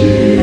This 0.00 0.37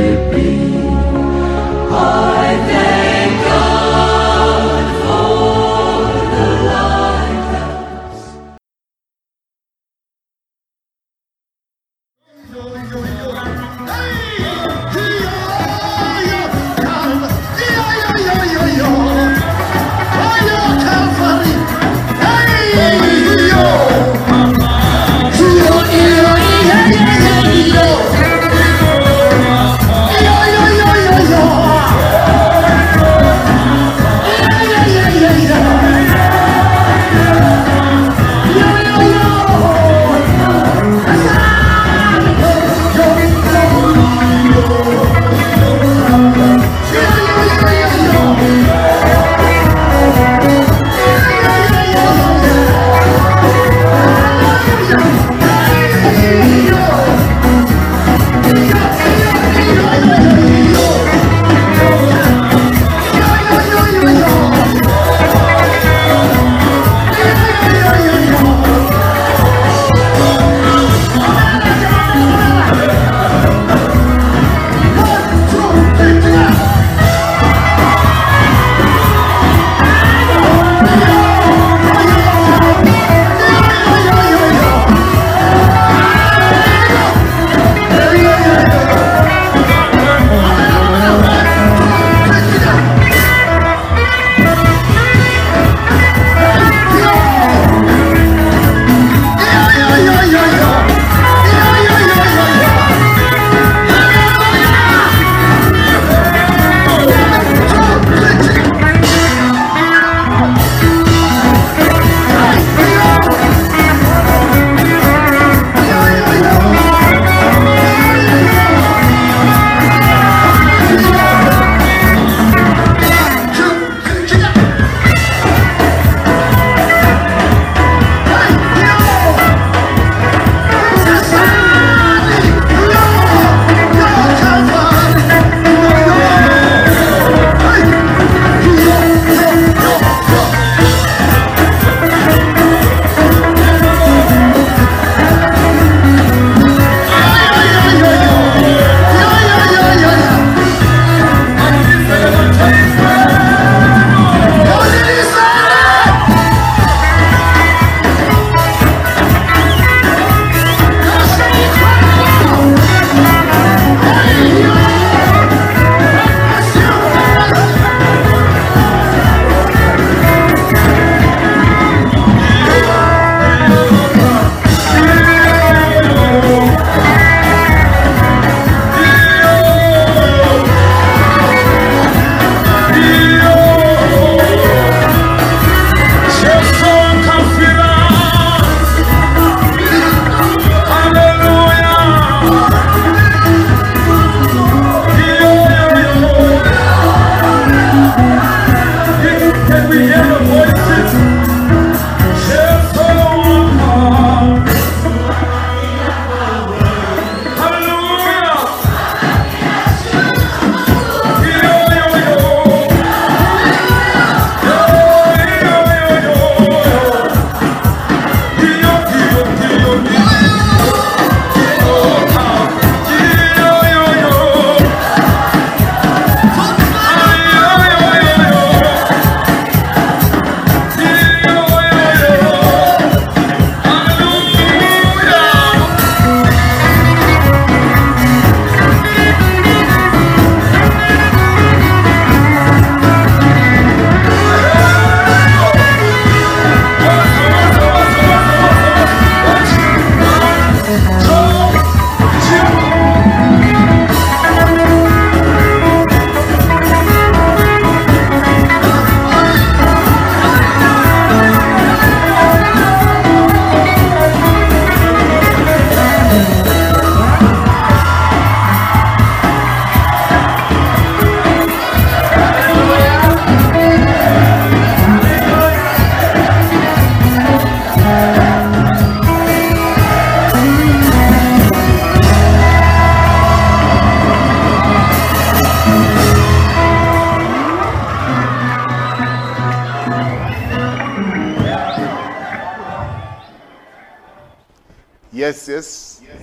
Yes, 295.46 295.68
yes. 295.68 296.22
yes, 296.26 296.42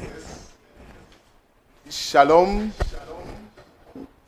yes. 1.84 1.92
Shalom. 1.92 2.72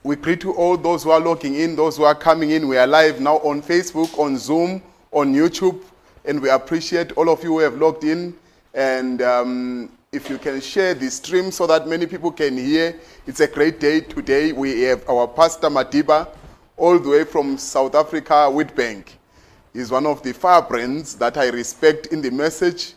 We 0.03 0.17
greet 0.17 0.41
to 0.41 0.53
all 0.53 0.77
those 0.77 1.05
who 1.05 1.13
are 1.13 1.21
logging 1.21 1.55
in, 1.55 1.77
those 1.77 1.97
who 1.97 2.03
are 2.03 2.15
coming 2.17 2.51
in. 2.51 2.67
We 2.67 2.77
are 2.77 2.87
live 2.89 3.21
now 3.21 3.37
on 3.37 3.63
Facebook, 3.63 4.19
on 4.19 4.37
Zoom, 4.37 4.83
on 5.13 5.33
YouTube, 5.33 5.81
and 6.25 6.43
we 6.43 6.51
appreciate 6.51 7.13
all 7.13 7.31
of 7.31 7.45
you 7.45 7.51
who 7.51 7.59
have 7.61 7.77
logged 7.77 8.03
in. 8.03 8.35
And 8.75 9.23
um, 9.23 9.93
if 10.11 10.29
you 10.29 10.39
can 10.39 10.61
share 10.61 10.93
the 10.93 11.09
stream 11.09 11.53
so 11.53 11.69
that 11.69 11.87
many 11.87 12.07
people 12.07 12.33
can 12.33 12.59
hear, 12.59 12.99
it's 13.29 13.39
a 13.39 13.47
great 13.47 13.79
day 13.79 14.01
today. 14.01 14.51
We 14.51 14.81
have 14.81 15.09
our 15.09 15.29
Pastor 15.29 15.69
Madiba, 15.69 16.27
all 16.77 16.99
the 16.99 17.11
way 17.11 17.23
from 17.23 17.59
South 17.59 17.95
Africa, 17.95 18.51
Witbank. 18.51 19.07
He's 19.73 19.93
one 19.93 20.05
of 20.05 20.25
the 20.25 20.35
firebrands 20.35 21.15
that 21.19 21.37
I 21.37 21.51
respect 21.51 22.07
in 22.09 22.21
the 22.21 22.33
message 22.33 22.95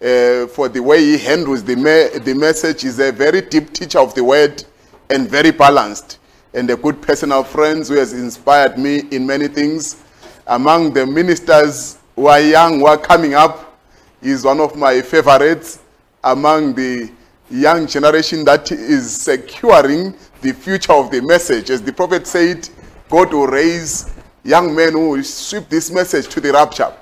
uh, 0.00 0.46
for 0.48 0.68
the 0.68 0.80
way 0.80 1.00
he 1.00 1.18
handles 1.18 1.64
the, 1.64 1.76
me- 1.76 2.18
the 2.20 2.34
message. 2.34 2.82
He's 2.82 2.98
a 2.98 3.12
very 3.12 3.40
deep 3.40 3.72
teacher 3.72 3.98
of 3.98 4.14
the 4.14 4.22
word 4.22 4.64
and 5.10 5.28
very 5.28 5.50
balanced 5.50 6.18
and 6.54 6.70
a 6.70 6.76
good 6.76 7.00
personal 7.02 7.44
friend 7.44 7.86
who 7.86 7.94
has 7.94 8.12
inspired 8.12 8.78
me 8.78 9.02
in 9.10 9.26
many 9.26 9.48
things. 9.48 10.02
Among 10.46 10.92
the 10.92 11.06
ministers 11.06 11.98
who 12.16 12.26
are 12.26 12.40
young, 12.40 12.80
who 12.80 12.86
are 12.86 12.98
coming 12.98 13.34
up, 13.34 13.78
he's 14.22 14.44
one 14.44 14.60
of 14.60 14.76
my 14.76 15.02
favorites. 15.02 15.80
Among 16.24 16.74
the 16.74 17.10
young 17.50 17.86
generation 17.86 18.44
that 18.44 18.70
is 18.72 19.14
securing 19.14 20.14
the 20.42 20.52
future 20.52 20.92
of 20.92 21.10
the 21.10 21.22
message. 21.22 21.70
As 21.70 21.82
the 21.82 21.92
prophet 21.92 22.26
said, 22.26 22.68
God 23.08 23.32
will 23.32 23.46
raise 23.46 24.12
young 24.44 24.74
men 24.74 24.92
who 24.92 25.10
will 25.10 25.22
sweep 25.22 25.68
this 25.68 25.90
message 25.90 26.28
to 26.28 26.40
the 26.40 26.52
rapture. 26.52 26.92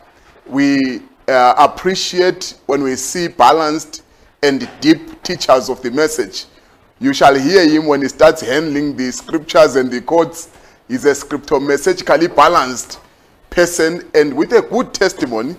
We 0.47 1.03
uh, 1.29 1.55
appreciate 1.59 2.57
when 2.67 2.83
we 2.83 2.97
see 2.97 3.29
balanced 3.29 4.03
and 4.43 4.69
deep 4.81 5.23
teachers 5.23 5.69
of 5.69 5.83
the 5.83 5.91
message. 5.91 6.47
You 6.99 7.13
shall 7.13 7.35
hear 7.35 7.69
him 7.69 7.87
when 7.87 8.03
he 8.03 8.09
starts 8.09 8.41
handling 8.41 8.97
the 8.97 9.11
scriptures 9.13 9.77
and 9.77 9.91
the 9.91 10.01
quotes. 10.01 10.51
He's 10.89 11.05
a 11.05 11.15
scripture 11.15 11.57
messagically 11.57 12.35
balanced 12.35 13.01
person 13.51 14.09
and 14.15 14.35
with 14.35 14.53
a 14.53 14.63
good 14.63 14.95
testimony. 14.95 15.57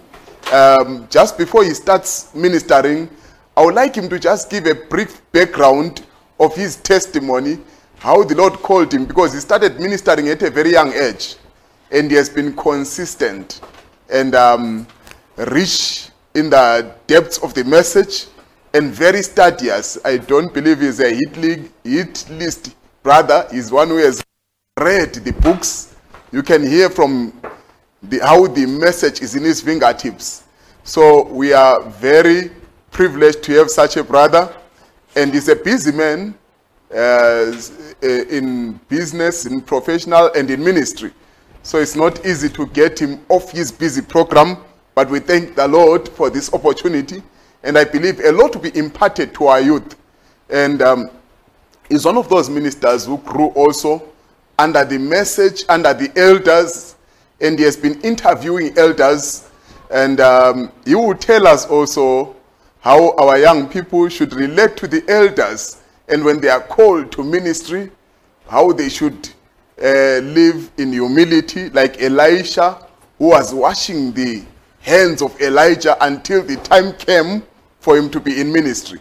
Um, 0.51 1.07
just 1.09 1.37
before 1.37 1.63
he 1.63 1.73
starts 1.73 2.33
ministering, 2.33 3.09
I 3.55 3.65
would 3.65 3.75
like 3.75 3.95
him 3.95 4.07
to 4.09 4.19
just 4.19 4.49
give 4.49 4.65
a 4.65 4.75
brief 4.75 5.21
background 5.31 6.05
of 6.39 6.55
his 6.55 6.77
testimony, 6.77 7.59
how 7.99 8.23
the 8.23 8.35
Lord 8.35 8.53
called 8.53 8.93
him, 8.93 9.05
because 9.05 9.33
he 9.33 9.39
started 9.39 9.79
ministering 9.79 10.29
at 10.29 10.41
a 10.43 10.49
very 10.49 10.71
young 10.71 10.93
age 10.93 11.35
and 11.91 12.09
he 12.09 12.17
has 12.17 12.29
been 12.29 12.55
consistent 12.55 13.61
and 14.09 14.35
um, 14.35 14.87
rich 15.37 16.09
in 16.33 16.49
the 16.49 16.93
depths 17.07 17.37
of 17.39 17.53
the 17.53 17.63
message 17.63 18.27
and 18.73 18.91
very 18.91 19.23
studious. 19.23 19.97
I 20.03 20.17
don't 20.17 20.53
believe 20.53 20.81
he's 20.81 20.99
a 20.99 21.09
hit, 21.09 21.37
league, 21.37 21.71
hit 21.83 22.29
list 22.29 22.75
brother. 23.03 23.47
He's 23.51 23.71
one 23.71 23.89
who 23.89 23.97
has 23.97 24.23
read 24.79 25.13
the 25.13 25.31
books. 25.33 25.95
You 26.31 26.43
can 26.43 26.65
hear 26.65 26.89
from 26.89 27.33
the, 28.03 28.19
how 28.19 28.47
the 28.47 28.65
message 28.65 29.21
is 29.21 29.35
in 29.35 29.43
his 29.43 29.61
fingertips. 29.61 30.43
So 30.83 31.23
we 31.27 31.53
are 31.53 31.81
very 31.83 32.51
privileged 32.91 33.43
to 33.43 33.53
have 33.53 33.69
such 33.69 33.97
a 33.97 34.03
brother. 34.03 34.53
And 35.15 35.33
he's 35.33 35.49
a 35.49 35.55
busy 35.55 35.91
man 35.91 36.37
uh, 36.93 37.51
in 38.01 38.79
business, 38.87 39.45
in 39.45 39.61
professional, 39.61 40.31
and 40.33 40.49
in 40.51 40.63
ministry. 40.63 41.11
So 41.63 41.79
it's 41.79 41.95
not 41.95 42.25
easy 42.25 42.49
to 42.49 42.67
get 42.67 42.99
him 42.99 43.19
off 43.29 43.51
his 43.51 43.71
busy 43.71 44.01
program. 44.01 44.57
But 44.97 45.11
we 45.11 45.19
thank 45.19 45.53
the 45.53 45.67
Lord 45.67 46.09
for 46.09 46.31
this 46.31 46.51
opportunity. 46.51 47.21
And 47.61 47.77
I 47.77 47.83
believe 47.83 48.19
a 48.19 48.31
lot 48.31 48.55
will 48.55 48.63
be 48.63 48.75
imparted 48.75 49.31
to 49.35 49.45
our 49.45 49.61
youth. 49.61 49.95
And 50.49 50.81
um, 50.81 51.11
he's 51.87 52.03
one 52.03 52.17
of 52.17 52.27
those 52.29 52.49
ministers 52.49 53.05
who 53.05 53.19
grew 53.19 53.49
also 53.49 54.01
under 54.57 54.83
the 54.83 54.97
message, 54.97 55.65
under 55.69 55.93
the 55.93 56.11
elders, 56.19 56.95
and 57.39 57.59
he 57.59 57.65
has 57.65 57.77
been 57.77 58.01
interviewing 58.01 58.75
elders. 58.75 59.47
And 59.91 60.19
um, 60.19 60.71
he 60.83 60.95
will 60.95 61.13
tell 61.13 61.45
us 61.45 61.67
also 61.67 62.35
how 62.79 63.15
our 63.17 63.37
young 63.37 63.69
people 63.69 64.09
should 64.09 64.33
relate 64.33 64.75
to 64.77 64.87
the 64.87 65.07
elders, 65.07 65.79
and 66.07 66.25
when 66.25 66.41
they 66.41 66.49
are 66.49 66.61
called 66.61 67.11
to 67.11 67.23
ministry, 67.23 67.91
how 68.49 68.71
they 68.71 68.89
should 68.89 69.29
uh, 69.79 70.25
live 70.25 70.71
in 70.79 70.91
humility, 70.91 71.69
like 71.69 72.01
Elisha, 72.01 72.83
who 73.19 73.27
was 73.27 73.53
washing 73.53 74.11
the 74.11 74.43
hands 74.87 75.21
of 75.21 75.39
Elijah 75.41 75.97
until 76.01 76.41
the 76.41 76.55
time 76.57 76.93
came 76.93 77.43
for 77.79 77.97
him 77.97 78.09
to 78.09 78.19
be 78.19 78.39
in 78.39 78.51
ministry. 78.51 78.99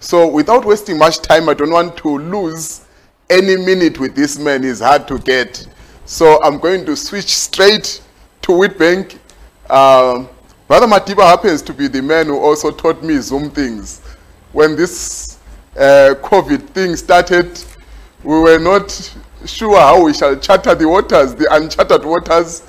So, 0.00 0.26
without 0.26 0.64
wasting 0.64 0.98
much 0.98 1.18
time, 1.18 1.48
I 1.48 1.54
don't 1.54 1.70
want 1.70 1.96
to 1.98 2.18
lose 2.18 2.86
any 3.30 3.56
minute 3.56 3.98
with 3.98 4.14
this 4.14 4.38
man. 4.38 4.62
He's 4.62 4.80
hard 4.80 5.06
to 5.08 5.18
get. 5.18 5.66
So, 6.04 6.42
I'm 6.42 6.58
going 6.58 6.84
to 6.86 6.96
switch 6.96 7.34
straight 7.34 8.02
to 8.42 8.52
Witbank. 8.52 9.18
Um, 9.70 10.28
Brother 10.68 10.86
Madiba 10.86 11.22
happens 11.22 11.62
to 11.62 11.72
be 11.72 11.86
the 11.88 12.02
man 12.02 12.26
who 12.26 12.38
also 12.38 12.70
taught 12.70 13.02
me 13.02 13.18
Zoom 13.18 13.50
things. 13.50 14.00
When 14.52 14.74
this 14.74 15.38
uh, 15.76 16.14
COVID 16.22 16.68
thing 16.70 16.96
started, 16.96 17.62
we 18.22 18.38
were 18.38 18.58
not 18.58 18.90
sure 19.44 19.78
how 19.78 20.04
we 20.04 20.12
shall 20.12 20.36
charter 20.36 20.74
the 20.74 20.88
waters, 20.88 21.34
the 21.34 21.52
uncharted 21.54 22.04
waters. 22.04 22.62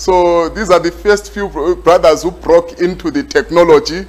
So 0.00 0.48
these 0.48 0.70
are 0.70 0.80
the 0.80 0.90
first 0.90 1.30
few 1.30 1.46
brothers 1.84 2.22
who 2.22 2.30
broke 2.30 2.80
into 2.80 3.10
the 3.10 3.22
technology 3.22 4.06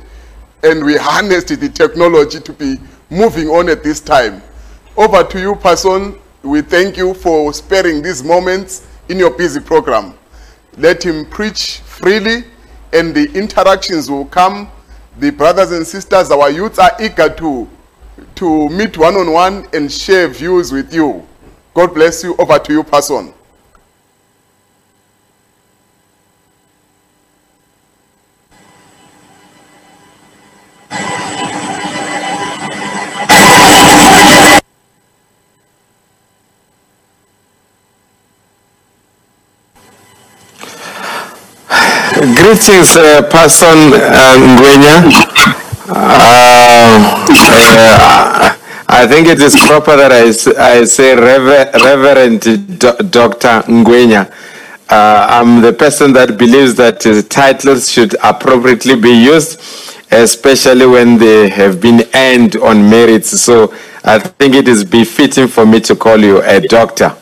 and 0.64 0.86
we 0.86 0.96
harnessed 0.96 1.50
the 1.50 1.68
technology 1.68 2.40
to 2.40 2.54
be 2.54 2.78
moving 3.10 3.50
on 3.50 3.68
at 3.68 3.84
this 3.84 4.00
time. 4.00 4.42
Over 4.96 5.22
to 5.26 5.38
you, 5.42 5.54
person. 5.56 6.18
We 6.44 6.62
thank 6.62 6.96
you 6.96 7.14
for 7.14 7.52
sparing 7.52 8.02
these 8.02 8.24
moments 8.24 8.88
in 9.10 9.20
your 9.20 9.32
busy 9.32 9.60
program. 9.60 10.14
Let 10.78 11.04
him 11.04 11.26
preach 11.26 11.80
freely 11.80 12.46
and 12.94 13.14
the 13.14 13.30
interactions 13.34 14.10
will 14.10 14.28
come. 14.28 14.72
The 15.20 15.32
brothers 15.32 15.74
and 15.74 15.86
sisters, 15.86 16.32
our 16.32 16.50
youths 16.50 16.80
are 16.80 16.96
eager 17.02 17.28
to, 17.28 17.70
to 18.36 18.70
meet 18.70 18.98
one 18.98 19.16
on 19.16 19.34
one 19.34 19.68
and 19.74 19.92
share 19.92 20.30
views 20.30 20.72
with 20.72 20.94
you. 20.94 21.28
God 21.74 21.94
bless 21.94 22.24
you. 22.24 22.34
Over 22.38 22.60
to 22.60 22.72
you, 22.72 22.84
person. 22.86 23.34
Greetings, 42.52 42.98
uh, 42.98 43.22
Pastor 43.32 43.66
uh, 43.66 44.36
Ngwenya. 44.36 44.98
Uh, 45.88 47.26
uh, 47.30 48.58
I 48.90 49.08
think 49.08 49.30
it 49.30 49.40
is 49.40 49.56
proper 49.68 49.96
that 49.96 50.12
I, 50.12 50.26
I 50.62 50.84
say 50.84 51.16
Rever- 51.16 51.72
Reverend 51.76 52.42
Do- 52.78 52.98
Dr. 53.10 53.64
Ngwenya. 53.72 54.30
Uh, 54.90 55.28
I'm 55.30 55.62
the 55.62 55.72
person 55.72 56.12
that 56.12 56.38
believes 56.38 56.76
that 56.76 57.06
uh, 57.08 57.22
titles 57.30 57.90
should 57.90 58.16
appropriately 58.22 58.98
be 59.00 59.12
used, 59.14 59.58
especially 60.12 60.88
when 60.88 61.18
they 61.18 61.48
have 61.48 61.80
been 61.80 62.04
earned 62.14 62.58
on 62.58 62.90
merits. 62.90 63.30
So 63.42 63.74
I 64.04 64.20
think 64.20 64.56
it 64.56 64.68
is 64.68 64.84
befitting 64.84 65.48
for 65.48 65.66
me 65.66 65.80
to 65.80 65.96
call 65.96 66.18
you 66.20 66.42
a 66.44 66.60
doctor. 66.60 67.16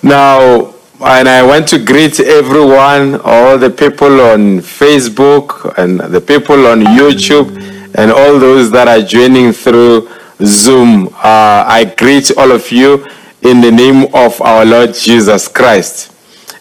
Now, 0.00 0.74
and 1.04 1.28
I 1.28 1.42
want 1.42 1.68
to 1.68 1.78
greet 1.78 2.20
everyone, 2.20 3.20
all 3.24 3.58
the 3.58 3.70
people 3.70 4.20
on 4.20 4.58
Facebook 4.60 5.76
and 5.78 6.00
the 6.00 6.20
people 6.20 6.66
on 6.66 6.80
YouTube 6.80 7.56
and 7.94 8.10
all 8.10 8.38
those 8.38 8.70
that 8.70 8.88
are 8.88 9.02
joining 9.02 9.52
through 9.52 10.08
Zoom. 10.44 11.08
Uh, 11.08 11.64
I 11.66 11.94
greet 11.96 12.36
all 12.36 12.52
of 12.52 12.70
you 12.70 13.06
in 13.42 13.60
the 13.60 13.70
name 13.70 14.14
of 14.14 14.40
our 14.40 14.64
Lord 14.64 14.94
Jesus 14.94 15.48
Christ. 15.48 16.12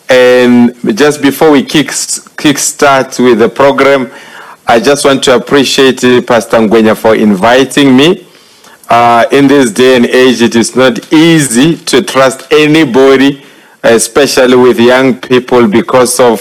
And 0.09 0.75
just 0.97 1.21
before 1.21 1.51
we 1.51 1.63
kick, 1.63 1.91
kick 2.37 2.57
start 2.57 3.17
with 3.19 3.39
the 3.39 3.49
program, 3.49 4.11
I 4.67 4.79
just 4.79 5.05
want 5.05 5.23
to 5.25 5.35
appreciate 5.35 6.01
Pastor 6.27 6.57
Ngwenya 6.57 6.97
for 6.97 7.15
inviting 7.15 7.95
me. 7.95 8.27
Uh, 8.89 9.25
in 9.31 9.47
this 9.47 9.71
day 9.71 9.95
and 9.95 10.05
age, 10.05 10.41
it 10.41 10.55
is 10.55 10.75
not 10.75 11.13
easy 11.13 11.77
to 11.77 12.01
trust 12.01 12.51
anybody, 12.51 13.41
especially 13.83 14.55
with 14.55 14.79
young 14.79 15.19
people, 15.19 15.67
because 15.67 16.19
of 16.19 16.39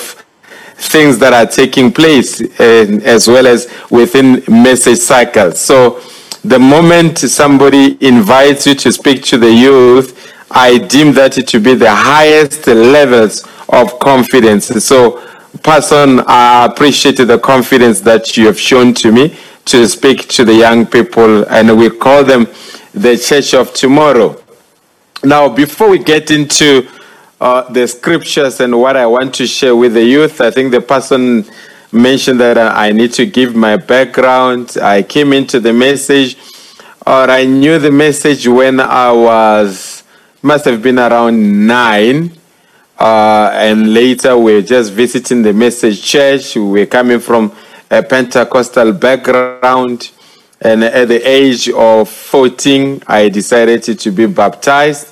things 0.77 1.19
that 1.19 1.33
are 1.33 1.47
taking 1.47 1.93
place, 1.93 2.41
and 2.59 3.03
as 3.03 3.29
well 3.29 3.47
as 3.47 3.69
within 3.91 4.43
message 4.49 4.99
cycles. 4.99 5.61
So, 5.61 6.01
the 6.43 6.59
moment 6.59 7.19
somebody 7.19 7.99
invites 8.01 8.67
you 8.67 8.75
to 8.75 8.93
speak 8.93 9.23
to 9.25 9.37
the 9.37 9.53
youth, 9.53 10.33
I 10.51 10.79
deem 10.79 11.13
that 11.13 11.33
to 11.33 11.61
be 11.61 11.75
the 11.75 11.95
highest 11.95 12.67
levels 12.67 13.47
of 13.69 13.99
confidence. 14.01 14.67
So, 14.85 15.21
person, 15.63 16.23
I 16.27 16.65
appreciate 16.65 17.17
the 17.17 17.39
confidence 17.39 18.01
that 18.01 18.37
you 18.37 18.47
have 18.47 18.59
shown 18.59 18.95
to 18.95 19.13
me 19.13 19.37
to 19.67 19.87
speak 19.87 20.29
to 20.29 20.45
the 20.45 20.55
young 20.55 20.87
people, 20.87 21.45
and 21.49 21.79
we 21.79 21.91
call 21.91 22.25
them 22.25 22.47
the 22.95 23.17
Church 23.17 23.55
of 23.55 23.75
Tomorrow. 23.75 24.43
Now, 25.23 25.49
before 25.49 25.91
we 25.91 25.99
get 25.99 26.31
into 26.31 26.89
uh, 27.41 27.63
the 27.71 27.89
scriptures 27.89 28.61
and 28.61 28.79
what 28.79 28.97
I 28.97 29.07
want 29.07 29.35
to 29.37 29.47
share 29.47 29.75
with 29.75 29.95
the 29.95 30.05
youth, 30.05 30.41
I 30.41 30.51
think 30.51 30.73
the 30.73 30.81
person 30.81 31.47
mentioned 31.91 32.41
that 32.41 32.59
uh, 32.59 32.73
I 32.75 32.93
need 32.93 33.13
to 33.15 33.27
give 33.27 33.57
my 33.57 33.77
background. 33.77 34.77
I 34.81 35.03
came 35.03 35.33
into 35.33 35.59
the 35.59 35.73
message, 35.73 36.37
or 37.07 37.31
I 37.31 37.45
knew 37.45 37.79
the 37.79 37.91
message 37.91 38.47
when 38.47 38.79
I 38.79 39.11
was, 39.11 40.05
must 40.43 40.67
have 40.67 40.83
been 40.83 40.99
around 40.99 41.67
nine. 41.67 42.33
Uh, 42.99 43.51
and 43.55 43.95
later 43.95 44.37
we 44.37 44.53
we're 44.53 44.63
just 44.63 44.93
visiting 44.93 45.41
the 45.41 45.55
message 45.55 46.03
church. 46.05 46.57
We 46.57 46.83
are 46.83 46.87
coming 46.87 47.19
from 47.19 47.57
a 47.91 48.03
Pentecostal 48.03 48.93
background. 48.93 50.11
And 50.61 50.85
at 50.85 51.09
the 51.09 51.27
age 51.27 51.71
of 51.71 52.11
14, 52.11 53.05
I 53.07 53.31
decided 53.31 53.83
to 53.83 54.11
be 54.11 54.27
baptized. 54.27 55.10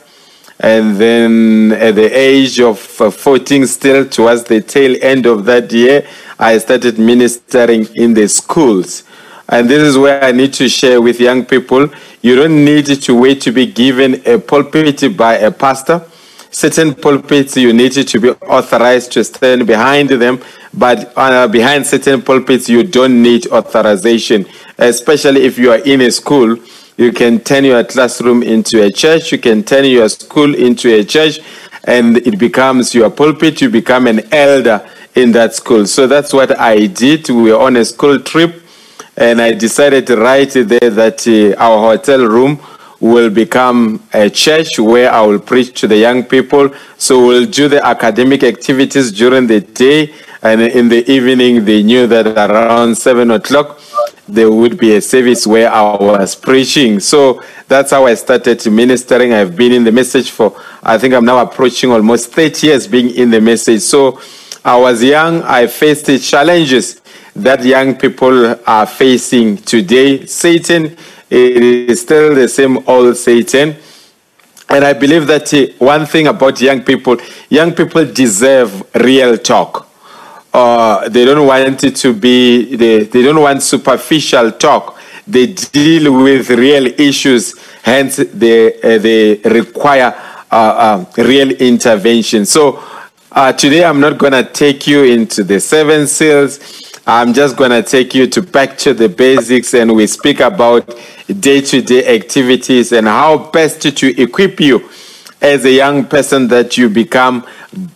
And 0.60 0.96
then 0.96 1.72
at 1.72 1.94
the 1.94 2.06
age 2.06 2.60
of 2.60 3.00
uh, 3.00 3.10
14, 3.10 3.66
still 3.66 4.08
towards 4.08 4.44
the 4.44 4.60
tail 4.60 4.96
end 5.00 5.26
of 5.26 5.44
that 5.44 5.72
year, 5.72 6.06
I 6.38 6.58
started 6.58 6.98
ministering 6.98 7.86
in 7.94 8.14
the 8.14 8.28
schools. 8.28 9.04
And 9.48 9.68
this 9.68 9.82
is 9.82 9.96
where 9.96 10.22
I 10.22 10.32
need 10.32 10.52
to 10.54 10.68
share 10.68 11.00
with 11.00 11.20
young 11.20 11.44
people. 11.44 11.88
You 12.22 12.36
don't 12.36 12.64
need 12.64 12.86
to 12.86 13.14
wait 13.14 13.40
to 13.42 13.52
be 13.52 13.66
given 13.66 14.20
a 14.26 14.38
pulpit 14.38 15.16
by 15.16 15.34
a 15.36 15.50
pastor. 15.50 16.04
Certain 16.50 16.94
pulpits 16.94 17.56
you 17.56 17.72
need 17.72 17.92
to 17.92 18.20
be 18.20 18.30
authorized 18.30 19.12
to 19.12 19.22
stand 19.22 19.66
behind 19.66 20.08
them, 20.08 20.40
but 20.74 21.12
uh, 21.16 21.46
behind 21.46 21.86
certain 21.86 22.20
pulpits 22.20 22.68
you 22.68 22.82
don't 22.82 23.22
need 23.22 23.46
authorization. 23.48 24.46
Especially 24.76 25.44
if 25.44 25.58
you 25.58 25.70
are 25.70 25.78
in 25.78 26.00
a 26.00 26.10
school, 26.10 26.56
you 26.98 27.12
can 27.12 27.38
turn 27.38 27.64
your 27.64 27.84
classroom 27.84 28.42
into 28.42 28.82
a 28.82 28.90
church. 28.90 29.30
You 29.30 29.38
can 29.38 29.62
turn 29.62 29.84
your 29.84 30.08
school 30.08 30.52
into 30.52 30.92
a 30.92 31.04
church, 31.04 31.38
and 31.84 32.16
it 32.18 32.38
becomes 32.38 32.92
your 32.92 33.08
pulpit. 33.08 33.60
You 33.60 33.70
become 33.70 34.08
an 34.08 34.20
elder 34.34 34.84
in 35.14 35.30
that 35.32 35.54
school. 35.54 35.86
So 35.86 36.08
that's 36.08 36.32
what 36.32 36.58
I 36.58 36.86
did. 36.86 37.28
We 37.28 37.52
were 37.52 37.60
on 37.60 37.76
a 37.76 37.84
school 37.84 38.18
trip, 38.18 38.62
and 39.16 39.40
I 39.40 39.52
decided 39.52 40.10
right 40.10 40.50
there 40.50 40.90
that 40.90 41.26
uh, 41.28 41.62
our 41.62 41.78
hotel 41.96 42.26
room 42.26 42.58
will 42.98 43.30
become 43.30 44.02
a 44.12 44.28
church 44.28 44.80
where 44.80 45.12
I 45.12 45.20
will 45.20 45.38
preach 45.38 45.80
to 45.80 45.86
the 45.86 45.96
young 45.96 46.24
people. 46.24 46.74
So 46.96 47.24
we'll 47.24 47.46
do 47.46 47.68
the 47.68 47.84
academic 47.86 48.42
activities 48.42 49.12
during 49.12 49.46
the 49.46 49.60
day, 49.60 50.12
and 50.42 50.60
in 50.60 50.88
the 50.88 51.08
evening, 51.08 51.64
they 51.64 51.84
knew 51.84 52.08
that 52.08 52.26
around 52.26 52.98
seven 52.98 53.30
o'clock 53.30 53.80
there 54.28 54.50
would 54.50 54.78
be 54.78 54.96
a 54.96 55.00
service 55.00 55.46
where 55.46 55.72
I 55.72 55.96
was 55.96 56.36
preaching. 56.36 57.00
So 57.00 57.42
that's 57.66 57.90
how 57.90 58.06
I 58.06 58.14
started 58.14 58.64
ministering. 58.70 59.32
I've 59.32 59.56
been 59.56 59.72
in 59.72 59.84
the 59.84 59.92
message 59.92 60.30
for, 60.30 60.54
I 60.82 60.98
think 60.98 61.14
I'm 61.14 61.24
now 61.24 61.38
approaching 61.38 61.90
almost 61.90 62.32
30 62.32 62.66
years 62.66 62.86
being 62.86 63.10
in 63.10 63.30
the 63.30 63.40
message. 63.40 63.80
So 63.80 64.20
I 64.64 64.76
was 64.78 65.02
young, 65.02 65.42
I 65.42 65.66
faced 65.66 66.06
the 66.06 66.18
challenges 66.18 67.00
that 67.34 67.64
young 67.64 67.96
people 67.96 68.56
are 68.66 68.86
facing 68.86 69.56
today. 69.56 70.26
Satan 70.26 70.96
it 71.30 71.62
is 71.90 72.00
still 72.00 72.34
the 72.34 72.48
same 72.48 72.78
old 72.88 73.16
Satan. 73.16 73.76
And 74.70 74.84
I 74.84 74.92
believe 74.92 75.26
that 75.26 75.52
uh, 75.52 75.66
one 75.78 76.06
thing 76.06 76.26
about 76.26 76.60
young 76.60 76.82
people, 76.82 77.16
young 77.48 77.72
people 77.74 78.04
deserve 78.04 78.84
real 78.94 79.36
talk. 79.36 79.87
Uh, 80.58 81.08
they 81.08 81.24
don't 81.24 81.46
want 81.46 81.84
it 81.84 81.94
to 81.94 82.12
be, 82.12 82.74
they, 82.74 83.04
they 83.04 83.22
don't 83.22 83.40
want 83.40 83.62
superficial 83.62 84.50
talk. 84.50 84.98
They 85.24 85.46
deal 85.52 86.20
with 86.20 86.50
real 86.50 86.86
issues, 87.00 87.56
hence 87.84 88.16
they, 88.16 88.74
uh, 88.80 88.98
they 88.98 89.36
require 89.44 90.12
uh, 90.50 91.04
real 91.16 91.52
intervention. 91.52 92.44
So 92.44 92.82
uh, 93.30 93.52
today 93.52 93.84
I'm 93.84 94.00
not 94.00 94.18
going 94.18 94.32
to 94.32 94.42
take 94.42 94.88
you 94.88 95.04
into 95.04 95.44
the 95.44 95.60
seven 95.60 96.08
seals. 96.08 96.58
I'm 97.06 97.32
just 97.34 97.56
going 97.56 97.70
to 97.70 97.84
take 97.84 98.12
you 98.12 98.26
to 98.26 98.42
back 98.42 98.76
to 98.78 98.92
the 98.94 99.08
basics 99.08 99.74
and 99.74 99.94
we 99.94 100.08
speak 100.08 100.40
about 100.40 100.92
day 101.38 101.60
to 101.60 101.80
day 101.82 102.16
activities 102.16 102.90
and 102.90 103.06
how 103.06 103.50
best 103.52 103.82
to 103.96 104.20
equip 104.20 104.58
you 104.58 104.90
as 105.40 105.64
a 105.64 105.70
young 105.70 106.04
person 106.04 106.48
that 106.48 106.76
you 106.76 106.88
become 106.88 107.46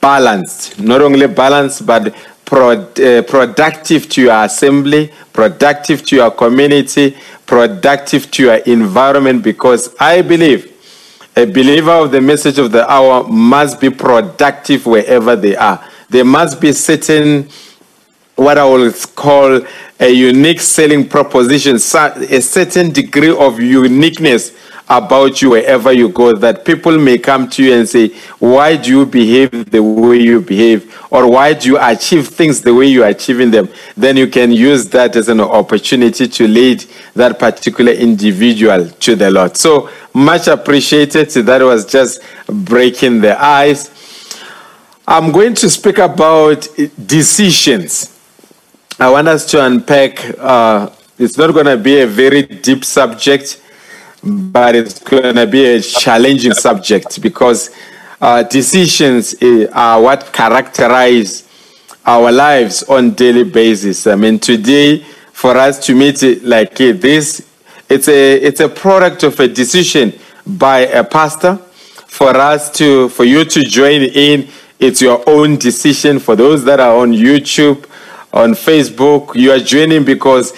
balanced. 0.00 0.78
Not 0.78 1.00
only 1.02 1.26
balanced, 1.26 1.84
but 1.86 2.14
uh, 2.52 3.22
productive 3.22 4.08
to 4.10 4.22
your 4.22 4.44
assembly, 4.44 5.10
productive 5.32 6.04
to 6.06 6.16
your 6.16 6.30
community, 6.30 7.16
productive 7.46 8.30
to 8.30 8.42
your 8.42 8.56
environment, 8.56 9.42
because 9.42 9.94
I 9.98 10.22
believe 10.22 10.70
a 11.34 11.46
believer 11.46 11.92
of 11.92 12.10
the 12.10 12.20
message 12.20 12.58
of 12.58 12.72
the 12.72 12.90
hour 12.90 13.24
must 13.24 13.80
be 13.80 13.88
productive 13.88 14.84
wherever 14.84 15.34
they 15.34 15.56
are. 15.56 15.82
There 16.10 16.24
must 16.24 16.60
be 16.60 16.72
certain 16.72 17.48
what 18.34 18.58
I 18.58 18.64
will 18.64 18.92
call 19.14 19.62
a 20.00 20.08
unique 20.10 20.60
selling 20.60 21.08
proposition, 21.08 21.76
a 21.76 22.40
certain 22.40 22.90
degree 22.90 23.34
of 23.34 23.60
uniqueness 23.60 24.52
about 24.88 25.40
you 25.40 25.50
wherever 25.50 25.92
you 25.92 26.08
go 26.08 26.34
that 26.34 26.64
people 26.64 26.98
may 26.98 27.18
come 27.18 27.48
to 27.50 27.62
you 27.62 27.74
and 27.74 27.88
say, 27.88 28.08
Why 28.38 28.76
do 28.76 28.90
you 28.90 29.06
behave 29.06 29.70
the 29.70 29.82
way 29.82 30.18
you 30.18 30.40
behave? 30.40 30.98
Or 31.10 31.30
why 31.30 31.52
do 31.54 31.68
you 31.68 31.78
achieve 31.80 32.28
things 32.28 32.62
the 32.62 32.74
way 32.74 32.86
you're 32.86 33.06
achieving 33.06 33.50
them? 33.50 33.68
Then 33.96 34.16
you 34.16 34.26
can 34.26 34.50
use 34.50 34.88
that 34.88 35.14
as 35.16 35.28
an 35.28 35.40
opportunity 35.40 36.26
to 36.26 36.48
lead 36.48 36.84
that 37.14 37.38
particular 37.38 37.92
individual 37.92 38.88
to 38.88 39.14
the 39.14 39.30
Lord. 39.30 39.56
So 39.56 39.90
much 40.14 40.48
appreciated. 40.48 41.28
That 41.30 41.62
was 41.62 41.86
just 41.86 42.22
breaking 42.46 43.20
the 43.20 43.42
ice. 43.42 43.90
I'm 45.06 45.32
going 45.32 45.54
to 45.54 45.68
speak 45.68 45.98
about 45.98 46.66
decisions. 47.06 48.18
I 48.98 49.10
want 49.10 49.28
us 49.28 49.50
to 49.50 49.64
unpack. 49.64 50.38
Uh, 50.38 50.90
it's 51.18 51.36
not 51.36 51.52
going 51.52 51.66
to 51.66 51.76
be 51.76 52.00
a 52.00 52.06
very 52.06 52.42
deep 52.42 52.84
subject, 52.84 53.61
but 54.22 54.74
it's 54.74 54.98
going 55.00 55.34
to 55.36 55.46
be 55.46 55.64
a 55.64 55.80
challenging 55.80 56.52
subject 56.52 57.20
because 57.20 57.70
uh, 58.20 58.42
decisions 58.44 59.34
eh, 59.42 59.66
are 59.72 60.00
what 60.00 60.32
characterize 60.32 61.48
our 62.04 62.30
lives 62.30 62.82
on 62.84 63.12
daily 63.12 63.44
basis. 63.44 64.06
I 64.06 64.14
mean, 64.14 64.38
today, 64.38 64.98
for 65.32 65.56
us 65.56 65.84
to 65.86 65.94
meet 65.94 66.22
like 66.42 66.76
this, 66.76 67.48
it's 67.88 68.08
a 68.08 68.36
it's 68.36 68.60
a 68.60 68.68
product 68.68 69.22
of 69.22 69.38
a 69.40 69.48
decision 69.48 70.12
by 70.46 70.80
a 70.80 71.04
pastor. 71.04 71.56
For 72.06 72.36
us 72.36 72.70
to 72.78 73.08
for 73.08 73.24
you 73.24 73.44
to 73.44 73.64
join 73.64 74.02
in, 74.02 74.48
it's 74.78 75.00
your 75.02 75.22
own 75.28 75.56
decision. 75.56 76.18
For 76.18 76.36
those 76.36 76.64
that 76.64 76.80
are 76.80 76.96
on 76.96 77.12
YouTube 77.12 77.86
on 78.32 78.52
Facebook. 78.52 79.34
You 79.34 79.52
are 79.52 79.58
joining 79.58 80.04
because 80.04 80.52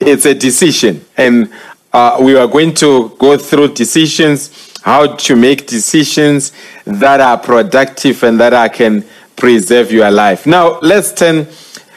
it's 0.00 0.24
a 0.24 0.34
decision. 0.34 1.04
And 1.16 1.52
uh, 1.92 2.18
we 2.20 2.36
are 2.36 2.46
going 2.46 2.74
to 2.74 3.10
go 3.18 3.36
through 3.36 3.74
decisions, 3.74 4.72
how 4.82 5.16
to 5.16 5.36
make 5.36 5.66
decisions 5.66 6.52
that 6.84 7.20
are 7.20 7.38
productive 7.38 8.22
and 8.22 8.38
that 8.40 8.54
I 8.54 8.68
can 8.68 9.04
preserve 9.36 9.90
your 9.92 10.10
life. 10.10 10.46
Now, 10.46 10.78
let's 10.80 11.12
turn, 11.12 11.46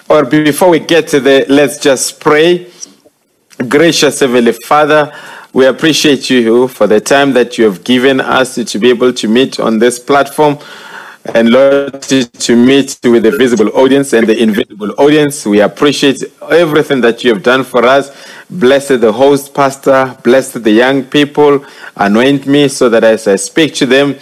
or 0.09 0.25
before 0.25 0.69
we 0.69 0.79
get 0.79 1.07
to 1.09 1.19
the, 1.19 1.45
let's 1.49 1.77
just 1.79 2.19
pray. 2.19 2.71
Gracious 3.67 4.19
Heavenly 4.19 4.53
Father, 4.65 5.13
we 5.53 5.65
appreciate 5.65 6.29
you 6.29 6.67
for 6.67 6.87
the 6.87 6.99
time 6.99 7.33
that 7.33 7.57
you 7.57 7.65
have 7.65 7.83
given 7.83 8.21
us 8.21 8.55
to 8.55 8.79
be 8.79 8.89
able 8.89 9.13
to 9.13 9.27
meet 9.27 9.59
on 9.59 9.79
this 9.79 9.99
platform 9.99 10.57
and 11.25 11.49
Lord, 11.51 12.01
to 12.03 12.55
meet 12.55 12.99
with 13.03 13.23
the 13.23 13.31
visible 13.37 13.69
audience 13.75 14.13
and 14.13 14.27
the 14.27 14.41
invisible 14.41 14.93
audience. 14.99 15.45
We 15.45 15.61
appreciate 15.61 16.23
everything 16.49 17.01
that 17.01 17.23
you 17.23 17.33
have 17.33 17.43
done 17.43 17.63
for 17.63 17.85
us. 17.85 18.11
Bless 18.49 18.89
the 18.89 19.11
host, 19.13 19.53
Pastor. 19.53 20.17
Bless 20.23 20.53
the 20.53 20.71
young 20.71 21.03
people. 21.05 21.65
Anoint 21.95 22.47
me 22.47 22.67
so 22.69 22.89
that 22.89 23.03
as 23.03 23.27
I 23.27 23.37
speak 23.37 23.75
to 23.75 23.85
them, 23.85 24.17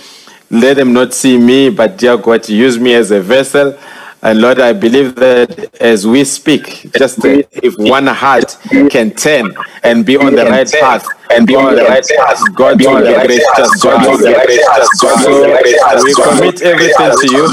let 0.51 0.75
them 0.75 0.93
not 0.93 1.13
see 1.13 1.37
me, 1.37 1.69
but 1.69 1.97
dear 1.97 2.17
God, 2.17 2.47
use 2.49 2.79
me 2.79 2.93
as 2.95 3.11
a 3.11 3.21
vessel. 3.21 3.77
And 4.21 4.41
Lord, 4.41 4.59
I 4.59 4.73
believe 4.73 5.15
that 5.15 5.75
as 5.79 6.05
we 6.05 6.25
speak, 6.25 6.91
just 6.97 7.19
if 7.23 7.75
one 7.77 8.07
heart 8.07 8.57
can 8.89 9.11
turn 9.11 9.55
and 9.83 10.05
be 10.05 10.17
on 10.17 10.35
the 10.35 10.43
right 10.45 10.69
path 10.69 11.07
and 11.31 11.47
be 11.47 11.55
on 11.55 11.75
the 11.75 11.83
right 11.83 12.05
path, 12.05 12.41
God 12.53 12.81
will 12.81 12.99
be 12.99 13.13
gracious. 13.13 13.81
God 13.81 14.05
will 14.05 14.17
be 14.17 14.33
gracious. 14.33 14.89
So 14.99 16.03
we 16.03 16.13
commit 16.13 16.61
everything 16.61 17.11
to 17.21 17.27
you 17.31 17.45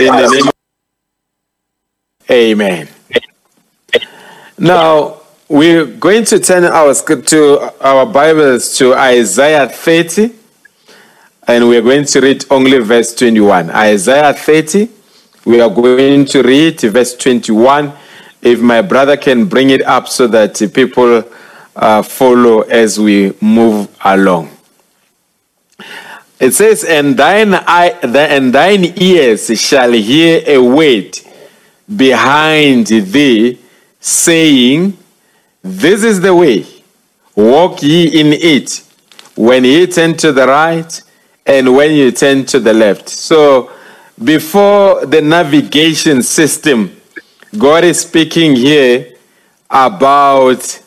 in 0.00 0.16
the 0.16 0.42
name. 0.42 0.52
Amen. 2.30 2.88
Now 4.58 5.20
we're 5.48 5.86
going 5.86 6.24
to 6.24 6.40
turn 6.40 6.64
our 6.64 6.92
to 6.94 7.72
our 7.80 8.04
Bibles 8.06 8.76
to 8.78 8.92
Isaiah 8.94 9.68
30, 9.68 10.34
and 11.46 11.68
we're 11.68 11.80
going 11.80 12.06
to 12.06 12.20
read 12.20 12.44
only 12.50 12.78
verse 12.78 13.14
21. 13.14 13.70
Isaiah 13.70 14.34
30 14.34 14.97
we 15.48 15.62
are 15.62 15.70
going 15.70 16.26
to 16.26 16.42
read 16.42 16.78
verse 16.78 17.16
21 17.16 17.90
if 18.42 18.60
my 18.60 18.82
brother 18.82 19.16
can 19.16 19.46
bring 19.46 19.70
it 19.70 19.80
up 19.80 20.06
so 20.06 20.26
that 20.26 20.60
people 20.74 21.24
uh, 21.74 22.02
follow 22.02 22.60
as 22.60 23.00
we 23.00 23.32
move 23.40 23.88
along. 24.04 24.50
It 26.38 26.52
says, 26.52 26.84
and 26.84 27.16
thine, 27.16 27.54
eye, 27.54 27.98
and 28.02 28.52
thine 28.52 28.92
ears 29.00 29.58
shall 29.58 29.92
hear 29.92 30.42
a 30.46 30.58
word 30.58 31.18
behind 31.96 32.88
thee, 32.88 33.58
saying, 34.00 34.98
This 35.62 36.04
is 36.04 36.20
the 36.20 36.34
way, 36.34 36.66
walk 37.34 37.82
ye 37.82 38.20
in 38.20 38.34
it, 38.34 38.84
when 39.34 39.64
ye 39.64 39.86
turn 39.86 40.14
to 40.18 40.30
the 40.30 40.46
right, 40.46 41.00
and 41.46 41.74
when 41.74 41.92
you 41.92 42.12
turn 42.12 42.44
to 42.44 42.60
the 42.60 42.74
left. 42.74 43.08
So, 43.08 43.72
before 44.22 45.06
the 45.06 45.22
navigation 45.22 46.22
system, 46.22 46.94
God 47.56 47.84
is 47.84 48.00
speaking 48.00 48.56
here 48.56 49.14
about, 49.70 50.82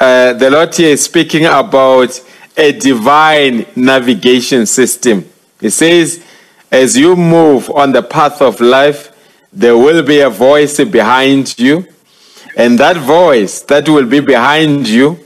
uh, 0.00 0.32
the 0.34 0.50
Lord 0.50 0.74
here 0.74 0.90
is 0.90 1.04
speaking 1.04 1.46
about 1.46 2.20
a 2.56 2.72
divine 2.72 3.66
navigation 3.76 4.66
system. 4.66 5.28
He 5.60 5.70
says, 5.70 6.24
as 6.70 6.96
you 6.96 7.16
move 7.16 7.70
on 7.70 7.92
the 7.92 8.02
path 8.02 8.42
of 8.42 8.60
life, 8.60 9.14
there 9.52 9.76
will 9.76 10.02
be 10.02 10.20
a 10.20 10.28
voice 10.30 10.82
behind 10.84 11.58
you. 11.58 11.86
And 12.56 12.78
that 12.80 12.96
voice 12.96 13.60
that 13.62 13.88
will 13.88 14.06
be 14.06 14.20
behind 14.20 14.88
you, 14.88 15.18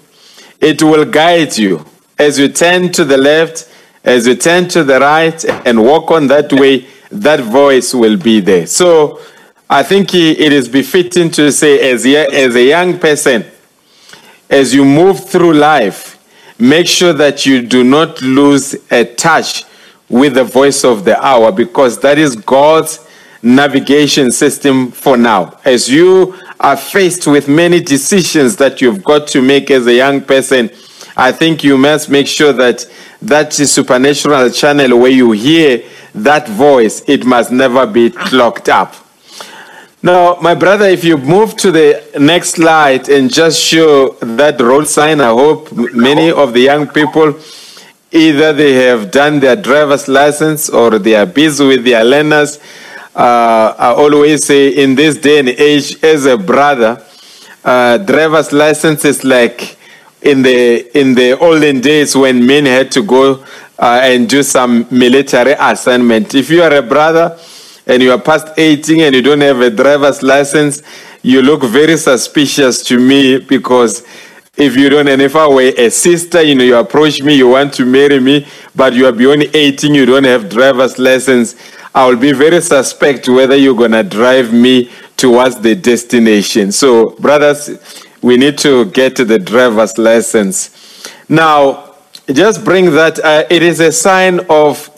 it 0.61 0.83
will 0.83 1.05
guide 1.07 1.57
you. 1.57 1.85
As 2.19 2.39
you 2.39 2.49
turn 2.49 2.93
to 2.93 3.05
the 3.05 3.17
left, 3.17 3.69
as 4.05 4.27
you 4.27 4.35
turn 4.35 4.69
to 4.69 4.85
the 4.85 5.01
right 5.01 5.43
and 5.67 5.83
walk 5.83 6.11
on 6.11 6.27
that 6.27 6.53
way, 6.53 6.87
that 7.13 7.41
voice 7.41 7.95
will 7.95 8.17
be 8.17 8.41
there. 8.41 8.67
So 8.67 9.21
I 9.69 9.83
think 9.83 10.15
it 10.15 10.53
is 10.53 10.69
befitting 10.69 11.31
to 11.33 11.53
say, 11.53 11.93
as, 11.93 12.05
as 12.05 12.57
a 12.57 12.63
young 12.63 12.99
person, 12.99 13.45
as 14.51 14.75
you 14.75 14.85
move 14.85 15.29
through 15.29 15.55
life, 15.55 16.19
make 16.59 16.87
sure 16.87 17.13
that 17.13 17.47
you 17.47 17.63
do 17.63 17.85
not 17.85 18.21
lose 18.23 18.75
a 18.91 19.05
touch 19.05 19.65
with 20.09 20.35
the 20.35 20.45
voice 20.45 20.85
of 20.85 21.05
the 21.05 21.19
hour 21.25 21.51
because 21.51 21.99
that 22.01 22.19
is 22.19 22.37
God's 22.37 23.07
navigation 23.43 24.31
system 24.31 24.91
for 24.91 25.17
now. 25.17 25.59
As 25.65 25.89
you 25.89 26.39
are 26.61 26.77
faced 26.77 27.27
with 27.27 27.49
many 27.49 27.81
decisions 27.81 28.57
that 28.57 28.81
you've 28.81 29.03
got 29.03 29.27
to 29.29 29.43
make 29.43 29.71
as 29.71 29.87
a 29.87 29.95
young 29.95 30.21
person, 30.21 30.71
I 31.17 31.33
think 31.33 31.65
you 31.65 31.77
must 31.77 32.09
make 32.09 32.27
sure 32.27 32.53
that 32.53 32.87
that 33.23 33.53
supernatural 33.53 34.51
channel 34.51 34.99
where 34.99 35.11
you 35.11 35.33
hear 35.33 35.83
that 36.15 36.49
voice, 36.49 37.03
it 37.07 37.25
must 37.25 37.51
never 37.51 37.87
be 37.87 38.11
clogged 38.11 38.69
up. 38.69 38.95
Now, 40.03 40.37
my 40.43 40.55
brother, 40.55 40.87
if 40.87 41.05
you 41.05 41.17
move 41.17 41.57
to 41.59 41.71
the 41.71 42.03
next 42.19 42.51
slide 42.51 43.09
and 43.09 43.33
just 43.33 43.61
show 43.61 44.11
that 44.21 44.61
road 44.61 44.89
sign, 44.89 45.21
I 45.21 45.29
hope 45.29 45.71
many 45.73 46.33
of 46.33 46.53
the 46.53 46.61
young 46.61 46.89
people 46.89 47.39
either 48.11 48.53
they 48.53 48.75
have 48.75 49.11
done 49.11 49.41
their 49.41 49.57
driver's 49.57 50.09
license 50.09 50.69
or 50.69 50.99
they 50.99 51.15
are 51.15 51.25
busy 51.25 51.67
with 51.67 51.85
their 51.85 52.05
learners. 52.05 52.59
Uh, 53.15 53.75
I 53.79 53.95
always 53.95 54.45
say, 54.45 54.69
in 54.71 54.97
this 54.97 55.19
day 55.19 55.39
and 55.39 55.49
age, 55.49 56.03
as 56.03 56.27
a 56.27 56.37
brother, 56.37 57.03
uh, 57.65 57.99
driver's 57.99 58.53
license 58.53 59.05
is 59.05 59.23
like 59.25 59.79
in 60.23 60.43
the 60.43 60.99
in 60.99 61.15
the 61.15 61.39
olden 61.39 61.81
days 61.81 62.17
when 62.17 62.47
men 62.47 62.67
had 62.67 62.91
to 62.93 63.03
go 63.03 63.45
uh, 63.79 64.01
and 64.03 64.29
do 64.29 64.43
some 64.43 64.87
military 64.91 65.55
assignment. 65.59 66.35
If 66.35 66.51
you 66.51 66.63
are 66.63 66.75
a 66.75 66.83
brother 66.83 67.39
and 67.87 68.03
you 68.03 68.13
are 68.13 68.21
past 68.21 68.49
18 68.57 69.01
and 69.01 69.15
you 69.15 69.23
don't 69.23 69.41
have 69.41 69.61
a 69.61 69.71
driver's 69.71 70.23
license, 70.23 70.83
you 71.23 71.43
look 71.43 71.63
very 71.65 71.97
suspicious 71.97 72.85
to 72.85 72.99
me 72.99 73.39
because 73.39 74.07
if 74.57 74.77
you 74.77 74.91
don't, 74.91 75.09
and 75.09 75.23
if 75.23 75.35
I 75.35 75.49
were 75.49 75.73
a 75.77 75.89
sister, 75.91 76.43
you 76.43 76.55
know, 76.55 76.65
you 76.65 76.77
approach 76.77 77.23
me, 77.23 77.35
you 77.35 77.49
want 77.49 77.73
to 77.75 77.87
marry 77.87 78.21
me, 78.21 78.47
but 78.77 78.93
you 78.93 79.07
are 79.07 79.13
beyond 79.13 79.45
18, 79.55 79.95
you 79.95 80.05
don't 80.05 80.25
have 80.25 80.51
driver's 80.51 80.99
license, 80.99 81.57
I 81.95 82.07
will 82.07 82.17
be 82.17 82.33
very 82.33 82.61
suspect 82.61 83.29
whether 83.29 83.57
you're 83.57 83.77
going 83.77 83.93
to 83.93 84.03
drive 84.03 84.53
me 84.53 84.91
towards 85.17 85.61
the 85.61 85.75
destination. 85.75 86.71
So, 86.71 87.11
brothers, 87.17 87.79
we 88.23 88.37
need 88.37 88.57
to 88.59 88.87
get 88.87 89.17
the 89.17 89.39
driver's 89.39 89.99
license. 89.99 91.05
Now, 91.29 91.95
just 92.33 92.65
bring 92.65 92.93
that, 92.93 93.19
uh, 93.19 93.45
it 93.51 93.63
is 93.63 93.81
a 93.81 93.93
sign 93.93 94.41
of 94.49 94.89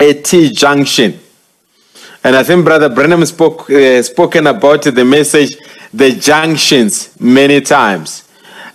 a 0.00 0.14
T 0.14 0.50
junction. 0.50 1.20
And 2.24 2.34
I 2.34 2.42
think 2.42 2.64
Brother 2.64 2.88
Branham 2.88 3.24
spoke 3.24 3.70
uh, 3.70 4.02
spoken 4.02 4.46
about 4.48 4.82
the 4.82 5.04
message, 5.04 5.56
the 5.94 6.10
junctions, 6.10 7.14
many 7.20 7.60
times. 7.60 8.28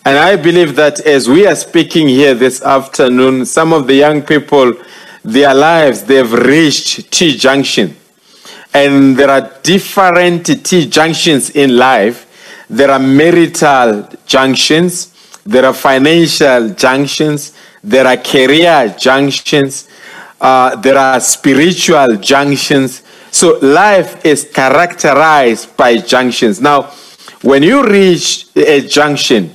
And 0.05 0.17
I 0.17 0.35
believe 0.35 0.75
that 0.77 0.99
as 1.01 1.27
we 1.27 1.45
are 1.45 1.55
speaking 1.55 2.07
here 2.07 2.33
this 2.33 2.63
afternoon, 2.63 3.45
some 3.45 3.73
of 3.73 3.87
the 3.87 3.95
young 3.95 4.21
people, 4.21 4.73
their 5.23 5.53
lives, 5.53 6.03
they've 6.03 6.31
reached 6.31 7.11
T 7.11 7.35
junction. 7.35 7.95
And 8.73 9.17
there 9.17 9.29
are 9.29 9.51
different 9.63 10.45
T 10.65 10.87
junctions 10.87 11.49
in 11.49 11.77
life. 11.77 12.27
There 12.71 12.89
are 12.89 12.99
marital 12.99 14.07
junctions, 14.25 15.13
there 15.45 15.65
are 15.65 15.73
financial 15.73 16.69
junctions, 16.69 17.51
there 17.83 18.07
are 18.07 18.15
career 18.15 18.95
junctions, 18.97 19.89
uh, 20.39 20.77
there 20.77 20.97
are 20.97 21.19
spiritual 21.19 22.15
junctions, 22.15 23.03
so 23.29 23.59
life 23.61 24.25
is 24.25 24.49
characterized 24.53 25.75
by 25.75 25.97
junctions. 25.97 26.61
Now, 26.61 26.83
when 27.41 27.61
you 27.61 27.85
reach 27.85 28.47
a 28.55 28.87
junction, 28.87 29.53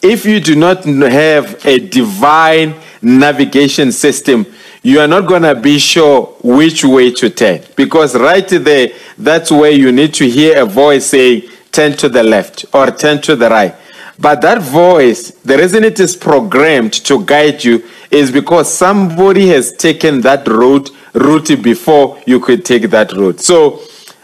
if 0.00 0.24
you 0.24 0.40
do 0.40 0.56
not 0.56 0.84
have 0.84 1.66
a 1.66 1.78
divine 1.78 2.76
navigation 3.02 3.92
system, 3.92 4.46
you 4.82 5.00
are 5.00 5.06
not 5.06 5.26
going 5.26 5.42
to 5.42 5.54
be 5.54 5.78
sure 5.78 6.34
which 6.42 6.82
way 6.82 7.10
to 7.10 7.28
turn. 7.28 7.60
Because 7.76 8.16
right 8.16 8.48
there, 8.48 8.88
that's 9.18 9.50
where 9.50 9.70
you 9.72 9.92
need 9.92 10.14
to 10.14 10.26
hear 10.26 10.62
a 10.62 10.64
voice 10.64 11.06
saying, 11.06 11.42
turn 11.72 11.96
to 11.98 12.08
the 12.08 12.22
left 12.22 12.64
or 12.72 12.90
turn 12.90 13.20
to 13.22 13.36
the 13.36 13.48
right. 13.48 13.74
But 14.18 14.40
that 14.42 14.60
voice, 14.62 15.30
the 15.44 15.56
reason 15.56 15.84
it 15.84 16.00
is 16.00 16.16
programmed 16.16 16.92
to 17.04 17.24
guide 17.24 17.62
you 17.62 17.84
is 18.10 18.32
because 18.32 18.72
somebody 18.72 19.48
has 19.48 19.72
taken 19.72 20.20
that 20.22 20.46
road 20.48 20.90
route 21.14 21.62
before 21.62 22.20
you 22.26 22.40
could 22.40 22.64
take 22.64 22.90
that 22.90 23.12
route. 23.12 23.40
So 23.40 23.80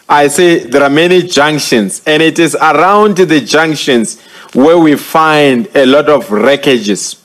I 0.08 0.28
say 0.28 0.64
there 0.64 0.82
are 0.82 0.90
many 0.90 1.22
junctions, 1.22 2.02
and 2.06 2.22
it 2.22 2.38
is 2.38 2.54
around 2.56 3.16
the 3.16 3.40
junctions 3.40 4.20
where 4.52 4.78
we 4.78 4.96
find 4.96 5.68
a 5.74 5.86
lot 5.86 6.08
of 6.08 6.26
wreckages. 6.26 7.20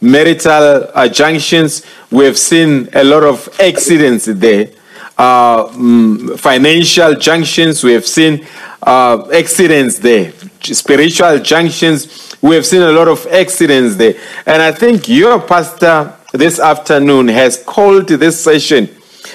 Marital 0.00 0.90
uh, 0.94 1.08
junctions, 1.08 1.84
we 2.10 2.24
have 2.24 2.38
seen 2.38 2.88
a 2.92 3.04
lot 3.04 3.22
of 3.22 3.48
accidents 3.60 4.26
there. 4.26 4.70
Uh, 5.16 5.66
mm, 5.68 6.38
financial 6.38 7.14
junctions, 7.14 7.84
we 7.84 7.92
have 7.92 8.04
seen 8.04 8.44
uh, 8.84 9.28
accidents 9.32 9.98
there. 9.98 10.32
Spiritual 10.60 11.38
junctions, 11.38 12.36
we 12.40 12.54
have 12.54 12.66
seen 12.66 12.82
a 12.82 12.92
lot 12.92 13.08
of 13.08 13.26
accidents 13.26 13.96
there. 13.96 14.14
And 14.46 14.62
I 14.62 14.72
think 14.72 15.08
your 15.08 15.40
pastor 15.40 16.14
this 16.32 16.58
afternoon 16.58 17.28
has 17.28 17.62
called 17.62 18.08
this 18.08 18.42
session 18.42 18.88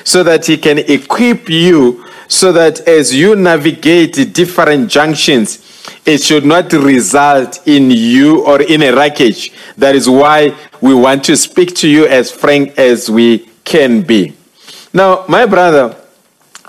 so 0.03 0.23
that 0.23 0.45
he 0.45 0.57
can 0.57 0.79
equip 0.79 1.49
you 1.49 2.05
so 2.27 2.51
that 2.51 2.87
as 2.87 3.13
you 3.13 3.35
navigate 3.35 4.33
different 4.33 4.89
junctions, 4.89 5.65
it 6.05 6.21
should 6.21 6.45
not 6.45 6.71
result 6.73 7.67
in 7.67 7.89
you 7.89 8.45
or 8.45 8.61
in 8.61 8.83
a 8.83 8.93
wreckage. 8.93 9.51
That 9.77 9.95
is 9.95 10.07
why 10.07 10.55
we 10.79 10.93
want 10.93 11.23
to 11.25 11.35
speak 11.35 11.75
to 11.77 11.89
you 11.89 12.05
as 12.05 12.31
frank 12.31 12.77
as 12.77 13.09
we 13.09 13.49
can 13.63 14.03
be. 14.03 14.33
Now, 14.93 15.25
my 15.27 15.45
brother, 15.45 15.95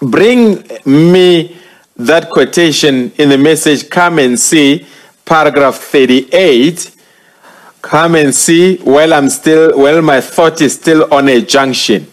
bring 0.01 0.67
me 0.87 1.60
that 2.07 2.31
quotation 2.31 3.13
in 3.19 3.29
the 3.29 3.39
message, 3.39 3.89
come 3.91 4.19
and 4.19 4.39
see, 4.39 4.87
paragraph 5.25 5.77
38. 5.77 6.97
Come 7.83 8.15
and 8.15 8.35
see 8.35 8.77
while 8.79 9.15
I'm 9.15 9.29
still, 9.29 9.79
while 9.79 10.03
my 10.03 10.21
thought 10.21 10.61
is 10.61 10.75
still 10.75 11.13
on 11.13 11.29
a 11.29 11.41
junction. 11.41 12.07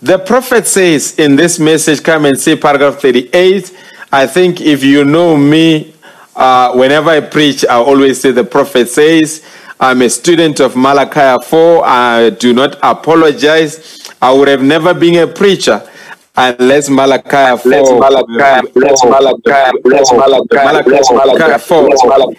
The 0.00 0.18
prophet 0.18 0.66
says 0.66 1.18
in 1.18 1.36
this 1.36 1.58
message, 1.58 2.02
come 2.02 2.24
and 2.24 2.38
see 2.38 2.56
paragraph 2.56 3.00
38. 3.00 3.76
I 4.12 4.26
think 4.26 4.60
if 4.60 4.82
you 4.82 5.04
know 5.04 5.36
me, 5.36 5.94
uh, 6.34 6.72
whenever 6.74 7.10
I 7.10 7.20
preach, 7.20 7.64
I 7.64 7.76
always 7.76 8.20
say 8.20 8.30
the 8.30 8.44
prophet 8.44 8.88
says, 8.88 9.44
I'm 9.78 10.02
a 10.02 10.10
student 10.10 10.60
of 10.60 10.76
Malachi 10.76 11.44
4. 11.44 11.84
I 11.84 12.30
do 12.30 12.52
not 12.52 12.78
apologize. 12.82 14.12
I 14.20 14.32
would 14.32 14.48
have 14.48 14.62
never 14.62 14.94
been 14.94 15.16
a 15.16 15.26
preacher 15.26 15.88
unless 16.36 16.88
Malachi 16.88 17.62
4. 17.62 17.70
Let's 17.70 17.90
Malachi, 17.90 18.68
let's 18.74 19.04
Malachi, 19.04 19.78
let's 19.84 20.12
Malachi, 20.12 20.90
let's 20.90 21.10
Malachi 21.12 21.58
4 21.58 22.34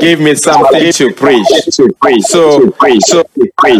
give 0.00 0.20
me 0.20 0.34
something 0.34 0.92
to 0.92 1.12
preach. 1.12 1.46
So, 1.46 1.86
so, 2.20 2.72
so, 3.00 3.24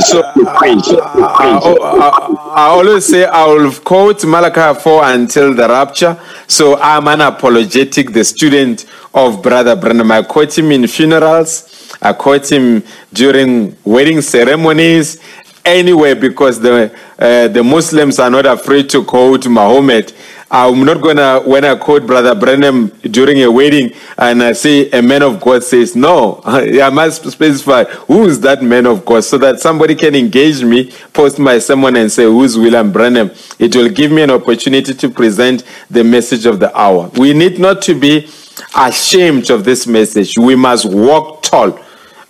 so, 0.01 0.21
uh, 0.21 0.45
uh, 0.45 0.81
uh, 1.19 1.61
oh, 1.63 2.53
I 2.55 2.67
always 2.69 3.07
say 3.07 3.25
I 3.25 3.47
will 3.47 3.73
quote 3.73 4.25
Malachi 4.25 4.81
4 4.81 5.05
until 5.05 5.55
the 5.55 5.69
rapture. 5.69 6.21
So 6.47 6.79
I'm 6.81 7.05
unapologetic, 7.05 8.13
the 8.13 8.25
student 8.25 8.87
of 9.15 9.43
Brother 9.43 9.77
Branham. 9.77 10.11
I 10.13 10.23
quote 10.23 10.57
him 10.57 10.71
in 10.73 10.87
funerals, 10.87 11.97
I 12.01 12.13
quote 12.13 12.51
him 12.51 12.83
during 13.13 13.77
wedding 13.85 14.21
ceremonies, 14.21 15.21
anywhere 15.65 16.15
because 16.15 16.61
the, 16.61 16.93
uh, 17.19 17.49
the 17.49 17.63
Muslims 17.63 18.19
are 18.19 18.31
not 18.31 18.47
afraid 18.47 18.89
to 18.91 19.05
quote 19.05 19.47
Muhammad. 19.47 20.13
I'm 20.53 20.85
not 20.85 21.01
gonna, 21.01 21.41
when 21.49 21.65
I 21.65 21.77
quote 21.77 22.07
Brother 22.07 22.35
Branham 22.35 22.89
during 23.03 23.41
a 23.43 23.51
wedding 23.51 23.93
and 24.19 24.43
I 24.43 24.53
say 24.53 24.91
a 24.91 25.01
man 25.01 25.23
of 25.23 25.41
God 25.41 25.63
says, 25.63 25.95
no, 25.95 26.41
I 26.45 26.91
must 26.91 27.31
specify 27.31 27.85
who 27.85 28.27
is 28.27 28.41
that 28.41 28.61
man 28.61 28.87
of 28.87 29.05
God 29.05 29.23
so 29.23 29.39
that 29.39 29.61
somebody 29.61 29.95
can 29.95 30.17
engage 30.17 30.65
me, 30.65 30.91
post 31.13 31.39
my 31.39 31.61
sermon 31.61 31.95
and 31.95 32.11
say, 32.11 32.25
who's 32.25 32.59
William 32.59 32.91
Branham? 32.91 33.31
It 33.61 33.77
will 33.77 33.91
give 33.91 34.11
me 34.11 34.23
an 34.23 34.31
opportunity 34.33 34.93
to 34.93 35.09
present 35.09 35.63
the 35.89 36.03
message 36.03 36.47
of 36.47 36.59
the 36.59 36.77
hour. 36.77 37.11
We 37.17 37.33
need 37.33 37.61
not 37.61 37.81
to 37.83 37.95
be 37.95 38.29
ashamed 38.77 39.51
of 39.51 39.65
this 39.65 39.87
message. 39.87 40.37
We 40.37 40.57
must 40.57 40.85
walk 40.85 41.43
tall. 41.43 41.79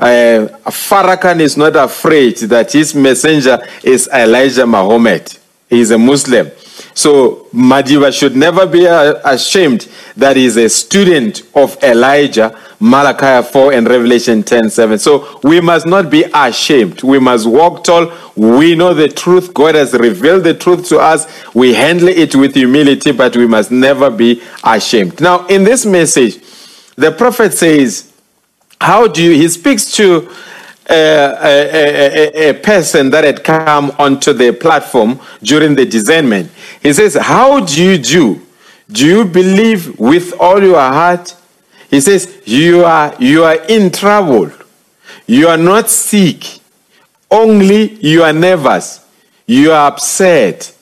Uh, 0.01 0.49
Farrakhan 0.65 1.41
is 1.41 1.59
not 1.59 1.77
afraid 1.77 2.39
that 2.39 2.73
his 2.73 2.95
messenger 2.95 3.63
is 3.85 4.09
Elijah 4.09 4.67
Muhammad. 4.67 5.37
He 5.69 5.81
is 5.81 5.91
a 5.91 5.99
Muslim. 5.99 6.51
So 6.95 7.47
Madiba 7.53 8.11
should 8.11 8.35
never 8.35 8.67
be 8.67 8.87
uh, 8.87 9.21
ashamed 9.25 9.89
that 10.17 10.37
he's 10.37 10.57
a 10.57 10.71
student 10.71 11.43
of 11.55 11.77
Elijah, 11.83 12.59
Malachi 12.81 13.47
4 13.47 13.75
and 13.75 13.87
Revelation 13.87 14.43
10 14.43 14.71
7. 14.71 14.99
So 14.99 15.39
we 15.45 15.61
must 15.61 15.87
not 15.87 16.11
be 16.11 16.25
ashamed. 16.33 17.03
We 17.03 17.19
must 17.19 17.47
walk 17.47 17.85
tall. 17.85 18.11
We 18.37 18.75
know 18.75 18.95
the 18.95 19.09
truth. 19.09 19.53
God 19.53 19.75
has 19.75 19.93
revealed 19.93 20.45
the 20.45 20.55
truth 20.55 20.89
to 20.89 20.99
us. 20.99 21.27
We 21.55 21.75
handle 21.75 22.09
it 22.09 22.35
with 22.35 22.55
humility, 22.55 23.13
but 23.13 23.37
we 23.37 23.47
must 23.47 23.71
never 23.71 24.09
be 24.09 24.43
ashamed. 24.65 25.21
Now, 25.21 25.47
in 25.47 25.63
this 25.65 25.85
message, 25.85 26.39
the 26.97 27.13
prophet 27.13 27.53
says, 27.53 28.10
How 28.81 29.07
do 29.07 29.23
you, 29.23 29.33
he 29.33 29.49
speaks 29.49 29.93
to 29.93 30.31
uh, 30.89 30.93
a, 30.93 31.71
a, 31.71 32.49
a, 32.49 32.51
a, 32.51 32.55
person 32.55 33.11
that 33.11 33.23
had 33.23 33.45
come 33.45 33.93
onto 33.97 34.33
the 34.33 34.53
platform 34.53 35.21
during 35.41 35.77
the 35.77 35.87
discernment. 35.87 36.51
He 36.83 36.93
says, 36.93 37.15
How 37.15 37.61
do 37.61 37.81
you 37.81 37.97
do? 37.97 38.45
Do 38.91 39.07
you 39.07 39.25
believe 39.25 40.01
with 40.01 40.35
all 40.41 40.61
your 40.61 40.81
heart? 40.81 41.37
He 41.91 42.01
says, 42.01 42.43
You 42.45 42.85
are 42.85 43.15
you 43.21 43.45
are 43.45 43.65
in 43.69 43.93
trouble. 43.93 44.51
You 45.29 45.47
are 45.47 45.57
not 45.57 45.89
sick. 45.89 46.61
Only 47.31 47.95
you 48.05 48.25
are 48.25 48.33
nervous. 48.33 49.07
You 49.47 49.71
are 49.71 49.93
upset. 49.93 50.77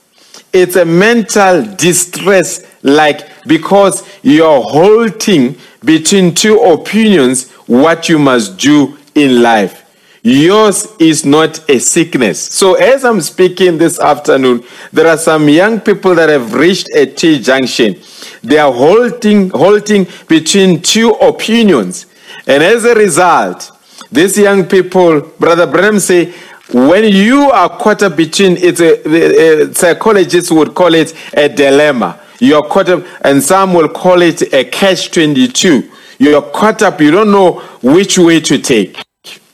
It's 0.54 0.76
a 0.76 0.86
mental 0.86 1.66
distress, 1.76 2.66
like 2.82 3.37
because 3.48 4.06
you're 4.22 4.60
holding 4.60 5.56
between 5.84 6.34
two 6.34 6.58
opinions 6.60 7.50
what 7.66 8.08
you 8.08 8.18
must 8.18 8.58
do 8.58 8.96
in 9.14 9.42
life. 9.42 9.84
Yours 10.22 10.88
is 10.98 11.24
not 11.24 11.68
a 11.70 11.78
sickness. 11.78 12.40
So, 12.40 12.74
as 12.74 13.04
I'm 13.04 13.20
speaking 13.20 13.78
this 13.78 13.98
afternoon, 13.98 14.64
there 14.92 15.06
are 15.06 15.16
some 15.16 15.48
young 15.48 15.80
people 15.80 16.14
that 16.16 16.28
have 16.28 16.54
reached 16.54 16.88
a 16.94 17.06
T 17.06 17.40
junction. 17.40 17.96
They 18.42 18.58
are 18.58 18.72
holding, 18.72 19.50
holding 19.50 20.06
between 20.28 20.82
two 20.82 21.10
opinions. 21.10 22.06
And 22.46 22.62
as 22.62 22.84
a 22.84 22.94
result, 22.94 23.70
these 24.10 24.38
young 24.38 24.66
people, 24.66 25.20
Brother 25.38 25.66
Branham 25.66 26.00
say, 26.00 26.34
when 26.72 27.04
you 27.04 27.50
are 27.50 27.70
caught 27.78 28.02
up 28.02 28.16
between, 28.16 28.56
it's 28.58 28.80
a, 28.80 29.68
a 29.68 29.74
psychologists 29.74 30.50
would 30.50 30.74
call 30.74 30.94
it 30.94 31.14
a 31.32 31.48
dilemma. 31.48 32.20
You're 32.40 32.66
caught 32.68 32.88
up, 32.88 33.04
and 33.22 33.42
some 33.42 33.74
will 33.74 33.88
call 33.88 34.22
it 34.22 34.52
a 34.52 34.64
catch 34.64 35.10
22. 35.10 35.90
You're 36.18 36.42
caught 36.42 36.82
up, 36.82 37.00
you 37.00 37.10
don't 37.10 37.32
know 37.32 37.60
which 37.82 38.18
way 38.18 38.40
to 38.40 38.58
take 38.58 39.04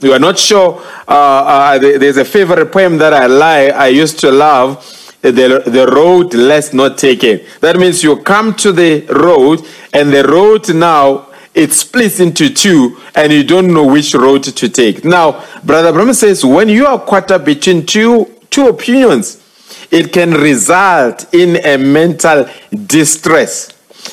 you 0.04 0.12
are 0.12 0.18
not 0.18 0.38
sure. 0.38 0.80
Uh, 1.08 1.12
uh, 1.12 1.78
there's 1.78 2.16
a 2.18 2.24
favorite 2.24 2.70
poem 2.70 2.98
that 2.98 3.12
I 3.12 3.26
like. 3.26 3.72
I 3.72 3.88
used 3.88 4.18
to 4.20 4.30
love. 4.30 5.00
The, 5.22 5.62
the 5.66 5.86
road 5.86 6.34
less 6.34 6.74
not 6.74 6.98
taken. 6.98 7.40
That 7.60 7.76
means 7.76 8.02
you 8.02 8.18
come 8.22 8.54
to 8.56 8.72
the 8.72 9.06
road, 9.06 9.66
and 9.94 10.12
the 10.12 10.22
road 10.22 10.74
now 10.74 11.28
it 11.54 11.72
splits 11.72 12.20
into 12.20 12.50
two, 12.50 13.00
and 13.14 13.32
you 13.32 13.42
don't 13.42 13.72
know 13.72 13.86
which 13.86 14.14
road 14.14 14.42
to 14.44 14.68
take. 14.68 15.02
Now, 15.02 15.42
Brother 15.64 15.92
Branham 15.92 16.12
says 16.12 16.44
when 16.44 16.68
you 16.68 16.84
are 16.84 16.98
caught 16.98 17.30
up 17.30 17.46
between 17.46 17.86
two 17.86 18.30
two 18.50 18.68
opinions, 18.68 19.42
it 19.94 20.12
can 20.12 20.32
result 20.32 21.32
in 21.32 21.64
a 21.64 21.76
mental 21.78 22.48
distress. 22.86 23.72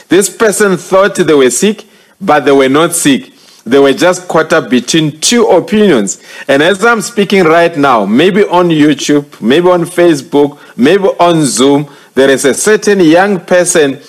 This 0.09 0.29
person 0.29 0.77
thought 0.77 1.15
they 1.15 1.33
were 1.33 1.49
sick, 1.49 1.85
but 2.21 2.41
they 2.41 2.51
were 2.51 2.69
not 2.69 2.93
sick. 2.93 3.33
They 3.65 3.79
were 3.79 3.93
just 3.93 4.27
caught 4.27 4.53
up 4.53 4.69
between 4.69 5.19
two 5.19 5.45
opinions. 5.47 6.21
And 6.47 6.61
as 6.61 6.85
I'm 6.85 7.01
speaking 7.01 7.45
right 7.45 7.75
now, 7.75 8.05
maybe 8.05 8.43
on 8.43 8.69
YouTube, 8.69 9.41
maybe 9.41 9.69
on 9.69 9.85
Facebook, 9.85 10.59
maybe 10.77 11.05
on 11.19 11.45
Zoom, 11.45 11.89
there 12.13 12.29
is 12.29 12.45
a 12.45 12.53
certain 12.53 12.99
young 12.99 13.39
person. 13.39 13.99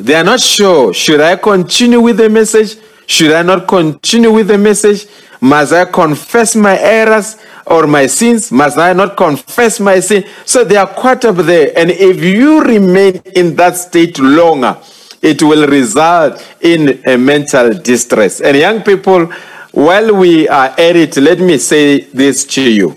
They 0.00 0.14
are 0.14 0.24
not 0.24 0.40
sure. 0.40 0.94
Should 0.94 1.20
I 1.20 1.36
continue 1.36 2.00
with 2.00 2.16
the 2.16 2.30
message? 2.30 2.78
Should 3.06 3.32
I 3.32 3.42
not 3.42 3.68
continue 3.68 4.32
with 4.32 4.48
the 4.48 4.58
message? 4.58 5.06
Must 5.40 5.72
I 5.72 5.84
confess 5.84 6.56
my 6.56 6.78
errors 6.78 7.36
or 7.66 7.86
my 7.86 8.06
sins? 8.06 8.50
Must 8.50 8.78
I 8.78 8.92
not 8.94 9.16
confess 9.16 9.78
my 9.78 10.00
sin? 10.00 10.24
So 10.44 10.64
they 10.64 10.76
are 10.76 10.86
caught 10.86 11.24
up 11.24 11.36
there. 11.36 11.72
And 11.76 11.90
if 11.90 12.22
you 12.22 12.62
remain 12.62 13.20
in 13.36 13.54
that 13.56 13.76
state 13.76 14.18
longer, 14.18 14.78
it 15.20 15.42
will 15.42 15.66
result 15.68 16.42
in 16.60 17.02
a 17.06 17.16
mental 17.16 17.74
distress. 17.74 18.40
And 18.40 18.56
young 18.56 18.82
people, 18.82 19.26
while 19.72 20.14
we 20.14 20.48
are 20.48 20.68
at 20.68 20.96
it, 20.96 21.16
let 21.16 21.40
me 21.40 21.58
say 21.58 22.00
this 22.00 22.44
to 22.46 22.62
you. 22.62 22.96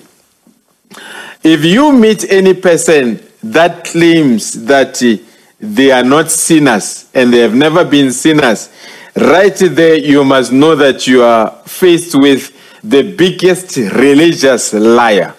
If 1.44 1.64
you 1.64 1.94
meet 1.94 2.30
any 2.30 2.54
person 2.54 3.22
that 3.44 3.86
claims 3.86 4.66
that 4.66 5.02
eh, 5.02 5.18
they 5.60 5.92
are 5.92 6.04
not 6.04 6.30
sinners 6.30 7.10
and 7.14 7.32
they 7.32 7.40
have 7.40 7.56
never 7.56 7.86
been 7.86 8.12
sinners, 8.12 8.70
right 9.18 9.56
there 9.56 9.96
you 9.96 10.24
must 10.24 10.52
know 10.52 10.76
that 10.76 11.08
you 11.08 11.24
are 11.24 11.52
faced 11.66 12.16
with 12.16 12.54
the 12.84 13.16
biggest 13.16 13.76
religious 13.78 14.74
liar. 14.74 15.34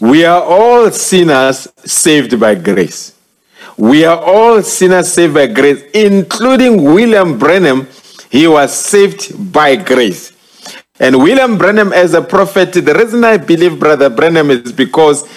We 0.00 0.24
are 0.24 0.42
all 0.42 0.90
sinners 0.90 1.68
saved 1.84 2.38
by 2.40 2.54
grace. 2.56 3.14
We 3.76 4.04
are 4.04 4.18
all 4.18 4.62
sinners 4.62 5.12
saved 5.12 5.34
by 5.34 5.46
grace, 5.48 5.82
including 5.92 6.82
William 6.82 7.38
Branham. 7.38 7.88
He 8.30 8.46
was 8.46 8.74
saved 8.74 9.52
by 9.52 9.76
grace. 9.76 10.32
And 10.98 11.18
William 11.18 11.58
Branham, 11.58 11.92
as 11.92 12.14
a 12.14 12.22
prophet, 12.22 12.72
the 12.72 12.94
reason 12.94 13.24
I 13.24 13.36
believe 13.36 13.78
Brother 13.78 14.08
Branham 14.08 14.50
is 14.50 14.72
because 14.72 15.28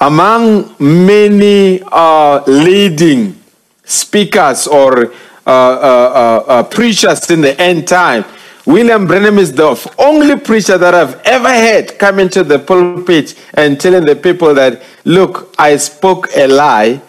among 0.00 0.74
many 0.78 1.80
uh, 1.92 2.42
leading 2.46 3.40
speakers 3.84 4.66
or 4.66 5.12
uh, 5.46 5.50
uh, 5.50 6.44
uh, 6.46 6.62
preachers 6.64 7.30
in 7.30 7.40
the 7.40 7.58
end 7.60 7.88
time, 7.88 8.24
William 8.66 9.06
Branham 9.06 9.38
is 9.38 9.52
the 9.52 9.92
only 9.98 10.38
preacher 10.38 10.76
that 10.78 10.94
I've 10.94 11.14
ever 11.24 11.48
had 11.48 11.98
come 11.98 12.18
into 12.18 12.44
the 12.44 12.58
pulpit 12.58 13.34
and 13.54 13.80
telling 13.80 14.04
the 14.04 14.14
people 14.14 14.54
that, 14.54 14.82
look, 15.04 15.54
I 15.58 15.76
spoke 15.76 16.28
a 16.36 16.46
lie 16.46 17.00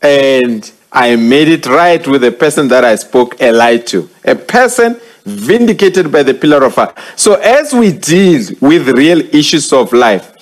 and 0.00 0.70
I 0.92 1.16
made 1.16 1.48
it 1.48 1.66
right 1.66 2.06
with 2.06 2.22
the 2.22 2.32
person 2.32 2.68
that 2.68 2.84
I 2.84 2.94
spoke 2.94 3.40
a 3.40 3.52
lie 3.52 3.78
to. 3.78 4.08
A 4.24 4.34
person 4.34 5.00
vindicated 5.24 6.10
by 6.10 6.22
the 6.22 6.34
pillar 6.34 6.64
of 6.64 6.74
fire. 6.74 6.94
So 7.16 7.34
as 7.34 7.72
we 7.72 7.92
deal 7.92 8.48
with 8.60 8.88
real 8.88 9.20
issues 9.34 9.72
of 9.72 9.92
life, 9.92 10.36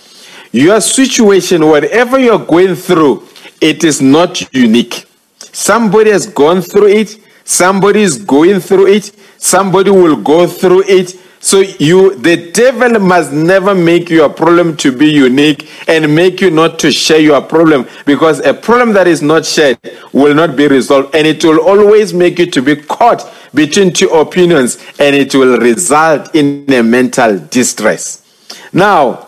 your 0.52 0.80
situation, 0.80 1.66
whatever 1.66 2.18
you're 2.18 2.38
going 2.44 2.74
through, 2.74 3.26
it 3.60 3.84
is 3.84 4.00
not 4.00 4.54
unique. 4.54 5.06
Somebody 5.38 6.10
has 6.10 6.26
gone 6.26 6.62
through 6.62 6.88
it. 6.88 7.18
Somebody 7.48 8.02
is 8.02 8.18
going 8.18 8.60
through 8.60 8.88
it. 8.88 9.10
Somebody 9.38 9.90
will 9.90 10.16
go 10.16 10.46
through 10.46 10.82
it. 10.86 11.18
So 11.40 11.60
you, 11.60 12.14
the 12.16 12.50
devil 12.52 13.00
must 13.00 13.32
never 13.32 13.74
make 13.74 14.10
your 14.10 14.28
problem 14.28 14.76
to 14.76 14.92
be 14.92 15.08
unique 15.10 15.66
and 15.88 16.14
make 16.14 16.42
you 16.42 16.50
not 16.50 16.78
to 16.80 16.92
share 16.92 17.20
your 17.20 17.40
problem 17.40 17.88
because 18.04 18.40
a 18.40 18.52
problem 18.52 18.92
that 18.92 19.06
is 19.06 19.22
not 19.22 19.46
shared 19.46 19.78
will 20.12 20.34
not 20.34 20.56
be 20.56 20.68
resolved 20.68 21.14
and 21.14 21.26
it 21.26 21.42
will 21.42 21.60
always 21.60 22.12
make 22.12 22.38
you 22.38 22.50
to 22.50 22.60
be 22.60 22.76
caught 22.76 23.24
between 23.54 23.94
two 23.94 24.10
opinions 24.10 24.76
and 24.98 25.16
it 25.16 25.34
will 25.34 25.56
result 25.58 26.34
in 26.34 26.70
a 26.70 26.82
mental 26.82 27.38
distress. 27.38 28.26
Now, 28.74 29.26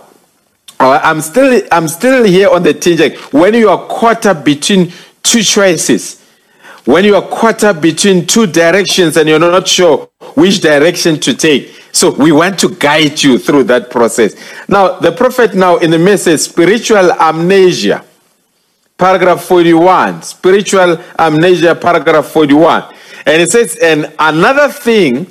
uh, 0.78 1.00
I'm 1.02 1.22
still, 1.22 1.62
I'm 1.72 1.88
still 1.88 2.24
here 2.24 2.50
on 2.50 2.64
the 2.64 2.74
tangent. 2.74 3.32
When 3.32 3.54
you 3.54 3.70
are 3.70 3.88
caught 3.88 4.26
up 4.26 4.44
between 4.44 4.92
two 5.22 5.42
choices, 5.42 6.19
when 6.84 7.04
you 7.04 7.14
are 7.16 7.28
caught 7.28 7.64
up 7.64 7.80
between 7.80 8.26
two 8.26 8.46
directions 8.46 9.16
and 9.16 9.28
you're 9.28 9.38
not 9.38 9.68
sure 9.68 10.08
which 10.34 10.60
direction 10.60 11.20
to 11.20 11.34
take, 11.34 11.68
so 11.92 12.12
we 12.12 12.32
want 12.32 12.58
to 12.60 12.74
guide 12.76 13.22
you 13.22 13.38
through 13.38 13.64
that 13.64 13.90
process. 13.90 14.34
Now, 14.68 14.98
the 14.98 15.12
prophet 15.12 15.54
now 15.54 15.76
in 15.78 15.90
the 15.90 15.98
message, 15.98 16.40
spiritual 16.40 17.12
amnesia, 17.12 18.04
paragraph 18.96 19.42
41, 19.44 20.22
spiritual 20.22 20.98
amnesia, 21.18 21.74
paragraph 21.74 22.26
41. 22.26 22.94
And 23.26 23.42
it 23.42 23.50
says, 23.50 23.76
and 23.76 24.12
another 24.18 24.68
thing 24.72 25.26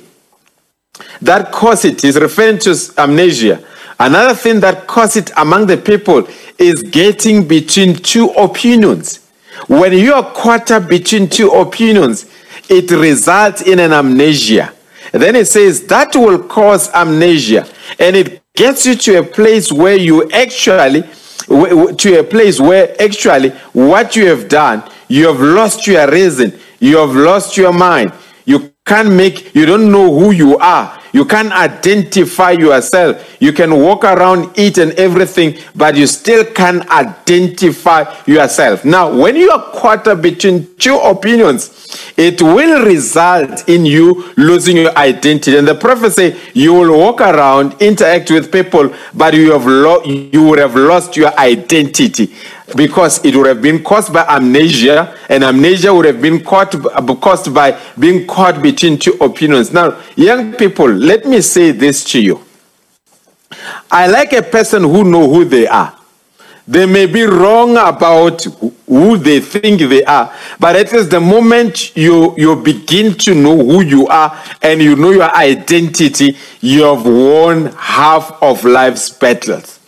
that 1.22 1.50
caused 1.52 1.84
it 1.84 2.04
is 2.04 2.18
referring 2.18 2.58
to 2.60 2.76
amnesia. 2.98 3.64
Another 3.98 4.34
thing 4.34 4.60
that 4.60 4.86
caused 4.86 5.16
it 5.16 5.30
among 5.36 5.66
the 5.66 5.76
people 5.76 6.26
is 6.58 6.82
getting 6.82 7.46
between 7.46 7.94
two 7.94 8.28
opinions. 8.30 9.19
When 9.68 9.92
you 9.92 10.14
are 10.14 10.32
caught 10.32 10.70
up 10.70 10.88
between 10.88 11.28
two 11.28 11.50
opinions, 11.50 12.26
it 12.68 12.90
results 12.90 13.62
in 13.62 13.78
an 13.78 13.92
amnesia. 13.92 14.72
Then 15.12 15.36
it 15.36 15.48
says 15.48 15.86
that 15.86 16.14
will 16.14 16.42
cause 16.42 16.88
amnesia, 16.94 17.66
and 17.98 18.16
it 18.16 18.42
gets 18.54 18.86
you 18.86 18.94
to 18.94 19.18
a 19.18 19.22
place 19.24 19.72
where 19.72 19.96
you 19.96 20.30
actually, 20.30 21.02
to 21.48 22.20
a 22.20 22.24
place 22.24 22.60
where 22.60 22.94
actually 23.02 23.50
what 23.72 24.14
you 24.14 24.26
have 24.28 24.48
done, 24.48 24.82
you 25.08 25.26
have 25.26 25.40
lost 25.40 25.86
your 25.86 26.10
reason, 26.10 26.58
you 26.78 26.98
have 26.98 27.14
lost 27.14 27.56
your 27.56 27.72
mind, 27.72 28.12
you 28.44 28.72
can't 28.86 29.10
make, 29.10 29.54
you 29.54 29.66
don't 29.66 29.90
know 29.90 30.16
who 30.16 30.30
you 30.30 30.56
are. 30.58 30.99
You 31.12 31.24
can't 31.24 31.52
identify 31.52 32.52
yourself. 32.52 33.36
You 33.40 33.52
can 33.52 33.76
walk 33.80 34.04
around, 34.04 34.58
eat 34.58 34.78
and 34.78 34.92
everything, 34.92 35.58
but 35.74 35.96
you 35.96 36.06
still 36.06 36.44
can't 36.44 36.88
identify 36.90 38.04
yourself. 38.26 38.84
Now, 38.84 39.12
when 39.12 39.36
you 39.36 39.50
are 39.50 39.72
caught 39.72 40.04
between 40.22 40.74
two 40.76 40.96
opinions, 40.96 41.76
it 42.16 42.40
will 42.40 42.84
result 42.84 43.68
in 43.68 43.84
you 43.84 44.32
losing 44.36 44.76
your 44.76 44.96
identity. 44.96 45.56
And 45.56 45.66
the 45.66 45.74
prophet 45.74 46.12
say 46.12 46.36
you 46.54 46.72
will 46.74 46.96
walk 46.96 47.20
around, 47.20 47.80
interact 47.80 48.30
with 48.30 48.52
people, 48.52 48.94
but 49.14 49.34
you 49.34 49.52
have 49.52 49.66
lo- 49.66 50.04
you 50.04 50.44
would 50.44 50.58
have 50.58 50.76
lost 50.76 51.16
your 51.16 51.36
identity 51.38 52.32
because 52.76 53.24
it 53.24 53.34
would 53.36 53.46
have 53.46 53.62
been 53.62 53.82
caused 53.82 54.12
by 54.12 54.24
amnesia, 54.28 55.16
and 55.28 55.44
amnesia 55.44 55.92
would 55.92 56.06
have 56.06 56.20
been 56.20 56.42
caught, 56.42 56.72
caused 57.20 57.54
by 57.54 57.78
being 57.98 58.26
caught 58.26 58.62
between 58.62 58.98
two 58.98 59.12
opinions. 59.20 59.72
Now, 59.72 60.00
young 60.16 60.52
people, 60.54 60.88
let 60.88 61.26
me 61.26 61.40
say 61.40 61.72
this 61.72 62.04
to 62.04 62.20
you. 62.20 62.40
I 63.90 64.06
like 64.06 64.32
a 64.32 64.42
person 64.42 64.82
who 64.82 65.04
know 65.04 65.28
who 65.28 65.44
they 65.44 65.66
are. 65.66 65.96
They 66.68 66.86
may 66.86 67.06
be 67.06 67.24
wrong 67.24 67.76
about 67.76 68.44
who 68.86 69.16
they 69.16 69.40
think 69.40 69.80
they 69.80 70.04
are, 70.04 70.32
but 70.60 70.76
is 70.76 71.08
the 71.08 71.18
moment 71.18 71.96
you, 71.96 72.32
you 72.36 72.54
begin 72.54 73.14
to 73.14 73.34
know 73.34 73.56
who 73.56 73.82
you 73.82 74.06
are 74.06 74.40
and 74.62 74.80
you 74.80 74.94
know 74.94 75.10
your 75.10 75.34
identity, 75.34 76.36
you 76.60 76.84
have 76.84 77.04
won 77.04 77.72
half 77.76 78.40
of 78.40 78.64
life's 78.64 79.10
battles. 79.10 79.79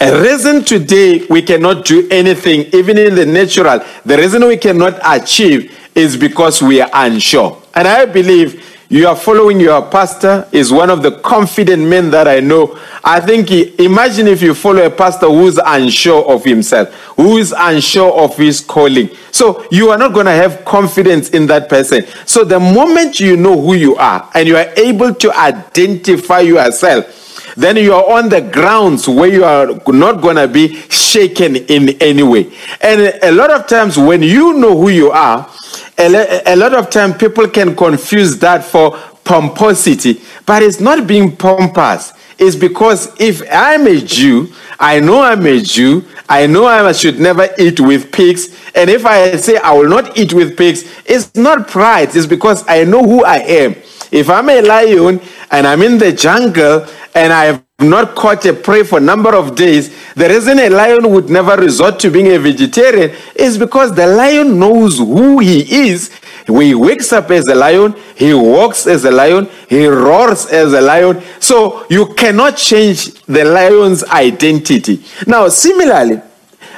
A 0.00 0.20
reason 0.20 0.64
today 0.64 1.26
we 1.30 1.42
cannot 1.42 1.84
do 1.84 2.06
anything, 2.10 2.66
even 2.72 2.98
in 2.98 3.14
the 3.14 3.24
natural, 3.24 3.82
the 4.04 4.16
reason 4.16 4.46
we 4.46 4.56
cannot 4.56 5.00
achieve 5.04 5.76
is 5.94 6.16
because 6.16 6.62
we 6.62 6.80
are 6.80 6.90
unsure. 6.92 7.62
And 7.74 7.88
I 7.88 8.04
believe 8.04 8.75
you 8.88 9.08
are 9.08 9.16
following 9.16 9.58
your 9.58 9.82
pastor 9.90 10.46
is 10.52 10.72
one 10.72 10.90
of 10.90 11.02
the 11.02 11.10
confident 11.20 11.82
men 11.88 12.10
that 12.10 12.28
I 12.28 12.38
know. 12.38 12.78
I 13.02 13.18
think 13.18 13.48
he, 13.48 13.74
imagine 13.84 14.28
if 14.28 14.42
you 14.42 14.54
follow 14.54 14.86
a 14.86 14.90
pastor 14.90 15.26
who's 15.26 15.58
unsure 15.58 16.24
of 16.24 16.44
himself, 16.44 16.92
who 17.16 17.38
is 17.38 17.52
unsure 17.56 18.12
of 18.12 18.36
his 18.36 18.60
calling. 18.60 19.10
So 19.32 19.66
you 19.72 19.90
are 19.90 19.98
not 19.98 20.12
going 20.14 20.26
to 20.26 20.32
have 20.32 20.64
confidence 20.64 21.30
in 21.30 21.46
that 21.48 21.68
person. 21.68 22.06
So 22.26 22.44
the 22.44 22.60
moment 22.60 23.18
you 23.18 23.36
know 23.36 23.60
who 23.60 23.74
you 23.74 23.96
are 23.96 24.30
and 24.34 24.46
you 24.46 24.56
are 24.56 24.72
able 24.76 25.14
to 25.14 25.36
identify 25.36 26.40
yourself, 26.40 27.54
then 27.56 27.76
you 27.76 27.94
are 27.94 28.18
on 28.18 28.28
the 28.28 28.40
grounds 28.40 29.08
where 29.08 29.28
you 29.28 29.44
are 29.44 29.66
not 29.88 30.20
going 30.20 30.36
to 30.36 30.46
be 30.46 30.76
shaken 30.90 31.56
in 31.56 31.90
any 32.00 32.22
way. 32.22 32.52
And 32.82 33.18
a 33.22 33.32
lot 33.32 33.50
of 33.50 33.66
times 33.66 33.96
when 33.96 34.22
you 34.22 34.52
know 34.54 34.76
who 34.76 34.90
you 34.90 35.10
are, 35.10 35.50
a, 35.98 36.56
lot 36.56 36.74
of 36.74 36.90
time 36.90 37.14
people 37.14 37.48
can 37.48 37.74
confuse 37.74 38.38
that 38.38 38.64
for 38.64 38.96
pomposity, 39.24 40.20
but 40.44 40.62
it's 40.62 40.80
not 40.80 41.06
being 41.06 41.36
pompous. 41.36 42.12
It's 42.38 42.54
because 42.56 43.18
if 43.18 43.42
I'm 43.50 43.86
a 43.86 44.00
Jew, 44.00 44.52
I 44.78 45.00
know 45.00 45.22
I'm 45.22 45.46
a 45.46 45.60
Jew, 45.60 46.04
I 46.28 46.46
know 46.46 46.66
I 46.66 46.92
should 46.92 47.18
never 47.18 47.48
eat 47.58 47.80
with 47.80 48.12
pigs, 48.12 48.54
and 48.74 48.90
if 48.90 49.06
I 49.06 49.36
say 49.36 49.56
I 49.56 49.72
will 49.72 49.88
not 49.88 50.18
eat 50.18 50.34
with 50.34 50.56
pigs, 50.56 50.84
it's 51.06 51.34
not 51.34 51.68
pride, 51.68 52.14
it's 52.14 52.26
because 52.26 52.64
I 52.68 52.84
know 52.84 53.02
who 53.02 53.24
I 53.24 53.38
am. 53.38 53.74
If 54.12 54.30
I'm 54.30 54.48
a 54.50 54.60
lion 54.60 55.20
and 55.50 55.66
I'm 55.66 55.82
in 55.82 55.98
the 55.98 56.12
jungle 56.12 56.86
and 57.14 57.32
I 57.32 57.44
have 57.46 57.65
not 57.78 58.14
caught 58.14 58.46
a 58.46 58.54
prey 58.54 58.82
for 58.82 58.96
a 58.96 59.02
number 59.02 59.34
of 59.34 59.54
days, 59.54 59.94
the 60.14 60.26
reason 60.30 60.58
a 60.58 60.70
lion 60.70 61.10
would 61.10 61.28
never 61.28 61.60
resort 61.60 61.98
to 62.00 62.10
being 62.10 62.28
a 62.28 62.38
vegetarian 62.38 63.14
is 63.34 63.58
because 63.58 63.94
the 63.94 64.06
lion 64.06 64.58
knows 64.58 64.96
who 64.96 65.40
he 65.40 65.88
is. 65.88 66.10
He 66.46 66.74
wakes 66.74 67.12
up 67.12 67.30
as 67.30 67.44
a 67.48 67.54
lion, 67.54 67.94
he 68.16 68.32
walks 68.32 68.86
as 68.86 69.04
a 69.04 69.10
lion, 69.10 69.50
he 69.68 69.86
roars 69.86 70.46
as 70.46 70.72
a 70.72 70.80
lion. 70.80 71.22
So 71.38 71.86
you 71.90 72.14
cannot 72.14 72.56
change 72.56 73.12
the 73.24 73.44
lion's 73.44 74.04
identity. 74.04 75.04
Now, 75.26 75.48
similarly, 75.48 76.22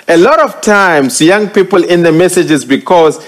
a 0.08 0.16
lot 0.16 0.40
of 0.40 0.60
times 0.60 1.20
young 1.20 1.48
people 1.50 1.84
in 1.84 2.02
the 2.02 2.10
messages 2.10 2.64
because 2.64 3.24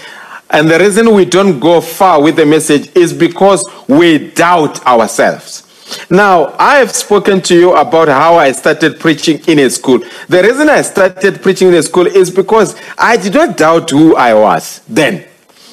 and 0.53 0.69
the 0.69 0.81
reason 0.81 1.15
we 1.15 1.25
don't 1.25 1.61
go 1.61 1.81
far 1.81 2.21
with 2.21 2.35
the 2.35 2.45
message 2.45 2.91
is 2.97 3.13
because 3.13 3.65
we 3.87 4.31
doubt 4.33 4.85
ourselves. 4.85 5.70
Now, 6.11 6.55
I 6.59 6.77
have 6.77 6.93
spoken 6.93 7.41
to 7.43 7.55
you 7.55 7.75
about 7.75 8.09
how 8.09 8.37
I 8.37 8.53
started 8.53 8.99
preaching 9.01 9.41
in 9.47 9.59
a 9.59 9.71
school. 9.71 10.01
The 10.29 10.43
reason 10.43 10.69
I 10.69 10.83
started 10.83 11.43
preaching 11.43 11.69
in 11.69 11.75
a 11.75 11.83
school 11.83 12.07
is 12.07 12.31
because 12.31 12.77
I 12.99 13.17
did 13.17 13.35
not 13.35 13.57
doubt 13.57 13.91
who 13.91 14.17
I 14.17 14.35
was 14.35 14.83
then. 14.89 15.27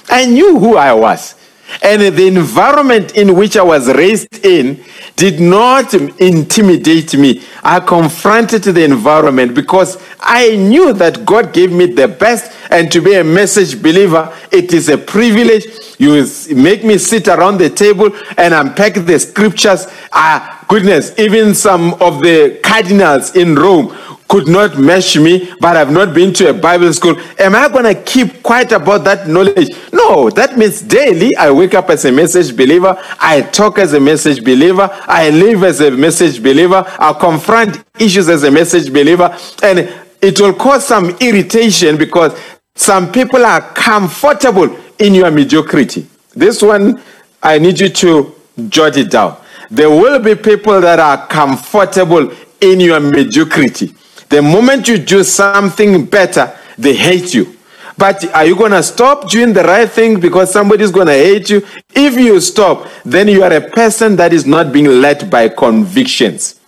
I 0.09 0.25
knew 0.25 0.59
who 0.59 0.77
I 0.77 0.93
was. 0.93 1.35
And 1.83 2.01
the 2.15 2.27
environment 2.27 3.17
in 3.17 3.35
which 3.35 3.57
I 3.57 3.61
was 3.61 3.87
raised 3.93 4.45
in 4.45 4.83
did 5.17 5.41
not 5.41 5.93
intimidate 5.93 7.17
me. 7.17 7.43
I 7.61 7.81
confronted 7.81 8.63
the 8.63 8.85
environment 8.85 9.53
because 9.53 10.01
I 10.19 10.55
knew 10.55 10.93
that 10.93 11.25
God 11.25 11.53
gave 11.53 11.73
me 11.73 11.87
the 11.87 12.07
best, 12.07 12.53
and 12.71 12.89
to 12.93 13.01
be 13.01 13.15
a 13.15 13.23
message 13.23 13.81
believer, 13.81 14.33
it 14.51 14.73
is 14.73 14.87
a 14.87 14.97
privilege. 14.97 15.65
You 15.97 16.27
make 16.55 16.83
me 16.83 16.97
sit 16.97 17.27
around 17.27 17.57
the 17.57 17.69
table 17.69 18.09
and 18.37 18.53
unpack 18.53 18.93
the 18.93 19.19
scriptures. 19.19 19.87
Ah, 20.11 20.63
goodness, 20.67 21.17
even 21.17 21.55
some 21.55 21.93
of 21.95 22.21
the 22.21 22.59
cardinals 22.63 23.35
in 23.35 23.55
Rome 23.55 23.95
could 24.27 24.47
not 24.47 24.77
mesh 24.77 25.15
me, 25.17 25.51
but 25.59 25.77
I've 25.77 25.91
not 25.91 26.13
been 26.13 26.33
to 26.33 26.49
a 26.49 26.53
Bible 26.53 26.91
school. 26.93 27.15
Am 27.39 27.55
I 27.55 27.69
going 27.69 27.85
to 27.85 27.95
keep 28.03 28.43
quiet 28.43 28.71
about 28.73 29.03
that 29.05 29.27
knowledge? 29.27 29.69
No, 29.93 30.29
that 30.31 30.57
means 30.57 30.81
daily 30.81 31.35
I 31.35 31.49
wake 31.51 31.73
up 31.73 31.89
as 31.89 32.05
a 32.05 32.11
message 32.11 32.55
believer, 32.55 32.97
I 33.19 33.41
talk 33.41 33.79
as 33.79 33.93
a 33.93 33.99
message 33.99 34.43
believer, 34.43 34.89
I 35.07 35.29
live 35.29 35.63
as 35.63 35.79
a 35.79 35.91
message 35.91 36.43
believer, 36.43 36.83
I 36.99 37.13
confront 37.13 37.83
issues 37.99 38.27
as 38.29 38.43
a 38.43 38.51
message 38.51 38.91
believer, 38.91 39.35
and 39.63 39.79
it 40.21 40.39
will 40.39 40.53
cause 40.53 40.85
some 40.85 41.11
irritation 41.21 41.97
because 41.97 42.37
some 42.75 43.11
people 43.11 43.45
are 43.45 43.61
comfortable 43.73 44.77
in 44.99 45.15
your 45.15 45.31
mediocrity. 45.31 46.07
This 46.35 46.61
one, 46.61 47.01
I 47.41 47.59
need 47.59 47.79
you 47.79 47.89
to 47.89 48.35
jot 48.69 48.97
it 48.97 49.11
down. 49.11 49.37
There 49.69 49.89
will 49.89 50.19
be 50.19 50.35
people 50.35 50.79
that 50.81 50.99
are 50.99 51.27
comfortable 51.27 52.31
in 52.61 52.79
your 52.79 52.99
mediocrity. 52.99 53.93
The 54.29 54.41
moment 54.41 54.87
you 54.87 54.97
do 54.97 55.23
something 55.23 56.05
better, 56.05 56.57
they 56.77 56.95
hate 56.95 57.33
you. 57.33 57.55
But 57.97 58.31
are 58.33 58.45
you 58.45 58.55
going 58.55 58.71
to 58.71 58.83
stop 58.83 59.29
doing 59.29 59.53
the 59.53 59.63
right 59.63 59.89
thing 59.89 60.19
because 60.19 60.51
somebody's 60.51 60.91
going 60.91 61.07
to 61.07 61.13
hate 61.13 61.49
you? 61.49 61.65
If 61.95 62.15
you 62.15 62.39
stop, 62.39 62.87
then 63.03 63.27
you 63.27 63.43
are 63.43 63.51
a 63.51 63.61
person 63.61 64.15
that 64.17 64.33
is 64.33 64.45
not 64.45 64.71
being 64.71 64.85
led 64.85 65.29
by 65.31 65.49
convictions. 65.49 66.59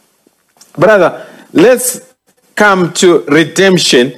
Brother, 0.74 1.28
let's 1.54 2.14
come 2.56 2.94
to 2.94 3.24
redemption 3.26 4.18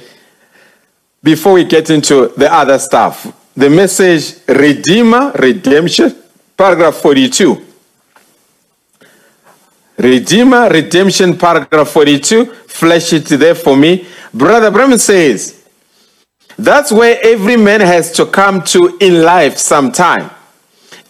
before 1.22 1.52
we 1.52 1.64
get 1.64 1.90
into 1.90 2.28
the 2.36 2.52
other 2.52 2.78
stuff. 2.78 3.38
The 3.54 3.68
message 3.68 4.40
Redeemer, 4.48 5.32
Redemption, 5.32 6.14
paragraph 6.56 6.94
42. 6.96 7.66
Redeemer, 9.98 10.68
redemption, 10.70 11.36
paragraph 11.36 11.88
42. 11.90 12.46
Flesh 12.46 13.12
it 13.12 13.26
there 13.26 13.54
for 13.54 13.76
me. 13.76 14.06
Brother 14.32 14.70
Branham 14.70 14.98
says, 14.98 15.64
that's 16.58 16.90
where 16.90 17.18
every 17.22 17.56
man 17.56 17.80
has 17.80 18.10
to 18.12 18.26
come 18.26 18.62
to 18.62 18.96
in 19.00 19.22
life 19.22 19.58
sometime, 19.58 20.30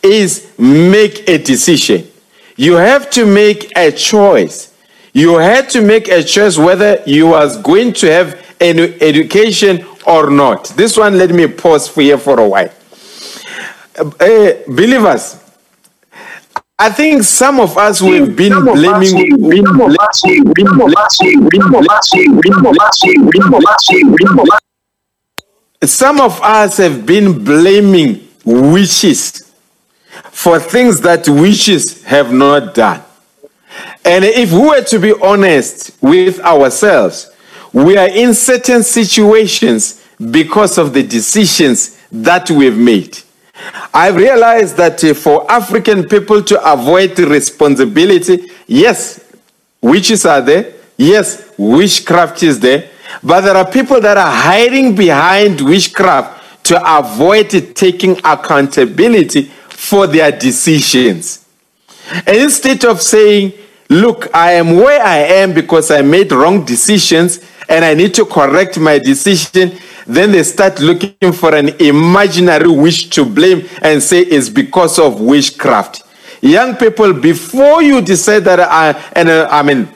is 0.02 0.52
make 0.58 1.28
a 1.28 1.38
decision. 1.38 2.06
You 2.56 2.74
have 2.74 3.08
to 3.10 3.24
make 3.24 3.70
a 3.76 3.92
choice. 3.92 4.74
You 5.12 5.36
had 5.36 5.70
to 5.70 5.80
make 5.80 6.08
a 6.08 6.22
choice 6.22 6.58
whether 6.58 7.02
you 7.06 7.28
was 7.28 7.56
going 7.58 7.92
to 7.94 8.10
have 8.10 8.41
an 8.62 8.78
education 9.02 9.84
or 10.06 10.30
not. 10.30 10.64
This 10.76 10.96
one, 10.96 11.18
let 11.18 11.30
me 11.30 11.46
pause 11.48 11.88
for 11.88 12.00
here 12.00 12.18
for 12.18 12.38
a 12.40 12.48
while. 12.48 12.70
Uh, 13.98 14.52
believers, 14.68 15.38
I 16.78 16.90
think 16.90 17.22
some 17.24 17.60
of 17.60 17.76
us 17.76 18.00
we've 18.00 18.34
been 18.34 18.64
blaming. 18.64 19.36
Some 25.84 26.20
of 26.20 26.40
us 26.40 26.76
have 26.78 27.04
been 27.04 27.44
blaming 27.44 28.28
witches 28.44 29.52
for 30.30 30.58
things 30.58 31.00
that 31.02 31.28
witches 31.28 32.04
have 32.04 32.32
not 32.32 32.74
done. 32.74 33.02
And 34.04 34.24
if 34.24 34.52
we 34.52 34.60
were 34.60 34.82
to 34.82 34.98
be 34.98 35.12
honest 35.22 35.92
with 36.00 36.40
ourselves, 36.40 37.31
we 37.72 37.96
are 37.96 38.08
in 38.08 38.34
certain 38.34 38.82
situations 38.82 40.04
because 40.30 40.78
of 40.78 40.92
the 40.92 41.02
decisions 41.02 41.98
that 42.10 42.50
we've 42.50 42.76
made. 42.76 43.18
I've 43.94 44.16
realized 44.16 44.76
that 44.76 45.02
uh, 45.04 45.14
for 45.14 45.50
African 45.50 46.08
people 46.08 46.42
to 46.42 46.72
avoid 46.72 47.18
responsibility, 47.18 48.50
yes, 48.66 49.20
witches 49.80 50.24
are 50.26 50.40
there, 50.40 50.74
yes, 50.96 51.52
witchcraft 51.58 52.42
is 52.42 52.60
there, 52.60 52.90
but 53.22 53.42
there 53.42 53.56
are 53.56 53.70
people 53.70 54.00
that 54.00 54.16
are 54.16 54.32
hiding 54.32 54.94
behind 54.94 55.60
witchcraft 55.60 56.64
to 56.64 56.98
avoid 56.98 57.50
taking 57.74 58.18
accountability 58.24 59.42
for 59.68 60.06
their 60.06 60.32
decisions. 60.32 61.46
And 62.26 62.36
instead 62.36 62.84
of 62.84 63.00
saying, 63.00 63.52
Look, 63.92 64.34
I 64.34 64.52
am 64.52 64.76
where 64.76 65.02
I 65.02 65.18
am 65.18 65.52
because 65.52 65.90
I 65.90 66.00
made 66.00 66.32
wrong 66.32 66.64
decisions 66.64 67.40
and 67.68 67.84
I 67.84 67.92
need 67.92 68.14
to 68.14 68.24
correct 68.24 68.78
my 68.78 68.98
decision, 68.98 69.76
then 70.06 70.32
they 70.32 70.44
start 70.44 70.80
looking 70.80 71.32
for 71.34 71.54
an 71.54 71.68
imaginary 71.78 72.70
wish 72.70 73.10
to 73.10 73.26
blame 73.26 73.68
and 73.82 74.02
say 74.02 74.20
it's 74.20 74.48
because 74.48 74.98
of 74.98 75.20
witchcraft. 75.20 76.04
Young 76.40 76.74
people, 76.76 77.12
before 77.12 77.82
you 77.82 78.00
decide 78.00 78.44
that 78.44 78.60
I, 78.60 78.92
and 79.12 79.28
uh, 79.28 79.48
I 79.50 79.62
mean, 79.62 79.86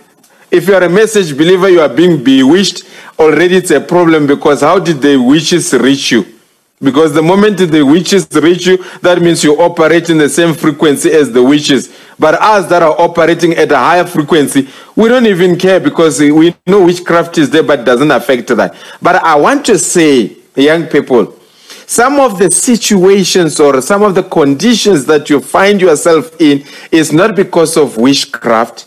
if 0.51 0.69
you 0.69 0.75
are 0.75 0.83
a 0.83 0.91
message 0.91 1.35
believer, 1.35 1.71
you 1.71 1.81
are 1.81 1.89
being 1.89 2.23
bewitched, 2.23 2.85
already 3.19 3.57
it's 3.57 3.71
a 3.71 3.81
problem 3.81 4.27
because 4.27 4.61
how 4.61 4.79
did 4.79 5.01
the 5.01 5.17
witches 5.17 5.73
reach 5.73 6.13
you? 6.13 6.36
Because 6.81 7.15
the 7.15 7.23
moment 7.23 7.57
the 7.57 7.83
witches 7.83 8.29
reach 8.35 8.67
you, 8.67 8.77
that 9.01 9.23
means 9.23 9.43
you 9.43 9.59
operate 9.61 10.11
in 10.11 10.19
the 10.19 10.29
same 10.29 10.53
frequency 10.53 11.11
as 11.11 11.33
the 11.33 11.43
witches. 11.43 11.99
But 12.19 12.35
us 12.35 12.69
that 12.69 12.83
are 12.83 12.95
operating 13.01 13.55
at 13.55 13.73
a 13.73 13.79
higher 13.79 14.05
frequency, 14.05 14.69
we 14.95 15.09
don't 15.09 15.27
even 15.27 15.59
care 15.59 15.81
because 15.81 16.21
we 16.21 16.55
know 16.67 16.85
witchcraft 16.85 17.39
is 17.39 17.49
there, 17.49 17.63
but 17.63 17.87
doesn't 17.87 18.11
affect 18.11 18.49
that. 18.49 18.75
But 19.01 19.17
I 19.17 19.37
want 19.37 19.65
to 19.67 19.79
say, 19.79 20.37
young 20.55 20.87
people, 20.87 21.35
some 21.87 22.21
of 22.21 22.39
the 22.39 22.51
situations 22.51 23.59
or 23.59 23.81
some 23.81 24.03
of 24.03 24.15
the 24.15 24.25
conditions 24.25 25.07
that 25.07 25.31
you 25.31 25.41
find 25.41 25.81
yourself 25.81 26.39
in 26.41 26.65
is 26.93 27.11
not 27.11 27.35
because 27.35 27.79
of 27.79 27.97
witchcraft. 27.97 28.87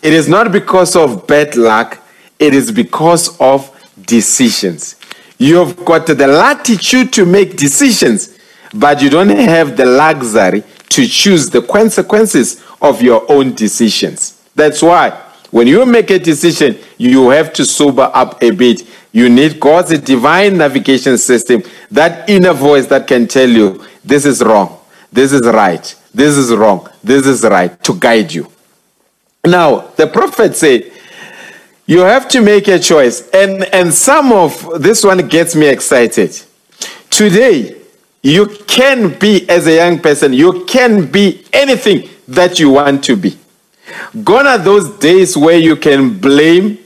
It 0.00 0.12
is 0.12 0.28
not 0.28 0.52
because 0.52 0.94
of 0.94 1.26
bad 1.26 1.56
luck. 1.56 2.00
It 2.38 2.54
is 2.54 2.70
because 2.70 3.40
of 3.40 3.70
decisions. 4.06 4.96
You've 5.44 5.84
got 5.84 6.06
the 6.06 6.26
latitude 6.26 7.12
to 7.12 7.26
make 7.26 7.58
decisions, 7.58 8.38
but 8.72 9.02
you 9.02 9.10
don't 9.10 9.28
have 9.28 9.76
the 9.76 9.84
luxury 9.84 10.62
to 10.88 11.06
choose 11.06 11.50
the 11.50 11.60
consequences 11.60 12.64
of 12.80 13.02
your 13.02 13.30
own 13.30 13.54
decisions. 13.54 14.42
That's 14.54 14.80
why 14.80 15.10
when 15.50 15.66
you 15.66 15.84
make 15.84 16.08
a 16.08 16.18
decision, 16.18 16.78
you 16.96 17.28
have 17.28 17.52
to 17.52 17.66
sober 17.66 18.10
up 18.14 18.42
a 18.42 18.52
bit. 18.52 18.88
You 19.12 19.28
need 19.28 19.60
God's 19.60 19.98
divine 19.98 20.56
navigation 20.56 21.18
system, 21.18 21.62
that 21.90 22.26
inner 22.30 22.54
voice 22.54 22.86
that 22.86 23.06
can 23.06 23.28
tell 23.28 23.50
you 23.50 23.84
this 24.02 24.24
is 24.24 24.42
wrong, 24.42 24.80
this 25.12 25.30
is 25.34 25.42
right, 25.42 25.94
this 26.14 26.38
is 26.38 26.54
wrong, 26.54 26.88
this 27.02 27.26
is 27.26 27.42
right, 27.42 27.84
to 27.84 27.92
guide 27.92 28.32
you. 28.32 28.50
Now, 29.44 29.88
the 29.96 30.06
prophet 30.06 30.56
said, 30.56 30.90
you 31.86 32.00
have 32.00 32.28
to 32.28 32.40
make 32.40 32.68
a 32.68 32.78
choice. 32.78 33.28
And, 33.30 33.64
and 33.74 33.92
some 33.92 34.32
of 34.32 34.82
this 34.82 35.04
one 35.04 35.28
gets 35.28 35.54
me 35.54 35.68
excited. 35.68 36.40
Today, 37.10 37.76
you 38.22 38.46
can 38.66 39.18
be, 39.18 39.48
as 39.48 39.66
a 39.66 39.76
young 39.76 39.98
person, 39.98 40.32
you 40.32 40.64
can 40.64 41.10
be 41.10 41.44
anything 41.52 42.08
that 42.26 42.58
you 42.58 42.70
want 42.70 43.04
to 43.04 43.16
be. 43.16 43.36
Gone 44.22 44.46
are 44.46 44.58
those 44.58 44.98
days 44.98 45.36
where 45.36 45.58
you 45.58 45.76
can 45.76 46.18
blame 46.18 46.78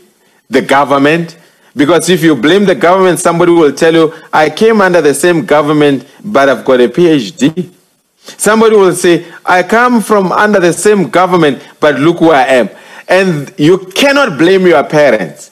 the 0.50 0.62
government. 0.62 1.38
Because 1.76 2.10
if 2.10 2.24
you 2.24 2.34
blame 2.34 2.64
the 2.64 2.74
government, 2.74 3.20
somebody 3.20 3.52
will 3.52 3.72
tell 3.72 3.94
you, 3.94 4.12
I 4.32 4.50
came 4.50 4.80
under 4.80 5.00
the 5.00 5.14
same 5.14 5.46
government, 5.46 6.08
but 6.24 6.48
I've 6.48 6.64
got 6.64 6.80
a 6.80 6.88
PhD. 6.88 7.70
Somebody 8.18 8.74
will 8.74 8.94
say, 8.94 9.26
I 9.44 9.62
come 9.62 10.02
from 10.02 10.32
under 10.32 10.58
the 10.58 10.72
same 10.72 11.08
government, 11.08 11.64
but 11.78 12.00
look 12.00 12.20
where 12.20 12.34
I 12.34 12.46
am. 12.46 12.68
And 13.08 13.52
you 13.56 13.78
cannot 13.78 14.38
blame 14.38 14.66
your 14.66 14.84
parents. 14.84 15.50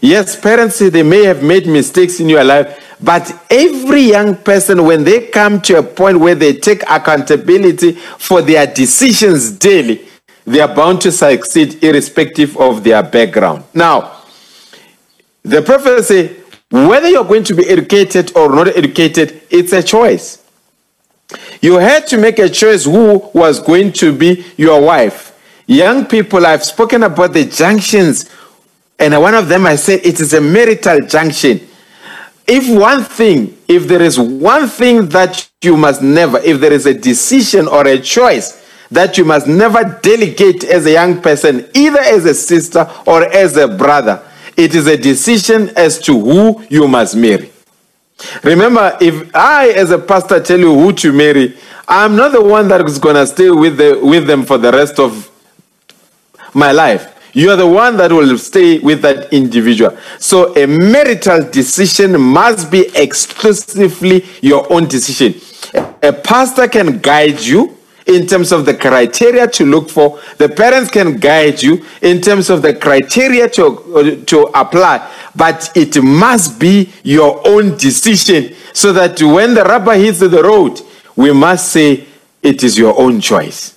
Yes, 0.00 0.38
parents, 0.38 0.78
they 0.78 1.02
may 1.02 1.24
have 1.24 1.42
made 1.42 1.66
mistakes 1.66 2.20
in 2.20 2.28
your 2.28 2.44
life, 2.44 2.96
but 3.00 3.32
every 3.50 4.02
young 4.02 4.36
person, 4.36 4.84
when 4.84 5.04
they 5.04 5.28
come 5.28 5.60
to 5.62 5.78
a 5.78 5.82
point 5.82 6.20
where 6.20 6.34
they 6.34 6.54
take 6.54 6.82
accountability 6.88 7.92
for 7.92 8.42
their 8.42 8.66
decisions 8.66 9.50
daily, 9.50 10.06
they 10.46 10.60
are 10.60 10.74
bound 10.74 11.00
to 11.02 11.12
succeed 11.12 11.82
irrespective 11.82 12.56
of 12.56 12.82
their 12.82 13.02
background. 13.02 13.64
Now, 13.74 14.22
the 15.42 15.62
prophet 15.62 16.40
whether 16.70 17.08
you're 17.08 17.24
going 17.24 17.44
to 17.44 17.54
be 17.54 17.68
educated 17.68 18.36
or 18.36 18.48
not 18.54 18.68
educated, 18.68 19.42
it's 19.50 19.72
a 19.72 19.82
choice. 19.82 20.42
You 21.60 21.74
had 21.74 22.06
to 22.08 22.16
make 22.16 22.38
a 22.38 22.48
choice 22.48 22.84
who 22.84 23.28
was 23.34 23.60
going 23.60 23.92
to 23.94 24.16
be 24.16 24.44
your 24.56 24.80
wife. 24.80 25.29
Young 25.70 26.04
people, 26.06 26.44
I've 26.46 26.64
spoken 26.64 27.04
about 27.04 27.32
the 27.32 27.44
junctions, 27.44 28.28
and 28.98 29.16
one 29.20 29.34
of 29.34 29.46
them 29.46 29.66
I 29.66 29.76
said 29.76 30.00
it 30.02 30.18
is 30.18 30.34
a 30.34 30.40
marital 30.40 30.98
junction. 31.06 31.60
If 32.44 32.68
one 32.76 33.04
thing, 33.04 33.56
if 33.68 33.86
there 33.86 34.02
is 34.02 34.18
one 34.18 34.66
thing 34.66 35.08
that 35.10 35.48
you 35.62 35.76
must 35.76 36.02
never, 36.02 36.38
if 36.38 36.58
there 36.58 36.72
is 36.72 36.86
a 36.86 36.94
decision 36.94 37.68
or 37.68 37.86
a 37.86 38.00
choice 38.00 38.66
that 38.90 39.16
you 39.16 39.24
must 39.24 39.46
never 39.46 40.00
delegate 40.02 40.64
as 40.64 40.86
a 40.86 40.90
young 40.90 41.22
person, 41.22 41.70
either 41.72 42.00
as 42.00 42.24
a 42.24 42.34
sister 42.34 42.90
or 43.06 43.22
as 43.26 43.56
a 43.56 43.68
brother, 43.68 44.20
it 44.56 44.74
is 44.74 44.88
a 44.88 44.96
decision 44.96 45.70
as 45.76 46.00
to 46.00 46.18
who 46.18 46.64
you 46.68 46.88
must 46.88 47.14
marry. 47.14 47.52
Remember, 48.42 48.98
if 49.00 49.32
I, 49.36 49.68
as 49.68 49.92
a 49.92 50.00
pastor, 50.00 50.40
tell 50.40 50.58
you 50.58 50.74
who 50.74 50.92
to 50.94 51.12
marry, 51.12 51.56
I'm 51.86 52.16
not 52.16 52.32
the 52.32 52.42
one 52.42 52.66
that 52.66 52.84
is 52.88 52.98
going 52.98 53.14
to 53.14 53.24
stay 53.24 53.50
with, 53.50 53.76
the, 53.76 54.00
with 54.02 54.26
them 54.26 54.44
for 54.44 54.58
the 54.58 54.72
rest 54.72 54.98
of 54.98 55.30
my 56.54 56.72
life. 56.72 57.16
You 57.32 57.50
are 57.50 57.56
the 57.56 57.66
one 57.66 57.96
that 57.98 58.10
will 58.10 58.36
stay 58.38 58.78
with 58.80 59.02
that 59.02 59.32
individual. 59.32 59.96
So 60.18 60.54
a 60.56 60.66
marital 60.66 61.48
decision 61.48 62.20
must 62.20 62.70
be 62.70 62.90
exclusively 62.94 64.24
your 64.40 64.70
own 64.72 64.88
decision. 64.88 65.40
A 66.02 66.12
pastor 66.12 66.66
can 66.66 66.98
guide 66.98 67.40
you 67.40 67.76
in 68.06 68.26
terms 68.26 68.50
of 68.50 68.66
the 68.66 68.74
criteria 68.74 69.46
to 69.46 69.64
look 69.64 69.88
for. 69.88 70.20
The 70.38 70.48
parents 70.48 70.90
can 70.90 71.18
guide 71.18 71.62
you 71.62 71.84
in 72.02 72.20
terms 72.20 72.50
of 72.50 72.62
the 72.62 72.74
criteria 72.74 73.48
to, 73.50 74.24
to 74.26 74.40
apply. 74.54 75.08
But 75.36 75.70
it 75.76 76.02
must 76.02 76.58
be 76.58 76.92
your 77.04 77.46
own 77.46 77.76
decision 77.76 78.56
so 78.72 78.92
that 78.92 79.22
when 79.22 79.54
the 79.54 79.62
rubber 79.62 79.94
hits 79.94 80.18
the 80.18 80.42
road, 80.42 80.80
we 81.14 81.32
must 81.32 81.70
say 81.70 82.06
it 82.42 82.64
is 82.64 82.76
your 82.76 82.98
own 82.98 83.20
choice. 83.20 83.76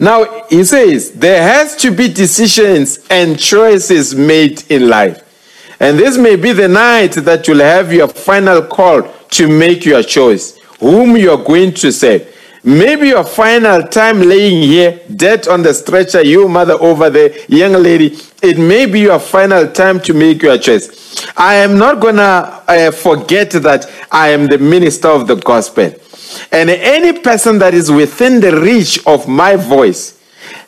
Now, 0.00 0.46
he 0.48 0.64
says, 0.64 1.12
there 1.12 1.42
has 1.42 1.74
to 1.76 1.90
be 1.90 2.12
decisions 2.12 3.04
and 3.10 3.38
choices 3.38 4.14
made 4.14 4.70
in 4.70 4.88
life. 4.88 5.24
And 5.80 5.98
this 5.98 6.16
may 6.16 6.36
be 6.36 6.52
the 6.52 6.68
night 6.68 7.12
that 7.12 7.46
you'll 7.46 7.58
have 7.58 7.92
your 7.92 8.08
final 8.08 8.62
call 8.62 9.02
to 9.30 9.48
make 9.48 9.84
your 9.84 10.02
choice, 10.02 10.56
whom 10.80 11.16
you're 11.16 11.42
going 11.42 11.74
to 11.74 11.92
save. 11.92 12.34
Maybe 12.64 13.08
your 13.08 13.24
final 13.24 13.82
time 13.84 14.20
laying 14.20 14.62
here, 14.62 15.00
dead 15.14 15.46
on 15.46 15.62
the 15.62 15.72
stretcher, 15.72 16.22
you 16.22 16.48
mother 16.48 16.74
over 16.74 17.08
there, 17.08 17.32
young 17.48 17.72
lady, 17.72 18.18
it 18.42 18.58
may 18.58 18.86
be 18.86 19.00
your 19.00 19.20
final 19.20 19.68
time 19.68 20.00
to 20.00 20.14
make 20.14 20.42
your 20.42 20.58
choice. 20.58 21.26
I 21.36 21.54
am 21.54 21.78
not 21.78 22.00
going 22.00 22.16
to 22.16 22.22
uh, 22.22 22.90
forget 22.90 23.50
that 23.52 23.90
I 24.10 24.30
am 24.30 24.46
the 24.46 24.58
minister 24.58 25.08
of 25.08 25.28
the 25.28 25.36
gospel. 25.36 25.94
And 26.52 26.70
any 26.70 27.18
person 27.20 27.58
that 27.58 27.74
is 27.74 27.90
within 27.90 28.40
the 28.40 28.60
reach 28.60 29.04
of 29.06 29.28
my 29.28 29.56
voice, 29.56 30.20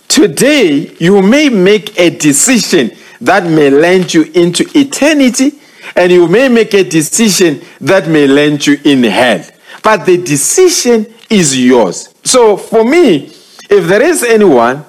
today 0.08 0.94
you 0.98 1.22
may 1.22 1.48
make 1.48 1.98
a 1.98 2.10
decision 2.10 2.92
that 3.20 3.44
may 3.44 3.70
land 3.70 4.12
you 4.14 4.22
into 4.34 4.66
eternity, 4.74 5.58
and 5.96 6.10
you 6.10 6.26
may 6.28 6.48
make 6.48 6.72
a 6.74 6.84
decision 6.84 7.60
that 7.80 8.08
may 8.08 8.26
land 8.26 8.66
you 8.66 8.78
in 8.84 9.02
hell. 9.02 9.44
But 9.82 10.06
the 10.06 10.16
decision 10.16 11.12
is 11.28 11.58
yours. 11.58 12.14
So 12.24 12.56
for 12.56 12.84
me, 12.84 13.32
if 13.68 13.86
there 13.86 14.02
is 14.02 14.22
anyone 14.22 14.84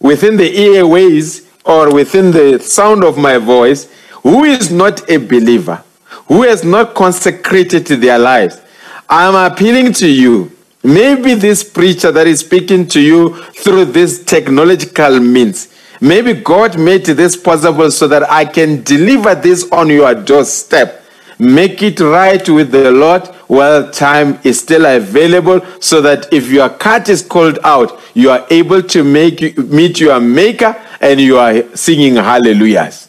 within 0.00 0.36
the 0.36 0.76
airways 0.76 1.48
or 1.64 1.92
within 1.92 2.30
the 2.30 2.58
sound 2.58 3.04
of 3.04 3.16
my 3.16 3.38
voice 3.38 3.90
who 4.22 4.44
is 4.44 4.70
not 4.70 5.08
a 5.10 5.16
believer, 5.18 5.82
who 6.26 6.42
has 6.42 6.64
not 6.64 6.94
consecrated 6.94 7.86
their 7.86 8.18
lives, 8.18 8.60
I'm 9.08 9.52
appealing 9.52 9.92
to 9.94 10.08
you. 10.08 10.50
Maybe 10.82 11.34
this 11.34 11.64
preacher 11.64 12.12
that 12.12 12.26
is 12.26 12.40
speaking 12.40 12.86
to 12.88 13.00
you 13.00 13.36
through 13.52 13.86
this 13.86 14.22
technological 14.24 15.18
means, 15.20 15.68
maybe 16.00 16.34
God 16.34 16.78
made 16.78 17.06
this 17.06 17.36
possible 17.36 17.90
so 17.90 18.06
that 18.08 18.30
I 18.30 18.44
can 18.44 18.82
deliver 18.82 19.34
this 19.34 19.70
on 19.70 19.88
your 19.88 20.14
doorstep. 20.14 21.02
make 21.38 21.82
it 21.82 22.00
right 22.00 22.48
with 22.48 22.70
the 22.70 22.90
Lord 22.90 23.26
while 23.46 23.90
time 23.90 24.38
is 24.44 24.60
still 24.60 24.86
available, 24.86 25.60
so 25.80 26.00
that 26.00 26.32
if 26.32 26.50
your 26.50 26.68
cut 26.68 27.08
is 27.08 27.22
called 27.22 27.58
out, 27.64 28.00
you 28.14 28.30
are 28.30 28.46
able 28.50 28.82
to 28.82 29.04
make 29.04 29.58
meet 29.58 30.00
your 30.00 30.20
Maker 30.20 30.74
and 31.00 31.20
you 31.20 31.38
are 31.38 31.76
singing 31.76 32.16
hallelujahs. 32.16 33.08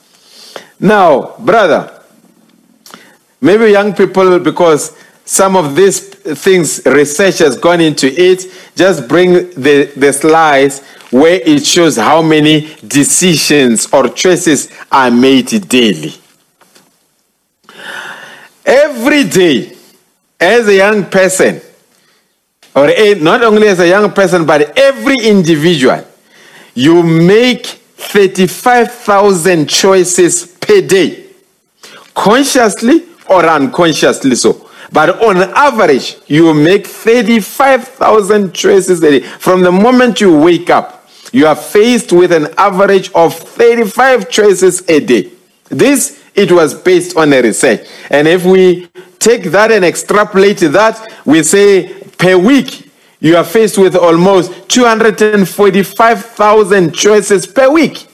Now, 0.79 1.35
brother, 1.39 2.01
maybe 3.39 3.71
young 3.71 3.93
people, 3.93 4.39
because 4.39 4.95
some 5.25 5.55
of 5.55 5.75
these 5.75 6.09
things 6.09 6.81
research 6.85 7.39
has 7.39 7.57
gone 7.57 7.81
into 7.81 8.07
it, 8.07 8.45
just 8.75 9.07
bring 9.07 9.33
the, 9.33 9.91
the 9.95 10.13
slides 10.13 10.83
where 11.09 11.41
it 11.41 11.65
shows 11.65 11.97
how 11.97 12.21
many 12.21 12.75
decisions 12.87 13.91
or 13.91 14.09
choices 14.09 14.69
are 14.91 15.09
made 15.09 15.67
daily. 15.67 16.13
Every 18.65 19.23
day, 19.23 19.75
as 20.39 20.67
a 20.67 20.75
young 20.75 21.05
person, 21.05 21.61
or 22.75 22.87
not 23.15 23.43
only 23.43 23.67
as 23.67 23.79
a 23.79 23.87
young 23.87 24.11
person, 24.11 24.45
but 24.45 24.77
every 24.77 25.17
individual, 25.23 26.05
you 26.73 27.01
make 27.01 27.65
35,000 27.65 29.69
choices 29.69 30.45
per 30.45 30.81
day, 30.81 31.27
consciously 32.13 33.05
or 33.29 33.45
unconsciously 33.45 34.35
so. 34.35 34.64
But 34.91 35.21
on 35.21 35.37
average, 35.37 36.17
you 36.27 36.53
make 36.53 36.85
35,000 36.87 38.53
choices 38.53 39.01
a 39.03 39.11
day. 39.11 39.21
From 39.21 39.61
the 39.61 39.71
moment 39.71 40.19
you 40.21 40.37
wake 40.37 40.69
up, 40.69 41.09
you 41.31 41.47
are 41.47 41.55
faced 41.55 42.13
with 42.13 42.31
an 42.31 42.53
average 42.57 43.11
of 43.13 43.35
35 43.35 44.29
choices 44.29 44.87
a 44.87 44.99
day. 44.99 45.31
This, 45.69 46.23
it 46.35 46.51
was 46.51 46.73
based 46.73 47.17
on 47.17 47.33
a 47.33 47.41
research. 47.41 47.87
And 48.09 48.27
if 48.27 48.45
we 48.45 48.87
take 49.19 49.43
that 49.45 49.71
and 49.71 49.83
extrapolate 49.83 50.59
that, 50.59 51.11
we 51.25 51.41
say 51.43 51.93
per 52.17 52.37
week, 52.37 52.91
you 53.19 53.35
are 53.35 53.43
faced 53.43 53.77
with 53.77 53.95
almost 53.95 54.69
245,000 54.69 56.93
choices 56.93 57.47
per 57.47 57.69
week. 57.71 58.07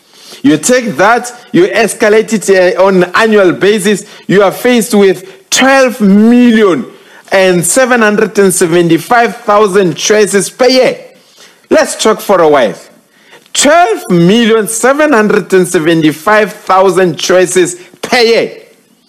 You 0.43 0.57
take 0.57 0.95
that, 0.95 1.47
you 1.51 1.67
escalate 1.67 2.33
it 2.33 2.49
uh, 2.49 2.73
on 2.83 3.03
annual 3.15 3.51
basis, 3.53 4.07
you 4.27 4.41
are 4.41 4.51
faced 4.51 4.95
with 4.95 5.40
12 5.51 6.01
million 6.01 6.91
and 7.31 7.65
775,000 7.65 9.95
choices 9.95 10.49
per 10.49 10.67
year. 10.67 11.13
Let's 11.69 11.95
talk 12.01 12.19
for 12.19 12.41
a 12.41 12.49
while. 12.49 12.75
12 13.53 14.11
million 14.11 14.67
775,000 14.67 17.17
choices 17.17 17.75
per 18.01 18.17
year. 18.17 18.57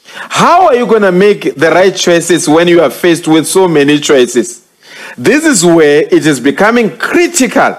How 0.05 0.67
are 0.67 0.75
you 0.75 0.87
going 0.87 1.03
to 1.03 1.13
make 1.13 1.55
the 1.55 1.71
right 1.71 1.97
choices 1.97 2.49
when 2.49 2.69
you 2.69 2.83
are 2.83 2.91
faced 2.91 3.27
with 3.27 3.47
so 3.47 3.67
many 3.67 3.99
choices? 3.99 4.69
This 5.17 5.45
is 5.45 5.65
where 5.65 6.03
it 6.03 6.27
is 6.27 6.39
becoming 6.39 6.99
critical 6.99 7.79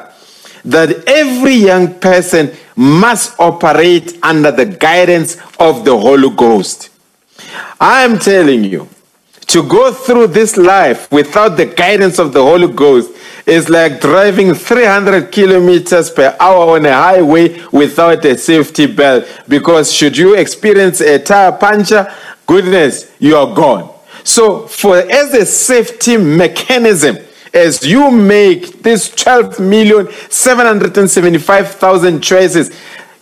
that 0.65 1.03
every 1.07 1.55
young 1.55 1.99
person 1.99 2.51
must 2.75 3.39
operate 3.39 4.17
under 4.23 4.51
the 4.51 4.65
guidance 4.65 5.37
of 5.59 5.85
the 5.85 5.97
Holy 5.97 6.29
Ghost. 6.35 6.89
I 7.79 8.03
am 8.03 8.19
telling 8.19 8.63
you, 8.63 8.87
to 9.47 9.61
go 9.61 9.91
through 9.93 10.27
this 10.27 10.57
life 10.57 11.11
without 11.11 11.57
the 11.57 11.65
guidance 11.65 12.17
of 12.17 12.33
the 12.33 12.41
Holy 12.41 12.71
Ghost 12.71 13.11
is 13.45 13.69
like 13.69 13.99
driving 13.99 14.53
300 14.53 15.31
kilometers 15.31 16.09
per 16.09 16.35
hour 16.39 16.75
on 16.75 16.85
a 16.85 16.93
highway 16.93 17.61
without 17.71 18.23
a 18.25 18.37
safety 18.37 18.85
belt. 18.85 19.25
Because 19.47 19.91
should 19.91 20.17
you 20.17 20.35
experience 20.35 21.01
a 21.01 21.19
tire 21.19 21.51
puncture, 21.51 22.11
goodness, 22.47 23.11
you 23.19 23.35
are 23.35 23.53
gone. 23.53 23.93
So, 24.23 24.67
for 24.67 24.97
as 24.97 25.33
a 25.33 25.45
safety 25.45 26.17
mechanism, 26.17 27.17
as 27.53 27.85
you 27.85 28.09
make 28.09 28.81
this 28.81 29.09
12 29.09 29.59
million 29.59 30.11
775,000 30.29 32.21
choices, 32.21 32.71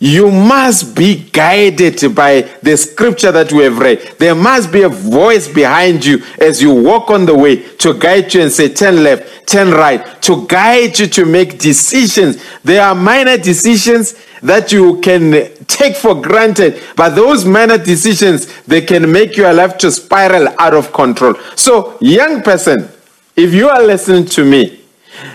you 0.02 0.32
must 0.32 0.96
be 0.96 1.30
guided 1.30 2.12
by 2.12 2.42
the 2.60 2.76
scripture 2.76 3.30
that 3.30 3.52
we 3.52 3.62
have 3.62 3.78
read. 3.78 4.00
There 4.18 4.34
must 4.34 4.72
be 4.72 4.82
a 4.82 4.88
voice 4.88 5.46
behind 5.46 6.04
you 6.04 6.20
as 6.40 6.60
you 6.60 6.74
walk 6.74 7.08
on 7.10 7.24
the 7.24 7.36
way 7.36 7.62
to 7.76 7.94
guide 7.94 8.34
you 8.34 8.42
and 8.42 8.50
say, 8.50 8.68
turn 8.68 9.04
left, 9.04 9.46
turn 9.46 9.70
right, 9.70 10.20
to 10.22 10.44
guide 10.48 10.98
you 10.98 11.06
to 11.06 11.24
make 11.24 11.60
decisions. 11.60 12.42
There 12.64 12.82
are 12.82 12.96
minor 12.96 13.36
decisions 13.36 14.16
that 14.42 14.72
you 14.72 15.00
can 15.02 15.54
take 15.66 15.94
for 15.94 16.20
granted, 16.20 16.82
but 16.96 17.10
those 17.10 17.44
minor 17.44 17.78
decisions, 17.78 18.60
they 18.64 18.80
can 18.80 19.10
make 19.12 19.36
your 19.36 19.52
life 19.52 19.78
to 19.78 19.92
spiral 19.92 20.48
out 20.58 20.74
of 20.74 20.92
control. 20.92 21.36
So, 21.54 21.96
young 22.00 22.42
person, 22.42 22.88
if 23.36 23.54
you 23.54 23.68
are 23.68 23.80
listening 23.80 24.24
to 24.24 24.44
me, 24.44 24.80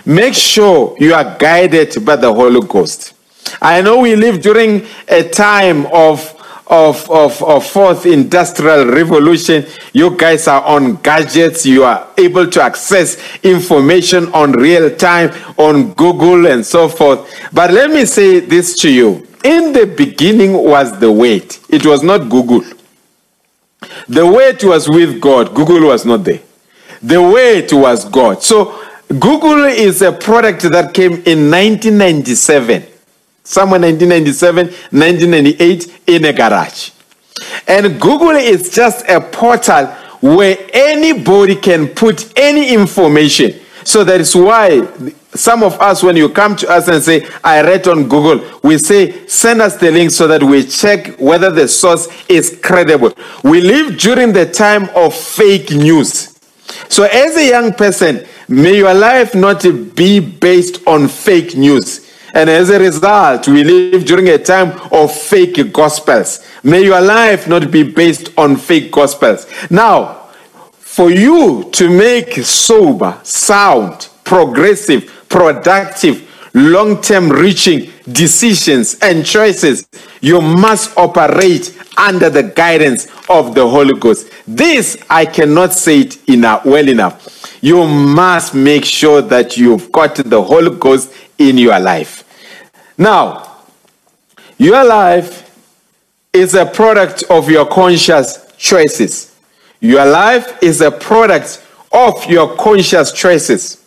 make 0.06 0.34
sure 0.34 0.94
you 1.00 1.14
are 1.14 1.38
guided 1.38 2.04
by 2.04 2.18
the 2.18 2.34
Holy 2.34 2.60
Ghost. 2.68 3.14
I 3.62 3.82
know 3.82 4.00
we 4.00 4.16
live 4.16 4.42
during 4.42 4.86
a 5.08 5.28
time 5.30 5.86
of 5.88 6.34
of, 6.70 7.10
of, 7.10 7.42
of 7.44 7.66
fourth 7.66 8.06
industrial 8.06 8.88
revolution. 8.88 9.66
You 9.94 10.18
guys 10.18 10.48
are 10.48 10.62
on 10.64 10.96
gadgets. 10.98 11.66
You 11.66 11.84
are 11.84 12.08
able 12.18 12.50
to 12.52 12.62
access 12.62 13.18
information 13.44 14.32
on 14.34 14.52
real 14.52 14.94
time 14.96 15.32
on 15.58 15.94
Google 15.94 16.48
and 16.48 16.66
so 16.66 16.90
forth. 16.90 17.30
But 17.54 17.72
let 17.72 17.90
me 17.90 18.06
say 18.06 18.42
this 18.42 18.78
to 18.82 18.92
you. 18.92 19.26
In 19.44 19.72
the 19.72 19.86
beginning 19.86 20.54
was 20.54 21.00
the 21.00 21.12
word. 21.12 21.56
It 21.70 21.86
was 21.86 22.04
not 22.04 22.30
Google. 22.30 22.64
The 24.10 24.26
word 24.26 24.62
was 24.64 24.90
with 24.90 25.22
God. 25.22 25.54
Google 25.54 25.88
was 25.88 26.06
not 26.06 26.24
there. 26.24 26.42
The 27.02 27.22
word 27.22 27.72
was 27.72 28.04
God. 28.04 28.44
So 28.44 28.84
Google 29.08 29.66
is 29.66 30.02
a 30.02 30.12
product 30.12 30.64
that 30.64 30.94
came 30.94 31.14
in 31.14 31.50
1997 31.50 32.97
somewhere 33.48 33.80
1997, 33.80 34.68
1998 34.92 36.02
in 36.08 36.26
a 36.26 36.34
garage. 36.34 36.92
And 37.68 38.00
Google 38.00 38.32
is 38.32 38.70
just 38.70 39.08
a 39.08 39.22
portal 39.22 39.88
where 40.20 40.58
anybody 40.74 41.56
can 41.56 41.88
put 41.88 42.34
any 42.38 42.74
information. 42.74 43.54
So 43.86 44.04
that 44.04 44.20
is 44.20 44.36
why 44.36 44.86
some 45.34 45.64
of 45.64 45.80
us, 45.80 46.04
when 46.04 46.18
you 46.18 46.28
come 46.28 46.58
to 46.58 46.70
us 46.70 46.90
and 46.90 47.02
say, 47.02 47.26
I 47.42 47.62
read 47.62 47.88
on 47.88 48.10
Google, 48.10 48.60
we 48.64 48.78
say, 48.80 49.26
send 49.28 49.62
us 49.62 49.78
the 49.78 49.92
link 49.92 50.12
so 50.12 50.28
that 50.28 50.44
we 50.44 50.66
check 50.66 51.18
whether 51.18 51.50
the 51.50 51.70
source 51.70 52.10
is 52.28 52.60
credible. 52.62 53.14
We 53.44 53.62
live 53.62 53.98
during 53.98 54.34
the 54.34 54.52
time 54.52 54.90
of 54.94 55.16
fake 55.16 55.72
news. 55.72 56.38
So, 56.90 57.04
as 57.04 57.38
a 57.38 57.48
young 57.48 57.74
person, 57.74 58.26
may 58.50 58.78
your 58.78 58.94
life 58.94 59.34
not 59.34 59.64
be 59.96 60.20
based 60.20 60.86
on 60.86 61.08
fake 61.08 61.56
news. 61.56 62.07
And 62.38 62.52
as 62.52 62.70
a 62.70 62.78
result, 62.78 63.48
we 63.48 63.64
live 63.64 64.06
during 64.06 64.30
a 64.30 64.38
time 64.38 64.80
of 64.92 65.12
fake 65.12 65.74
gospels. 65.74 66.46
May 66.62 66.84
your 66.84 67.02
life 67.02 67.48
not 67.48 67.72
be 67.72 67.82
based 67.82 68.30
on 68.38 68.58
fake 68.58 68.92
gospels. 68.92 69.48
Now, 69.72 70.28
for 70.78 71.10
you 71.10 71.68
to 71.72 71.90
make 71.90 72.34
sober, 72.46 73.20
sound, 73.24 74.10
progressive, 74.24 75.26
productive, 75.30 76.30
long 76.54 77.02
term 77.02 77.28
reaching 77.30 77.90
decisions 78.12 79.00
and 79.02 79.26
choices, 79.26 79.88
you 80.22 80.40
must 80.40 80.96
operate 80.96 81.76
under 81.98 82.30
the 82.30 82.44
guidance 82.44 83.08
of 83.30 83.56
the 83.56 83.68
Holy 83.68 84.00
Ghost. 84.00 84.32
This 84.48 84.96
I 85.10 85.26
cannot 85.26 85.74
say 85.74 86.02
it 86.02 86.30
enough, 86.30 86.66
well 86.66 86.88
enough. 86.88 87.58
You 87.64 87.88
must 87.88 88.54
make 88.54 88.86
sure 88.86 89.24
that 89.24 89.58
you've 89.58 89.92
got 89.92 90.14
the 90.18 90.44
Holy 90.44 90.78
Ghost 90.78 91.12
in 91.40 91.58
your 91.58 91.80
life. 91.80 92.26
Now, 92.98 93.58
your 94.58 94.84
life 94.84 95.44
is 96.34 96.56
a 96.56 96.66
product 96.66 97.24
of 97.30 97.50
your 97.50 97.66
conscious 97.68 98.52
choices. 98.58 99.36
Your 99.80 100.06
life 100.06 100.62
is 100.64 100.82
a 100.82 100.90
product 100.90 101.64
of 101.92 102.26
your 102.26 102.56
conscious 102.56 103.12
choices. 103.12 103.84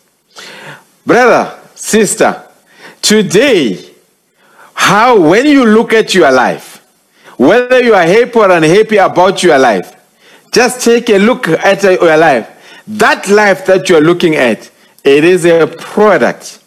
Brother, 1.05 1.59
sister, 1.75 2.43
today, 3.01 3.91
how, 4.73 5.19
when 5.19 5.45
you 5.45 5.65
look 5.65 5.93
at 5.93 6.15
your 6.15 6.31
life, 6.31 6.77
whether 7.37 7.81
you 7.81 7.93
are 7.93 8.03
happy 8.03 8.39
or 8.39 8.51
unhappy 8.51 8.97
about 8.97 9.43
your 9.43 9.57
life, 9.57 9.95
just 10.51 10.83
take 10.83 11.09
a 11.09 11.17
look 11.17 11.47
at 11.47 11.83
your 11.83 12.17
life. 12.17 12.83
That 12.87 13.27
life 13.27 13.65
that 13.65 13.89
you're 13.89 14.01
looking 14.01 14.35
at, 14.35 14.69
it 15.03 15.23
is 15.23 15.45
a 15.45 15.67
product 15.67 16.59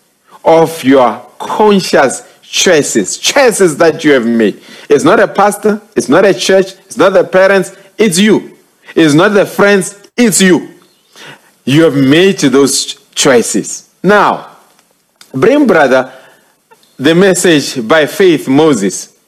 of 0.45 0.83
your 0.85 1.25
conscious 1.39 2.34
choices, 2.55 3.19
choices 3.19 3.77
that 3.79 4.05
you 4.05 4.13
have 4.13 4.25
made. 4.25 4.63
It's 4.89 5.03
not 5.03 5.19
a 5.19 5.27
pastor, 5.27 5.83
it's 5.97 6.09
not 6.09 6.25
a 6.25 6.33
church, 6.33 6.75
it's 6.87 6.97
not 6.97 7.13
the 7.13 7.25
parents, 7.25 7.77
it's 7.99 8.19
you. 8.19 8.57
It's 8.95 9.13
not 9.13 9.31
the 9.31 9.45
friends, 9.45 10.09
it's 10.17 10.41
you. 10.41 10.73
You 11.65 11.83
have 11.83 11.97
made 11.97 12.39
those 12.39 12.95
choices. 13.13 13.93
Now, 14.03 14.57
bring 15.33 15.67
brother 15.67 16.13
the 16.97 17.13
message 17.13 17.87
by 17.89 18.07
faith 18.07 18.47
Moses, 18.47 19.19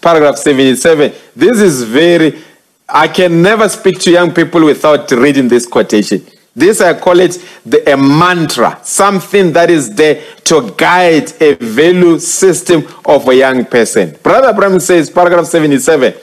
paragraph 0.00 0.36
77. 0.36 1.12
This 1.36 1.60
is 1.60 1.84
very 1.84 2.42
I 2.88 3.08
can 3.08 3.42
never 3.42 3.68
speak 3.68 3.98
to 4.00 4.10
young 4.10 4.32
people 4.32 4.64
without 4.64 5.10
reading 5.12 5.48
this 5.48 5.66
quotation. 5.66 6.24
This 6.56 6.80
I 6.80 6.98
call 6.98 7.20
it 7.20 7.38
the, 7.66 7.92
a 7.92 7.98
mantra, 7.98 8.80
something 8.82 9.52
that 9.52 9.68
is 9.68 9.94
there 9.94 10.24
to 10.44 10.72
guide 10.78 11.30
a 11.38 11.52
value 11.54 12.18
system 12.18 12.82
of 13.04 13.28
a 13.28 13.36
young 13.36 13.66
person. 13.66 14.16
Brother 14.22 14.54
Branham 14.54 14.80
says, 14.80 15.10
paragraph 15.10 15.44
77, 15.44 16.14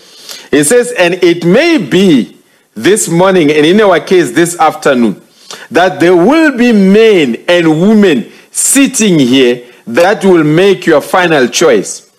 he 0.49 0.63
says, 0.63 0.91
and 0.97 1.13
it 1.23 1.45
may 1.45 1.77
be 1.77 2.39
this 2.73 3.07
morning, 3.07 3.51
and 3.51 3.63
in 3.63 3.79
our 3.81 3.99
case 3.99 4.31
this 4.31 4.59
afternoon, 4.59 5.21
that 5.69 5.99
there 5.99 6.15
will 6.15 6.57
be 6.57 6.71
men 6.71 7.43
and 7.47 7.79
women 7.79 8.31
sitting 8.49 9.19
here 9.19 9.71
that 9.85 10.25
will 10.25 10.43
make 10.43 10.87
your 10.87 11.01
final 11.01 11.47
choice. 11.47 12.11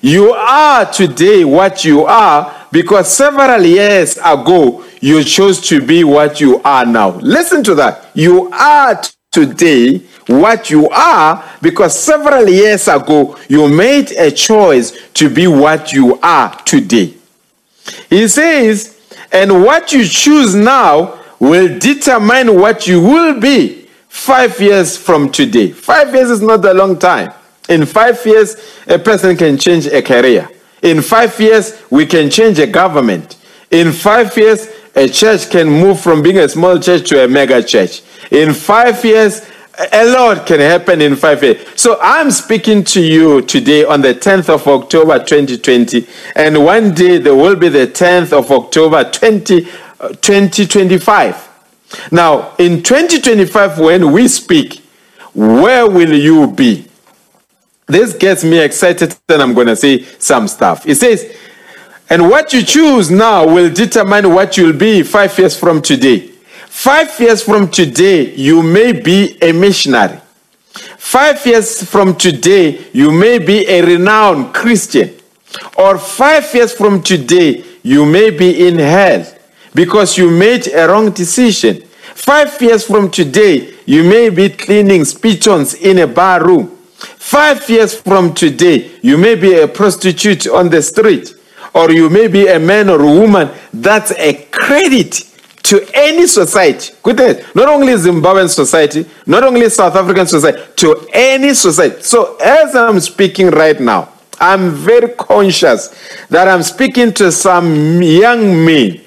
You 0.00 0.32
are 0.32 0.90
today 0.90 1.44
what 1.44 1.84
you 1.84 2.04
are 2.04 2.66
because 2.72 3.12
several 3.14 3.62
years 3.64 4.16
ago 4.16 4.84
you 5.00 5.24
chose 5.24 5.60
to 5.68 5.84
be 5.84 6.04
what 6.04 6.40
you 6.40 6.60
are 6.62 6.84
now. 6.86 7.10
Listen 7.18 7.64
to 7.64 7.74
that. 7.76 8.06
You 8.14 8.50
are 8.52 9.00
today 9.32 9.98
what 10.26 10.70
you 10.70 10.88
are 10.90 11.44
because 11.62 11.98
several 11.98 12.48
years 12.48 12.88
ago 12.88 13.36
you 13.48 13.68
made 13.68 14.10
a 14.12 14.30
choice 14.30 14.92
to 15.14 15.28
be 15.30 15.46
what 15.46 15.92
you 15.92 16.18
are 16.20 16.54
today. 16.62 17.14
He 18.08 18.28
says, 18.28 19.00
and 19.32 19.62
what 19.62 19.92
you 19.92 20.04
choose 20.04 20.54
now 20.54 21.18
will 21.38 21.78
determine 21.78 22.58
what 22.60 22.86
you 22.86 23.00
will 23.00 23.40
be 23.40 23.88
five 24.08 24.60
years 24.60 24.96
from 24.96 25.30
today. 25.30 25.70
Five 25.70 26.14
years 26.14 26.30
is 26.30 26.42
not 26.42 26.64
a 26.64 26.74
long 26.74 26.98
time. 26.98 27.32
In 27.68 27.86
five 27.86 28.24
years, 28.26 28.56
a 28.88 28.98
person 28.98 29.36
can 29.36 29.56
change 29.56 29.86
a 29.86 30.02
career. 30.02 30.48
In 30.82 31.00
five 31.00 31.38
years, 31.38 31.80
we 31.90 32.04
can 32.06 32.28
change 32.28 32.58
a 32.58 32.66
government. 32.66 33.36
In 33.70 33.92
five 33.92 34.36
years, 34.36 34.66
a 34.94 35.08
church 35.08 35.50
can 35.50 35.68
move 35.68 36.00
from 36.00 36.22
being 36.22 36.38
a 36.38 36.48
small 36.48 36.78
church 36.78 37.08
to 37.10 37.24
a 37.24 37.28
mega 37.28 37.62
church. 37.62 38.02
In 38.30 38.52
five 38.52 39.04
years, 39.04 39.48
a 39.92 40.04
lot 40.12 40.46
can 40.46 40.60
happen 40.60 41.00
in 41.00 41.16
five 41.16 41.42
years. 41.42 41.66
So 41.76 41.98
I'm 42.02 42.30
speaking 42.30 42.84
to 42.84 43.00
you 43.00 43.42
today 43.42 43.84
on 43.84 44.02
the 44.02 44.14
10th 44.14 44.48
of 44.48 44.66
October 44.66 45.18
2020, 45.18 46.06
and 46.36 46.64
one 46.64 46.92
day 46.94 47.18
there 47.18 47.34
will 47.34 47.56
be 47.56 47.68
the 47.68 47.86
10th 47.86 48.32
of 48.32 48.50
October 48.50 49.04
20, 49.10 49.66
uh, 50.00 50.08
2025. 50.08 51.48
Now, 52.12 52.54
in 52.58 52.82
2025, 52.82 53.78
when 53.78 54.12
we 54.12 54.28
speak, 54.28 54.82
where 55.34 55.88
will 55.88 56.12
you 56.12 56.46
be? 56.48 56.86
This 57.86 58.14
gets 58.14 58.44
me 58.44 58.58
excited, 58.58 59.16
and 59.28 59.42
I'm 59.42 59.54
going 59.54 59.66
to 59.66 59.76
say 59.76 60.04
some 60.18 60.46
stuff. 60.46 60.86
It 60.86 60.96
says, 60.96 61.36
and 62.10 62.28
what 62.28 62.52
you 62.52 62.62
choose 62.62 63.10
now 63.10 63.46
will 63.46 63.72
determine 63.72 64.34
what 64.34 64.56
you'll 64.56 64.76
be 64.76 65.02
five 65.02 65.38
years 65.38 65.56
from 65.56 65.80
today. 65.80 66.26
Five 66.66 67.18
years 67.20 67.42
from 67.42 67.70
today, 67.70 68.34
you 68.34 68.62
may 68.62 68.92
be 68.92 69.38
a 69.40 69.52
missionary. 69.52 70.20
Five 70.98 71.44
years 71.46 71.82
from 71.88 72.16
today, 72.16 72.86
you 72.92 73.10
may 73.10 73.38
be 73.38 73.66
a 73.68 73.82
renowned 73.82 74.52
Christian. 74.54 75.14
Or 75.76 75.98
five 75.98 76.52
years 76.54 76.72
from 76.72 77.02
today, 77.02 77.64
you 77.82 78.04
may 78.06 78.30
be 78.30 78.68
in 78.68 78.78
hell 78.78 79.26
because 79.74 80.18
you 80.18 80.30
made 80.30 80.68
a 80.68 80.88
wrong 80.88 81.10
decision. 81.10 81.82
Five 82.14 82.60
years 82.60 82.86
from 82.86 83.10
today, 83.10 83.74
you 83.86 84.04
may 84.04 84.30
be 84.30 84.48
cleaning 84.48 85.04
spittoons 85.04 85.74
in 85.74 85.98
a 85.98 86.06
bar 86.06 86.44
room. 86.44 86.76
Five 86.96 87.68
years 87.68 87.94
from 87.94 88.34
today, 88.34 88.90
you 89.02 89.16
may 89.16 89.34
be 89.34 89.54
a 89.58 89.68
prostitute 89.68 90.46
on 90.46 90.68
the 90.70 90.82
street, 90.82 91.34
or 91.74 91.90
you 91.90 92.10
may 92.10 92.28
be 92.28 92.46
a 92.46 92.58
man 92.58 92.88
or 92.88 93.00
a 93.00 93.06
woman. 93.20 93.50
That's 93.72 94.12
a 94.12 94.46
credit 94.50 95.26
to 95.64 95.86
any 95.94 96.26
society. 96.26 96.94
Goodness, 97.02 97.54
not 97.54 97.68
only 97.68 97.92
Zimbabwean 97.92 98.48
society, 98.48 99.06
not 99.26 99.44
only 99.44 99.68
South 99.68 99.94
African 99.94 100.26
society, 100.26 100.60
to 100.76 101.08
any 101.12 101.54
society. 101.54 102.02
So, 102.02 102.36
as 102.36 102.74
I'm 102.74 102.98
speaking 103.00 103.50
right 103.50 103.78
now, 103.78 104.08
I'm 104.40 104.70
very 104.70 105.10
conscious 105.10 105.94
that 106.28 106.48
I'm 106.48 106.62
speaking 106.62 107.12
to 107.14 107.30
some 107.30 108.02
young 108.02 108.64
men. 108.64 108.98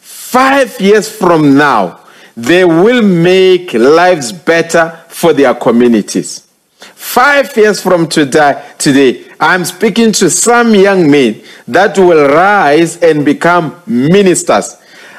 Five 0.00 0.80
years 0.80 1.14
from 1.14 1.56
now, 1.56 2.00
they 2.36 2.64
will 2.64 3.02
make 3.02 3.72
lives 3.74 4.32
better 4.32 4.98
for 5.08 5.32
their 5.32 5.54
communities. 5.54 6.48
Five 6.78 7.56
years 7.56 7.80
from 7.80 8.08
today, 8.08 8.74
today, 8.78 9.24
I'm 9.42 9.64
speaking 9.64 10.12
to 10.12 10.30
some 10.30 10.72
young 10.72 11.10
men 11.10 11.42
that 11.66 11.98
will 11.98 12.28
rise 12.28 13.02
and 13.02 13.24
become 13.24 13.82
ministers. 13.88 14.76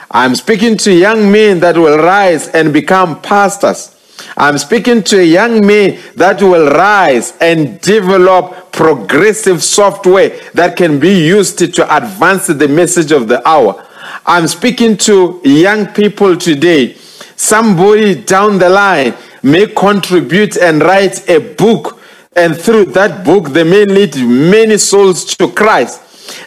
I'm 0.09 0.33
speaking 0.35 0.77
to 0.77 0.93
young 0.93 1.29
men 1.29 1.59
that 1.59 1.75
will 1.75 1.97
rise 1.97 2.47
and 2.47 2.71
become 2.71 3.21
pastors. 3.21 3.93
I'm 4.37 4.57
speaking 4.57 5.03
to 5.03 5.19
a 5.19 5.25
young 5.25 5.67
men 5.67 5.99
that 6.15 6.41
will 6.41 6.71
rise 6.71 7.33
and 7.41 7.81
develop 7.81 8.71
progressive 8.71 9.61
software 9.61 10.29
that 10.53 10.77
can 10.77 11.01
be 11.01 11.27
used 11.27 11.57
to 11.57 11.95
advance 11.97 12.47
the 12.47 12.69
message 12.69 13.11
of 13.11 13.27
the 13.27 13.45
hour. 13.45 13.85
I'm 14.25 14.47
speaking 14.47 14.95
to 14.99 15.41
young 15.43 15.87
people 15.87 16.37
today. 16.37 16.93
Somebody 17.35 18.23
down 18.23 18.57
the 18.57 18.69
line 18.69 19.15
may 19.41 19.67
contribute 19.67 20.55
and 20.55 20.81
write 20.81 21.27
a 21.29 21.39
book, 21.55 21.99
and 22.35 22.55
through 22.57 22.85
that 22.85 23.25
book, 23.25 23.49
they 23.49 23.63
may 23.63 23.85
lead 23.85 24.15
many 24.15 24.77
souls 24.77 25.25
to 25.35 25.49
Christ. 25.49 26.01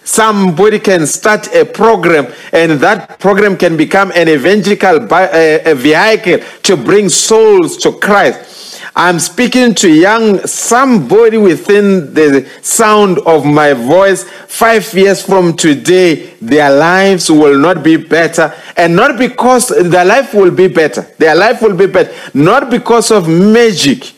Somebody 0.04 0.78
can 0.78 1.06
start 1.06 1.52
a 1.54 1.64
program, 1.64 2.32
and 2.52 2.72
that 2.80 3.18
program 3.18 3.56
can 3.56 3.76
become 3.76 4.10
an 4.12 4.28
evangelical 4.28 5.00
vehicle 5.00 6.38
to 6.62 6.76
bring 6.76 7.08
souls 7.08 7.76
to 7.78 7.92
Christ. 7.92 8.80
I'm 8.98 9.18
speaking 9.18 9.74
to 9.74 9.92
young 9.92 10.38
somebody 10.46 11.36
within 11.36 12.14
the 12.14 12.48
sound 12.62 13.18
of 13.26 13.44
my 13.44 13.74
voice. 13.74 14.24
Five 14.24 14.90
years 14.94 15.22
from 15.22 15.54
today, 15.54 16.34
their 16.40 16.70
lives 16.70 17.30
will 17.30 17.58
not 17.58 17.84
be 17.84 17.98
better. 17.98 18.54
And 18.74 18.96
not 18.96 19.18
because 19.18 19.68
their 19.68 20.06
life 20.06 20.32
will 20.32 20.50
be 20.50 20.68
better. 20.68 21.02
Their 21.18 21.34
life 21.34 21.60
will 21.60 21.76
be 21.76 21.86
better. 21.86 22.10
Not 22.32 22.70
because 22.70 23.10
of 23.10 23.28
magic, 23.28 24.14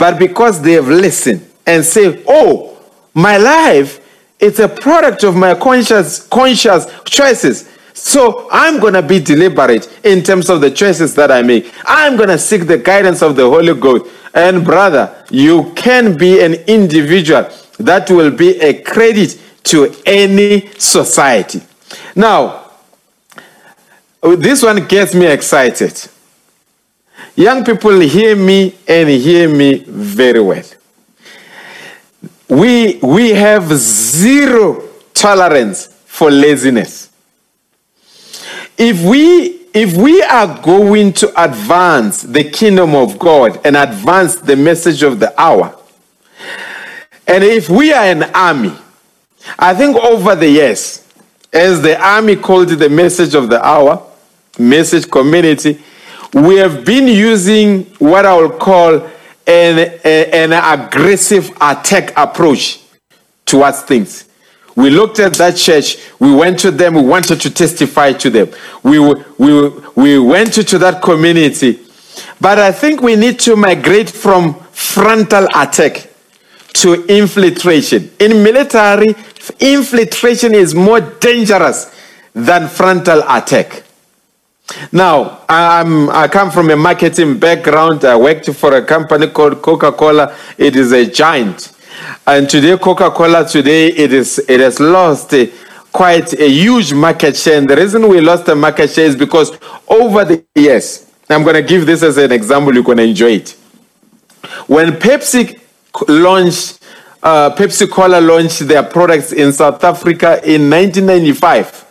but 0.00 0.18
because 0.18 0.62
they 0.62 0.72
have 0.72 0.88
listened 0.88 1.46
and 1.66 1.84
say, 1.84 2.24
Oh, 2.26 2.78
my 3.12 3.36
life 3.36 4.00
is 4.40 4.58
a 4.58 4.66
product 4.66 5.24
of 5.24 5.36
my 5.36 5.54
conscious, 5.54 6.26
conscious 6.26 6.86
choices. 7.04 7.68
So 7.92 8.48
I'm 8.50 8.80
going 8.80 8.94
to 8.94 9.02
be 9.02 9.20
deliberate 9.20 9.86
in 10.02 10.22
terms 10.22 10.48
of 10.48 10.62
the 10.62 10.70
choices 10.70 11.14
that 11.16 11.30
I 11.30 11.42
make. 11.42 11.70
I'm 11.84 12.16
going 12.16 12.30
to 12.30 12.38
seek 12.38 12.66
the 12.66 12.78
guidance 12.78 13.20
of 13.20 13.36
the 13.36 13.42
Holy 13.42 13.74
Ghost. 13.74 14.10
And 14.32 14.64
brother, 14.64 15.22
you 15.30 15.70
can 15.74 16.16
be 16.16 16.40
an 16.40 16.54
individual 16.66 17.50
that 17.78 18.10
will 18.10 18.30
be 18.30 18.58
a 18.58 18.80
credit 18.82 19.38
to 19.64 19.94
any 20.06 20.68
society. 20.78 21.60
Now, 22.14 22.70
this 24.22 24.62
one 24.62 24.86
gets 24.86 25.14
me 25.14 25.26
excited. 25.26 26.08
Young 27.40 27.64
people 27.64 27.98
hear 28.00 28.36
me 28.36 28.74
and 28.86 29.08
hear 29.08 29.48
me 29.48 29.82
very 29.88 30.42
well. 30.42 30.62
We, 32.50 32.98
we 32.98 33.30
have 33.30 33.72
zero 33.72 34.86
tolerance 35.14 35.86
for 36.04 36.30
laziness. 36.30 37.08
If 38.76 39.02
we, 39.02 39.68
if 39.72 39.96
we 39.96 40.22
are 40.22 40.60
going 40.60 41.14
to 41.14 41.42
advance 41.42 42.20
the 42.20 42.44
kingdom 42.44 42.94
of 42.94 43.18
God 43.18 43.58
and 43.64 43.74
advance 43.74 44.36
the 44.36 44.56
message 44.56 45.02
of 45.02 45.18
the 45.18 45.32
hour, 45.40 45.74
and 47.26 47.42
if 47.42 47.70
we 47.70 47.90
are 47.94 48.04
an 48.04 48.24
army, 48.34 48.76
I 49.58 49.72
think 49.72 49.96
over 49.96 50.34
the 50.34 50.50
years, 50.50 51.08
as 51.54 51.80
the 51.80 51.98
army 51.98 52.36
called 52.36 52.70
it 52.72 52.76
the 52.76 52.90
message 52.90 53.34
of 53.34 53.48
the 53.48 53.66
hour, 53.66 54.06
message 54.58 55.10
community, 55.10 55.82
we 56.34 56.56
have 56.56 56.84
been 56.84 57.08
using 57.08 57.84
what 57.98 58.24
I 58.24 58.36
will 58.36 58.50
call 58.50 59.02
an, 59.46 60.00
an 60.04 60.52
aggressive 60.52 61.50
attack 61.60 62.12
approach 62.16 62.80
towards 63.44 63.82
things. 63.82 64.28
We 64.76 64.90
looked 64.90 65.18
at 65.18 65.34
that 65.34 65.56
church, 65.56 65.98
we 66.20 66.32
went 66.32 66.58
to 66.60 66.70
them, 66.70 66.94
we 66.94 67.02
wanted 67.02 67.40
to 67.40 67.50
testify 67.50 68.12
to 68.14 68.30
them. 68.30 68.48
We, 68.82 68.98
we, 68.98 69.68
we 69.96 70.18
went 70.18 70.54
to, 70.54 70.64
to 70.64 70.78
that 70.78 71.02
community. 71.02 71.80
But 72.40 72.58
I 72.58 72.72
think 72.72 73.02
we 73.02 73.16
need 73.16 73.40
to 73.40 73.56
migrate 73.56 74.08
from 74.08 74.54
frontal 74.70 75.48
attack 75.54 76.08
to 76.74 77.04
infiltration. 77.06 78.10
In 78.20 78.42
military, 78.42 79.14
infiltration 79.58 80.54
is 80.54 80.74
more 80.74 81.00
dangerous 81.00 81.94
than 82.32 82.68
frontal 82.68 83.22
attack. 83.28 83.82
Now, 84.92 85.44
I'm, 85.48 86.10
I 86.10 86.28
come 86.28 86.50
from 86.50 86.70
a 86.70 86.76
marketing 86.76 87.38
background. 87.38 88.04
I 88.04 88.16
worked 88.16 88.52
for 88.54 88.74
a 88.76 88.84
company 88.84 89.28
called 89.28 89.62
Coca-Cola. 89.62 90.36
It 90.58 90.76
is 90.76 90.92
a 90.92 91.06
giant. 91.06 91.72
And 92.26 92.48
today, 92.48 92.76
Coca-Cola, 92.76 93.48
today, 93.48 93.88
it, 93.88 94.12
is, 94.12 94.38
it 94.48 94.60
has 94.60 94.80
lost 94.80 95.34
uh, 95.34 95.46
quite 95.92 96.32
a 96.34 96.48
huge 96.48 96.92
market 96.92 97.36
share. 97.36 97.58
And 97.58 97.68
the 97.68 97.76
reason 97.76 98.08
we 98.08 98.20
lost 98.20 98.46
the 98.46 98.54
market 98.54 98.90
share 98.90 99.06
is 99.06 99.16
because 99.16 99.58
over 99.88 100.24
the 100.24 100.44
years, 100.54 101.10
I'm 101.28 101.42
going 101.42 101.56
to 101.56 101.62
give 101.62 101.86
this 101.86 102.02
as 102.02 102.16
an 102.16 102.32
example, 102.32 102.74
you're 102.74 102.84
going 102.84 102.98
to 102.98 103.04
enjoy 103.04 103.32
it. 103.32 103.50
When 104.66 104.92
Pepsi 104.92 105.60
launched, 106.08 106.80
uh, 107.22 107.54
Pepsi 107.54 107.90
Cola 107.90 108.20
launched 108.20 108.60
their 108.60 108.82
products 108.82 109.32
in 109.32 109.52
South 109.52 109.82
Africa 109.84 110.40
in 110.44 110.70
1995, 110.70 111.86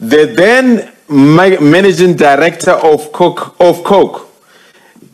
the 0.00 0.26
then 0.26 0.92
managing 1.08 2.16
director 2.16 2.72
of 2.72 3.12
Coke, 3.12 3.60
of 3.60 3.84
Coke 3.84 4.28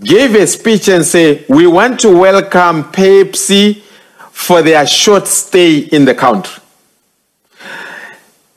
gave 0.01 0.35
a 0.35 0.47
speech 0.47 0.89
and 0.89 1.05
said, 1.05 1.45
We 1.49 1.67
want 1.67 2.01
to 2.01 2.17
welcome 2.17 2.85
Pepsi 2.85 3.83
for 4.31 4.63
their 4.63 4.87
short 4.87 5.27
stay 5.27 5.79
in 5.79 6.05
the 6.05 6.15
country. 6.15 6.63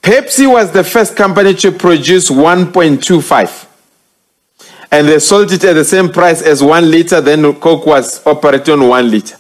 Pepsi 0.02 0.52
was 0.52 0.72
the 0.72 0.84
first 0.84 1.16
company 1.16 1.54
to 1.56 1.72
produce 1.72 2.30
1.25 2.30 3.68
and 4.92 5.08
they 5.08 5.20
sold 5.20 5.52
it 5.52 5.64
at 5.64 5.74
the 5.74 5.86
same 5.86 6.10
price 6.10 6.42
as 6.42 6.62
one 6.62 6.92
liter, 6.92 7.22
then 7.22 7.54
Coke 7.56 7.86
was 7.86 8.26
operating 8.28 8.74
on 8.74 8.90
one 8.90 9.10
liter. 9.10 9.38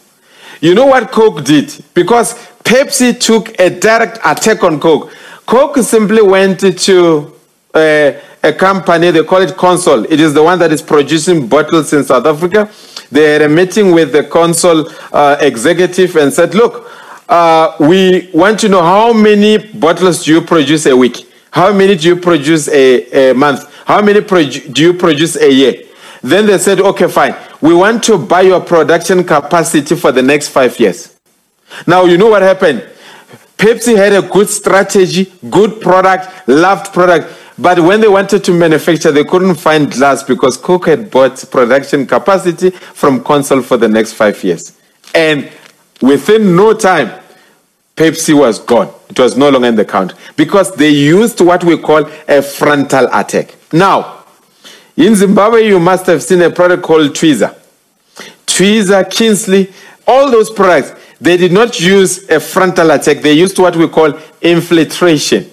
You 0.62 0.74
know 0.76 0.86
what 0.86 1.12
Coke 1.12 1.44
did? 1.44 1.84
Because 1.94 2.36
Pepsi 2.64 3.20
took 3.20 3.60
a 3.60 3.70
direct 3.70 4.20
attack 4.24 4.64
on 4.64 4.80
Coke. 4.80 5.12
Coke 5.46 5.78
simply 5.80 6.22
went 6.22 6.62
to 6.62 7.36
a 7.76 8.53
company, 8.53 9.11
they 9.11 9.24
call 9.24 9.41
it 9.41 9.51
Consol. 9.51 10.05
It 10.09 10.19
is 10.19 10.34
the 10.34 10.43
one 10.43 10.59
that 10.59 10.72
is 10.72 10.82
producing 10.82 11.47
bottles 11.47 11.93
in 11.93 12.03
South 12.03 12.26
Africa. 12.26 12.69
They 13.11 13.34
had 13.34 13.41
a 13.41 13.49
meeting 13.49 13.91
with 13.91 14.11
the 14.11 14.24
Consol 14.24 14.91
uh, 15.11 15.38
executive 15.39 16.15
and 16.15 16.34
said, 16.34 16.55
Look, 16.55 16.89
uh, 17.30 17.76
we 17.80 18.30
want 18.34 18.59
to 18.59 18.69
know 18.69 18.82
how 18.82 19.13
many 19.13 19.57
bottles 19.57 20.26
do 20.26 20.34
you 20.34 20.41
produce 20.41 20.86
a 20.86 20.95
week? 20.95 21.32
How 21.51 21.74
many 21.74 21.95
do 21.95 22.07
you 22.07 22.15
produce 22.15 22.67
a, 22.69 23.32
a 23.32 23.34
month? 23.34 23.74
How 23.86 24.01
many 24.01 24.22
do 24.22 24.82
you 24.82 24.93
produce 24.93 25.36
a 25.36 25.51
year? 25.51 25.84
Then 26.22 26.45
they 26.45 26.57
said, 26.57 26.80
okay, 26.80 27.07
fine. 27.07 27.36
We 27.61 27.74
want 27.74 28.03
to 28.05 28.17
buy 28.17 28.41
your 28.41 28.61
production 28.61 29.24
capacity 29.24 29.95
for 29.95 30.11
the 30.11 30.22
next 30.22 30.49
five 30.49 30.80
years. 30.80 31.17
Now, 31.88 32.05
you 32.05 32.17
know 32.17 32.30
what 32.30 32.41
happened? 32.41 32.88
Pepsi 33.57 33.95
had 33.95 34.13
a 34.13 34.28
good 34.28 34.49
strategy, 34.49 35.32
good 35.49 35.82
product, 35.82 36.47
loved 36.47 36.93
product. 36.93 37.28
But 37.62 37.80
when 37.80 38.01
they 38.01 38.07
wanted 38.07 38.43
to 38.45 38.53
manufacture, 38.53 39.12
they 39.12 39.24
couldn't 39.24 39.53
find 39.53 39.91
glass 39.91 40.24
because 40.24 40.57
Coke 40.57 40.88
had 40.88 41.12
bought 41.12 41.45
production 41.51 42.07
capacity 42.07 42.72
from 42.72 43.24
Consol 43.24 43.64
for 43.64 43.78
the 43.78 43.88
next 43.88 44.14
five 44.14 44.43
years. 44.43 44.76
And 45.14 45.47
within 46.01 46.55
no 46.55 46.74
time, 46.74 47.12
Pepsi 47.95 48.34
was 48.34 48.57
gone. 48.57 48.91
It 49.09 49.20
was 49.20 49.38
no 49.38 49.49
longer 49.49 49.68
in 49.68 49.76
the 49.76 49.86
count 49.86 50.16
because 50.36 50.74
they 50.76 50.89
used 50.89 51.39
what 51.39 51.64
we 51.64 51.78
call 51.78 52.09
a 52.28 52.41
frontal 52.41 53.07
attack. 53.14 53.53
Now, 53.72 54.24
in 54.97 55.16
Zimbabwe, 55.16 55.68
you 55.68 55.80
must 55.80 56.07
have 56.07 56.24
seen 56.24 56.41
a 56.41 56.49
product 56.49 56.82
called 56.82 57.12
Twizza. 57.12 57.55
Twizza, 58.47 59.07
Kingsley, 59.07 59.72
all 60.07 60.32
those 60.32 60.49
products, 60.49 60.99
they 61.22 61.38
did 61.38 61.51
not 61.51 61.80
use 61.80 62.28
a 62.28 62.39
frontal 62.39 62.89
attack. 62.89 63.18
They 63.22 63.34
used 63.34 63.59
what 63.59 63.76
we 63.76 63.88
call 63.88 64.18
infiltration. 64.41 65.47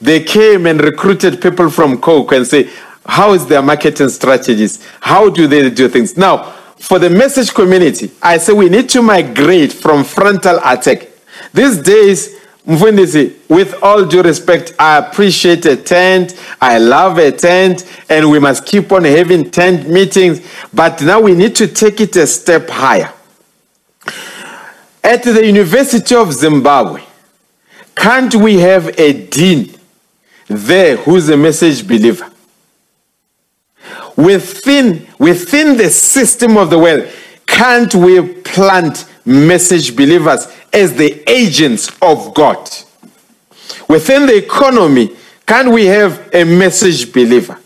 They 0.00 0.22
came 0.22 0.66
and 0.66 0.80
recruited 0.80 1.40
people 1.40 1.70
from 1.70 2.00
Coke 2.00 2.32
and 2.32 2.46
say, 2.46 2.70
how 3.04 3.32
is 3.34 3.46
their 3.46 3.62
marketing 3.62 4.08
strategies? 4.08 4.84
How 5.00 5.30
do 5.30 5.46
they 5.46 5.70
do 5.70 5.88
things? 5.88 6.16
Now, 6.16 6.52
for 6.78 6.98
the 6.98 7.08
message 7.08 7.54
community, 7.54 8.10
I 8.20 8.38
say 8.38 8.52
we 8.52 8.68
need 8.68 8.88
to 8.90 9.02
migrate 9.02 9.72
from 9.72 10.04
frontal 10.04 10.58
attack. 10.64 11.08
These 11.52 11.78
days, 11.78 12.36
Mfundisi, 12.66 13.48
with 13.48 13.80
all 13.80 14.04
due 14.04 14.22
respect, 14.22 14.74
I 14.78 14.98
appreciate 14.98 15.64
a 15.66 15.76
tent. 15.76 16.34
I 16.60 16.78
love 16.78 17.18
a 17.18 17.30
tent, 17.30 17.84
and 18.08 18.28
we 18.28 18.40
must 18.40 18.66
keep 18.66 18.90
on 18.90 19.04
having 19.04 19.50
tent 19.50 19.88
meetings. 19.88 20.44
But 20.74 21.00
now 21.00 21.20
we 21.20 21.34
need 21.34 21.54
to 21.56 21.68
take 21.68 22.00
it 22.00 22.16
a 22.16 22.26
step 22.26 22.68
higher. 22.68 23.12
At 25.04 25.22
the 25.22 25.46
University 25.46 26.16
of 26.16 26.32
Zimbabwe, 26.32 27.04
can't 27.96 28.34
we 28.34 28.58
have 28.60 28.98
a 29.00 29.26
dean 29.26 29.74
there 30.46 30.96
who's 30.98 31.28
a 31.28 31.36
message 31.36 31.86
believer? 31.86 32.30
Within, 34.16 35.06
within 35.18 35.76
the 35.76 35.90
system 35.90 36.56
of 36.56 36.70
the 36.70 36.78
world, 36.78 37.10
can't 37.46 37.94
we 37.94 38.34
plant 38.42 39.06
message 39.24 39.96
believers 39.96 40.46
as 40.72 40.94
the 40.94 41.28
agents 41.28 41.90
of 42.00 42.32
God? 42.34 42.70
Within 43.88 44.26
the 44.26 44.36
economy, 44.36 45.16
Can't 45.46 45.70
we 45.70 45.86
have 45.86 46.34
a 46.34 46.44
message 46.44 47.12
believer? 47.12 47.58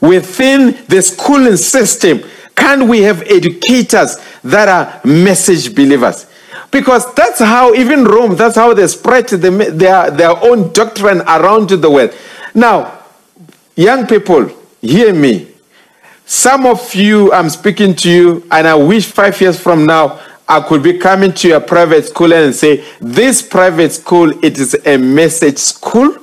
Within 0.00 0.84
the 0.88 1.00
schooling 1.00 1.56
system, 1.56 2.22
Can't 2.54 2.86
we 2.86 3.00
have 3.02 3.22
educators 3.22 4.18
that 4.42 4.68
are 4.68 5.00
message 5.04 5.74
believers? 5.74 6.26
Because 6.74 7.14
that's 7.14 7.38
how, 7.38 7.72
even 7.74 8.02
Rome, 8.04 8.34
that's 8.34 8.56
how 8.56 8.74
they 8.74 8.88
spread 8.88 9.28
the, 9.28 9.38
their, 9.72 10.10
their 10.10 10.36
own 10.44 10.72
doctrine 10.72 11.20
around 11.20 11.68
the 11.68 11.88
world. 11.88 12.12
Now, 12.52 12.98
young 13.76 14.08
people, 14.08 14.50
hear 14.80 15.14
me. 15.14 15.52
Some 16.26 16.66
of 16.66 16.92
you, 16.96 17.32
I'm 17.32 17.48
speaking 17.48 17.94
to 17.94 18.10
you, 18.10 18.48
and 18.50 18.66
I 18.66 18.74
wish 18.74 19.06
five 19.06 19.40
years 19.40 19.56
from 19.56 19.86
now, 19.86 20.20
I 20.48 20.62
could 20.62 20.82
be 20.82 20.98
coming 20.98 21.32
to 21.34 21.46
your 21.46 21.60
private 21.60 22.06
school 22.06 22.32
and 22.32 22.52
say, 22.52 22.84
This 23.00 23.40
private 23.40 23.92
school, 23.92 24.32
it 24.44 24.58
is 24.58 24.76
a 24.84 24.96
message 24.96 25.58
school. 25.58 26.16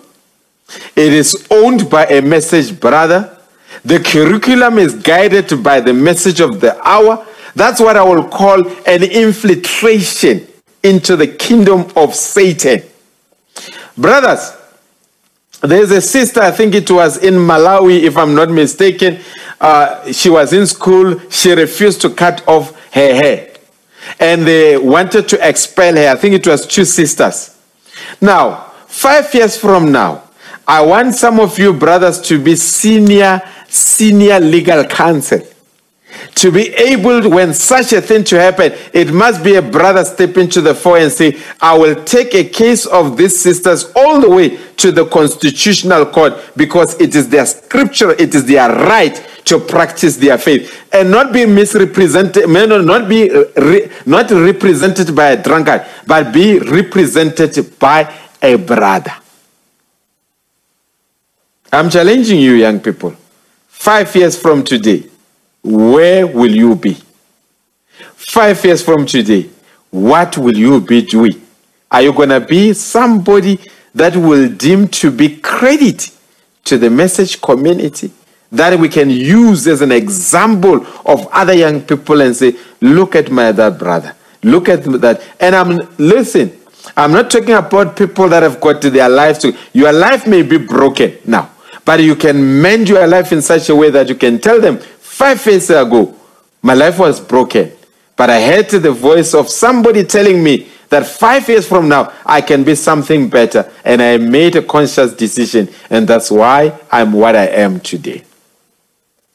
It 0.97 1.14
is 1.14 1.47
owned 1.49 1.89
by 1.89 2.08
a 2.08 2.22
message 2.22 2.78
brother. 2.78 3.38
The 3.86 4.02
curriculum 4.02 4.80
is 4.80 4.95
guided 4.95 5.64
by 5.64 5.80
the 5.80 5.93
message 5.93 6.41
of 6.41 6.60
the 6.60 6.78
hour. 6.86 7.26
That's 7.56 7.80
what 7.80 7.97
I 7.97 8.04
will 8.04 8.28
call 8.28 8.66
an 8.88 9.04
infiltration 9.04 10.47
into 10.84 11.16
the 11.16 11.28
kingdom 11.28 11.91
of 11.95 12.16
Satan. 12.16 12.84
Brothers, 13.97 14.58
there's 15.62 15.91
a 15.91 16.02
sister, 16.02 16.41
I 16.41 16.52
think 16.52 16.74
it 16.74 16.89
was 16.89 17.18
in 17.18 17.36
Malawi, 17.36 18.02
if 18.04 18.18
I'm 18.18 18.34
not 18.34 18.49
mistaken. 18.49 19.20
Uh, 19.60 20.12
she 20.12 20.30
was 20.30 20.54
in 20.54 20.66
school. 20.66 21.20
She 21.30 21.52
refused 21.52 22.02
to 22.02 22.10
cut 22.10 22.47
off 22.47 22.72
her 22.93 23.14
hair. 23.14 23.54
And 24.20 24.47
they 24.47 24.78
wanted 24.78 25.30
to 25.30 25.47
expel 25.47 25.95
her. 25.95 26.10
I 26.10 26.16
think 26.16 26.34
it 26.34 26.47
was 26.47 26.66
two 26.66 26.86
sisters. 26.86 27.56
Now, 28.20 28.72
five 28.88 29.32
years 29.36 29.56
from 29.56 29.91
now, 29.91 30.24
I 30.68 30.82
want 30.82 31.14
some 31.14 31.39
of 31.39 31.60
you 31.60 31.74
brothers 31.74 32.20
to 32.22 32.41
be 32.41 32.56
senior, 32.56 33.41
senior 33.68 34.39
legal 34.39 34.84
counsel. 34.86 35.41
To 36.36 36.51
be 36.51 36.70
able, 36.74 37.30
when 37.30 37.53
such 37.53 37.93
a 37.93 38.01
thing 38.01 38.24
to 38.26 38.39
happen, 38.39 38.74
it 38.93 39.14
must 39.14 39.43
be 39.43 39.55
a 39.55 39.62
brother 39.62 40.03
step 40.03 40.38
into 40.38 40.62
the 40.62 40.74
fore 40.74 40.97
and 40.97 41.12
say, 41.12 41.39
I 41.59 41.78
will 41.78 42.03
take 42.03 42.34
a 42.34 42.43
case 42.43 42.86
of 42.86 43.18
these 43.18 43.39
sisters 43.39 43.91
all 43.95 44.20
the 44.20 44.30
way 44.30 44.57
to 44.78 44.91
the 44.91 45.05
constitutional 45.05 46.05
court 46.05 46.34
because 46.55 46.99
it 46.99 47.16
is 47.16 47.30
their 47.30 47.45
scripture, 47.45 48.12
it 48.12 48.34
is 48.34 48.45
their 48.45 48.70
right 48.70 49.16
to 49.45 49.59
practice 49.59 50.18
their 50.18 50.38
faith 50.38 50.88
and 50.93 51.12
not 51.12 51.34
be 51.34 51.45
misrepresented, 51.45 52.49
may 52.49 52.66
not 52.66 52.86
not 52.86 53.07
be 53.09 53.30
uh, 53.30 53.43
re, 53.57 53.91
not 54.05 54.30
represented 54.32 55.16
by 55.16 55.32
a 55.32 55.41
drunkard, 55.41 55.86
but 56.07 56.34
be 56.34 56.59
represented 56.59 57.78
by 57.80 58.14
a 58.41 58.55
brother. 58.55 59.14
I'm 61.72 61.89
challenging 61.89 62.39
you, 62.39 62.53
young 62.53 62.80
people. 62.80 63.16
Five 63.68 64.16
years 64.16 64.39
from 64.39 64.64
today, 64.64 65.11
where 65.64 66.26
will 66.28 66.51
you 66.51 66.76
be? 66.76 66.97
Five 68.16 68.64
years 68.66 68.84
from 68.84 69.05
today, 69.05 69.49
what 69.89 70.38
will 70.38 70.55
you 70.55 70.82
be 70.82 71.01
doing? 71.01 71.41
Are 71.91 72.01
you 72.01 72.14
going 72.14 72.30
to 72.30 72.39
be 72.39 72.74
somebody 72.74 73.59
that 73.93 74.16
will 74.16 74.49
deem 74.49 74.88
to 74.88 75.12
be 75.12 75.38
credit 75.38 76.12
to 76.66 76.78
the 76.78 76.89
message 76.89 77.41
community 77.41 78.12
that 78.51 78.78
we 78.80 78.89
can 78.89 79.09
use 79.09 79.68
as 79.68 79.82
an 79.82 79.91
example 79.91 80.86
of 81.05 81.28
other 81.32 81.53
young 81.53 81.82
people 81.82 82.22
and 82.22 82.36
say, 82.36 82.55
look 82.82 83.16
at 83.16 83.32
my 83.32 83.51
that 83.51 83.78
brother, 83.78 84.16
look 84.43 84.70
at 84.70 84.84
that. 84.84 85.22
And 85.39 85.55
I'm 85.55 85.78
listen, 85.97 86.51
I'm 86.95 87.12
not 87.12 87.32
talking 87.32 87.53
about 87.53 87.95
people 87.95 88.28
that 88.30 88.43
have 88.43 88.59
got 88.59 88.82
to 88.82 88.89
their 88.89 89.09
lives 89.09 89.39
to 89.39 89.55
your 89.74 89.93
life 89.93 90.28
may 90.28 90.41
be 90.41 90.57
broken 90.57 91.18
now, 91.26 91.49
but 91.86 92.01
you 92.01 92.16
can 92.16 92.62
mend 92.62 92.89
your 92.89 93.07
life 93.07 93.32
in 93.32 93.41
such 93.41 93.70
a 93.70 93.76
way 93.76 93.89
that 93.89 94.09
you 94.09 94.16
can 94.16 94.39
tell 94.39 94.59
them 94.59 94.80
five 95.22 95.46
years 95.46 95.70
ago, 95.70 96.16
my 96.64 96.74
life 96.74 96.98
was 96.98 97.22
broken. 97.22 97.72
But 98.16 98.32
I 98.32 98.42
heard 98.42 98.70
the 98.70 98.92
voice 98.92 99.36
of 99.36 99.50
somebody 99.50 100.04
telling 100.04 100.44
me 100.44 100.68
that 100.90 101.06
five 101.06 101.48
years 101.48 101.68
from 101.68 101.88
now, 101.88 102.12
I 102.26 102.42
can 102.42 102.64
be 102.64 102.74
something 102.74 103.30
better. 103.30 103.72
And 103.86 104.02
I 104.02 104.18
made 104.18 104.56
a 104.56 104.64
conscious 104.64 105.14
decision. 105.14 105.70
And 105.92 106.08
that's 106.08 106.32
why 106.32 106.76
I'm 106.92 107.14
what 107.14 107.36
I 107.36 107.46
am 107.46 107.80
today. 107.82 108.24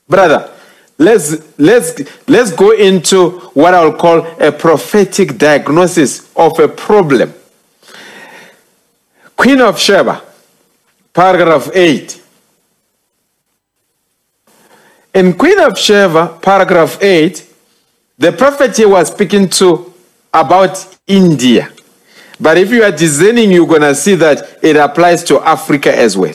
Brother, 0.09 0.51
let's, 0.99 1.57
let's, 1.57 2.29
let's 2.29 2.51
go 2.51 2.73
into 2.73 3.39
what 3.55 3.73
I'll 3.73 3.97
call 3.97 4.27
a 4.41 4.51
prophetic 4.51 5.39
diagnosis 5.39 6.33
of 6.35 6.59
a 6.59 6.67
problem. 6.67 7.33
Queen 9.37 9.61
of 9.61 9.79
Sheba, 9.79 10.21
paragraph 11.15 11.71
8. 11.73 12.26
In 15.17 15.33
Queen 15.33 15.59
of 15.61 15.79
Sheba, 15.79 16.41
paragraph 16.43 17.03
8, 17.03 17.55
the 18.19 18.33
prophet 18.33 18.77
here 18.77 18.91
was 18.91 19.09
speaking 19.11 19.49
to 19.49 19.95
about 20.31 20.99
India. 21.07 21.73
But 22.39 22.59
if 22.59 22.71
you 22.71 22.83
are 22.83 22.93
discerning, 22.93 23.51
you're 23.51 23.67
going 23.67 23.81
to 23.81 23.95
see 23.95 24.15
that 24.17 24.59
it 24.63 24.77
applies 24.77 25.25
to 25.25 25.41
Africa 25.41 25.99
as 25.99 26.19
well. 26.19 26.35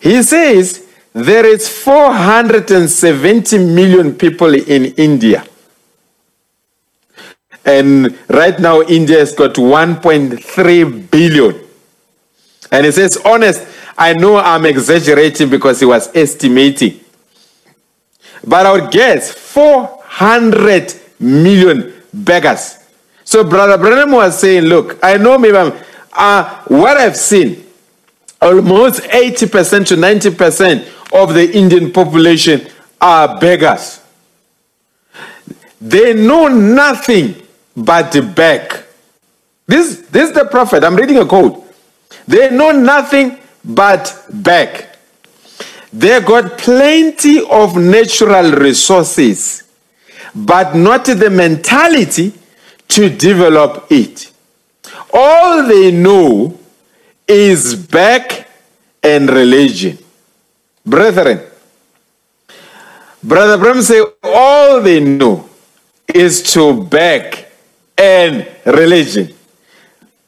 He 0.00 0.22
says 0.22 0.86
there 1.12 1.44
is 1.44 1.68
470 1.68 3.58
million 3.58 4.14
people 4.14 4.54
in 4.54 4.86
India. 4.94 5.44
And 7.66 8.18
right 8.28 8.58
now, 8.58 8.80
India 8.80 9.18
has 9.18 9.34
got 9.34 9.56
1.3 9.56 11.10
billion. 11.10 11.60
And 12.72 12.86
he 12.86 12.92
says, 12.92 13.18
honest, 13.26 13.62
I 13.98 14.14
know 14.14 14.38
I'm 14.38 14.64
exaggerating 14.64 15.50
because 15.50 15.80
he 15.80 15.86
was 15.86 16.08
estimating. 16.16 17.03
But 18.46 18.66
I 18.66 18.72
would 18.72 18.90
guess 18.90 19.32
400 19.32 20.94
million 21.18 21.94
beggars. 22.12 22.78
So 23.24 23.42
Brother 23.42 23.78
Branham 23.78 24.12
was 24.12 24.38
saying, 24.38 24.64
look, 24.64 24.98
I 25.02 25.16
know 25.16 25.38
maybe 25.38 25.56
I'm, 25.56 25.72
uh, 26.12 26.62
what 26.66 26.96
I've 26.96 27.16
seen, 27.16 27.64
almost 28.40 29.02
80% 29.02 29.86
to 29.88 29.96
90% 29.96 31.12
of 31.12 31.32
the 31.34 31.50
Indian 31.56 31.90
population 31.90 32.68
are 33.00 33.38
beggars. 33.40 34.00
They 35.80 36.12
know 36.14 36.48
nothing 36.48 37.42
but 37.76 38.12
the 38.12 38.22
beg. 38.22 38.84
This, 39.66 39.96
this 40.10 40.28
is 40.28 40.34
the 40.34 40.44
prophet. 40.44 40.84
I'm 40.84 40.96
reading 40.96 41.18
a 41.18 41.26
quote. 41.26 41.64
They 42.26 42.50
know 42.50 42.70
nothing 42.72 43.38
but 43.64 44.26
beg. 44.32 44.86
They 45.96 46.20
got 46.22 46.58
plenty 46.58 47.40
of 47.48 47.76
natural 47.76 48.50
resources, 48.50 49.62
but 50.34 50.74
not 50.74 51.04
the 51.04 51.30
mentality 51.30 52.32
to 52.88 53.08
develop 53.08 53.86
it. 53.90 54.32
All 55.12 55.64
they 55.68 55.92
know 55.92 56.58
is 57.28 57.76
back 57.76 58.48
and 59.04 59.30
religion. 59.30 59.96
Brethren, 60.84 61.40
Brother 63.22 63.56
Branham 63.56 63.82
say 63.82 64.04
all 64.24 64.80
they 64.80 64.98
know 64.98 65.48
is 66.12 66.42
to 66.54 66.82
back 66.82 67.52
and 67.96 68.48
religion. 68.66 69.32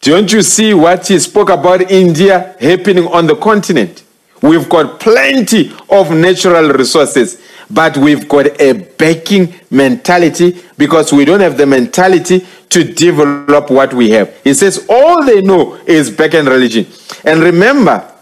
Don't 0.00 0.32
you 0.32 0.42
see 0.42 0.74
what 0.74 1.08
he 1.08 1.18
spoke 1.18 1.50
about 1.50 1.90
India 1.90 2.54
happening 2.60 3.08
on 3.08 3.26
the 3.26 3.34
continent? 3.34 4.04
We've 4.43 4.68
got 4.68 5.01
plenty 5.01 5.72
of 5.89 6.11
natural 6.11 6.70
resources, 6.70 7.43
but 7.70 7.97
we've 7.97 8.28
got 8.28 8.61
a 8.61 8.72
backing 8.72 9.55
mentality 9.70 10.62
because 10.76 11.12
we 11.12 11.24
don't 11.24 11.41
have 11.41 11.57
the 11.57 11.66
mentality 11.66 12.47
to 12.70 12.84
develop 12.84 13.70
what 13.70 13.95
we 13.95 14.11
have. 14.11 14.37
He 14.45 14.55
says 14.55 14.87
all 14.89 15.24
they 15.24 15.41
know 15.41 15.76
is 15.87 16.11
back 16.11 16.34
and 16.34 16.49
religion. 16.49 16.87
And 17.24 17.41
remember, 17.41 18.12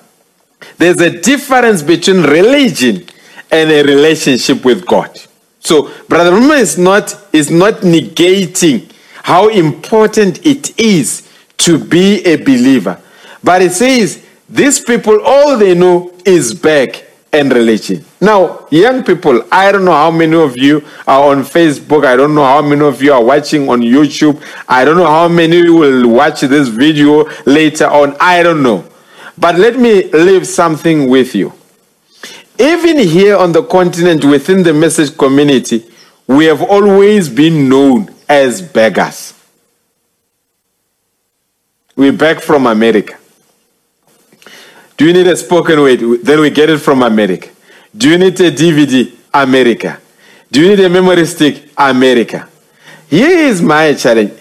there's 0.79 1.01
a 1.01 1.21
difference 1.21 1.83
between 1.83 2.23
religion 2.23 3.07
and 3.51 3.71
a 3.71 3.83
relationship 3.83 4.65
with 4.65 4.87
God. 4.87 5.21
So, 5.61 5.91
Brother 6.09 6.31
Branham 6.31 6.51
is 6.53 6.77
not, 6.77 7.17
is 7.33 7.51
not 7.51 7.75
negating 7.77 8.91
how 9.23 9.49
important 9.49 10.45
it 10.45 10.79
is 10.79 11.29
to 11.59 11.79
be 11.79 12.23
a 12.25 12.37
believer. 12.37 13.01
But 13.43 13.63
it 13.63 13.73
says 13.73 14.25
these 14.49 14.81
people, 14.81 15.21
all 15.25 15.57
they 15.57 15.75
know 15.75 16.13
is 16.25 16.55
back 16.55 17.05
and 17.33 17.53
religion. 17.53 18.05
Now, 18.21 18.67
young 18.71 19.03
people, 19.03 19.43
I 19.51 19.73
don't 19.73 19.85
know 19.85 19.93
how 19.93 20.11
many 20.11 20.37
of 20.37 20.57
you 20.57 20.85
are 21.07 21.31
on 21.31 21.43
Facebook. 21.43 22.05
I 22.05 22.17
don't 22.17 22.35
know 22.35 22.45
how 22.45 22.63
many 22.63 22.83
of 22.83 23.03
you 23.03 23.13
are 23.13 23.23
watching 23.23 23.69
on 23.69 23.81
YouTube. 23.81 24.41
I 24.69 24.85
don't 24.85 24.97
know 24.97 25.07
how 25.07 25.29
many 25.29 25.69
will 25.69 26.09
watch 26.09 26.43
this 26.43 26.69
video 26.69 27.29
later 27.45 27.87
on. 27.87 28.17
I 28.21 28.43
don't 28.43 28.63
know. 28.63 28.85
But 29.37 29.59
let 29.59 29.79
me 29.79 30.05
leave 30.13 30.47
something 30.47 31.09
with 31.09 31.35
you. 31.35 31.53
Even 32.59 32.99
here 32.99 33.37
on 33.37 33.51
the 33.51 33.65
continent, 33.65 34.25
within 34.25 34.63
the 34.63 34.73
message 34.73 35.17
community, 35.19 35.91
we 36.29 36.45
have 36.45 36.63
always 36.63 37.29
been 37.29 37.69
known 37.69 38.15
as 38.29 38.63
beggars. 38.63 39.35
We 41.97 42.13
beg 42.13 42.41
from 42.41 42.67
America. 42.67 43.19
Do 44.97 45.07
you 45.07 45.13
need 45.13 45.27
a 45.27 45.37
spoken 45.37 45.81
word? 45.81 46.01
Then 46.23 46.41
we 46.41 46.51
get 46.51 46.71
it 46.71 46.79
from 46.79 47.03
America. 47.03 47.51
Do 47.97 48.11
you 48.11 48.19
need 48.19 48.39
a 48.41 48.51
DVD? 48.51 49.13
America. 49.33 50.01
Do 50.53 50.61
you 50.61 50.69
need 50.69 50.81
a 50.85 50.89
memory 50.89 51.27
stick? 51.27 51.71
America. 51.77 52.49
Here 53.09 53.39
is 53.49 53.61
my 53.61 53.95
challenge. 53.95 54.33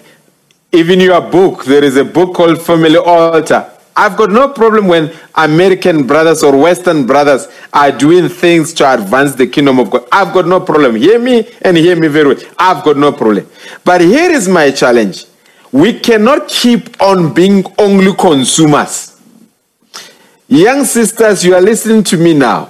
Even 0.71 0.99
your 0.99 1.21
book, 1.21 1.65
there 1.65 1.83
is 1.83 1.97
a 1.97 2.05
book 2.05 2.35
called 2.35 2.61
Family 2.61 2.97
Altar. 2.97 3.69
I've 3.95 4.17
got 4.17 4.31
no 4.31 4.49
problem 4.49 4.87
when 4.87 5.11
American 5.35 6.07
brothers 6.07 6.43
or 6.43 6.57
Western 6.57 7.05
brothers 7.05 7.47
are 7.71 7.91
doing 7.91 8.27
things 8.29 8.73
to 8.75 8.93
advance 8.93 9.35
the 9.35 9.45
kingdom 9.47 9.79
of 9.79 9.91
God. 9.91 10.07
I've 10.11 10.33
got 10.33 10.47
no 10.47 10.59
problem. 10.59 10.95
Hear 10.95 11.19
me 11.19 11.47
and 11.61 11.77
hear 11.77 11.95
me 11.95 12.07
very 12.07 12.33
well. 12.33 12.43
I've 12.57 12.83
got 12.83 12.97
no 12.97 13.11
problem. 13.11 13.47
But 13.85 14.01
here 14.01 14.31
is 14.31 14.47
my 14.47 14.71
challenge. 14.71 15.25
We 15.71 15.99
cannot 15.99 16.47
keep 16.47 16.99
on 17.01 17.33
being 17.33 17.65
only 17.77 18.13
consumers. 18.15 19.12
Young 20.53 20.85
sisters, 20.85 21.43
you 21.43 21.55
are 21.55 21.61
listening 21.61 22.03
to 22.03 22.15
me 22.15 22.31
now. 22.35 22.65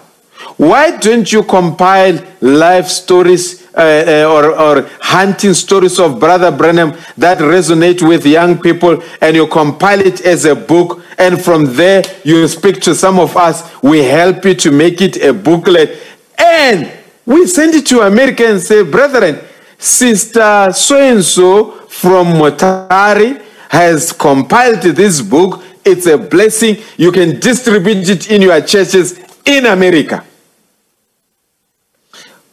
Why 0.55 0.95
don't 0.95 1.29
you 1.29 1.43
compile 1.43 2.17
life 2.39 2.87
stories 2.87 3.67
uh, 3.75 4.23
uh, 4.25 4.33
or, 4.33 4.57
or 4.57 4.89
hunting 5.01 5.53
stories 5.53 5.99
of 5.99 6.17
Brother 6.17 6.49
Branham 6.49 6.93
that 7.17 7.39
resonate 7.39 8.01
with 8.01 8.25
young 8.25 8.57
people 8.57 9.03
and 9.19 9.35
you 9.35 9.47
compile 9.47 9.99
it 9.99 10.21
as 10.21 10.45
a 10.45 10.55
book? 10.55 11.03
And 11.17 11.43
from 11.43 11.75
there, 11.75 12.03
you 12.23 12.47
speak 12.47 12.79
to 12.83 12.95
some 12.95 13.19
of 13.19 13.35
us. 13.35 13.69
We 13.83 13.99
help 13.99 14.45
you 14.45 14.55
to 14.55 14.71
make 14.71 15.01
it 15.01 15.17
a 15.17 15.33
booklet. 15.33 15.99
And 16.37 16.89
we 17.25 17.45
send 17.47 17.75
it 17.75 17.85
to 17.87 18.03
America 18.03 18.47
and 18.47 18.61
say, 18.61 18.83
Brethren, 18.83 19.41
Sister 19.77 20.71
so 20.71 21.01
and 21.01 21.21
so 21.21 21.71
from 21.89 22.27
Mutare 22.27 23.43
has 23.67 24.13
compiled 24.13 24.83
this 24.83 25.19
book. 25.21 25.61
It's 25.85 26.05
a 26.07 26.17
blessing. 26.17 26.77
You 26.97 27.11
can 27.11 27.39
distribute 27.39 28.09
it 28.09 28.31
in 28.31 28.41
your 28.41 28.61
churches 28.61 29.19
in 29.45 29.65
America. 29.65 30.23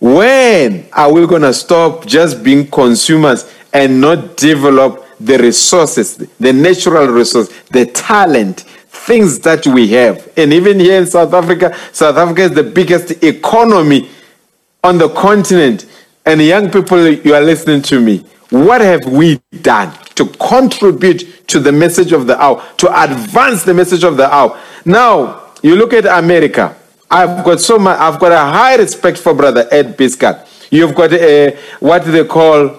When 0.00 0.86
are 0.92 1.12
we 1.12 1.26
going 1.26 1.42
to 1.42 1.52
stop 1.52 2.06
just 2.06 2.42
being 2.42 2.66
consumers 2.66 3.52
and 3.72 4.00
not 4.00 4.36
develop 4.36 5.04
the 5.20 5.38
resources, 5.38 6.16
the 6.16 6.52
natural 6.52 7.06
resources, 7.08 7.54
the 7.70 7.84
talent, 7.84 8.60
things 8.60 9.38
that 9.40 9.66
we 9.66 9.88
have? 9.88 10.32
And 10.38 10.54
even 10.54 10.80
here 10.80 10.98
in 10.98 11.06
South 11.06 11.34
Africa, 11.34 11.76
South 11.92 12.16
Africa 12.16 12.42
is 12.42 12.52
the 12.52 12.62
biggest 12.62 13.22
economy 13.22 14.08
on 14.82 14.96
the 14.96 15.10
continent. 15.10 15.84
And 16.24 16.40
young 16.40 16.70
people, 16.70 17.06
you 17.06 17.34
are 17.34 17.42
listening 17.42 17.82
to 17.82 18.00
me. 18.00 18.24
What 18.50 18.80
have 18.80 19.04
we 19.06 19.40
done 19.62 19.96
to 20.16 20.26
contribute 20.26 21.46
to 21.48 21.60
the 21.60 21.70
message 21.70 22.12
of 22.12 22.26
the 22.26 22.40
hour, 22.40 22.64
to 22.78 23.02
advance 23.02 23.62
the 23.62 23.74
message 23.74 24.02
of 24.02 24.16
the 24.16 24.32
hour? 24.32 24.60
Now, 24.84 25.52
you 25.62 25.76
look 25.76 25.92
at 25.92 26.04
America. 26.06 26.76
I've 27.08 27.44
got 27.44 27.60
so 27.60 27.78
much, 27.78 27.98
I've 27.98 28.18
got 28.18 28.32
a 28.32 28.38
high 28.38 28.76
respect 28.76 29.18
for 29.18 29.34
Brother 29.34 29.68
Ed 29.70 29.96
Byskal. 29.96 30.46
You've 30.70 30.94
got 30.94 31.12
a, 31.12 31.56
what 31.78 32.04
they 32.04 32.24
call, 32.24 32.76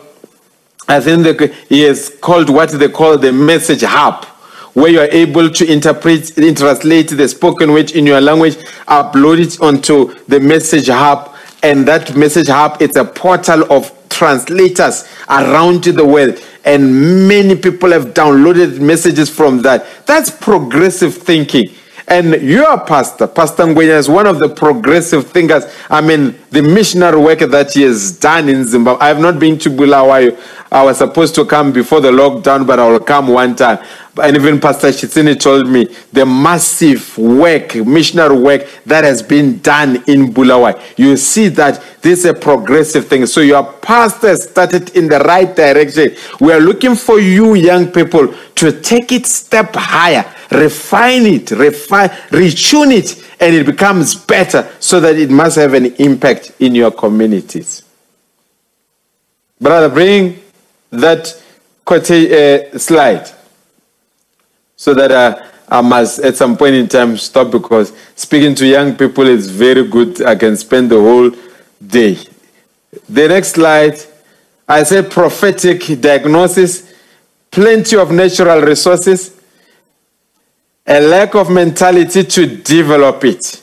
I 0.88 1.00
think 1.00 1.24
they, 1.24 1.48
he 1.70 1.84
is 1.84 2.18
called 2.22 2.50
what 2.50 2.72
they 2.72 2.90
call 2.90 3.18
the 3.18 3.32
message 3.32 3.84
hub, 3.84 4.26
where 4.74 4.90
you 4.90 5.00
are 5.00 5.10
able 5.12 5.50
to 5.50 5.72
interpret, 5.72 6.34
translate 6.36 7.10
the 7.10 7.28
spoken 7.28 7.72
word 7.72 7.92
in 7.92 8.06
your 8.06 8.20
language, 8.20 8.58
upload 8.88 9.40
it 9.40 9.62
onto 9.62 10.14
the 10.28 10.40
message 10.40 10.88
hub, 10.88 11.34
and 11.64 11.88
that 11.88 12.16
message 12.16 12.48
hub 12.48 12.82
it's 12.82 12.96
a 12.98 13.06
portal 13.06 13.72
of 13.72 13.92
translators 14.22 15.10
around 15.30 15.84
the 15.84 16.06
world 16.06 16.40
and 16.64 17.28
many 17.28 17.56
people 17.56 17.90
have 17.90 18.14
downloaded 18.14 18.80
messages 18.80 19.32
from 19.32 19.64
that. 19.64 19.84
That's 20.06 20.30
progressive 20.30 21.16
thinking 21.16 21.74
and 22.12 22.42
your 22.42 22.78
pastor 22.82 23.26
pastor 23.26 23.64
Ngwenya, 23.64 23.98
is 23.98 24.10
one 24.10 24.28
of 24.28 24.38
the 24.38 24.50
progressive 24.50 25.32
thinkers 25.32 25.64
i 25.90 26.02
mean 26.02 26.36
the 26.52 26.62
missionary 26.62 27.18
work 27.18 27.40
that 27.40 27.72
he 27.74 27.84
has 27.84 28.20
done 28.20 28.50
in 28.50 28.66
zimbabwe 28.66 29.02
i 29.02 29.08
have 29.08 29.20
not 29.20 29.40
been 29.40 29.58
to 29.58 29.70
bulawayo 29.70 30.38
i 30.72 30.84
was 30.84 30.98
supposed 30.98 31.34
to 31.34 31.46
come 31.46 31.72
before 31.72 32.02
the 32.02 32.12
lockdown 32.12 32.68
but 32.68 32.80
i 32.80 32.88
will 32.90 33.00
come 33.00 33.30
one 33.30 33.56
time 33.56 33.80
and 34.22 34.36
even 34.36 34.60
Pastor 34.60 34.90
Chitsini 34.90 35.40
told 35.40 35.70
me 35.70 35.88
the 36.12 36.26
massive 36.26 37.18
work, 37.18 37.76
missionary 37.76 38.38
work 38.38 38.68
that 38.86 39.04
has 39.06 39.24
been 39.24 39.60
done 39.60 40.04
in 40.08 40.34
Bulawayo. 40.34 40.82
You 40.98 41.16
see 41.16 41.48
that 41.50 41.82
this 42.02 42.20
is 42.20 42.26
a 42.26 42.34
progressive 42.34 43.08
thing. 43.08 43.26
So 43.26 43.40
your 43.40 43.64
pastor 43.64 44.36
started 44.36 44.96
in 44.98 45.08
the 45.08 45.20
right 45.20 45.56
direction. 45.56 46.16
We 46.42 46.52
are 46.52 46.60
looking 46.60 46.96
for 46.96 47.20
you 47.20 47.54
young 47.54 47.90
people 47.92 48.34
to 48.56 48.82
take 48.82 49.12
it 49.14 49.26
step 49.28 49.74
higher. 49.76 50.26
Refine 50.52 51.26
it, 51.26 51.52
refine, 51.52 52.10
retune 52.30 52.92
it, 52.94 53.32
and 53.40 53.56
it 53.56 53.66
becomes 53.66 54.16
better 54.16 54.70
so 54.80 55.00
that 55.00 55.16
it 55.18 55.30
must 55.30 55.58
have 55.58 55.74
an 55.74 55.86
impact 55.96 56.54
in 56.60 56.76
your 56.76 56.92
communities. 56.92 57.84
Brother, 59.60 59.90
bring 59.90 60.42
that 60.92 61.42
quote, 61.86 62.10
uh, 62.12 62.78
slide 62.78 63.30
so 64.76 64.94
that 64.94 65.12
uh, 65.12 65.44
I 65.70 65.82
must 65.82 66.20
at 66.20 66.36
some 66.36 66.58
point 66.58 66.76
in 66.76 66.88
time 66.88 67.16
stop 67.16 67.52
because 67.52 67.94
speaking 68.16 68.56
to 68.56 68.66
young 68.66 68.96
people 68.96 69.28
is 69.28 69.50
very 69.50 69.88
good. 69.88 70.22
I 70.24 70.36
can 70.36 70.58
spend 70.58 70.90
the 70.92 71.00
whole 71.00 71.32
day. 71.86 72.18
The 73.08 73.28
next 73.28 73.52
slide, 73.52 73.98
I 74.68 74.84
say 74.84 75.04
prophetic 75.04 76.02
diagnosis, 76.02 76.94
plenty 77.52 77.96
of 77.96 78.12
natural 78.12 78.62
resources, 78.62 79.40
a 80.92 81.00
lack 81.00 81.36
of 81.36 81.50
mentality 81.50 82.22
to 82.22 82.46
develop 82.46 83.24
it. 83.24 83.62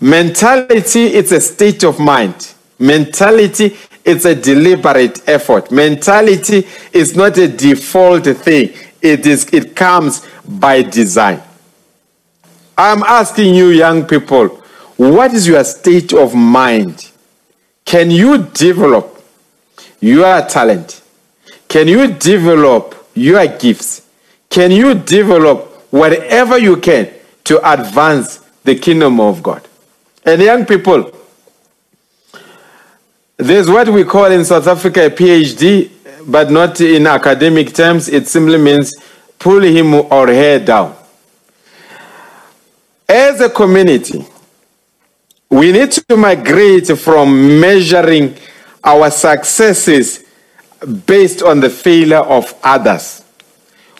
Mentality 0.00 1.14
is 1.14 1.32
a 1.32 1.40
state 1.40 1.82
of 1.82 1.98
mind. 1.98 2.54
Mentality 2.78 3.76
is 4.04 4.24
a 4.24 4.32
deliberate 4.32 5.28
effort. 5.28 5.72
Mentality 5.72 6.64
is 6.92 7.16
not 7.16 7.36
a 7.38 7.48
default 7.48 8.24
thing. 8.24 8.72
It 9.00 9.26
is 9.26 9.52
it 9.52 9.74
comes 9.74 10.24
by 10.48 10.82
design. 10.82 11.42
I'm 12.78 13.02
asking 13.02 13.56
you 13.56 13.70
young 13.70 14.06
people, 14.06 14.46
what 14.98 15.34
is 15.34 15.48
your 15.48 15.64
state 15.64 16.12
of 16.12 16.36
mind? 16.36 17.10
Can 17.84 18.12
you 18.12 18.44
develop 18.44 19.24
your 19.98 20.40
talent? 20.42 21.02
Can 21.66 21.88
you 21.88 22.12
develop 22.12 23.08
your 23.14 23.44
gifts? 23.58 24.06
Can 24.48 24.70
you 24.70 24.94
develop 24.94 25.71
whatever 25.92 26.58
you 26.58 26.78
can 26.78 27.12
to 27.44 27.60
advance 27.70 28.38
the 28.64 28.74
kingdom 28.74 29.20
of 29.20 29.42
God? 29.42 29.68
And 30.24 30.40
young 30.40 30.66
people, 30.66 31.12
there's 33.36 33.68
what 33.68 33.88
we 33.88 34.02
call 34.04 34.26
in 34.26 34.44
South 34.44 34.66
Africa 34.66 35.06
a 35.06 35.10
PhD, 35.10 35.90
but 36.26 36.50
not 36.50 36.80
in 36.80 37.06
academic 37.06 37.74
terms. 37.74 38.08
It 38.08 38.26
simply 38.26 38.58
means 38.58 38.94
pull 39.38 39.60
him 39.60 39.94
or 39.94 40.28
her 40.28 40.58
down. 40.58 40.96
As 43.08 43.40
a 43.40 43.50
community, 43.50 44.24
we 45.50 45.72
need 45.72 45.92
to 45.92 46.16
migrate 46.16 46.86
from 46.98 47.60
measuring 47.60 48.36
our 48.82 49.10
successes 49.10 50.24
based 51.06 51.42
on 51.42 51.60
the 51.60 51.68
failure 51.68 52.20
of 52.20 52.54
others. 52.64 53.22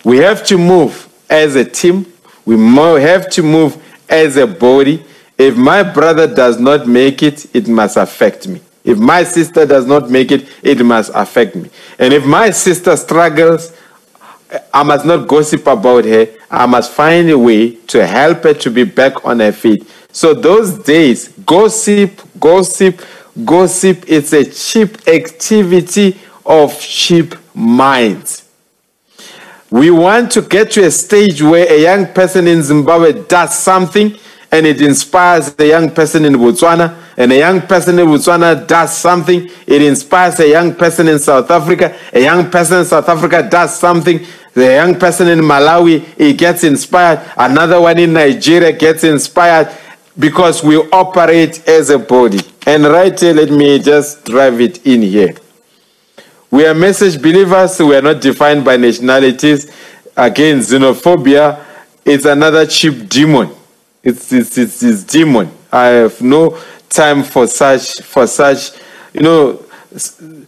We 0.04 0.18
have 0.18 0.44
to 0.46 0.56
move 0.56 1.11
as 1.32 1.56
a 1.56 1.64
team, 1.64 2.06
we 2.44 2.56
have 3.00 3.30
to 3.30 3.42
move 3.42 3.82
as 4.08 4.36
a 4.36 4.46
body. 4.46 5.02
If 5.38 5.56
my 5.56 5.82
brother 5.82 6.32
does 6.32 6.60
not 6.60 6.86
make 6.86 7.22
it, 7.22 7.46
it 7.56 7.66
must 7.66 7.96
affect 7.96 8.46
me. 8.46 8.60
If 8.84 8.98
my 8.98 9.22
sister 9.22 9.64
does 9.64 9.86
not 9.86 10.10
make 10.10 10.30
it, 10.30 10.46
it 10.62 10.84
must 10.84 11.10
affect 11.14 11.56
me. 11.56 11.70
And 11.98 12.12
if 12.12 12.26
my 12.26 12.50
sister 12.50 12.96
struggles, 12.96 13.74
I 14.74 14.82
must 14.82 15.06
not 15.06 15.26
gossip 15.26 15.66
about 15.66 16.04
her. 16.04 16.28
I 16.50 16.66
must 16.66 16.92
find 16.92 17.30
a 17.30 17.38
way 17.38 17.76
to 17.86 18.06
help 18.06 18.42
her 18.42 18.52
to 18.52 18.70
be 18.70 18.84
back 18.84 19.24
on 19.24 19.40
her 19.40 19.52
feet. 19.52 19.88
So 20.12 20.34
those 20.34 20.78
days, 20.80 21.28
gossip, 21.46 22.20
gossip, 22.38 23.00
gossip, 23.42 24.04
it's 24.06 24.34
a 24.34 24.44
cheap 24.44 25.08
activity 25.08 26.18
of 26.44 26.78
cheap 26.78 27.34
minds. 27.54 28.41
We 29.72 29.90
want 29.90 30.30
to 30.32 30.42
get 30.42 30.72
to 30.72 30.84
a 30.84 30.90
stage 30.90 31.40
where 31.40 31.66
a 31.66 31.80
young 31.80 32.12
person 32.12 32.46
in 32.46 32.62
Zimbabwe 32.62 33.24
does 33.26 33.58
something 33.58 34.14
and 34.50 34.66
it 34.66 34.82
inspires 34.82 35.54
a 35.58 35.66
young 35.66 35.90
person 35.90 36.26
in 36.26 36.34
Botswana, 36.34 36.94
and 37.16 37.32
a 37.32 37.38
young 37.38 37.62
person 37.62 37.98
in 37.98 38.06
Botswana 38.06 38.66
does 38.66 38.94
something, 38.94 39.48
it 39.66 39.80
inspires 39.80 40.38
a 40.40 40.50
young 40.50 40.74
person 40.74 41.08
in 41.08 41.18
South 41.18 41.50
Africa, 41.50 41.98
a 42.12 42.20
young 42.20 42.50
person 42.50 42.80
in 42.80 42.84
South 42.84 43.08
Africa 43.08 43.48
does 43.50 43.78
something, 43.78 44.20
the 44.52 44.74
young 44.74 44.98
person 44.98 45.28
in 45.28 45.38
Malawi, 45.38 46.04
he 46.18 46.34
gets 46.34 46.64
inspired, 46.64 47.26
another 47.38 47.80
one 47.80 47.98
in 47.98 48.12
Nigeria 48.12 48.72
gets 48.72 49.04
inspired 49.04 49.74
because 50.18 50.62
we 50.62 50.76
operate 50.90 51.66
as 51.66 51.88
a 51.88 51.98
body. 51.98 52.40
And 52.66 52.84
right 52.84 53.18
here, 53.18 53.32
let 53.32 53.48
me 53.48 53.78
just 53.78 54.26
drive 54.26 54.60
it 54.60 54.86
in 54.86 55.00
here. 55.00 55.34
We 56.52 56.66
are 56.66 56.74
message 56.74 57.16
believers, 57.16 57.80
we 57.80 57.96
are 57.96 58.02
not 58.02 58.20
defined 58.20 58.62
by 58.62 58.76
nationalities. 58.76 59.72
Again, 60.14 60.58
xenophobia 60.58 61.64
is 62.04 62.26
another 62.26 62.66
cheap 62.66 63.08
demon. 63.08 63.48
It's, 64.02 64.30
it's, 64.34 64.58
it's, 64.58 64.82
it's 64.82 65.02
demon. 65.02 65.50
I 65.72 65.86
have 65.86 66.20
no 66.20 66.58
time 66.90 67.22
for 67.22 67.46
such, 67.46 68.02
for 68.02 68.26
such, 68.26 68.72
you 69.14 69.22
know, 69.22 69.64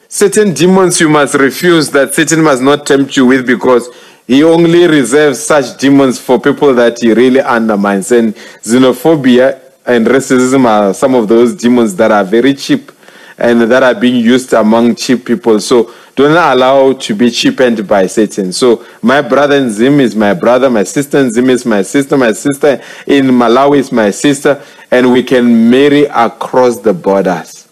certain 0.06 0.52
demons 0.52 1.00
you 1.00 1.08
must 1.08 1.36
refuse 1.36 1.88
that 1.92 2.12
Satan 2.12 2.42
must 2.42 2.60
not 2.60 2.84
tempt 2.84 3.16
you 3.16 3.24
with 3.24 3.46
because 3.46 3.88
he 4.26 4.44
only 4.44 4.86
reserves 4.86 5.42
such 5.42 5.78
demons 5.78 6.18
for 6.20 6.38
people 6.38 6.74
that 6.74 6.98
he 7.00 7.14
really 7.14 7.40
undermines. 7.40 8.12
And 8.12 8.34
xenophobia 8.34 9.58
and 9.86 10.06
racism 10.06 10.66
are 10.66 10.92
some 10.92 11.14
of 11.14 11.28
those 11.28 11.54
demons 11.54 11.96
that 11.96 12.12
are 12.12 12.24
very 12.24 12.52
cheap 12.52 12.92
and 13.38 13.62
that 13.62 13.82
are 13.82 13.94
being 13.94 14.16
used 14.16 14.52
among 14.52 14.94
cheap 14.94 15.24
people. 15.24 15.60
So 15.60 15.92
do 16.16 16.28
not 16.28 16.56
allow 16.56 16.92
to 16.92 17.14
be 17.14 17.30
cheapened 17.30 17.86
by 17.88 18.06
Satan. 18.06 18.52
So 18.52 18.86
my 19.02 19.20
brother 19.20 19.56
in 19.56 19.70
Zim 19.70 20.00
is 20.00 20.14
my 20.14 20.34
brother, 20.34 20.70
my 20.70 20.84
sister 20.84 21.18
in 21.18 21.32
Zim 21.32 21.50
is 21.50 21.66
my 21.66 21.82
sister, 21.82 22.16
my 22.16 22.32
sister 22.32 22.80
in 23.06 23.26
Malawi 23.26 23.78
is 23.78 23.90
my 23.90 24.10
sister, 24.10 24.62
and 24.90 25.12
we 25.12 25.22
can 25.22 25.68
marry 25.70 26.04
across 26.04 26.78
the 26.78 26.92
borders. 26.92 27.68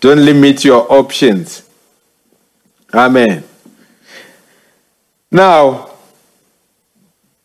Don't 0.00 0.24
limit 0.24 0.64
your 0.64 0.90
options. 0.92 1.68
Amen. 2.94 3.44
Now, 5.30 5.90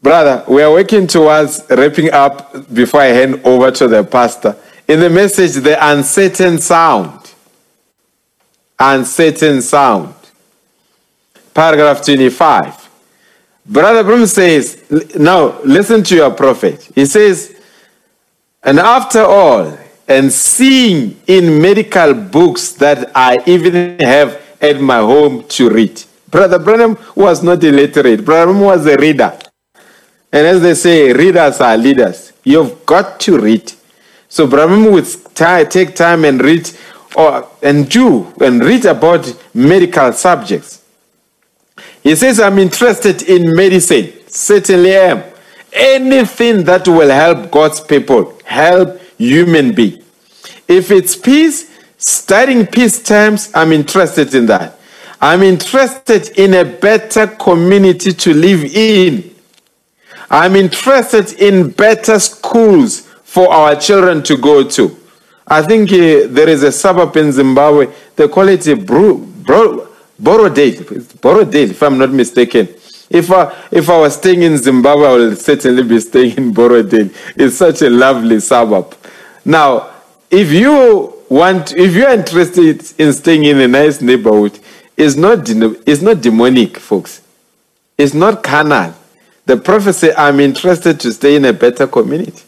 brother, 0.01 0.43
we 0.47 0.61
are 0.61 0.71
working 0.71 1.07
towards 1.07 1.65
wrapping 1.69 2.11
up 2.11 2.51
before 2.73 3.01
I 3.01 3.07
hand 3.07 3.41
over 3.45 3.71
to 3.71 3.87
the 3.87 4.03
pastor. 4.03 4.57
In 4.87 5.01
the 5.01 5.09
message, 5.09 5.53
the 5.53 5.77
uncertain 5.91 6.59
sound. 6.59 7.33
Uncertain 8.79 9.61
sound. 9.61 10.13
Paragraph 11.53 12.05
25. 12.05 12.89
Brother 13.65 14.03
Branham 14.03 14.27
says, 14.27 14.81
now 15.17 15.59
listen 15.63 16.03
to 16.03 16.15
your 16.15 16.31
prophet. 16.31 16.89
He 16.95 17.05
says, 17.05 17.59
and 18.63 18.79
after 18.79 19.21
all, 19.21 19.77
and 20.07 20.31
seeing 20.31 21.19
in 21.27 21.61
medical 21.61 22.13
books 22.13 22.71
that 22.73 23.11
I 23.13 23.37
even 23.45 23.99
have 23.99 24.41
at 24.61 24.79
my 24.79 24.99
home 24.99 25.45
to 25.49 25.69
read. 25.69 26.01
Brother 26.29 26.59
Branham 26.59 26.97
was 27.15 27.43
not 27.43 27.63
illiterate. 27.63 28.23
Brother 28.23 28.45
Branham 28.45 28.61
was 28.61 28.85
a 28.85 28.95
reader. 28.95 29.37
And 30.31 30.47
as 30.47 30.61
they 30.61 30.75
say, 30.75 31.11
readers 31.13 31.59
are 31.59 31.77
leaders. 31.77 32.31
You've 32.43 32.85
got 32.85 33.19
to 33.21 33.37
read. 33.37 33.71
So 34.37 34.45
Branham 34.45 34.91
would 34.91 35.07
take 35.33 35.95
time 35.95 36.23
and 36.23 36.39
read 36.39 36.69
or 37.15 37.49
and 37.63 37.89
do 37.89 38.31
and 38.39 38.63
read 38.63 38.85
about 38.85 39.25
medical 39.51 40.13
subjects. 40.13 40.83
He 42.03 42.15
says, 42.15 42.39
I'm 42.39 42.59
interested 42.59 43.23
in 43.23 43.55
medicine. 43.55 44.13
Certainly 44.27 44.95
am. 44.95 45.23
Anything 45.73 46.63
that 46.65 46.87
will 46.87 47.09
help 47.09 47.49
God's 47.49 47.79
people, 47.79 48.37
help 48.45 49.01
human 49.17 49.73
being. 49.73 50.03
If 50.67 50.91
it's 50.91 51.15
peace, 51.15 51.75
studying 51.97 52.67
peace 52.67 53.01
terms, 53.01 53.49
I'm 53.55 53.71
interested 53.71 54.35
in 54.35 54.45
that. 54.45 54.77
I'm 55.19 55.41
interested 55.41 56.37
in 56.37 56.53
a 56.53 56.63
better 56.63 57.25
community 57.25 58.13
to 58.13 58.35
live 58.35 58.65
in. 58.65 59.33
I'm 60.29 60.55
interested 60.55 61.41
in 61.41 61.71
better 61.71 62.19
schools 62.19 63.06
for 63.27 63.51
our 63.51 63.75
children 63.75 64.23
to 64.23 64.37
go 64.37 64.63
to. 64.63 64.97
I 65.45 65.61
think 65.61 65.91
uh, 65.91 66.31
there 66.33 66.47
is 66.47 66.63
a 66.63 66.71
suburb 66.71 67.17
in 67.17 67.33
Zimbabwe, 67.33 67.87
they 68.15 68.25
call 68.29 68.47
it 68.47 68.63
Bro, 68.87 69.17
Bro, 69.17 69.89
Borrowdale, 70.19 70.81
Borrowdale, 71.19 71.69
if 71.71 71.83
I'm 71.83 71.97
not 71.97 72.09
mistaken. 72.09 72.69
If 73.09 73.29
I, 73.29 73.53
if 73.69 73.89
I 73.89 73.99
was 73.99 74.15
staying 74.15 74.43
in 74.43 74.57
Zimbabwe, 74.57 75.05
I 75.05 75.11
would 75.11 75.37
certainly 75.37 75.83
be 75.83 75.99
staying 75.99 76.37
in 76.37 76.53
Borrowdale. 76.53 77.13
It's 77.35 77.57
such 77.57 77.81
a 77.81 77.89
lovely 77.89 78.39
suburb. 78.39 78.95
Now, 79.43 79.89
if 80.31 80.51
you 80.53 81.13
want, 81.29 81.73
if 81.75 81.95
you're 81.95 82.09
interested 82.09 82.93
in 82.97 83.11
staying 83.11 83.43
in 83.43 83.59
a 83.59 83.67
nice 83.67 84.01
neighborhood, 84.01 84.57
it's 84.95 85.17
not, 85.17 85.49
it's 85.49 86.01
not 86.01 86.21
demonic, 86.21 86.77
folks. 86.77 87.21
It's 87.97 88.13
not 88.13 88.41
carnal. 88.41 88.95
The 89.45 89.57
prophet 89.57 89.93
said, 89.93 90.15
I'm 90.15 90.39
interested 90.39 90.99
to 91.01 91.11
stay 91.11 91.35
in 91.35 91.43
a 91.43 91.53
better 91.53 91.87
community. 91.87 92.43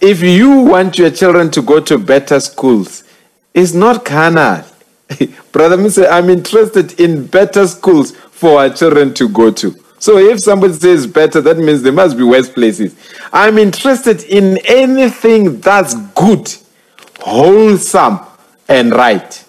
If 0.00 0.22
you 0.22 0.62
want 0.62 0.98
your 0.98 1.10
children 1.10 1.50
to 1.50 1.62
go 1.62 1.80
to 1.80 1.98
better 1.98 2.40
schools, 2.40 3.04
it's 3.52 3.74
not 3.74 4.04
carnal. 4.04 4.64
Brother. 5.52 6.06
I'm 6.08 6.30
interested 6.30 6.98
in 7.00 7.26
better 7.26 7.66
schools 7.66 8.16
for 8.16 8.60
our 8.60 8.70
children 8.70 9.12
to 9.14 9.28
go 9.28 9.50
to. 9.50 9.76
So 9.98 10.16
if 10.16 10.40
somebody 10.40 10.72
says 10.72 11.06
better, 11.06 11.42
that 11.42 11.58
means 11.58 11.82
there 11.82 11.92
must 11.92 12.16
be 12.16 12.22
worse 12.22 12.48
places. 12.48 12.96
I'm 13.32 13.58
interested 13.58 14.22
in 14.24 14.58
anything 14.64 15.60
that's 15.60 15.94
good, 16.14 16.50
wholesome, 17.18 18.20
and 18.68 18.92
right. 18.92 19.44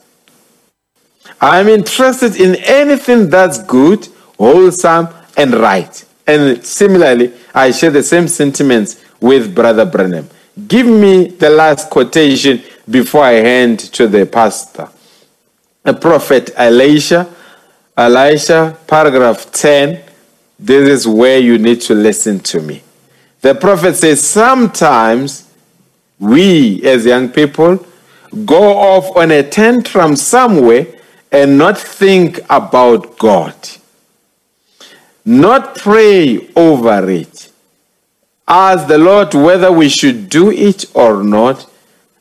I'm 1.39 1.69
interested 1.69 2.35
in 2.35 2.55
anything 2.65 3.29
that's 3.29 3.63
good, 3.63 4.09
wholesome, 4.37 5.07
and 5.37 5.53
right. 5.53 6.05
And 6.27 6.63
similarly, 6.65 7.33
I 7.53 7.71
share 7.71 7.91
the 7.91 8.03
same 8.03 8.27
sentiments 8.27 9.01
with 9.21 9.55
Brother 9.55 9.85
Branham. 9.85 10.29
Give 10.67 10.85
me 10.85 11.27
the 11.27 11.49
last 11.49 11.89
quotation 11.89 12.61
before 12.89 13.23
I 13.23 13.33
hand 13.33 13.79
to 13.93 14.07
the 14.07 14.25
pastor. 14.25 14.89
The 15.83 15.93
prophet 15.93 16.51
Elisha, 16.55 17.33
Elisha, 17.97 18.77
paragraph 18.85 19.51
10. 19.51 20.03
This 20.59 20.89
is 20.89 21.07
where 21.07 21.39
you 21.39 21.57
need 21.57 21.81
to 21.81 21.95
listen 21.95 22.39
to 22.41 22.61
me. 22.61 22.83
The 23.41 23.55
prophet 23.55 23.95
says, 23.95 24.27
Sometimes 24.27 25.49
we 26.19 26.83
as 26.83 27.05
young 27.05 27.29
people 27.29 27.83
go 28.45 28.77
off 28.77 29.15
on 29.15 29.31
a 29.31 29.43
tantrum 29.43 30.15
somewhere 30.15 30.87
and 31.31 31.57
not 31.57 31.77
think 31.77 32.39
about 32.49 33.17
God, 33.17 33.55
not 35.25 35.75
pray 35.75 36.49
over 36.55 37.09
it. 37.09 37.50
Ask 38.51 38.89
the 38.89 38.97
Lord 38.97 39.33
whether 39.33 39.71
we 39.71 39.87
should 39.87 40.29
do 40.29 40.51
it 40.51 40.83
or 40.93 41.23
not, 41.23 41.71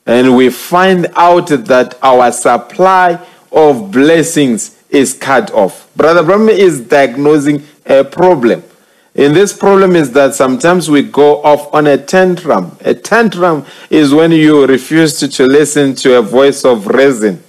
and 0.07 0.37
we 0.37 0.49
find 0.49 1.09
out 1.16 1.49
that 1.49 1.99
our 2.01 2.31
supply 2.31 3.18
of 3.51 3.91
blessings 3.91 4.81
is 4.91 5.12
cut 5.12 5.51
off. 5.51 5.93
Brother 5.97 6.22
Branham 6.22 6.51
is 6.51 6.83
diagnosing 6.83 7.64
a 7.85 8.05
problem. 8.05 8.62
And 9.16 9.35
this 9.35 9.53
problem 9.53 9.97
is 9.97 10.12
that 10.12 10.37
sometimes 10.37 10.89
we 10.89 11.03
go 11.03 11.43
off 11.43 11.74
on 11.74 11.89
a 11.89 11.99
tantrum. 11.99 12.76
A 12.83 12.95
tantrum 12.95 13.66
is 13.91 14.14
when 14.14 14.31
you 14.31 14.64
refuse 14.66 15.18
to, 15.18 15.28
to 15.31 15.47
listen 15.47 15.97
to 15.97 16.16
a 16.18 16.22
voice 16.22 16.64
of 16.64 16.87
reason. 16.87 17.43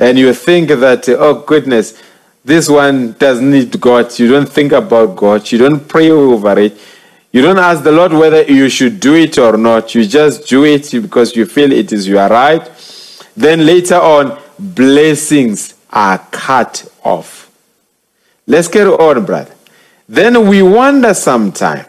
And 0.00 0.18
you 0.18 0.34
think 0.34 0.70
that, 0.70 1.08
oh 1.08 1.34
goodness, 1.42 2.02
this 2.44 2.68
one 2.68 3.12
doesn't 3.12 3.48
need 3.48 3.80
God. 3.80 4.18
You 4.18 4.26
don't 4.26 4.48
think 4.48 4.72
about 4.72 5.14
God. 5.14 5.52
You 5.52 5.58
don't 5.58 5.86
pray 5.88 6.10
over 6.10 6.58
it. 6.58 6.76
You 7.32 7.40
don't 7.40 7.58
ask 7.58 7.82
the 7.82 7.92
Lord 7.92 8.12
whether 8.12 8.42
you 8.42 8.68
should 8.68 9.00
do 9.00 9.14
it 9.14 9.38
or 9.38 9.56
not. 9.56 9.94
You 9.94 10.04
just 10.06 10.46
do 10.48 10.64
it 10.64 10.90
because 10.92 11.34
you 11.34 11.46
feel 11.46 11.72
it 11.72 11.90
is 11.90 12.06
your 12.06 12.28
right. 12.28 12.62
Then 13.34 13.64
later 13.64 13.96
on, 13.96 14.38
blessings 14.58 15.74
are 15.90 16.18
cut 16.30 16.86
off. 17.02 17.50
Let's 18.46 18.68
get 18.68 18.86
on, 18.86 19.24
brother. 19.24 19.54
Then 20.06 20.46
we 20.46 20.62
wonder 20.62 21.14
sometime. 21.14 21.86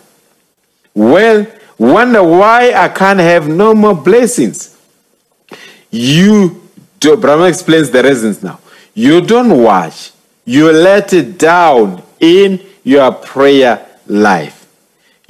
Well, 0.94 1.46
wonder 1.78 2.24
why 2.24 2.72
I 2.74 2.88
can't 2.88 3.20
have 3.20 3.50
no 3.50 3.74
more 3.74 3.96
blessings. 3.96 4.78
You 5.92 6.62
do, 7.02 7.18
Branham 7.18 7.48
explains 7.48 7.90
the 7.90 8.02
reasons 8.02 8.42
now. 8.42 8.60
You 8.94 9.20
don't 9.20 9.62
watch, 9.62 10.14
you 10.46 10.72
let 10.72 11.12
it 11.12 11.38
down 11.38 12.02
in 12.20 12.62
your 12.84 13.12
prayer 13.12 13.86
life. 14.08 14.63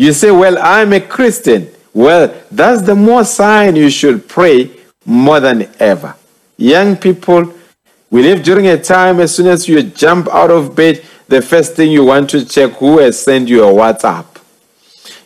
You 0.03 0.11
say, 0.11 0.31
Well, 0.31 0.57
I'm 0.59 0.91
a 0.91 0.99
Christian. 0.99 1.69
Well, 1.93 2.35
that's 2.51 2.81
the 2.81 2.93
more 2.93 3.23
sign 3.23 3.77
you 3.77 3.89
should 3.89 4.27
pray 4.27 4.69
more 5.05 5.39
than 5.39 5.69
ever. 5.79 6.13
Young 6.57 6.97
people, 6.97 7.53
we 8.09 8.21
live 8.21 8.43
during 8.43 8.67
a 8.67 8.77
time 8.77 9.21
as 9.21 9.33
soon 9.33 9.47
as 9.47 9.65
you 9.65 9.81
jump 9.81 10.27
out 10.27 10.51
of 10.51 10.75
bed, 10.75 11.05
the 11.29 11.41
first 11.41 11.77
thing 11.77 11.89
you 11.89 12.03
want 12.03 12.29
to 12.31 12.43
check 12.43 12.71
who 12.73 12.97
has 12.97 13.23
sent 13.23 13.47
you 13.47 13.63
a 13.63 13.71
WhatsApp. 13.71 14.25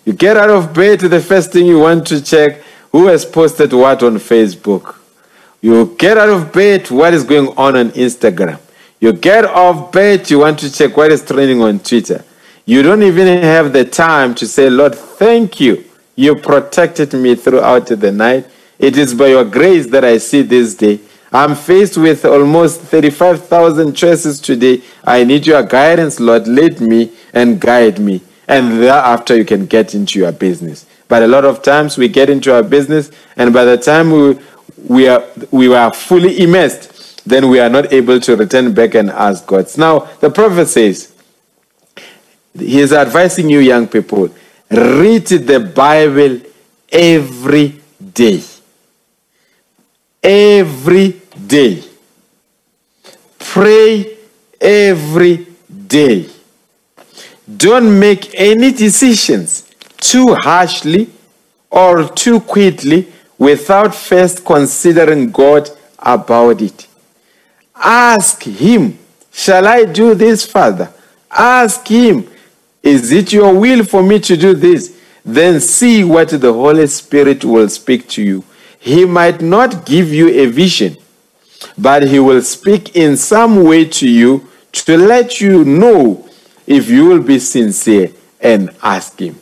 You 0.06 0.14
get 0.14 0.38
out 0.38 0.52
of 0.52 0.76
bed, 0.76 1.00
the 1.00 1.22
first 1.22 1.52
thing 1.52 1.66
you 1.66 1.80
want 1.80 2.06
to 2.08 2.22
check 2.22 2.62
who 2.92 3.08
has 3.08 3.26
posted 3.26 3.74
what 3.74 4.04
on 4.04 4.18
Facebook. 4.18 4.96
You 5.60 5.96
get 5.98 6.20
out 6.20 6.30
of 6.30 6.54
bed, 6.54 6.92
what 6.92 7.16
is 7.16 7.24
going 7.24 7.48
on 7.58 7.76
on 7.76 7.90
Instagram. 7.92 8.60
You 9.00 9.14
get 9.14 9.44
off 9.44 9.92
bed, 9.92 10.30
you 10.30 10.38
want 10.38 10.60
to 10.60 10.72
check 10.72 10.96
what 10.96 11.12
is 11.12 11.26
trending 11.26 11.64
on 11.64 11.80
Twitter. 11.80 12.24
You 12.68 12.84
don't 12.84 13.02
even 13.02 13.42
have 13.44 13.72
the 13.72 13.86
time 13.86 14.36
to 14.36 14.46
say, 14.46 14.70
Lord, 14.70 14.94
thank 14.94 15.62
you. 15.62 15.86
You 16.18 16.36
protected 16.36 17.14
me 17.14 17.34
throughout 17.34 17.88
the 17.88 18.12
night. 18.12 18.46
It 18.78 18.98
is 18.98 19.14
by 19.14 19.28
your 19.28 19.46
grace 19.46 19.88
that 19.92 20.04
I 20.04 20.18
see 20.18 20.42
this 20.42 20.76
day. 20.76 21.00
I'm 21.32 21.56
faced 21.56 21.98
with 21.98 22.26
almost 22.26 22.82
35,000 22.82 23.94
choices 23.94 24.42
today. 24.42 24.82
I 25.06 25.24
need 25.24 25.48
your 25.48 25.64
guidance, 25.64 26.20
Lord. 26.20 26.46
Lead 26.46 26.82
me 26.82 27.14
and 27.34 27.58
guide 27.58 28.00
me. 28.00 28.20
And 28.50 28.82
thereafter, 28.84 29.38
you 29.38 29.46
can 29.46 29.66
get 29.66 29.96
into 29.96 30.20
your 30.20 30.34
business. 30.34 30.86
But 31.08 31.24
a 31.24 31.28
lot 31.28 31.46
of 31.46 31.64
times 31.64 31.98
we 31.98 32.10
get 32.10 32.30
into 32.30 32.54
our 32.54 32.64
business, 32.64 33.12
and 33.38 33.54
by 33.54 33.64
the 33.64 33.78
time 33.78 34.12
we, 34.12 34.38
we, 34.90 35.08
are, 35.08 35.24
we 35.52 35.74
are 35.74 35.94
fully 35.94 36.42
immersed, 36.42 37.26
then 37.26 37.48
we 37.48 37.62
are 37.62 37.70
not 37.70 37.94
able 37.94 38.20
to 38.20 38.36
return 38.36 38.74
back 38.74 38.94
and 38.96 39.10
ask 39.10 39.46
God. 39.48 39.68
Now, 39.78 40.00
the 40.20 40.30
prophet 40.30 40.66
says, 40.66 41.14
he 42.60 42.80
is 42.80 42.94
advising 42.94 43.50
you, 43.50 43.60
young 43.60 43.88
people, 43.88 44.30
read 44.70 45.28
the 45.28 45.60
Bible 45.60 46.42
every 46.92 47.80
day 48.14 48.42
every 50.28 51.22
day. 51.48 51.84
Pray 53.40 54.18
every 54.60 55.48
day. 55.88 56.30
Don't 57.56 57.98
make 57.98 58.32
any 58.34 58.72
decisions 58.74 59.72
too 60.02 60.36
harshly 60.36 61.10
or 61.72 62.10
too 62.10 62.42
quickly 62.42 63.08
without 63.38 63.96
first 63.96 64.44
considering 64.44 65.32
God 65.32 65.70
about 65.98 66.62
it. 66.62 66.88
Ask 67.76 68.44
Him, 68.44 69.00
Shall 69.32 69.68
I 69.68 69.86
do 69.86 70.16
this, 70.16 70.46
Father? 70.46 70.92
Ask 71.30 71.88
Him, 71.88 72.28
Is 72.88 73.12
it 73.12 73.34
your 73.34 73.54
will 73.54 73.84
for 73.84 74.02
me 74.02 74.18
to 74.22 74.38
do 74.38 74.54
this? 74.54 74.98
Then 75.26 75.60
see 75.60 76.06
what 76.06 76.30
the 76.30 76.54
Holy 76.54 76.88
Spirit 76.88 77.44
will 77.44 77.68
speak 77.68 78.08
to 78.16 78.24
you. 78.24 78.46
He 78.80 79.04
might 79.04 79.42
not 79.42 79.86
give 79.86 80.14
you 80.14 80.30
a 80.30 80.46
vision, 80.46 80.96
but 81.78 82.04
he 82.04 82.18
will 82.20 82.42
speak 82.42 82.96
in 82.96 83.18
some 83.18 83.66
way 83.66 83.84
to 83.84 84.08
you 84.10 84.48
to 84.72 84.96
let 84.98 85.42
you 85.42 85.66
know 85.66 86.30
if 86.66 86.90
you 86.90 87.08
will 87.08 87.22
be 87.22 87.40
sincere 87.40 88.10
and 88.40 88.70
ask 88.82 89.20
him. 89.20 89.38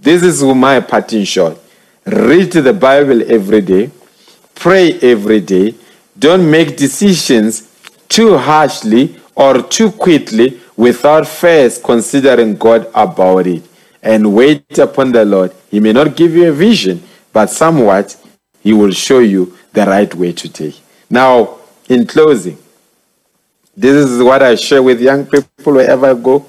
This 0.00 0.22
is 0.22 0.44
my 0.44 0.78
parting 0.78 1.24
shot. 1.24 1.58
Read 2.04 2.52
the 2.52 2.72
Bible 2.72 3.20
every 3.28 3.62
day, 3.62 3.90
pray 4.54 4.92
every 5.00 5.40
day, 5.40 5.74
don't 6.16 6.48
make 6.48 6.76
decisions 6.76 7.68
too 8.08 8.38
harshly 8.38 9.20
or 9.34 9.60
too 9.60 9.90
quickly 9.90 10.60
without 10.76 11.26
first 11.26 11.82
considering 11.82 12.56
God 12.56 12.88
about 12.94 13.46
it. 13.46 13.62
And 14.02 14.34
wait 14.34 14.78
upon 14.78 15.12
the 15.12 15.24
Lord. 15.24 15.52
He 15.70 15.80
may 15.80 15.92
not 15.92 16.14
give 16.16 16.34
you 16.34 16.48
a 16.48 16.52
vision, 16.52 17.02
but 17.32 17.50
somewhat 17.50 18.16
he 18.60 18.72
will 18.72 18.92
show 18.92 19.18
you 19.18 19.56
the 19.72 19.84
right 19.86 20.12
way 20.14 20.32
to 20.32 20.48
take. 20.48 20.80
Now, 21.10 21.58
in 21.88 22.06
closing, 22.06 22.58
this 23.76 23.94
is 23.94 24.22
what 24.22 24.42
I 24.42 24.54
share 24.54 24.82
with 24.82 25.00
young 25.00 25.26
people 25.26 25.74
wherever 25.74 26.06
I 26.06 26.14
go. 26.14 26.46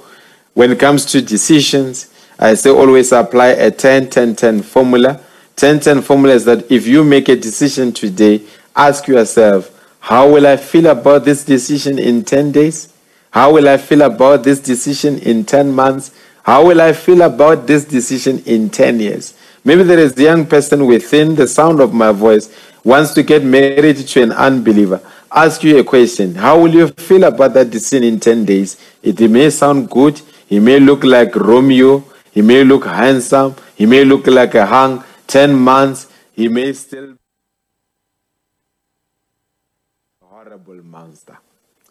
When 0.53 0.71
it 0.71 0.79
comes 0.79 1.05
to 1.07 1.21
decisions, 1.21 2.09
I 2.39 2.53
say 2.53 2.69
always 2.69 3.11
apply 3.11 3.47
a 3.47 3.71
10 3.71 4.09
10 4.09 4.35
10 4.35 4.61
formula. 4.61 5.19
10 5.55 5.79
10 5.79 6.01
formula 6.01 6.35
is 6.35 6.45
that 6.45 6.71
if 6.71 6.87
you 6.87 7.03
make 7.03 7.29
a 7.29 7.35
decision 7.35 7.91
today, 7.91 8.41
ask 8.75 9.07
yourself, 9.07 9.73
how 9.99 10.31
will 10.31 10.47
I 10.47 10.57
feel 10.57 10.87
about 10.87 11.25
this 11.25 11.43
decision 11.43 11.99
in 11.99 12.23
10 12.23 12.51
days? 12.51 12.93
How 13.31 13.53
will 13.53 13.67
I 13.67 13.77
feel 13.77 14.01
about 14.01 14.43
this 14.43 14.59
decision 14.59 15.19
in 15.19 15.45
10 15.45 15.71
months? 15.71 16.11
How 16.43 16.65
will 16.65 16.81
I 16.81 16.93
feel 16.93 17.21
about 17.21 17.67
this 17.67 17.85
decision 17.85 18.39
in 18.45 18.69
10 18.69 18.99
years? 18.99 19.33
Maybe 19.63 19.83
there 19.83 19.99
is 19.99 20.17
a 20.17 20.23
young 20.23 20.45
person 20.45 20.85
within 20.85 21.35
the 21.35 21.47
sound 21.47 21.81
of 21.81 21.93
my 21.93 22.11
voice 22.11 22.49
wants 22.85 23.13
to 23.13 23.21
get 23.21 23.43
married 23.43 23.97
to 23.97 24.23
an 24.23 24.31
unbeliever. 24.31 25.01
Ask 25.29 25.61
you 25.63 25.77
a 25.77 25.83
question. 25.83 26.35
How 26.35 26.57
will 26.57 26.73
you 26.73 26.87
feel 26.87 27.25
about 27.25 27.53
that 27.55 27.69
decision 27.69 28.05
in 28.05 28.19
10 28.21 28.45
days? 28.45 28.77
It 29.03 29.19
may 29.19 29.49
sound 29.49 29.89
good. 29.89 30.21
He 30.47 30.59
may 30.61 30.79
look 30.79 31.03
like 31.03 31.35
Romeo. 31.35 32.05
He 32.31 32.41
may 32.41 32.63
look 32.63 32.85
handsome. 32.85 33.55
He 33.75 33.85
may 33.85 34.05
look 34.05 34.25
like 34.27 34.55
a 34.55 34.65
hung 34.65 35.03
10 35.27 35.53
months. 35.53 36.07
He 36.31 36.47
may 36.47 36.71
still 36.71 37.16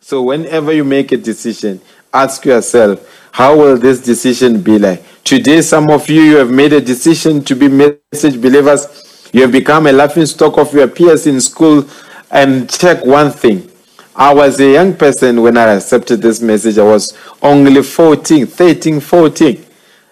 So 0.07 0.23
whenever 0.23 0.73
you 0.73 0.85
make 0.85 1.11
a 1.11 1.17
decision, 1.17 1.81
ask 2.15 2.45
yourself, 2.45 3.29
how 3.33 3.57
will 3.57 3.77
this 3.77 4.01
decision 4.01 4.63
be 4.63 4.79
like? 4.79 5.03
Today, 5.25 5.61
some 5.63 5.91
of 5.91 6.09
you, 6.09 6.23
you 6.23 6.37
have 6.37 6.49
made 6.49 6.73
a 6.73 6.81
decision 6.81 7.43
to 7.43 7.57
be 7.57 7.67
message 7.67 8.41
believers. 8.41 9.29
You 9.33 9.43
have 9.43 9.51
become 9.51 9.89
a 9.89 9.93
laughing 9.93 10.27
stock 10.27 10.59
of 10.59 10.73
your 10.73 10.87
peers 10.87 11.27
in 11.27 11.41
school. 11.41 11.85
And 12.31 12.71
check 12.71 13.05
one 13.05 13.33
thing 13.33 13.69
I 14.15 14.33
was 14.33 14.61
a 14.61 14.75
young 14.75 14.95
person 14.95 15.43
when 15.43 15.57
I 15.57 15.75
accepted 15.75 16.23
this 16.23 16.41
message. 16.41 16.79
I 16.79 16.85
was 16.85 17.13
only 17.43 17.83
14, 17.83 18.47
13, 18.47 19.01
14. 19.01 19.67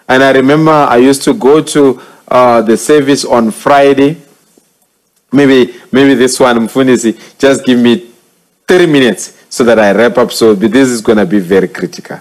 And 0.09 0.21
I 0.21 0.33
remember 0.33 0.71
I 0.71 0.97
used 0.97 1.23
to 1.23 1.33
go 1.33 1.63
to 1.63 2.01
uh, 2.27 2.61
the 2.61 2.75
service 2.75 3.23
on 3.23 3.49
Friday. 3.49 4.17
Maybe, 5.31 5.73
maybe 5.93 6.15
this 6.15 6.37
one, 6.37 6.67
Mfundisi, 6.67 7.39
just 7.39 7.63
give 7.63 7.79
me 7.79 8.11
30 8.67 8.87
minutes 8.87 9.44
so 9.49 9.63
that 9.63 9.79
I 9.79 9.91
wrap 9.91 10.17
up. 10.17 10.31
So 10.31 10.53
this 10.55 10.89
is 10.89 11.01
going 11.01 11.17
to 11.17 11.25
be 11.25 11.39
very 11.39 11.67
critical. 11.67 12.19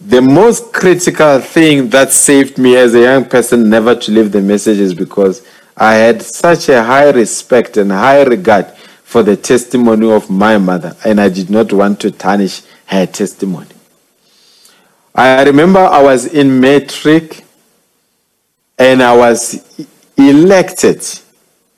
The 0.00 0.20
most 0.20 0.72
critical 0.72 1.40
thing 1.40 1.88
that 1.88 2.12
saved 2.12 2.58
me 2.58 2.76
as 2.76 2.94
a 2.94 3.00
young 3.00 3.24
person 3.24 3.70
never 3.70 3.94
to 3.94 4.12
leave 4.12 4.32
the 4.32 4.42
message 4.42 4.78
is 4.78 4.92
because 4.92 5.46
I 5.76 5.94
had 5.94 6.22
such 6.22 6.68
a 6.68 6.82
high 6.82 7.10
respect 7.10 7.76
and 7.78 7.90
high 7.90 8.22
regard 8.22 8.66
for 9.02 9.22
the 9.22 9.36
testimony 9.36 10.10
of 10.10 10.28
my 10.28 10.58
mother, 10.58 10.96
and 11.04 11.20
I 11.20 11.28
did 11.28 11.48
not 11.48 11.72
want 11.72 12.00
to 12.00 12.10
tarnish 12.10 12.62
her 12.86 13.06
testimony. 13.06 13.68
I 15.14 15.44
remember 15.44 15.78
I 15.78 16.02
was 16.02 16.26
in 16.26 16.60
matric 16.60 17.44
and 18.78 19.02
I 19.02 19.16
was 19.16 19.62
elected. 20.16 21.06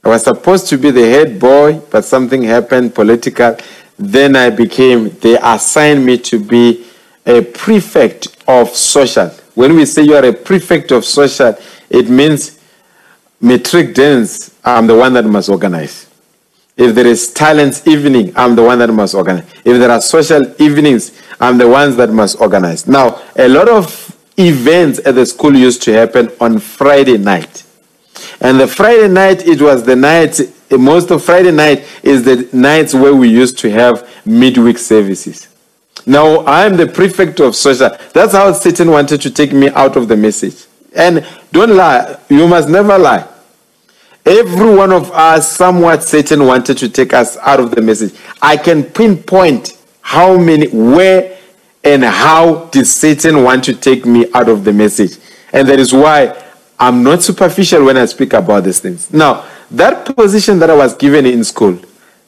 I 0.07 0.09
was 0.09 0.23
supposed 0.23 0.69
to 0.69 0.79
be 0.79 0.93
the 0.93 1.05
head 1.05 1.41
boy, 1.41 1.81
but 1.91 2.05
something 2.05 2.45
happened 2.45 2.95
political. 2.95 3.57
Then 3.99 4.37
I 4.37 4.51
became, 4.51 5.11
they 5.19 5.37
assigned 5.37 6.07
me 6.07 6.17
to 6.19 6.39
be 6.39 6.87
a 7.27 7.43
prefect 7.43 8.29
of 8.47 8.69
social. 8.69 9.31
When 9.57 9.75
we 9.75 9.85
say 9.85 10.03
you 10.03 10.15
are 10.15 10.25
a 10.25 10.33
prefect 10.33 10.93
of 10.93 11.05
social, 11.05 11.57
it 11.91 12.09
means 12.09 12.57
matric 13.41 13.97
dance, 13.97 14.55
I'm 14.65 14.87
the 14.87 14.95
one 14.95 15.13
that 15.15 15.25
must 15.25 15.49
organize. 15.49 16.09
If 16.77 16.95
there 16.95 17.09
is 17.09 17.33
talent 17.33 17.85
evening, 17.85 18.33
I'm 18.37 18.55
the 18.55 18.63
one 18.63 18.79
that 18.79 18.93
must 18.93 19.13
organize. 19.17 19.51
If 19.65 19.81
there 19.81 19.91
are 19.91 20.01
social 20.01 20.55
evenings, 20.63 21.21
I'm 21.41 21.59
the 21.59 21.69
ones 21.69 21.97
that 21.97 22.11
must 22.11 22.41
organize. 22.41 22.87
Now, 22.87 23.21
a 23.35 23.49
lot 23.49 23.69
of 23.69 24.17
events 24.39 25.01
at 25.05 25.17
the 25.17 25.27
school 25.27 25.57
used 25.57 25.83
to 25.83 25.93
happen 25.95 26.31
on 26.41 26.61
Friday 26.61 27.19
night. 27.19 27.66
And 28.41 28.61
the 28.61 28.67
Friday 28.67 29.09
night, 29.09 29.47
it 29.47 29.61
was 29.61 29.85
the 29.85 29.97
night, 29.97 30.41
most 30.71 31.11
of 31.11 31.25
Friday 31.25 31.53
night 31.53 31.85
is 32.03 32.25
the 32.25 32.49
nights 32.53 32.95
where 32.95 33.15
we 33.15 33.29
used 33.29 33.59
to 33.61 33.71
have 33.71 34.09
midweek 34.27 34.79
services. 34.79 35.49
Now, 36.07 36.45
I'm 36.47 36.77
the 36.77 36.87
prefect 36.87 37.41
of 37.41 37.57
social. 37.57 37.91
That's 38.13 38.33
how 38.33 38.53
Satan 38.53 38.91
wanted 38.91 39.21
to 39.23 39.31
take 39.31 39.53
me 39.53 39.71
out 39.71 39.97
of 39.97 40.09
the 40.09 40.17
message. 40.17 40.67
And 40.95 41.27
don't 41.53 41.75
lie, 41.75 42.19
you 42.29 42.47
must 42.47 42.69
never 42.69 42.99
lie. 42.99 43.27
Every 44.25 44.75
one 44.75 44.93
of 44.93 45.11
us, 45.13 45.51
somewhat 45.51 46.03
Satan 46.03 46.47
wanted 46.47 46.79
to 46.79 46.89
take 46.89 47.13
us 47.13 47.37
out 47.39 47.61
of 47.61 47.71
the 47.71 47.81
message. 47.81 48.19
I 48.43 48.57
can 48.57 48.83
pinpoint 48.83 49.81
how 50.01 50.37
many, 50.37 50.69
where, 50.69 51.39
and 51.85 52.03
how 52.05 52.67
did 52.67 52.87
Satan 52.87 53.45
want 53.45 53.65
to 53.65 53.75
take 53.75 54.05
me 54.05 54.27
out 54.35 54.49
of 54.49 54.65
the 54.65 54.73
message. 54.73 55.19
And 55.53 55.69
that 55.69 55.79
is 55.79 55.93
why 55.93 56.43
I'm 56.79 57.03
not 57.03 57.23
superficial 57.23 57.85
when 57.85 57.97
I 57.97 58.05
speak 58.07 58.33
about 58.33 58.65
these 58.65 58.81
things. 58.81 59.13
Now, 59.13 59.47
that 59.71 60.15
position 60.17 60.59
that 60.61 60.71
I 60.71 60.77
was 60.77 60.95
given 60.95 61.27
in 61.27 61.43
school, 61.45 61.79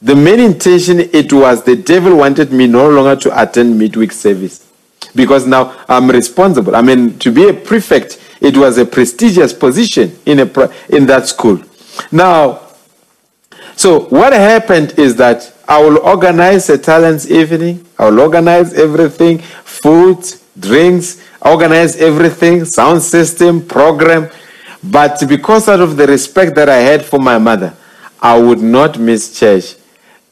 the 0.00 0.14
main 0.14 0.40
intention 0.40 1.00
it 1.00 1.32
was 1.32 1.62
the 1.64 1.76
devil 1.76 2.16
wanted 2.16 2.52
me 2.52 2.66
no 2.66 2.88
longer 2.88 3.16
to 3.22 3.42
attend 3.42 3.78
midweek 3.78 4.12
service 4.12 4.66
because 5.14 5.46
now 5.46 5.84
I'm 5.88 6.10
responsible. 6.10 6.76
I 6.76 6.82
mean, 6.82 7.18
to 7.18 7.32
be 7.32 7.48
a 7.48 7.52
prefect, 7.52 8.20
it 8.40 8.56
was 8.56 8.78
a 8.78 8.86
prestigious 8.86 9.52
position 9.52 10.16
in 10.24 10.40
a 10.40 10.70
in 10.88 11.06
that 11.06 11.26
school. 11.26 11.62
Now, 12.12 12.68
so 13.76 14.00
what 14.06 14.32
happened 14.32 14.94
is 14.98 15.16
that 15.16 15.52
I 15.68 15.82
will 15.82 15.98
organize 15.98 16.70
a 16.70 16.78
talents 16.78 17.30
evening. 17.30 17.86
I 17.98 18.08
will 18.10 18.20
organize 18.20 18.74
everything, 18.74 19.38
food, 19.38 20.24
drinks, 20.60 21.22
organize 21.40 21.96
everything, 21.96 22.64
sound 22.64 23.02
system, 23.02 23.64
program. 23.64 24.28
But 24.82 25.22
because 25.28 25.68
out 25.68 25.80
of 25.80 25.96
the 25.96 26.06
respect 26.06 26.54
that 26.56 26.68
I 26.68 26.76
had 26.76 27.04
for 27.04 27.18
my 27.18 27.38
mother, 27.38 27.74
I 28.20 28.38
would 28.38 28.60
not 28.60 28.98
miss 28.98 29.38
church. 29.38 29.76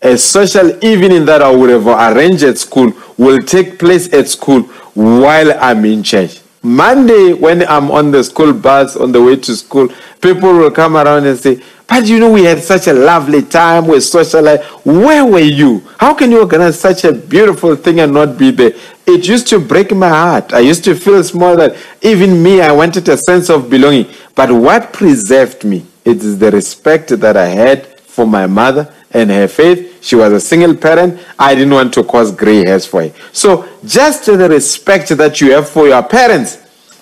A 0.02 0.16
social 0.16 0.84
evening 0.84 1.24
that 1.26 1.42
I 1.42 1.50
would 1.50 1.70
have 1.70 1.86
arranged 1.86 2.42
at 2.44 2.58
school 2.58 2.92
will 3.16 3.40
take 3.40 3.78
place 3.78 4.12
at 4.12 4.28
school 4.28 4.62
while 4.94 5.52
I'm 5.60 5.84
in 5.84 6.02
church. 6.02 6.40
Monday, 6.66 7.32
when 7.32 7.62
I'm 7.68 7.92
on 7.92 8.10
the 8.10 8.24
school 8.24 8.52
bus 8.52 8.96
on 8.96 9.12
the 9.12 9.22
way 9.22 9.36
to 9.36 9.54
school, 9.54 9.88
people 10.20 10.52
will 10.52 10.72
come 10.72 10.96
around 10.96 11.24
and 11.24 11.38
say, 11.38 11.62
But 11.86 12.06
you 12.06 12.18
know, 12.18 12.32
we 12.32 12.42
had 12.42 12.60
such 12.60 12.88
a 12.88 12.92
lovely 12.92 13.42
time 13.42 13.86
with 13.86 14.02
social 14.02 14.42
life. 14.42 14.64
Where 14.84 15.24
were 15.24 15.38
you? 15.38 15.86
How 15.98 16.12
can 16.12 16.32
you 16.32 16.40
organize 16.40 16.80
such 16.80 17.04
a 17.04 17.12
beautiful 17.12 17.76
thing 17.76 18.00
and 18.00 18.12
not 18.12 18.36
be 18.36 18.50
there? 18.50 18.72
It 19.06 19.28
used 19.28 19.46
to 19.48 19.60
break 19.60 19.94
my 19.94 20.08
heart. 20.08 20.52
I 20.52 20.58
used 20.58 20.82
to 20.86 20.96
feel 20.96 21.22
small 21.22 21.56
that 21.56 21.76
even 22.02 22.42
me, 22.42 22.60
I 22.60 22.72
wanted 22.72 23.08
a 23.08 23.16
sense 23.16 23.48
of 23.48 23.70
belonging. 23.70 24.06
But 24.34 24.50
what 24.50 24.92
preserved 24.92 25.64
me? 25.64 25.86
It 26.04 26.16
is 26.16 26.36
the 26.36 26.50
respect 26.50 27.10
that 27.10 27.36
I 27.36 27.46
had 27.46 28.00
for 28.00 28.26
my 28.26 28.48
mother 28.48 28.92
and 29.12 29.30
her 29.30 29.48
faith. 29.48 30.04
She 30.04 30.16
was 30.16 30.32
a 30.32 30.40
single 30.40 30.74
parent. 30.74 31.20
I 31.38 31.54
didn't 31.54 31.74
want 31.74 31.94
to 31.94 32.04
cause 32.04 32.32
gray 32.32 32.64
hairs 32.64 32.86
for 32.86 33.02
her. 33.02 33.12
So, 33.32 33.68
just 33.84 34.26
the 34.26 34.48
respect 34.48 35.08
that 35.10 35.40
you 35.40 35.52
have 35.52 35.68
for 35.68 35.86
your 35.86 36.02
parents 36.02 36.58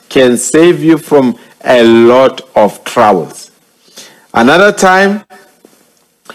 can 0.08 0.36
save 0.36 0.82
you 0.82 0.98
from 0.98 1.38
a 1.64 1.82
lot 1.82 2.40
of 2.54 2.82
troubles. 2.84 3.50
Another 4.32 4.72
time, 4.72 5.24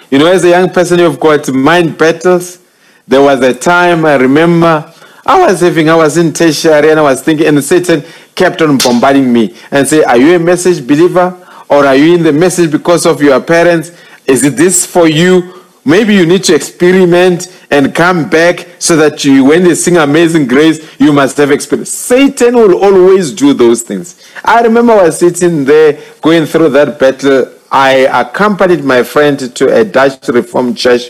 you 0.09 0.19
know, 0.19 0.27
as 0.27 0.43
a 0.43 0.49
young 0.49 0.69
person, 0.69 0.99
you've 0.99 1.19
got 1.19 1.51
mind 1.53 1.97
battles. 1.97 2.59
There 3.07 3.21
was 3.21 3.41
a 3.41 3.53
time 3.53 4.05
I 4.05 4.15
remember 4.15 4.93
I 5.29 5.39
was 5.39 5.59
having, 5.61 5.89
I 5.89 5.95
was 5.95 6.17
in 6.17 6.33
tertiary 6.33 6.89
and 6.89 6.99
I 6.99 7.03
was 7.03 7.21
thinking, 7.21 7.45
and 7.45 7.63
Satan 7.63 8.03
kept 8.33 8.63
on 8.63 8.79
bombarding 8.79 9.31
me 9.31 9.55
and 9.69 9.87
say, 9.87 10.03
Are 10.03 10.17
you 10.17 10.35
a 10.35 10.39
message 10.39 10.85
believer? 10.87 11.37
Or 11.69 11.85
are 11.85 11.95
you 11.95 12.15
in 12.15 12.23
the 12.23 12.33
message 12.33 12.71
because 12.71 13.05
of 13.05 13.21
your 13.21 13.39
parents? 13.39 13.91
Is 14.25 14.43
it 14.43 14.55
this 14.55 14.87
for 14.87 15.07
you? 15.07 15.58
Maybe 15.89 16.13
you 16.13 16.27
need 16.27 16.43
to 16.43 16.53
experiment 16.53 17.47
and 17.71 17.95
come 17.95 18.29
back 18.29 18.67
so 18.77 18.95
that 18.97 19.25
you, 19.25 19.43
when 19.43 19.63
they 19.63 19.73
sing 19.73 19.97
Amazing 19.97 20.45
Grace, 20.45 20.79
you 20.99 21.11
must 21.11 21.35
have 21.37 21.49
experience. 21.49 21.91
Satan 21.91 22.53
will 22.53 22.83
always 22.83 23.31
do 23.31 23.55
those 23.55 23.81
things. 23.81 24.23
I 24.45 24.61
remember 24.61 24.93
I 24.93 25.05
was 25.05 25.17
sitting 25.17 25.65
there 25.65 25.99
going 26.21 26.45
through 26.45 26.69
that 26.69 26.99
battle. 26.99 27.51
I 27.71 28.07
accompanied 28.21 28.83
my 28.83 29.01
friend 29.01 29.39
to 29.55 29.81
a 29.81 29.83
Dutch 29.83 30.27
Reformed 30.27 30.77
church 30.77 31.09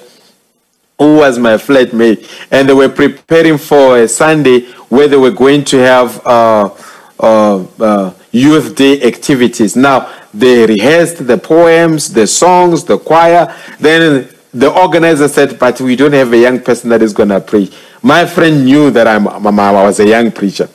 who 0.97 1.18
was 1.18 1.38
my 1.38 1.56
flatmate, 1.56 2.47
and 2.49 2.69
they 2.69 2.73
were 2.73 2.88
preparing 2.88 3.57
for 3.57 3.97
a 3.97 4.07
Sunday 4.07 4.61
where 4.88 5.10
they 5.10 5.18
were 5.18 5.31
going 5.31 5.65
to 5.65 5.77
have 5.80 6.26
uh, 6.26 6.73
uh, 7.19 7.65
uh, 7.81 8.14
youth 8.31 8.76
day 8.77 9.01
activities. 9.01 9.76
Now, 9.76 10.10
they 10.34 10.65
rehearsed 10.65 11.27
the 11.27 11.38
poems, 11.38 12.14
the 12.14 12.27
songs, 12.27 12.85
the 12.85 12.97
choir. 12.97 13.53
Then 13.81 14.30
the 14.54 14.72
organizer 14.72 15.28
said, 15.28 15.60
But 15.60 15.80
we 15.82 15.96
don't 15.96 16.14
have 16.14 16.34
a 16.34 16.38
young 16.38 16.60
person 16.62 16.90
that 16.90 17.02
is 17.02 17.14
going 17.14 17.30
to 17.30 17.42
preach. 17.42 17.74
My 18.02 18.26
friend 18.26 18.66
knew 18.66 18.92
that 18.92 19.08
I'm, 19.08 19.28
I 19.28 19.72
was 19.72 20.00
a 20.00 20.08
young 20.08 20.32
preacher. 20.32 20.70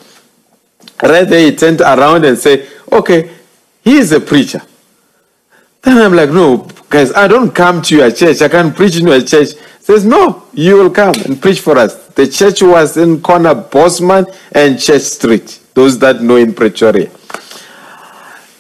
Right 1.02 1.24
there, 1.28 1.50
he 1.50 1.56
turned 1.56 1.80
around 1.80 2.24
and 2.24 2.38
said, 2.38 2.68
Okay, 2.90 3.30
he 3.82 3.96
is 3.96 4.12
a 4.12 4.20
preacher. 4.20 4.62
Then 5.82 5.98
I'm 5.98 6.14
like, 6.14 6.30
No, 6.30 6.68
guys, 6.88 7.12
I 7.12 7.28
don't 7.28 7.50
come 7.54 7.82
to 7.82 7.96
your 7.96 8.10
church. 8.10 8.40
I 8.42 8.48
can't 8.48 8.74
preach 8.74 8.96
in 8.96 9.06
your 9.06 9.20
church. 9.22 9.50
Says, 9.80 10.04
No, 10.04 10.44
you 10.52 10.76
will 10.76 10.90
come 10.90 11.14
and 11.26 11.40
preach 11.40 11.60
for 11.60 11.76
us. 11.76 12.08
The 12.08 12.26
church 12.26 12.62
was 12.62 12.96
in 12.96 13.20
corner 13.20 13.54
Bosman 13.54 14.26
and 14.52 14.80
Church 14.80 15.02
Street. 15.02 15.60
Those 15.74 15.98
that 15.98 16.22
know 16.22 16.36
in 16.36 16.54
Pretoria. 16.54 17.10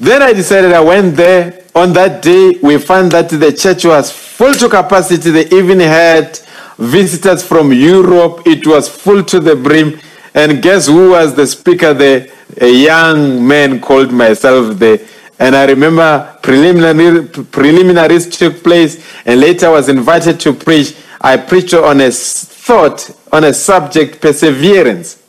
Then 0.04 0.20
I 0.20 0.34
decided 0.34 0.72
I 0.72 0.80
went 0.80 1.16
there. 1.16 1.62
On 1.74 1.94
that 1.94 2.22
day, 2.22 2.58
we 2.62 2.76
found 2.76 3.12
that 3.12 3.30
the 3.30 3.50
church 3.52 3.86
was 3.86 4.12
full 4.12 4.52
to 4.52 4.68
capacity. 4.68 5.30
They 5.30 5.46
even 5.46 5.80
had 5.80 6.38
visitors 6.78 7.42
from 7.42 7.72
Europe. 7.72 8.42
It 8.44 8.66
was 8.66 8.86
full 8.86 9.24
to 9.24 9.40
the 9.40 9.56
brim. 9.56 9.98
And 10.34 10.62
guess 10.62 10.88
who 10.88 11.12
was 11.12 11.34
the 11.34 11.46
speaker 11.46 11.94
there? 11.94 12.28
A 12.60 12.70
young 12.70 13.48
man 13.48 13.80
called 13.80 14.12
myself 14.12 14.78
there. 14.78 14.98
And 15.38 15.56
I 15.56 15.64
remember 15.64 16.38
preliminary, 16.42 17.26
preliminaries 17.26 18.28
took 18.28 18.62
place, 18.62 19.02
and 19.24 19.40
later 19.40 19.68
I 19.68 19.70
was 19.70 19.88
invited 19.88 20.38
to 20.40 20.52
preach. 20.52 20.94
I 21.18 21.38
preached 21.38 21.72
on 21.72 22.02
a 22.02 22.10
thought, 22.10 23.10
on 23.32 23.44
a 23.44 23.54
subject, 23.54 24.20
perseverance. 24.20 25.23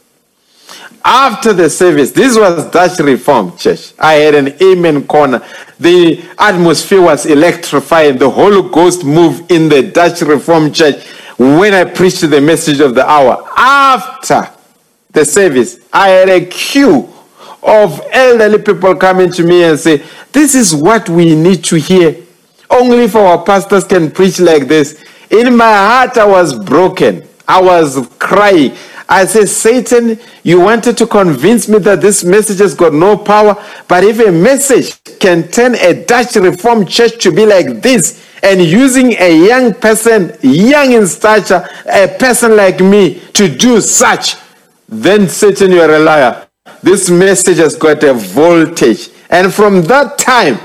After 1.07 1.53
the 1.53 1.69
service, 1.69 2.11
this 2.11 2.35
was 2.35 2.65
Dutch 2.71 2.97
Reformed 2.97 3.59
Church. 3.59 3.93
I 3.99 4.13
had 4.13 4.33
an 4.33 4.55
amen 4.59 5.05
corner. 5.05 5.45
The 5.79 6.25
atmosphere 6.39 6.99
was 6.99 7.27
electrifying. 7.27 8.17
The 8.17 8.27
Holy 8.27 8.67
Ghost 8.71 9.05
moved 9.05 9.51
in 9.51 9.69
the 9.69 9.83
Dutch 9.83 10.21
Reformed 10.21 10.73
Church 10.73 11.05
when 11.37 11.75
I 11.75 11.83
preached 11.83 12.21
the 12.21 12.41
message 12.41 12.79
of 12.79 12.95
the 12.95 13.07
hour. 13.07 13.47
After 13.55 14.49
the 15.11 15.23
service, 15.23 15.77
I 15.93 16.09
had 16.09 16.29
a 16.29 16.43
queue 16.43 17.07
of 17.61 18.01
elderly 18.11 18.63
people 18.63 18.95
coming 18.95 19.31
to 19.33 19.43
me 19.43 19.63
and 19.63 19.79
say, 19.79 20.03
This 20.31 20.55
is 20.55 20.73
what 20.73 21.07
we 21.07 21.35
need 21.35 21.63
to 21.65 21.75
hear. 21.75 22.15
Only 22.67 23.03
if 23.03 23.15
our 23.15 23.43
pastors 23.43 23.83
can 23.83 24.09
preach 24.09 24.39
like 24.39 24.67
this. 24.67 25.03
In 25.29 25.55
my 25.55 25.71
heart, 25.71 26.17
I 26.17 26.25
was 26.25 26.57
broken. 26.57 27.27
I 27.47 27.61
was 27.61 28.07
crying. 28.17 28.75
I 29.07 29.25
said, 29.25 29.47
Satan, 29.49 30.19
you 30.43 30.59
wanted 30.59 30.97
to 30.97 31.07
convince 31.07 31.67
me 31.67 31.77
that 31.79 32.01
this 32.01 32.23
message 32.23 32.59
has 32.59 32.73
got 32.73 32.93
no 32.93 33.17
power. 33.17 33.55
But 33.87 34.03
if 34.03 34.19
a 34.19 34.31
message 34.31 35.03
can 35.19 35.47
turn 35.49 35.75
a 35.75 36.05
Dutch 36.05 36.35
Reformed 36.35 36.89
church 36.89 37.21
to 37.23 37.31
be 37.31 37.45
like 37.45 37.81
this, 37.81 38.23
and 38.41 38.61
using 38.61 39.13
a 39.13 39.47
young 39.47 39.73
person, 39.73 40.35
young 40.41 40.91
in 40.93 41.07
stature, 41.07 41.67
a 41.87 42.07
person 42.07 42.55
like 42.55 42.79
me 42.79 43.19
to 43.33 43.47
do 43.47 43.81
such, 43.81 44.35
then 44.87 45.27
Satan, 45.27 45.71
you're 45.71 45.95
a 45.95 45.99
liar. 45.99 46.47
This 46.81 47.09
message 47.09 47.57
has 47.57 47.75
got 47.75 48.03
a 48.03 48.13
voltage. 48.13 49.09
And 49.29 49.53
from 49.53 49.81
that 49.83 50.17
time, 50.19 50.59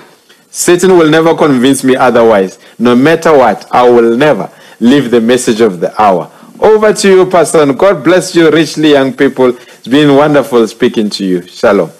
Satan 0.51 0.99
will 0.99 1.09
never 1.09 1.35
convince 1.35 1.85
me 1.85 1.97
otherwise. 1.97 2.59
No 2.79 2.95
matter 2.95 3.37
what, 3.37 3.67
I 3.73 3.89
will 3.89 4.17
never 4.17 4.51
leave 4.81 5.11
the 5.11 5.21
message 5.21 5.61
of 5.61 5.81
the 5.81 6.01
hour. 6.01 6.31
Over 6.61 6.93
to 6.93 7.09
you, 7.09 7.24
Pastor. 7.24 7.73
God 7.73 8.05
bless 8.05 8.35
you 8.35 8.51
richly, 8.51 8.91
young 8.91 9.15
people. 9.15 9.57
It's 9.57 9.89
been 9.89 10.15
wonderful 10.15 10.69
speaking 10.69 11.09
to 11.09 11.24
you. 11.24 11.47
Shalom. 11.47 11.91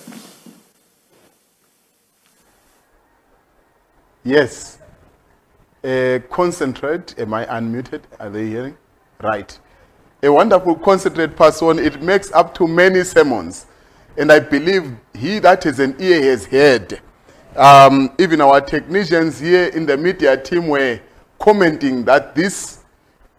Yes. 4.23 4.77
Uh, 5.83 6.19
concentrate. 6.31 7.19
Am 7.19 7.33
I 7.33 7.47
unmuted? 7.47 8.03
Are 8.19 8.29
they 8.29 8.49
hearing? 8.49 8.77
Right. 9.23 9.59
A 10.23 10.31
wonderful 10.31 10.75
concentrate 10.75 11.37
person. 11.37 11.79
It 11.79 12.03
makes 12.03 12.31
up 12.33 12.53
to 12.57 12.69
many 12.69 13.03
sermons. 13.03 13.65
And 14.19 14.31
I 14.31 14.41
believe 14.41 14.95
he 15.15 15.39
that 15.39 15.65
is 15.65 15.79
an 15.81 15.97
ear 15.99 16.23
has 16.23 16.45
heard. 16.45 17.01
Um, 17.57 18.13
even 18.19 18.43
our 18.43 18.61
technicians 18.61 19.41
here 19.41 19.69
in 19.69 19.87
the 19.87 19.97
media 19.97 20.37
team 20.37 20.69
were 20.69 21.01
commenting 21.39 22.05
that 22.05 22.35
this 22.35 22.81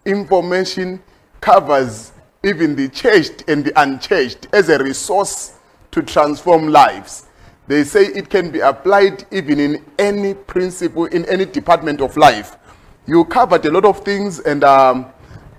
information 0.04 1.00
covers 1.42 2.12
even 2.44 2.76
the 2.76 2.88
churched 2.90 3.44
and 3.48 3.66
the 3.66 3.82
unchurched 3.82 4.48
as 4.54 4.70
a 4.70 4.82
resource 4.82 5.60
to 5.92 6.02
transform 6.02 6.70
lives. 6.70 7.26
They 7.68 7.84
say 7.84 8.06
it 8.06 8.30
can 8.30 8.52
be 8.52 8.60
applied 8.60 9.26
even 9.32 9.60
in 9.60 9.86
any 10.00 10.34
principle, 10.34 11.06
in 11.06 11.26
any 11.26 11.46
department 11.46 12.02
of 12.02 12.18
life. 12.18 12.58
You 13.06 13.26
covered 13.26 13.66
a 13.66 13.72
lot 13.72 13.86
of 13.86 14.04
things, 14.04 14.40
and 14.40 14.64
um, 14.64 15.08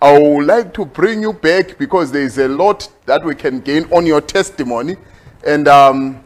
I 0.01 0.19
would 0.19 0.47
like 0.47 0.75
to 0.75 0.85
bring 0.85 1.23
you 1.23 1.33
back 1.33 1.79
because 1.79 2.11
there 2.11 2.23
is 2.23 2.39
a 2.39 2.49
lot 2.49 2.89
that 3.07 3.25
we 3.25 3.35
can 3.35 3.61
gain 3.61 3.85
on 3.93 4.07
your 4.07 4.21
testimony. 4.21 4.97
And 5.47 5.69
um, 5.69 6.25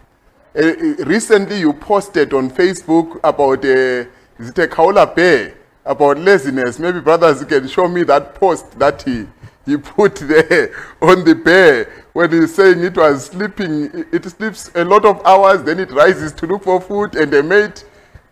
uh, 0.59 0.63
recently, 1.05 1.61
you 1.61 1.73
posted 1.73 2.33
on 2.33 2.51
Facebook 2.51 3.21
about 3.23 3.65
uh, 3.65 4.11
is 4.39 4.51
it 4.51 4.59
a 4.59 5.13
bear 5.15 5.55
about 5.85 6.19
laziness. 6.19 6.79
Maybe 6.79 7.01
brothers 7.01 7.45
can 7.45 7.69
show 7.69 7.89
me 7.89 8.03
that 8.05 8.35
post 8.35 8.79
that 8.79 9.03
he 9.03 9.27
he 9.67 9.77
put 9.77 10.15
there 10.15 10.75
on 11.03 11.25
the 11.25 11.35
bear 11.35 12.05
when 12.13 12.31
he's 12.31 12.55
saying 12.55 12.83
it 12.83 12.97
was 12.97 13.27
sleeping. 13.27 14.07
It 14.13 14.25
sleeps 14.25 14.71
a 14.75 14.85
lot 14.85 15.05
of 15.05 15.25
hours, 15.27 15.65
then 15.65 15.81
it 15.81 15.91
rises 15.91 16.33
to 16.35 16.47
look 16.47 16.63
for 16.65 16.81
food 16.81 17.17
and 17.17 17.35
a 17.35 17.43
mate. 17.43 17.85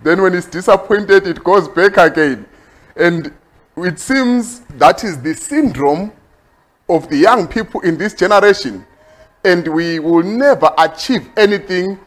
Then 0.02 0.22
when 0.22 0.34
it's 0.34 0.46
disappointed, 0.46 1.26
it 1.26 1.42
goes 1.42 1.68
back 1.68 1.96
again. 1.96 2.46
And 2.96 3.32
it 3.76 3.98
seems 3.98 4.60
that 4.78 5.02
is 5.02 5.20
the 5.20 5.34
syndrome 5.34 6.12
of 6.88 7.08
the 7.08 7.16
young 7.16 7.48
people 7.48 7.80
in 7.80 7.98
this 7.98 8.14
generation. 8.14 8.86
And 9.44 9.66
we 9.66 9.98
will 9.98 10.22
never 10.22 10.72
achieve 10.78 11.28
anything 11.36 11.98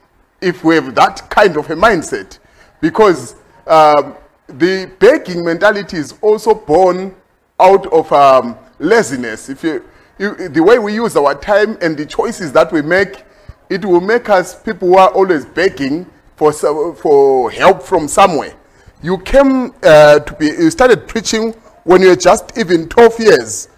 if 0.42 0.64
we 0.64 0.76
have 0.76 0.96
that 0.96 1.30
kind 1.30 1.58
of 1.58 1.70
a 1.70 1.76
mindset. 1.76 2.40
Because 2.80 3.36
um, 3.66 4.16
the 4.48 4.90
begging 5.00 5.44
mentality 5.44 5.98
is 5.98 6.14
also 6.22 6.54
born 6.54 7.14
out 7.60 7.86
of 7.88 8.12
um, 8.14 8.58
laziness. 8.80 9.50
If 9.50 9.64
you, 9.64 9.84
you, 10.18 10.50
the 10.50 10.62
way 10.62 10.80
we 10.80 10.94
use 10.94 11.16
our 11.16 11.36
time 11.36 11.78
and 11.82 11.98
the 11.98 12.06
choices 12.06 12.52
that 12.54 12.72
we 12.72 12.82
make, 12.82 13.24
it 13.70 13.86
will 13.86 14.02
make 14.02 14.30
us 14.30 14.60
people 14.62 14.90
who 14.90 14.98
are 14.98 15.10
always 15.10 15.46
begging 15.46 16.10
for, 16.36 16.54
for 16.54 17.52
help 17.52 17.82
from 17.84 18.08
somewhere. 18.08 18.56
You 19.02 19.18
came 19.20 19.74
uh, 19.84 20.20
to 20.20 20.34
be, 20.34 20.48
you 20.48 20.72
started 20.72 21.08
preaching 21.08 21.54
when 21.84 22.02
you 22.02 22.10
were 22.10 22.16
just 22.16 22.58
even 22.58 22.88
12 22.90 23.20
years. 23.20 23.70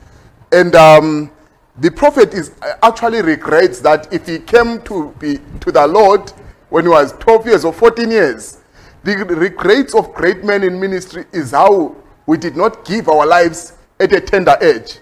And 0.52 0.76
um, 0.76 1.32
the 1.78 1.92
prophet 1.92 2.34
is 2.34 2.52
uh, 2.62 2.74
actually 2.84 3.22
regrets 3.22 3.80
that 3.82 4.12
if 4.14 4.28
he 4.28 4.40
came 4.40 4.82
to 4.84 5.14
be 5.20 5.40
to 5.60 5.72
the 5.72 5.86
Lord 5.88 6.30
when 6.70 6.86
he 6.86 6.90
was 6.90 7.14
12 7.14 7.46
years 7.48 7.66
or 7.66 7.74
14 7.74 8.10
years, 8.12 8.58
the 9.04 9.16
regrets 9.16 9.96
of 9.96 10.14
great 10.14 10.44
men 10.44 10.64
in 10.64 10.80
ministry 10.80 11.26
is 11.32 11.52
how 11.52 11.96
we 12.26 12.38
did 12.38 12.56
not 12.56 12.86
give 12.86 13.08
our 13.08 13.26
lives 13.26 13.74
at 14.00 14.14
a 14.14 14.22
tender 14.22 14.58
age. 14.62 15.00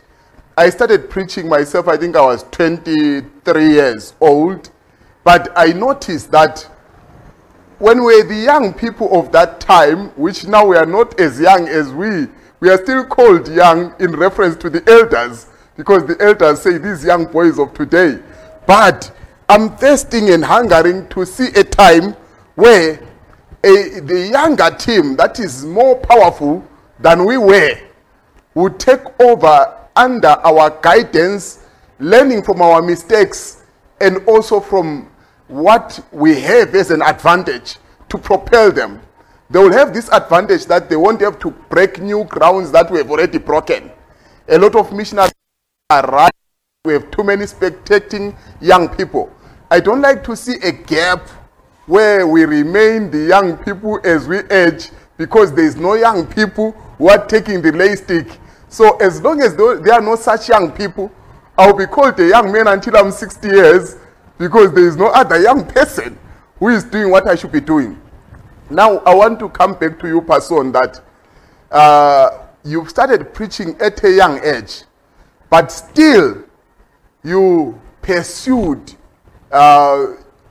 I 0.58 0.72
started 0.72 1.10
preaching 1.10 1.48
myself, 1.48 1.88
I 1.88 1.98
think 1.98 2.16
I 2.16 2.22
was 2.22 2.44
23 2.50 3.70
years 3.70 4.16
old, 4.20 4.72
but 5.24 5.52
I 5.56 5.68
noticed 5.68 6.32
that 6.32 6.68
when 7.78 8.04
we're 8.04 8.24
the 8.24 8.36
young 8.36 8.74
people 8.74 9.20
of 9.20 9.32
that 9.34 9.60
time, 9.60 10.10
which 10.16 10.48
now 10.48 10.66
we 10.66 10.78
are 10.78 10.86
not 10.86 11.20
as 11.20 11.40
young 11.40 11.68
as 11.68 11.94
we, 11.94 12.28
we 12.60 12.72
are 12.72 12.84
still 12.84 13.06
called 13.06 13.48
young 13.50 13.94
in 14.00 14.16
reference 14.16 14.56
to 14.58 14.70
the 14.70 14.82
elders, 14.90 15.46
because 15.76 16.08
the 16.08 16.20
elders 16.20 16.62
say 16.62 16.80
these 16.80 17.06
young 17.06 17.26
boys 17.26 17.60
of 17.60 17.72
today. 17.76 18.20
But 18.66 19.12
I'm 19.48 19.78
thirsting 19.78 20.32
and 20.32 20.44
hungering 20.44 21.08
to 21.10 21.24
see 21.24 21.50
a 21.50 21.64
time 21.64 22.14
where 22.56 23.00
a, 23.64 24.00
the 24.00 24.30
younger 24.32 24.72
team 24.72 25.16
that 25.18 25.40
is 25.40 25.64
more 25.64 25.96
powerful 25.98 26.68
than 27.00 27.26
we 27.26 27.38
were 27.38 27.78
would 28.58 28.80
take 28.80 29.02
over 29.20 29.78
under 29.96 30.30
our 30.44 30.72
guidance, 30.82 31.60
learning 32.00 32.42
from 32.42 32.60
our 32.60 32.82
mistakes 32.82 33.64
and 34.02 34.18
also 34.28 34.60
from 34.60 35.10
what 35.48 36.04
we 36.12 36.40
have 36.42 36.74
as 36.74 36.90
an 36.90 37.04
advantage 37.04 37.78
to 38.10 38.18
propel 38.18 38.72
them. 38.72 39.00
They 39.52 39.60
will 39.60 39.72
have 39.72 39.94
this 39.94 40.10
advantage 40.10 40.66
that 40.66 40.90
they 40.90 40.96
won't 40.96 41.22
have 41.22 41.38
to 41.40 41.52
break 41.70 42.02
new 42.02 42.24
grounds 42.24 42.72
that 42.72 42.90
we 42.92 42.98
have 42.98 43.12
already 43.12 43.38
broken. 43.38 43.92
A 44.50 44.58
lot 44.58 44.76
of 44.76 44.92
missionaries 44.92 45.32
are. 45.92 46.30
We 46.84 46.94
have 46.94 47.12
too 47.12 47.24
many 47.24 47.46
spectating 47.46 48.36
young 48.60 48.90
people. 48.90 49.32
I 49.70 49.80
don't 49.80 50.02
like 50.02 50.24
to 50.24 50.36
see 50.36 50.56
a 50.64 50.72
gap 50.72 51.28
where 51.86 52.26
we 52.28 52.46
remain 52.46 53.12
the 53.12 53.20
young 53.20 53.58
people 53.58 54.00
as 54.04 54.28
we 54.28 54.40
age 54.50 54.90
because 55.18 55.54
there 55.54 55.66
is 55.66 55.76
no 55.76 55.94
young 55.94 56.26
people 56.26 56.72
who 56.98 57.10
are 57.10 57.26
taking 57.26 57.62
the 57.62 57.72
lay 57.72 57.96
stick. 57.96 58.28
So 58.70 58.98
as 58.98 59.22
long 59.22 59.42
as 59.42 59.56
there 59.56 59.94
are 59.94 60.02
no 60.02 60.16
such 60.16 60.50
young 60.50 60.72
people, 60.72 61.12
I'll 61.58 61.74
be 61.74 61.86
called 61.86 62.20
a 62.20 62.28
young 62.28 62.52
man 62.52 62.68
until 62.68 62.98
I'm 62.98 63.12
60 63.12 63.48
years 63.48 63.96
because 64.38 64.74
there 64.74 64.88
is 64.88 64.96
no 64.96 65.08
other 65.08 65.42
young 65.42 65.66
person 65.66 66.18
who 66.60 66.70
is 66.70 66.84
doing 66.84 67.10
what 67.10 67.28
I 67.28 67.36
should 67.36 67.52
be 67.52 67.62
doing. 67.62 68.00
Now, 68.70 68.98
I 69.00 69.16
want 69.16 69.40
to 69.40 69.50
come 69.50 69.74
back 69.74 70.00
to 70.00 70.08
you, 70.08 70.22
person, 70.22 70.72
that 70.74 71.02
uh, 71.72 72.48
you 72.64 72.86
started 72.88 73.34
preaching 73.34 73.76
at 73.80 74.04
a 74.04 74.12
young 74.12 74.44
age, 74.44 74.84
but 75.50 75.72
still 75.72 76.44
you 77.24 77.80
pursued 78.02 78.94
uh, 79.52 80.08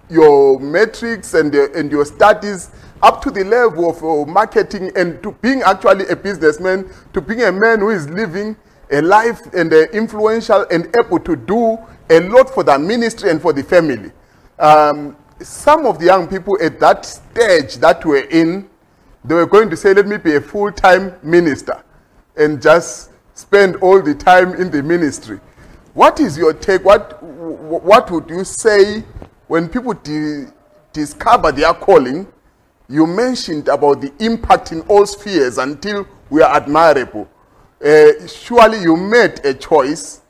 your 0.09 0.59
metrics 0.59 1.35
and, 1.35 1.55
uh, 1.55 1.71
and 1.73 1.91
your 1.91 2.05
studies 2.05 2.71
up 3.03 3.23
to 3.23 3.31
the 3.31 3.45
level 3.45 3.91
of 3.91 4.03
uh, 4.03 4.31
marketing 4.31 4.91
and 4.97 5.23
to 5.23 5.33
being 5.43 5.63
actually 5.63 6.07
a 6.09 6.17
businessman, 6.17 6.91
to 7.13 7.21
being 7.21 7.43
a 7.43 7.53
man 7.53 7.81
who 7.81 7.91
is 7.91 8.09
living 8.09 8.57
a 8.91 9.03
life 9.03 9.41
and 9.53 9.73
uh, 9.73 9.83
influential 9.93 10.67
and 10.71 10.95
able 10.97 11.19
to 11.19 11.37
do 11.37 11.79
a 12.11 12.21
lot 12.21 12.49
for 12.49 12.63
the 12.63 12.79
ministry 12.79 13.31
and 13.31 13.43
for 13.43 13.53
the 13.53 13.63
family. 13.63 14.13
Um, 14.59 15.17
some 15.41 15.87
of 15.87 15.99
the 15.99 16.07
young 16.07 16.29
people 16.29 16.57
at 16.63 16.81
that 16.81 17.05
stage 17.05 17.77
that 17.77 18.05
were 18.05 18.25
in, 18.31 18.69
they 19.25 19.35
were 19.35 19.47
going 19.47 19.69
to 19.71 19.77
say, 19.77 19.93
let 19.93 20.07
me 20.07 20.17
be 20.17 20.37
a 20.37 20.41
full-time 20.41 21.15
minister 21.23 21.83
and 22.37 22.63
just 22.63 23.11
spend 23.35 23.77
all 23.77 24.01
the 24.01 24.15
time 24.15 24.55
in 24.55 24.71
the 24.71 24.83
ministry. 24.83 25.41
What 25.95 26.21
is 26.21 26.39
your 26.39 26.53
take? 26.53 26.85
What, 26.85 27.23
what 27.23 28.11
would 28.11 28.31
you 28.31 28.45
say 28.45 29.01
when 29.47 29.69
people 29.69 29.95
di- 29.95 30.47
discover 30.93 31.53
their 31.53 31.75
calling? 31.75 32.27
You 32.89 33.07
mentioned 33.07 33.69
about 33.69 34.01
the 34.01 34.13
impact 34.21 34.73
in 34.73 34.81
all 34.83 35.07
spheres 35.07 35.59
until 35.59 36.07
we 36.31 36.43
are 36.43 36.57
admirable. 36.57 37.29
Uh, 37.85 38.27
surely 38.27 38.81
you 38.81 38.97
made 38.97 39.45
a 39.45 39.53
choice 39.55 40.23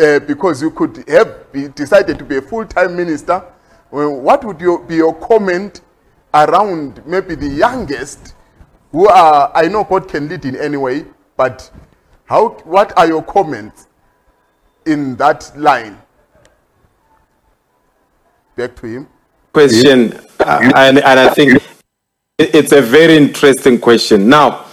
uh, 0.00 0.18
because 0.20 0.60
you 0.60 0.70
could 0.70 1.08
have 1.08 1.50
be 1.50 1.68
decided 1.68 2.18
to 2.18 2.24
be 2.24 2.36
a 2.36 2.42
full-time 2.42 2.94
minister. 2.96 3.42
Well, 3.90 4.20
what 4.20 4.44
would 4.44 4.60
your, 4.60 4.84
be 4.84 4.96
your 4.96 5.14
comment 5.14 5.80
around 6.34 7.04
maybe 7.06 7.34
the 7.34 7.48
youngest 7.48 8.34
who 8.92 9.08
are, 9.08 9.50
I 9.54 9.68
know 9.68 9.84
God 9.84 10.08
can 10.08 10.28
lead 10.28 10.44
in 10.44 10.56
any 10.56 10.76
way, 10.76 11.06
but 11.36 11.70
how, 12.26 12.50
what 12.64 12.96
are 12.98 13.06
your 13.06 13.22
comments 13.22 13.88
in 14.86 15.16
that 15.16 15.50
line? 15.56 15.98
Back 18.56 18.76
to 18.76 18.86
him. 18.86 19.08
question, 19.52 20.12
uh, 20.40 20.72
and, 20.76 20.98
and 20.98 21.20
I 21.20 21.28
think 21.30 21.54
it- 21.54 21.77
it's 22.38 22.70
a 22.70 22.80
very 22.80 23.16
interesting 23.16 23.80
question. 23.80 24.28
Now, 24.28 24.64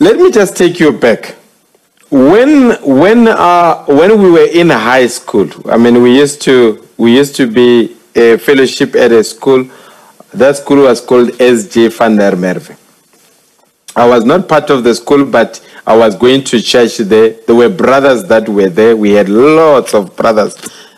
let 0.00 0.16
me 0.16 0.32
just 0.32 0.56
take 0.56 0.80
you 0.80 0.92
back. 0.92 1.36
When 2.10 2.72
when 2.82 3.28
uh, 3.28 3.84
when 3.86 4.20
we 4.20 4.30
were 4.30 4.48
in 4.52 4.70
high 4.70 5.06
school, 5.06 5.48
I 5.70 5.76
mean, 5.78 6.02
we 6.02 6.18
used 6.18 6.42
to 6.42 6.86
we 6.98 7.16
used 7.16 7.36
to 7.36 7.46
be 7.46 7.96
a 8.16 8.36
fellowship 8.38 8.96
at 8.96 9.12
a 9.12 9.22
school. 9.22 9.70
That 10.34 10.56
school 10.56 10.84
was 10.84 11.00
called 11.00 11.40
S.J. 11.40 11.88
van 11.88 12.16
der 12.16 12.32
Merwe. 12.32 12.76
I 13.94 14.08
was 14.08 14.24
not 14.24 14.48
part 14.48 14.70
of 14.70 14.82
the 14.82 14.94
school, 14.94 15.24
but 15.24 15.64
I 15.86 15.96
was 15.96 16.16
going 16.16 16.42
to 16.44 16.60
church 16.60 16.96
there. 16.98 17.30
There 17.46 17.54
were 17.54 17.68
brothers 17.68 18.24
that 18.24 18.48
were 18.48 18.68
there. 18.68 18.96
We 18.96 19.12
had 19.12 19.28
lots 19.28 19.94
of 19.94 20.16
brothers 20.16 20.56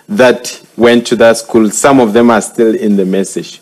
that 0.09 0.65
went 0.77 1.07
to 1.09 1.17
that 1.17 1.37
school. 1.37 1.71
Some 1.71 2.01
of 2.01 2.13
them 2.13 2.31
are 2.31 2.41
still 2.41 2.75
in 2.75 2.97
the 2.97 3.05
message. 3.05 3.61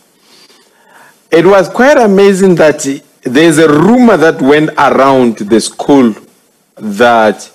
It 1.33 1.47
was 1.47 1.67
quite 1.67 1.97
amazing 1.97 2.53
that 2.55 2.85
there's 3.23 3.57
a 3.57 3.67
rumor 3.67 4.17
that 4.17 4.39
went 4.39 4.69
around 4.77 5.37
the 5.37 5.59
school 5.59 6.13
that 6.75 7.51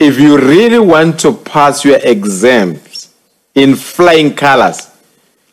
if 0.00 0.18
you 0.18 0.36
really 0.36 0.80
want 0.80 1.20
to 1.20 1.32
pass 1.32 1.84
your 1.84 2.00
exams 2.02 3.14
in 3.54 3.76
flying 3.76 4.34
colors, 4.34 4.90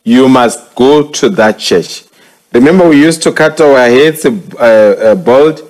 you 0.04 0.28
must 0.28 0.74
go 0.74 1.12
to 1.12 1.30
that 1.30 1.60
church. 1.60 2.06
Remember, 2.54 2.90
we 2.90 3.00
used 3.00 3.22
to 3.22 3.32
cut 3.32 3.62
our 3.62 3.78
heads 3.86 4.26
uh, 4.26 4.32
uh, 4.60 5.14
bald, 5.14 5.62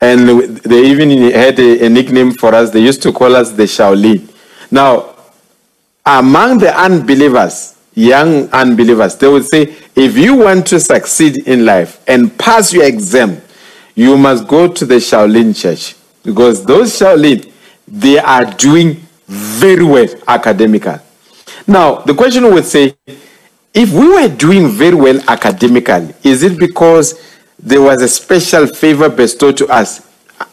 and 0.00 0.28
they 0.64 0.84
even 0.84 1.10
had 1.30 1.60
a, 1.60 1.86
a 1.86 1.88
nickname 1.88 2.32
for 2.32 2.52
us. 2.52 2.70
They 2.70 2.80
used 2.82 3.02
to 3.02 3.12
call 3.12 3.36
us 3.36 3.52
the 3.52 3.62
Shaolin. 3.62 4.28
Now, 4.68 5.14
among 6.04 6.58
the 6.58 6.76
unbelievers, 6.76 7.77
young 7.98 8.48
unbelievers, 8.50 9.16
they 9.16 9.28
would 9.28 9.44
say, 9.44 9.74
if 9.96 10.16
you 10.16 10.36
want 10.36 10.66
to 10.68 10.78
succeed 10.78 11.48
in 11.48 11.64
life 11.64 12.02
and 12.06 12.36
pass 12.38 12.72
your 12.72 12.84
exam, 12.84 13.42
you 13.96 14.16
must 14.16 14.46
go 14.46 14.68
to 14.72 14.86
the 14.86 14.94
Shaolin 14.94 15.60
church 15.60 15.96
because 16.22 16.64
those 16.64 16.96
Shaolin, 16.96 17.52
they 17.88 18.18
are 18.18 18.44
doing 18.44 18.94
very 19.26 19.84
well 19.84 20.06
academically. 20.28 20.98
Now, 21.66 21.96
the 21.96 22.14
question 22.14 22.44
would 22.44 22.64
say, 22.64 22.94
if 23.74 23.92
we 23.92 24.08
were 24.08 24.28
doing 24.28 24.68
very 24.68 24.94
well 24.94 25.20
academically, 25.28 26.14
is 26.22 26.44
it 26.44 26.58
because 26.58 27.20
there 27.58 27.82
was 27.82 28.00
a 28.00 28.08
special 28.08 28.68
favor 28.68 29.08
bestowed 29.08 29.56
to 29.56 29.66
us? 29.66 30.06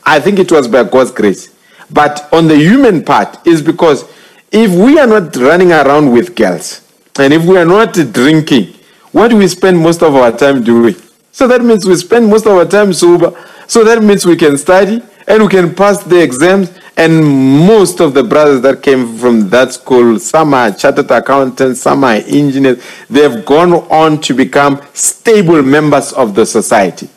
I 0.04 0.20
think 0.20 0.40
it 0.40 0.52
was 0.52 0.68
by 0.68 0.84
God's 0.84 1.12
grace. 1.12 1.56
But 1.92 2.28
on 2.34 2.48
the 2.48 2.58
human 2.58 3.04
part, 3.04 3.46
is 3.46 3.62
because 3.62 4.04
if 4.52 4.72
we 4.72 5.00
are 5.00 5.06
not 5.06 5.36
running 5.36 5.72
around 5.72 6.12
with 6.12 6.36
girls, 6.36 6.82
and 7.18 7.34
if 7.34 7.46
we 7.46 7.58
are 7.58 7.66
not 7.66 7.94
drinking, 7.94 8.74
what 9.12 9.30
do 9.30 9.38
we 9.38 9.48
spend 9.48 9.78
most 9.80 10.04
of 10.04 10.16
our 10.16 10.32
time 10.32 10.64
doing? 10.64 10.96
So 11.32 11.48
that 11.48 11.64
means 11.64 11.86
we 11.86 11.96
spend 11.96 12.28
most 12.28 12.46
of 12.46 12.54
our 12.54 12.66
time 12.66 12.94
sober. 12.94 13.34
So 13.68 13.84
that 13.84 14.02
means 14.04 14.26
we 14.26 14.36
can 14.36 14.58
study 14.58 15.02
and 15.28 15.44
we 15.44 15.50
can 15.50 15.74
pass 15.74 16.04
the 16.04 16.22
exams. 16.22 16.72
And 16.98 17.24
most 17.68 18.00
of 18.00 18.14
the 18.14 18.24
brothers 18.24 18.62
that 18.62 18.82
came 18.82 19.18
from 19.18 19.50
that 19.50 19.74
school, 19.74 20.18
some 20.20 20.54
are 20.54 20.72
chartered 20.72 21.12
accountants, 21.12 21.82
some 21.82 22.04
are 22.06 22.16
engineers, 22.16 22.82
they've 23.10 23.46
gone 23.46 23.74
on 23.74 24.22
to 24.22 24.34
become 24.34 24.82
stable 24.94 25.62
members 25.62 26.14
of 26.14 26.36
the 26.36 26.46
society. 26.46 27.10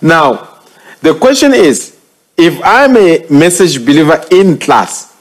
Now, 0.00 0.60
the 1.00 1.14
question 1.14 1.52
is 1.52 1.96
if 2.36 2.60
I'm 2.64 2.96
a 2.96 3.26
message 3.28 3.84
believer 3.84 4.24
in 4.30 4.58
class, 4.58 5.16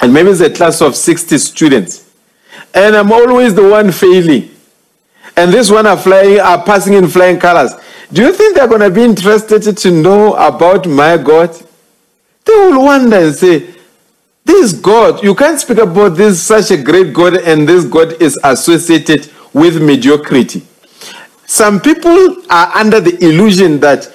and 0.00 0.12
maybe 0.12 0.30
it's 0.30 0.40
a 0.40 0.50
class 0.50 0.80
of 0.80 0.96
60 0.96 1.38
students, 1.38 2.01
and 2.74 2.96
I'm 2.96 3.12
always 3.12 3.54
the 3.54 3.68
one 3.68 3.92
failing, 3.92 4.50
and 5.36 5.52
this 5.52 5.70
one 5.70 5.86
are 5.86 5.96
flying, 5.96 6.40
are 6.40 6.62
passing 6.64 6.94
in 6.94 7.08
flying 7.08 7.38
colors. 7.38 7.72
Do 8.12 8.22
you 8.22 8.32
think 8.32 8.56
they're 8.56 8.68
going 8.68 8.80
to 8.82 8.90
be 8.90 9.02
interested 9.02 9.76
to 9.76 9.90
know 9.90 10.34
about 10.34 10.86
my 10.86 11.16
God? 11.16 11.50
They 12.44 12.52
will 12.52 12.84
wonder 12.84 13.16
and 13.16 13.34
say, 13.34 13.74
This 14.44 14.72
God, 14.72 15.22
you 15.22 15.34
can't 15.34 15.58
speak 15.58 15.78
about 15.78 16.10
this 16.10 16.42
such 16.42 16.70
a 16.70 16.82
great 16.82 17.14
God, 17.14 17.36
and 17.36 17.68
this 17.68 17.84
God 17.84 18.20
is 18.20 18.38
associated 18.44 19.30
with 19.52 19.80
mediocrity. 19.80 20.62
Some 21.46 21.80
people 21.80 22.36
are 22.50 22.76
under 22.76 23.00
the 23.00 23.22
illusion 23.24 23.80
that 23.80 24.06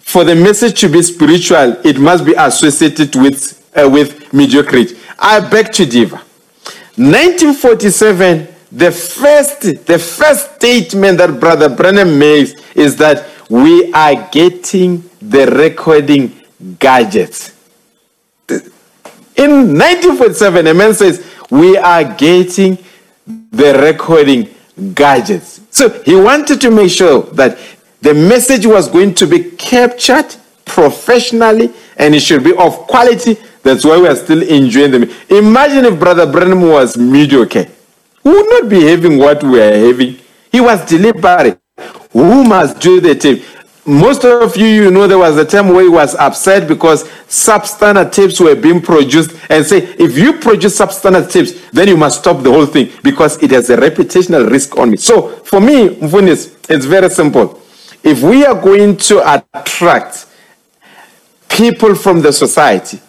for 0.00 0.24
the 0.24 0.34
message 0.34 0.80
to 0.80 0.88
be 0.88 1.02
spiritual, 1.02 1.76
it 1.84 1.98
must 1.98 2.24
be 2.24 2.32
associated 2.34 3.14
with, 3.16 3.70
uh, 3.76 3.88
with 3.88 4.32
mediocrity. 4.32 4.96
I 5.18 5.40
beg 5.40 5.72
to 5.72 5.84
differ. 5.84 6.22
1947, 6.96 8.48
the 8.72 8.90
first, 8.90 9.60
the 9.86 9.98
first 9.98 10.56
statement 10.56 11.18
that 11.18 11.38
Brother 11.38 11.68
Branham 11.68 12.18
makes 12.18 12.52
is 12.74 12.96
that 12.96 13.26
we 13.48 13.92
are 13.92 14.28
getting 14.30 15.08
the 15.20 15.46
recording 15.46 16.32
gadgets. 16.78 17.54
In 18.48 19.76
1947, 19.76 20.66
a 20.66 20.74
man 20.74 20.94
says, 20.94 21.24
We 21.50 21.76
are 21.76 22.02
getting 22.02 22.78
the 23.26 23.78
recording 23.82 24.48
gadgets. 24.94 25.60
So 25.70 25.90
he 26.02 26.14
wanted 26.14 26.60
to 26.62 26.70
make 26.70 26.90
sure 26.90 27.22
that 27.32 27.58
the 28.00 28.14
message 28.14 28.66
was 28.66 28.88
going 28.88 29.14
to 29.14 29.26
be 29.26 29.50
captured 29.52 30.34
professionally 30.64 31.72
and 31.96 32.14
it 32.14 32.20
should 32.20 32.44
be 32.44 32.54
of 32.56 32.72
quality. 32.86 33.36
That's 33.66 33.84
why 33.84 33.98
we 33.98 34.06
are 34.06 34.14
still 34.14 34.42
enjoying 34.44 34.92
them. 34.92 35.10
Imagine 35.28 35.86
if 35.86 35.98
Brother 35.98 36.24
Branham 36.24 36.62
was 36.62 36.96
mediocre. 36.96 37.66
We 38.22 38.30
would 38.30 38.48
not 38.48 38.70
be 38.70 38.84
having 38.84 39.18
what 39.18 39.42
we 39.42 39.60
are 39.60 39.76
having. 39.86 40.20
He 40.52 40.60
was 40.60 40.84
deliberate. 40.86 41.58
Who 42.12 42.44
must 42.44 42.78
do 42.78 43.00
the 43.00 43.16
tape? 43.16 43.42
Most 43.84 44.24
of 44.24 44.56
you, 44.56 44.66
you 44.66 44.90
know, 44.92 45.08
there 45.08 45.18
was 45.18 45.36
a 45.36 45.44
time 45.44 45.70
where 45.70 45.82
he 45.82 45.88
was 45.88 46.14
upset 46.14 46.68
because 46.68 47.02
substandard 47.26 48.12
tapes 48.12 48.38
were 48.38 48.54
being 48.54 48.80
produced 48.80 49.32
and 49.50 49.66
say, 49.66 49.78
if 49.98 50.16
you 50.16 50.34
produce 50.34 50.78
substandard 50.78 51.28
tapes, 51.28 51.68
then 51.70 51.88
you 51.88 51.96
must 51.96 52.20
stop 52.20 52.44
the 52.44 52.50
whole 52.52 52.66
thing 52.66 52.92
because 53.02 53.42
it 53.42 53.50
has 53.50 53.68
a 53.70 53.76
reputational 53.76 54.48
risk 54.48 54.78
on 54.78 54.92
me. 54.92 54.96
So 54.96 55.28
for 55.44 55.60
me, 55.60 55.88
Mfunis, 55.88 56.70
it's 56.70 56.84
very 56.84 57.10
simple. 57.10 57.60
If 58.04 58.22
we 58.22 58.44
are 58.44 58.60
going 58.60 58.96
to 58.96 59.44
attract 59.56 60.26
people 61.48 61.96
from 61.96 62.22
the 62.22 62.32
society, 62.32 63.00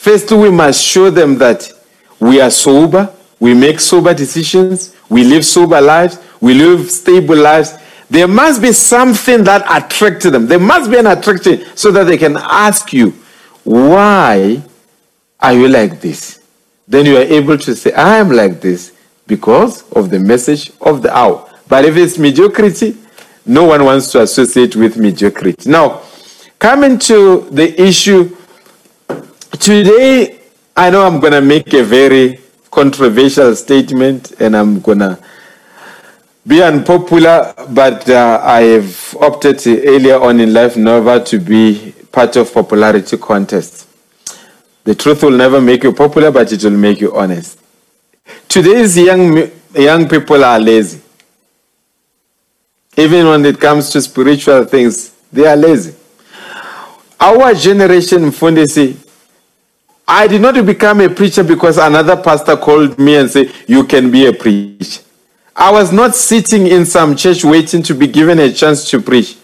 first 0.00 0.32
we 0.32 0.50
must 0.50 0.82
show 0.82 1.10
them 1.10 1.36
that 1.36 1.70
we 2.18 2.40
are 2.40 2.50
sober, 2.50 3.12
we 3.38 3.52
make 3.52 3.78
sober 3.80 4.14
decisions, 4.14 4.96
we 5.10 5.24
live 5.24 5.44
sober 5.44 5.78
lives, 5.78 6.18
we 6.40 6.54
live 6.54 6.90
stable 6.90 7.36
lives. 7.36 7.74
There 8.08 8.26
must 8.26 8.62
be 8.62 8.72
something 8.72 9.44
that 9.44 9.62
attracts 9.70 10.24
them. 10.24 10.46
There 10.46 10.58
must 10.58 10.90
be 10.90 10.96
an 10.96 11.06
attraction 11.06 11.64
so 11.74 11.90
that 11.92 12.04
they 12.04 12.16
can 12.16 12.38
ask 12.38 12.94
you, 12.94 13.10
why 13.62 14.62
are 15.38 15.52
you 15.52 15.68
like 15.68 16.00
this? 16.00 16.42
Then 16.88 17.04
you 17.04 17.18
are 17.18 17.22
able 17.22 17.58
to 17.58 17.74
say, 17.76 17.92
I 17.92 18.16
am 18.16 18.30
like 18.30 18.60
this 18.60 18.92
because 19.26 19.88
of 19.92 20.08
the 20.08 20.18
message 20.18 20.72
of 20.80 21.02
the 21.02 21.14
hour. 21.14 21.46
But 21.68 21.84
if 21.84 21.96
it's 21.96 22.18
mediocrity, 22.18 22.96
no 23.44 23.64
one 23.64 23.84
wants 23.84 24.10
to 24.12 24.22
associate 24.22 24.76
with 24.76 24.96
mediocrity. 24.96 25.68
Now, 25.70 26.02
coming 26.58 26.98
to 27.00 27.48
the 27.50 27.80
issue, 27.80 28.34
today 29.58 30.38
I 30.76 30.90
know 30.90 31.06
I'm 31.06 31.20
going 31.20 31.32
to 31.32 31.40
make 31.40 31.72
a 31.74 31.82
very 31.82 32.40
controversial 32.70 33.54
statement 33.56 34.32
and 34.40 34.56
I'm 34.56 34.80
going 34.80 35.00
to 35.00 35.18
be 36.46 36.62
unpopular, 36.62 37.54
but 37.70 38.08
uh, 38.08 38.40
I 38.42 38.62
have 38.62 39.16
opted 39.20 39.60
earlier 39.66 40.18
on 40.20 40.40
in 40.40 40.54
life 40.54 40.76
never 40.76 41.20
to 41.24 41.38
be 41.38 41.94
part 42.12 42.36
of 42.36 42.52
popularity 42.52 43.18
contests. 43.18 43.86
The 44.84 44.94
truth 44.94 45.22
will 45.22 45.36
never 45.36 45.60
make 45.60 45.82
you 45.82 45.92
popular, 45.92 46.30
but 46.30 46.50
it 46.50 46.64
will 46.64 46.70
make 46.70 47.00
you 47.00 47.14
honest. 47.14 47.58
Today's 48.48 48.96
young, 48.96 49.50
young 49.74 50.08
people 50.08 50.42
are 50.42 50.58
lazy. 50.58 51.00
Even 52.96 53.26
when 53.26 53.44
it 53.44 53.60
comes 53.60 53.90
to 53.90 54.00
spiritual 54.00 54.64
things, 54.64 55.10
they 55.32 55.46
are 55.46 55.56
lazy. 55.56 55.94
Our 57.20 57.54
generation, 57.54 58.22
Mfundisi, 58.22 58.96
I 60.06 60.26
did 60.26 60.40
not 60.40 60.64
become 60.66 61.00
a 61.00 61.08
preacher 61.08 61.44
because 61.44 61.78
another 61.78 62.16
pastor 62.16 62.56
called 62.56 62.98
me 62.98 63.16
and 63.16 63.30
said, 63.30 63.52
You 63.66 63.84
can 63.84 64.10
be 64.10 64.26
a 64.26 64.32
preacher. 64.32 65.02
I 65.54 65.70
was 65.70 65.92
not 65.92 66.14
sitting 66.14 66.66
in 66.66 66.86
some 66.86 67.16
church 67.16 67.44
waiting 67.44 67.82
to 67.84 67.94
be 67.94 68.06
given 68.06 68.38
a 68.38 68.52
chance 68.52 68.88
to 68.90 69.00
preach. 69.00 69.36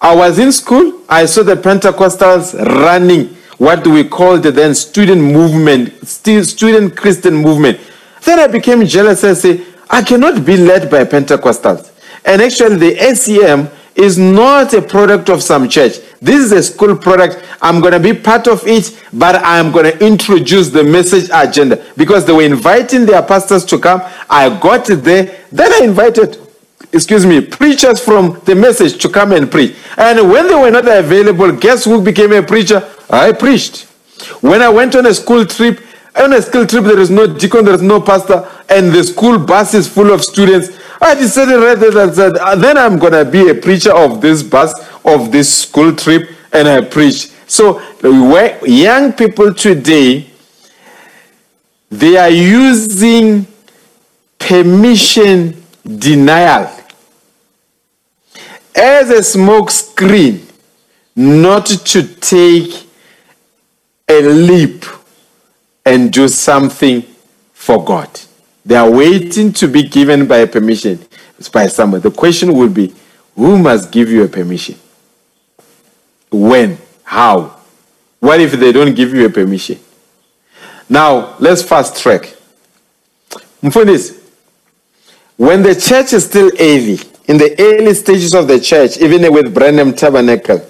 I 0.00 0.14
was 0.14 0.38
in 0.38 0.52
school. 0.52 1.02
I 1.08 1.26
saw 1.26 1.42
the 1.42 1.56
Pentecostals 1.56 2.54
running 2.84 3.36
what 3.58 3.86
we 3.86 4.04
called 4.04 4.42
then 4.42 4.74
student 4.74 5.22
movement, 5.22 6.06
still 6.06 6.44
student 6.44 6.96
Christian 6.96 7.34
movement. 7.34 7.80
Then 8.22 8.38
I 8.38 8.46
became 8.46 8.84
jealous 8.86 9.24
and 9.24 9.36
say, 9.36 9.64
I 9.88 10.02
cannot 10.02 10.44
be 10.44 10.56
led 10.56 10.90
by 10.90 11.04
Pentecostals. 11.04 11.92
And 12.24 12.42
actually, 12.42 12.76
the 12.76 12.96
SCM 12.96 13.70
is 13.96 14.18
not 14.18 14.72
a 14.74 14.82
product 14.82 15.28
of 15.28 15.42
some 15.42 15.68
church. 15.68 15.98
This 16.20 16.44
is 16.44 16.52
a 16.52 16.62
school 16.62 16.96
product. 16.96 17.42
I'm 17.62 17.80
going 17.80 17.92
to 17.92 18.00
be 18.00 18.12
part 18.12 18.46
of 18.46 18.66
it, 18.66 19.02
but 19.12 19.36
I'm 19.36 19.72
going 19.72 19.84
to 19.84 20.06
introduce 20.06 20.68
the 20.68 20.84
message 20.84 21.30
agenda 21.32 21.84
because 21.96 22.24
they 22.24 22.32
were 22.32 22.42
inviting 22.42 23.06
their 23.06 23.22
pastors 23.22 23.64
to 23.66 23.78
come. 23.78 24.02
I 24.28 24.48
got 24.60 24.86
there. 24.86 25.44
Then 25.50 25.72
I 25.72 25.84
invited 25.84 26.38
excuse 26.92 27.26
me, 27.26 27.40
preachers 27.40 28.02
from 28.02 28.40
the 28.44 28.54
message 28.54 29.00
to 29.02 29.08
come 29.08 29.32
and 29.32 29.50
preach. 29.50 29.76
And 29.96 30.30
when 30.30 30.48
they 30.48 30.54
were 30.54 30.70
not 30.70 30.88
available, 30.88 31.52
guess 31.52 31.84
who 31.84 32.02
became 32.02 32.32
a 32.32 32.42
preacher? 32.42 32.88
I 33.10 33.32
preached. 33.32 33.82
When 34.40 34.62
I 34.62 34.68
went 34.68 34.94
on 34.96 35.06
a 35.06 35.14
school 35.14 35.44
trip, 35.44 35.80
on 36.16 36.32
a 36.32 36.40
school 36.40 36.66
trip, 36.66 36.84
there 36.84 36.98
is 36.98 37.10
no 37.10 37.26
deacon, 37.26 37.64
there 37.64 37.74
is 37.74 37.82
no 37.82 38.00
pastor, 38.00 38.48
and 38.70 38.90
the 38.90 39.04
school 39.04 39.38
bus 39.38 39.74
is 39.74 39.86
full 39.86 40.10
of 40.12 40.24
students. 40.24 40.70
I 41.00 41.14
decided 41.14 41.56
rather 41.56 42.12
said, 42.12 42.38
"Ah, 42.40 42.54
then 42.54 42.78
I'm 42.78 42.98
gonna 42.98 43.24
be 43.24 43.48
a 43.48 43.54
preacher 43.54 43.92
of 43.92 44.20
this 44.20 44.42
bus, 44.42 44.72
of 45.04 45.30
this 45.30 45.62
school 45.62 45.94
trip, 45.94 46.30
and 46.52 46.68
I 46.68 46.80
preach. 46.80 47.28
So 47.46 47.80
young 48.64 49.12
people 49.12 49.54
today, 49.54 50.30
they 51.90 52.16
are 52.16 52.30
using 52.30 53.46
permission 54.38 55.62
denial 55.86 56.70
as 58.74 59.10
a 59.10 59.22
smoke 59.22 59.70
screen 59.70 60.46
not 61.14 61.66
to 61.66 62.02
take 62.02 62.86
a 64.08 64.20
leap 64.20 64.84
and 65.84 66.12
do 66.12 66.28
something 66.28 67.04
for 67.54 67.82
God. 67.84 68.08
They 68.66 68.74
are 68.74 68.90
waiting 68.90 69.52
to 69.54 69.68
be 69.68 69.84
given 69.84 70.26
by 70.26 70.44
permission 70.46 70.98
by 71.52 71.68
someone. 71.68 72.00
The 72.00 72.10
question 72.10 72.52
will 72.52 72.68
be 72.68 72.92
who 73.36 73.56
must 73.58 73.92
give 73.92 74.10
you 74.10 74.24
a 74.24 74.28
permission? 74.28 74.74
When? 76.30 76.78
How? 77.04 77.56
What 78.18 78.40
if 78.40 78.52
they 78.52 78.72
don't 78.72 78.94
give 78.94 79.14
you 79.14 79.26
a 79.26 79.30
permission? 79.30 79.78
Now, 80.88 81.36
let's 81.38 81.62
fast 81.62 82.02
track. 82.02 82.34
Mfundisi, 83.62 84.18
when 85.36 85.62
the 85.62 85.74
church 85.74 86.12
is 86.12 86.24
still 86.24 86.50
early, 86.58 86.98
in 87.28 87.38
the 87.38 87.54
early 87.58 87.94
stages 87.94 88.34
of 88.34 88.48
the 88.48 88.58
church, 88.58 88.96
even 88.98 89.32
with 89.32 89.54
Branham 89.54 89.92
Tabernacle, 89.92 90.60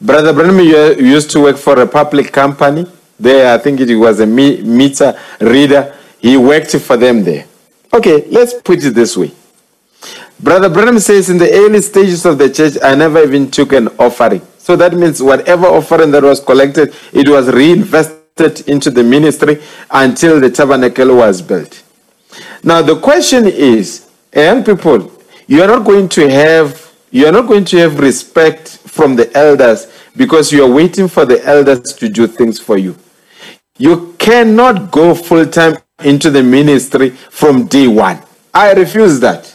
Brother 0.00 0.32
Branham 0.32 0.60
u- 0.60 0.94
used 0.96 1.30
to 1.30 1.40
work 1.40 1.56
for 1.56 1.80
a 1.80 1.86
public 1.86 2.32
company. 2.32 2.86
There, 3.18 3.52
I 3.54 3.58
think 3.58 3.80
it 3.80 3.94
was 3.96 4.20
a 4.20 4.26
me- 4.26 4.60
meter 4.62 5.18
reader. 5.40 5.94
He 6.20 6.36
worked 6.36 6.76
for 6.76 6.96
them 6.96 7.24
there. 7.24 7.46
Okay, 7.92 8.26
let's 8.28 8.54
put 8.54 8.84
it 8.84 8.90
this 8.94 9.16
way. 9.16 9.32
Brother 10.40 10.68
Branham 10.68 10.98
says, 11.00 11.30
in 11.30 11.38
the 11.38 11.50
early 11.50 11.80
stages 11.80 12.24
of 12.24 12.38
the 12.38 12.48
church, 12.50 12.74
I 12.82 12.94
never 12.94 13.22
even 13.22 13.50
took 13.50 13.72
an 13.72 13.88
offering. 13.98 14.42
So 14.58 14.76
that 14.76 14.92
means 14.94 15.22
whatever 15.22 15.66
offering 15.66 16.10
that 16.12 16.22
was 16.22 16.40
collected, 16.40 16.94
it 17.12 17.28
was 17.28 17.48
reinvested 17.48 18.68
into 18.68 18.90
the 18.90 19.02
ministry 19.02 19.60
until 19.90 20.40
the 20.40 20.50
tabernacle 20.50 21.16
was 21.16 21.42
built. 21.42 21.82
Now 22.62 22.82
the 22.82 23.00
question 23.00 23.46
is, 23.46 24.08
young 24.34 24.62
people, 24.62 25.10
you 25.46 25.62
are 25.62 25.66
not 25.66 25.84
going 25.84 26.08
to 26.10 26.28
have 26.30 26.86
you 27.10 27.26
are 27.26 27.32
not 27.32 27.46
going 27.46 27.64
to 27.64 27.78
have 27.78 27.98
respect 28.00 28.68
from 28.68 29.16
the 29.16 29.34
elders 29.34 29.86
because 30.14 30.52
you 30.52 30.62
are 30.62 30.70
waiting 30.70 31.08
for 31.08 31.24
the 31.24 31.42
elders 31.46 31.94
to 31.94 32.08
do 32.10 32.26
things 32.26 32.60
for 32.60 32.76
you. 32.76 32.94
You 33.78 34.14
cannot 34.18 34.90
go 34.90 35.14
full 35.14 35.46
time 35.46 35.78
into 36.04 36.30
the 36.30 36.42
ministry 36.42 37.10
from 37.10 37.66
day 37.66 37.86
one. 37.88 38.20
I 38.54 38.72
refuse 38.72 39.20
that. 39.20 39.54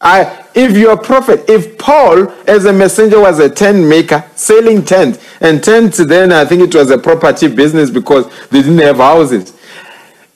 I, 0.00 0.46
if 0.54 0.76
you're 0.76 0.92
a 0.92 0.96
prophet, 1.02 1.44
if 1.48 1.76
Paul 1.76 2.30
as 2.46 2.64
a 2.64 2.72
messenger 2.72 3.20
was 3.20 3.38
a 3.38 3.50
tent 3.50 3.86
maker, 3.86 4.24
selling 4.34 4.84
tents, 4.84 5.18
and 5.40 5.62
tents 5.62 5.98
then 5.98 6.32
I 6.32 6.44
think 6.46 6.62
it 6.62 6.74
was 6.74 6.90
a 6.90 6.96
property 6.98 7.48
business 7.48 7.90
because 7.90 8.26
they 8.48 8.62
didn't 8.62 8.78
have 8.78 8.96
houses. 8.96 9.54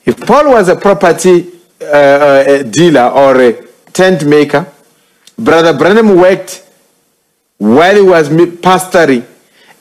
If 0.05 0.19
Paul 0.25 0.51
was 0.51 0.69
a 0.69 0.75
property 0.75 1.51
uh, 1.81 1.85
uh, 1.85 2.63
dealer 2.63 3.09
or 3.09 3.41
a 3.41 3.65
tent 3.91 4.25
maker, 4.25 4.71
Brother 5.37 5.75
Branham 5.77 6.15
worked 6.15 6.63
while 7.57 7.95
he 7.95 8.01
was 8.01 8.29
pastoring, 8.29 9.25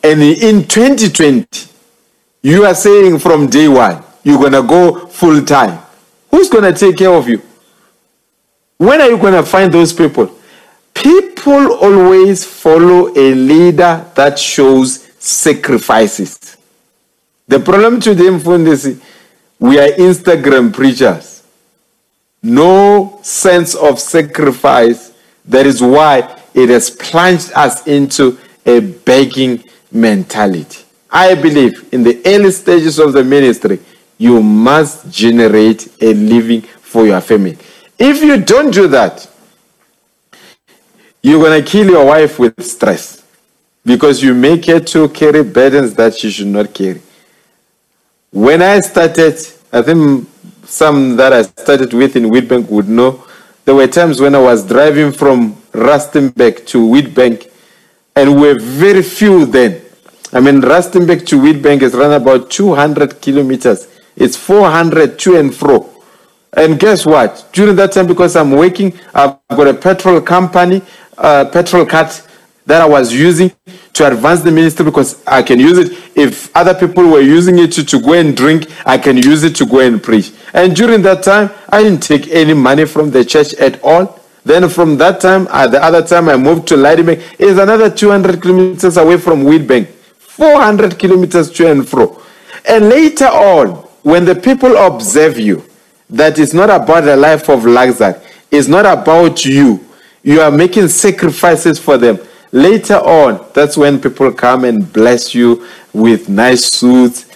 and 0.03 0.23
in 0.23 0.67
2020, 0.67 1.69
you 2.43 2.65
are 2.65 2.75
saying 2.75 3.19
from 3.19 3.49
day 3.49 3.69
one, 3.69 4.03
you're 4.25 4.39
going 4.39 4.53
to 4.53 4.63
go 4.63 5.07
full 5.07 5.45
time. 5.45 5.81
Who's 6.31 6.49
going 6.49 6.65
to 6.65 6.73
take 6.73 6.97
care 6.97 7.13
of 7.13 7.29
you? 7.29 7.41
When 8.79 9.01
are 9.01 9.09
you 9.09 9.19
going 9.19 9.35
to 9.35 9.45
find 9.45 9.73
those 9.73 9.93
people? 9.93 10.37
People 10.93 11.75
always 11.75 12.45
follow 12.45 13.09
a 13.17 13.35
leader 13.35 14.05
that 14.15 14.39
shows 14.39 15.09
sacrifices. 15.19 16.57
The 17.47 17.61
problem 17.61 18.01
today, 18.01 18.25
Mfundisi, 18.25 19.01
we 19.59 19.79
are 19.79 19.89
Instagram 19.89 20.73
preachers. 20.73 21.43
No 22.43 23.21
sense 23.23 23.75
of 23.75 24.01
sacrifice. 24.01 25.13
That 25.45 25.67
is 25.67 25.83
why 25.83 26.41
it 26.55 26.69
has 26.71 26.91
plunged 26.91 27.53
us 27.55 27.87
into 27.87 28.39
a 28.65 28.81
begging 28.81 29.63
mentality. 29.93 30.85
I 31.11 31.35
believe 31.35 31.93
in 31.93 32.03
the 32.03 32.21
early 32.27 32.51
stages 32.51 32.99
of 32.99 33.13
the 33.13 33.23
ministry, 33.23 33.79
you 34.25 34.43
must 34.43 35.11
generate 35.11 35.87
a 36.01 36.15
living 36.15 36.63
for 36.63 37.05
your 37.07 37.21
family. 37.21 37.59
If 37.99 38.23
you 38.23 38.41
don't 38.41 38.71
do 38.71 38.89
that, 38.89 39.29
you're 41.23 41.43
going 41.45 41.63
to 41.63 41.71
kill 41.71 41.91
your 41.91 42.07
wife 42.07 42.39
with 42.39 42.65
stress 42.65 43.23
because 43.85 44.23
you 44.23 44.33
make 44.33 44.65
her 44.65 44.81
to 44.81 45.11
carry 45.11 45.43
burdens 45.43 45.93
that 45.97 46.15
she 46.15 46.31
should 46.31 46.47
not 46.47 46.73
carry. 46.73 47.03
When 48.31 48.63
I 48.63 48.81
started, 48.81 49.35
I 49.71 49.83
think 49.83 50.27
some 50.65 51.17
that 51.17 51.35
I 51.35 51.43
started 51.43 51.93
with 51.93 52.17
in 52.17 52.25
Witbank 52.25 52.71
would 52.71 52.89
know, 52.89 53.27
there 53.67 53.75
were 53.75 53.87
times 53.87 54.23
when 54.23 54.35
I 54.35 54.41
was 54.41 54.67
driving 54.67 55.13
from 55.13 55.55
Rustenburg 55.73 56.67
to 56.69 56.79
Witbank, 56.79 57.51
and 58.17 58.37
we 58.37 58.41
were 58.55 58.59
very 58.59 59.03
few 59.03 59.45
then. 59.45 59.83
I 60.33 60.41
mean, 60.41 60.63
Rustenburg 60.63 61.27
to 61.27 61.37
Witbank 61.37 61.83
is 61.83 61.95
around 61.95 62.13
about 62.13 62.51
200 62.51 63.21
kilometers. 63.21 63.89
It's 64.17 64.37
400 64.37 65.19
to 65.21 65.37
and 65.37 65.55
fro. 65.55 65.91
And 66.57 66.79
guess 66.79 67.05
what? 67.05 67.49
During 67.53 67.77
that 67.77 67.93
time, 67.93 68.07
because 68.07 68.37
I'm 68.37 68.53
working, 68.53 68.99
I've 69.15 69.37
got 69.51 69.69
a 69.69 69.75
petrol 69.75 70.21
company, 70.21 70.83
uh, 71.19 71.47
petrol 71.47 71.85
card 71.87 72.09
that 72.67 72.81
I 72.81 72.87
was 72.87 73.13
using 73.13 73.53
to 73.95 74.07
advance 74.07 74.41
the 74.43 74.51
ministry 74.51 74.85
because 74.85 75.23
I 75.27 75.43
can 75.43 75.61
use 75.61 75.79
it. 75.79 75.99
If 76.17 76.55
other 76.57 76.75
people 76.75 77.09
were 77.09 77.21
using 77.21 77.59
it 77.59 77.73
to, 77.73 77.85
to 77.85 78.01
go 78.01 78.15
and 78.15 78.37
drink, 78.37 78.71
I 78.87 78.99
can 78.99 79.17
use 79.17 79.43
it 79.45 79.57
to 79.57 79.67
go 79.67 79.81
and 79.81 80.03
preach. 80.03 80.33
And 80.55 80.75
during 80.75 81.03
that 81.03 81.23
time, 81.23 81.51
I 81.69 81.83
didn't 81.83 82.03
take 82.03 82.29
any 82.29 82.55
money 82.55 82.85
from 82.87 83.11
the 83.11 83.25
church 83.25 83.55
at 83.55 83.83
all. 83.83 84.21
Then 84.45 84.69
from 84.69 84.97
that 84.99 85.21
time, 85.21 85.49
at 85.51 85.71
the 85.71 85.83
other 85.83 86.03
time, 86.07 86.29
I 86.29 86.37
moved 86.37 86.69
to 86.69 86.77
Leidenbank. 86.77 87.37
It's 87.39 87.59
another 87.59 87.91
200 87.91 88.41
kilometers 88.41 88.97
away 88.97 89.19
from 89.19 89.45
Witbank. 89.45 89.89
400 90.19 90.99
kilometers 90.99 91.51
to 91.53 91.71
and 91.71 91.89
fro. 91.89 92.21
And 92.69 92.89
later 92.89 93.27
on, 93.27 93.84
when 94.05 94.27
the 94.27 94.35
people 94.35 94.77
observe 94.77 95.39
you, 95.39 95.65
that 96.11 96.39
it's 96.39 96.53
not 96.53 96.69
about 96.69 97.05
the 97.05 97.17
life 97.17 97.49
of 97.49 97.65
luxury, 97.65 98.15
it's 98.51 98.69
not 98.69 98.85
about 98.85 99.45
you. 99.45 99.85
You 100.23 100.43
are 100.43 100.51
making 100.51 100.89
sacrifices 100.89 101.79
for 101.79 101.97
them. 101.97 102.19
Later 102.53 102.97
on, 102.97 103.45
that's 103.55 103.77
when 103.77 104.01
people 104.01 104.31
come 104.33 104.65
and 104.65 104.93
bless 104.93 105.35
you 105.35 105.67
with 105.93 106.29
nice 106.29 106.67
suits. 106.67 107.27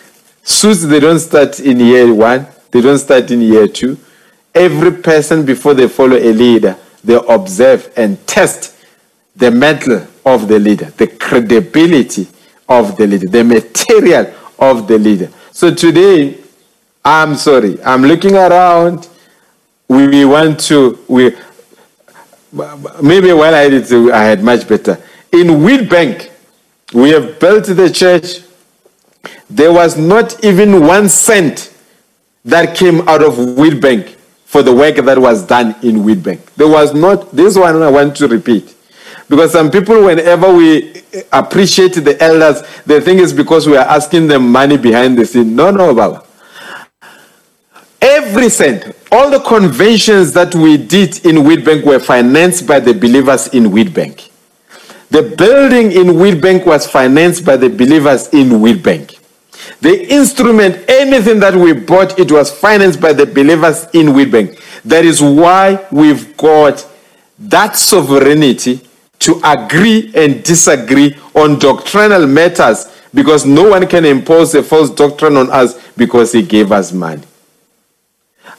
Suits, 0.43 0.85
they 0.85 1.01
don't 1.01 1.19
start 1.19 1.59
in 1.59 1.81
year 1.81 2.15
one, 2.15 2.47
they 2.71 2.83
don't 2.83 2.99
start 2.99 3.31
in 3.31 3.41
year 3.41 3.67
two. 3.67 3.99
Every 4.55 4.93
person, 4.93 5.47
before 5.47 5.73
they 5.73 5.89
follow 5.89 6.17
a 6.17 6.33
leader, 6.33 6.77
they 7.03 7.19
observe 7.29 7.91
and 7.97 8.25
test 8.27 8.77
the 9.35 9.51
mettle 9.51 10.07
of 10.27 10.49
the 10.49 10.59
leader, 10.59 10.87
the 10.97 11.07
credibility 11.07 12.29
of 12.69 12.97
the 12.99 13.07
leader, 13.07 13.27
the 13.27 13.43
material 13.43 14.35
of 14.59 14.87
the 14.87 14.99
leader. 14.99 15.31
So 15.53 15.75
today, 15.75 16.39
I'm 17.09 17.37
sorry, 17.37 17.83
I'm 17.83 18.03
looking 18.03 18.35
around. 18.37 19.09
We 19.89 20.27
want 20.27 20.61
to, 20.69 20.99
we 21.09 21.35
maybe 23.03 23.33
while 23.33 23.55
I 23.55 23.71
did, 23.71 23.91
I 24.11 24.25
had 24.25 24.45
much 24.45 24.69
better. 24.69 25.03
In 25.33 25.47
Witbank, 25.65 26.31
we 26.93 27.09
have 27.11 27.41
built 27.41 27.65
the 27.65 27.89
church. 27.89 28.41
There 29.49 29.73
was 29.73 29.97
not 29.97 30.45
even 30.45 30.87
one 30.87 31.09
cent 31.09 31.75
that 32.45 32.77
came 32.77 33.09
out 33.09 33.23
of 33.23 33.37
Witbank 33.37 34.11
for 34.45 34.63
the 34.63 34.75
work 34.75 34.97
that 34.97 35.19
was 35.19 35.47
done 35.47 35.77
in 35.83 36.05
Witbank. 36.05 36.41
There 36.57 36.69
was 36.69 36.93
not, 36.93 37.35
this 37.35 37.57
one 37.57 37.81
I 37.83 37.89
want 37.91 38.17
to 38.19 38.29
repeat. 38.29 38.75
Because 39.31 39.53
some 39.53 39.71
people, 39.71 40.05
whenever 40.05 40.53
we 40.53 41.03
appreciate 41.33 41.95
the 41.95 42.23
elders, 42.23 42.63
they 42.85 43.01
think 43.01 43.21
it's 43.23 43.33
because 43.33 43.67
we 43.67 43.79
are 43.79 43.87
asking 43.87 44.27
them 44.27 44.53
money 44.53 44.77
behind 44.77 45.17
the 45.17 45.25
scene. 45.25 45.57
No, 45.57 45.71
no, 45.71 45.95
Baba. 45.95 46.28
Every 48.29 48.51
cent, 48.51 48.95
all 49.11 49.31
the 49.31 49.41
conventions 49.41 50.33
that 50.35 50.55
we 50.55 50.77
did 50.77 51.25
in 51.25 51.37
Witbank 51.37 51.83
were 51.85 51.99
financed 51.99 52.67
by 52.67 52.79
the 52.79 52.93
believers 52.93 53.49
in 53.49 53.65
Witbank. 53.65 54.29
The 55.09 55.23
building 55.23 55.93
in 55.93 56.09
Witbank 56.17 56.67
was 56.67 56.87
financed 56.87 57.47
by 57.47 57.57
the 57.57 57.71
believers 57.71 58.29
in 58.29 58.51
Witbank. 58.61 59.19
The 59.81 60.13
instrument, 60.13 60.85
anything 60.91 61.41
that 61.41 61.55
we 61.55 61.73
bought, 61.73 62.19
it 62.19 62.31
was 62.31 62.51
financed 62.53 63.01
by 63.01 63.15
the 63.15 63.25
believers 63.25 63.87
in 63.95 64.09
Witbank. 64.09 64.61
That 64.83 65.07
is 65.07 65.23
why 65.23 65.87
we've 65.91 66.37
got 66.37 66.87
that 67.39 67.77
sovereignty 67.77 68.83
to 69.21 69.41
agree 69.43 70.13
and 70.15 70.43
disagree 70.45 71.17
on 71.35 71.59
doctrinal 71.59 72.27
matters 72.27 72.95
because 73.15 73.47
no 73.47 73.71
one 73.71 73.87
can 73.87 74.05
impose 74.05 74.55
a 74.55 74.63
false 74.63 74.91
doctrine 74.91 75.39
on 75.39 75.51
us 75.51 75.81
because 75.97 76.33
he 76.33 76.43
gave 76.43 76.73
us 76.73 76.93
money. 76.93 77.23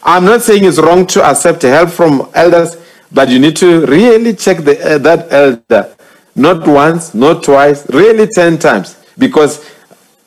I'm 0.03 0.25
not 0.25 0.41
saying 0.41 0.63
it's 0.63 0.79
wrong 0.79 1.05
to 1.07 1.23
accept 1.23 1.63
help 1.63 1.89
from 1.89 2.29
elders, 2.33 2.77
but 3.11 3.29
you 3.29 3.39
need 3.39 3.55
to 3.57 3.85
really 3.85 4.33
check 4.33 4.59
the, 4.59 4.95
uh, 4.95 4.97
that 4.99 5.31
elder, 5.31 5.95
not 6.35 6.67
once, 6.67 7.13
not 7.13 7.43
twice, 7.43 7.89
really 7.89 8.27
10 8.27 8.59
times. 8.59 8.95
Because 9.17 9.69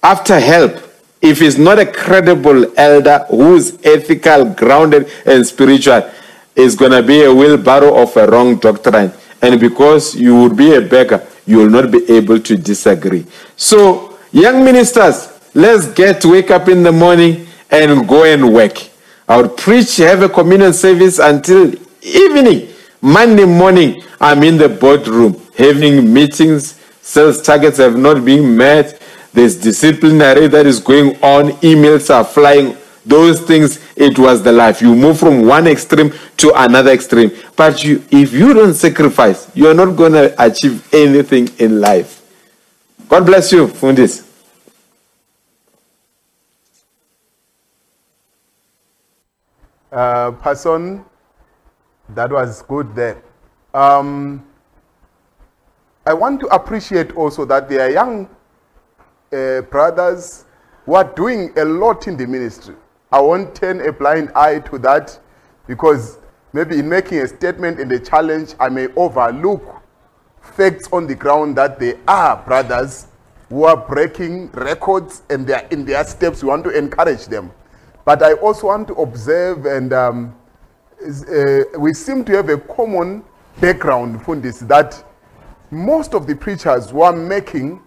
after 0.02 0.38
help, 0.38 0.76
if 1.22 1.38
he's 1.38 1.56
not 1.56 1.78
a 1.78 1.86
credible 1.86 2.66
elder 2.76 3.24
who's 3.30 3.78
ethical, 3.84 4.44
grounded, 4.44 5.08
and 5.24 5.46
spiritual, 5.46 6.10
it's 6.54 6.74
going 6.74 6.92
to 6.92 7.02
be 7.02 7.22
a 7.22 7.32
wheelbarrow 7.32 8.02
of 8.02 8.14
a 8.16 8.26
wrong 8.26 8.58
doctrine. 8.58 9.12
And 9.40 9.58
because 9.58 10.14
you 10.14 10.38
would 10.42 10.56
be 10.56 10.74
a 10.74 10.80
beggar, 10.80 11.26
you 11.46 11.58
will 11.58 11.70
not 11.70 11.90
be 11.90 12.04
able 12.10 12.40
to 12.40 12.56
disagree. 12.56 13.24
So, 13.56 14.18
young 14.32 14.64
ministers, 14.64 15.32
let's 15.54 15.86
get 15.92 16.24
wake 16.24 16.50
up 16.50 16.68
in 16.68 16.82
the 16.82 16.92
morning 16.92 17.46
and 17.70 18.06
go 18.06 18.24
and 18.24 18.52
work. 18.52 18.91
I 19.32 19.40
would 19.40 19.56
preach, 19.56 19.96
have 19.96 20.20
a 20.20 20.28
communion 20.28 20.74
service 20.74 21.18
until 21.18 21.72
evening. 22.02 22.68
Monday 23.00 23.46
morning, 23.46 24.02
I'm 24.20 24.42
in 24.42 24.58
the 24.58 24.68
boardroom 24.68 25.40
having 25.56 26.12
meetings. 26.12 26.78
Sales 27.00 27.40
targets 27.40 27.78
have 27.78 27.96
not 27.96 28.26
been 28.26 28.54
met. 28.54 29.00
There's 29.32 29.56
disciplinary 29.56 30.48
that 30.48 30.66
is 30.66 30.80
going 30.80 31.16
on. 31.22 31.52
Emails 31.62 32.14
are 32.14 32.24
flying. 32.24 32.76
Those 33.06 33.40
things, 33.40 33.80
it 33.96 34.18
was 34.18 34.42
the 34.42 34.52
life. 34.52 34.82
You 34.82 34.94
move 34.94 35.18
from 35.18 35.46
one 35.46 35.66
extreme 35.66 36.12
to 36.36 36.52
another 36.54 36.90
extreme. 36.90 37.30
But 37.56 37.82
you, 37.82 38.04
if 38.10 38.34
you 38.34 38.52
don't 38.52 38.74
sacrifice, 38.74 39.50
you're 39.54 39.72
not 39.72 39.96
going 39.96 40.12
to 40.12 40.34
achieve 40.44 40.86
anything 40.92 41.48
in 41.58 41.80
life. 41.80 42.20
God 43.08 43.24
bless 43.24 43.50
you, 43.50 43.68
Fundis. 43.68 44.28
Uh, 49.92 50.30
person, 50.30 51.04
that 52.14 52.30
was 52.32 52.62
good 52.62 52.94
there. 52.94 53.22
Um, 53.74 54.42
I 56.06 56.14
want 56.14 56.40
to 56.40 56.46
appreciate 56.46 57.14
also 57.14 57.44
that 57.44 57.68
there 57.68 57.82
are 57.82 57.90
young 57.90 58.26
uh, 59.34 59.60
brothers 59.60 60.46
who 60.86 60.94
are 60.94 61.04
doing 61.04 61.52
a 61.58 61.64
lot 61.66 62.08
in 62.08 62.16
the 62.16 62.26
ministry. 62.26 62.74
I 63.12 63.20
won't 63.20 63.54
turn 63.54 63.86
a 63.86 63.92
blind 63.92 64.32
eye 64.34 64.60
to 64.60 64.78
that 64.78 65.20
because 65.66 66.18
maybe 66.54 66.78
in 66.78 66.88
making 66.88 67.18
a 67.18 67.28
statement 67.28 67.78
in 67.78 67.88
the 67.88 68.00
challenge, 68.00 68.54
I 68.58 68.70
may 68.70 68.88
overlook 68.96 69.82
facts 70.40 70.88
on 70.90 71.06
the 71.06 71.14
ground 71.14 71.56
that 71.58 71.78
there 71.78 71.98
are 72.08 72.42
brothers 72.42 73.08
who 73.50 73.64
are 73.64 73.76
breaking 73.76 74.52
records 74.52 75.20
and 75.28 75.46
they 75.46 75.52
are 75.52 75.66
in 75.70 75.84
their 75.84 76.02
steps. 76.04 76.42
We 76.42 76.48
want 76.48 76.64
to 76.64 76.70
encourage 76.70 77.26
them. 77.26 77.52
But 78.04 78.22
I 78.22 78.34
also 78.34 78.66
want 78.68 78.88
to 78.88 78.94
observe, 78.94 79.66
and 79.66 79.92
um, 79.92 80.36
uh, 81.00 81.78
we 81.78 81.94
seem 81.94 82.24
to 82.24 82.32
have 82.32 82.48
a 82.48 82.58
common 82.58 83.24
background, 83.60 84.20
Fundis, 84.20 84.66
that 84.68 85.04
most 85.70 86.14
of 86.14 86.26
the 86.26 86.34
preachers 86.34 86.90
who 86.90 87.02
are 87.02 87.12
making 87.12 87.80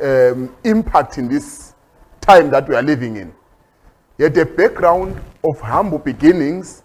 um, 0.00 0.54
impact 0.64 1.18
in 1.18 1.28
this 1.28 1.74
time 2.20 2.50
that 2.50 2.68
we 2.68 2.74
are 2.74 2.82
living 2.82 3.16
in 3.16 3.34
had 4.18 4.36
a 4.36 4.44
background 4.44 5.20
of 5.44 5.60
humble 5.60 5.98
beginnings 5.98 6.82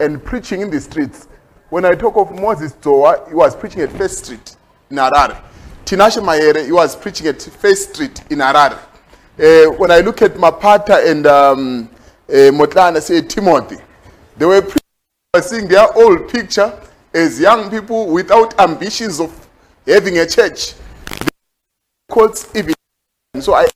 and 0.00 0.24
preaching 0.24 0.62
in 0.62 0.70
the 0.70 0.80
streets. 0.80 1.28
When 1.70 1.84
I 1.84 1.94
talk 1.94 2.16
of 2.16 2.32
Moses 2.32 2.72
Zoa, 2.74 3.28
he 3.28 3.34
was 3.34 3.54
preaching 3.54 3.82
at 3.82 3.92
First 3.92 4.24
Street 4.24 4.56
in 4.90 4.96
Harare. 4.96 5.40
Tinashe 5.84 6.20
Mahere, 6.22 6.64
he 6.64 6.72
was 6.72 6.96
preaching 6.96 7.28
at 7.28 7.40
First 7.40 7.94
Street 7.94 8.20
in 8.30 8.38
Harare. 8.38 8.78
Uh, 9.38 9.72
when 9.78 9.90
I 9.90 10.00
look 10.00 10.22
at 10.22 10.34
Mapata 10.34 11.08
and 11.08 11.26
um, 11.26 11.90
Motlana, 12.50 13.00
say 13.02 13.22
Timothy, 13.22 13.76
they 14.36 14.46
were 14.46 14.66
seeing 15.42 15.68
their 15.68 15.92
old 15.96 16.28
picture 16.30 16.78
as 17.12 17.38
young 17.38 17.70
people 17.70 18.08
without 18.08 18.58
ambitions 18.58 19.20
of 19.20 19.48
having 19.86 20.18
a 20.18 20.26
church. 20.26 20.74
Quotes 22.08 22.54
even. 22.54 22.74
So 23.40 23.54
I 23.54 23.66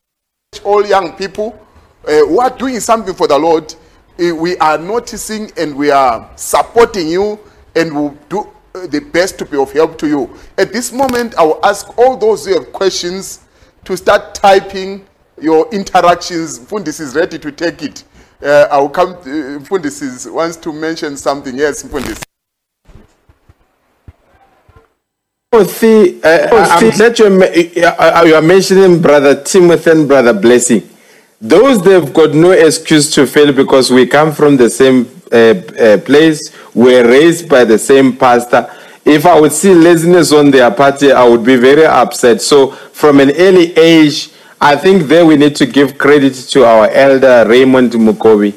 all 0.64 0.84
young 0.86 1.12
people 1.16 1.58
uh, 2.06 2.18
who 2.26 2.40
are 2.40 2.50
doing 2.56 2.80
something 2.80 3.14
for 3.14 3.26
the 3.28 3.38
Lord, 3.38 3.74
uh, 4.18 4.34
we 4.34 4.56
are 4.58 4.78
noticing 4.78 5.50
and 5.58 5.76
we 5.76 5.90
are 5.90 6.30
supporting 6.36 7.08
you 7.08 7.38
and 7.74 7.94
will 7.94 8.16
do 8.28 8.48
the 8.72 9.00
best 9.12 9.38
to 9.38 9.44
be 9.44 9.56
of 9.56 9.72
help 9.72 9.98
to 9.98 10.06
you. 10.06 10.34
At 10.58 10.72
this 10.72 10.92
moment, 10.92 11.34
I 11.36 11.42
will 11.42 11.60
ask 11.64 11.96
all 11.98 12.16
those 12.16 12.46
who 12.46 12.54
have 12.54 12.72
questions 12.72 13.40
to 13.84 13.96
start 13.96 14.34
typing 14.34 15.06
your 15.40 15.68
interactions. 15.72 16.58
Fundis 16.58 17.00
is 17.00 17.14
ready 17.14 17.38
to 17.38 17.52
take 17.52 17.82
it. 17.82 18.04
Uh, 18.42 18.68
I 18.70 18.78
will 18.78 18.90
come. 18.90 19.14
To, 19.22 19.56
uh, 19.56 19.58
Fundis 19.60 20.02
is, 20.02 20.28
wants 20.28 20.56
to 20.58 20.72
mention 20.72 21.16
something. 21.16 21.56
Yes, 21.56 21.82
Fundis. 21.82 22.22
Timothy, 25.52 26.22
uh, 26.22 26.48
I'm 26.52 26.90
glad 26.90 27.18
you're, 27.18 27.42
uh, 27.86 28.24
you 28.26 28.34
are 28.34 28.42
mentioning 28.42 29.00
Brother 29.00 29.42
Timothy 29.42 29.90
and 29.90 30.08
Brother 30.08 30.34
Blessing. 30.34 30.86
Those 31.40 31.82
they've 31.82 32.12
got 32.12 32.34
no 32.34 32.50
excuse 32.50 33.12
to 33.14 33.26
fail 33.26 33.52
because 33.52 33.90
we 33.90 34.06
come 34.06 34.32
from 34.32 34.56
the 34.56 34.68
same 34.68 35.08
uh, 35.32 35.36
uh, 35.36 35.98
place. 35.98 36.54
We're 36.74 37.06
raised 37.06 37.48
by 37.48 37.64
the 37.64 37.78
same 37.78 38.16
pastor. 38.16 38.70
If 39.04 39.24
I 39.24 39.38
would 39.40 39.52
see 39.52 39.72
laziness 39.72 40.32
on 40.32 40.50
their 40.50 40.70
party, 40.70 41.12
I 41.12 41.26
would 41.26 41.44
be 41.44 41.56
very 41.56 41.86
upset. 41.86 42.42
So, 42.42 42.72
from 42.72 43.20
an 43.20 43.30
early 43.36 43.76
age, 43.78 44.30
I 44.60 44.74
think 44.74 45.02
there 45.02 45.26
we 45.26 45.36
need 45.36 45.54
to 45.56 45.66
give 45.66 45.98
credit 45.98 46.32
to 46.50 46.64
our 46.64 46.88
elder 46.88 47.44
Raymond 47.46 47.92
Mukobi. 47.92 48.54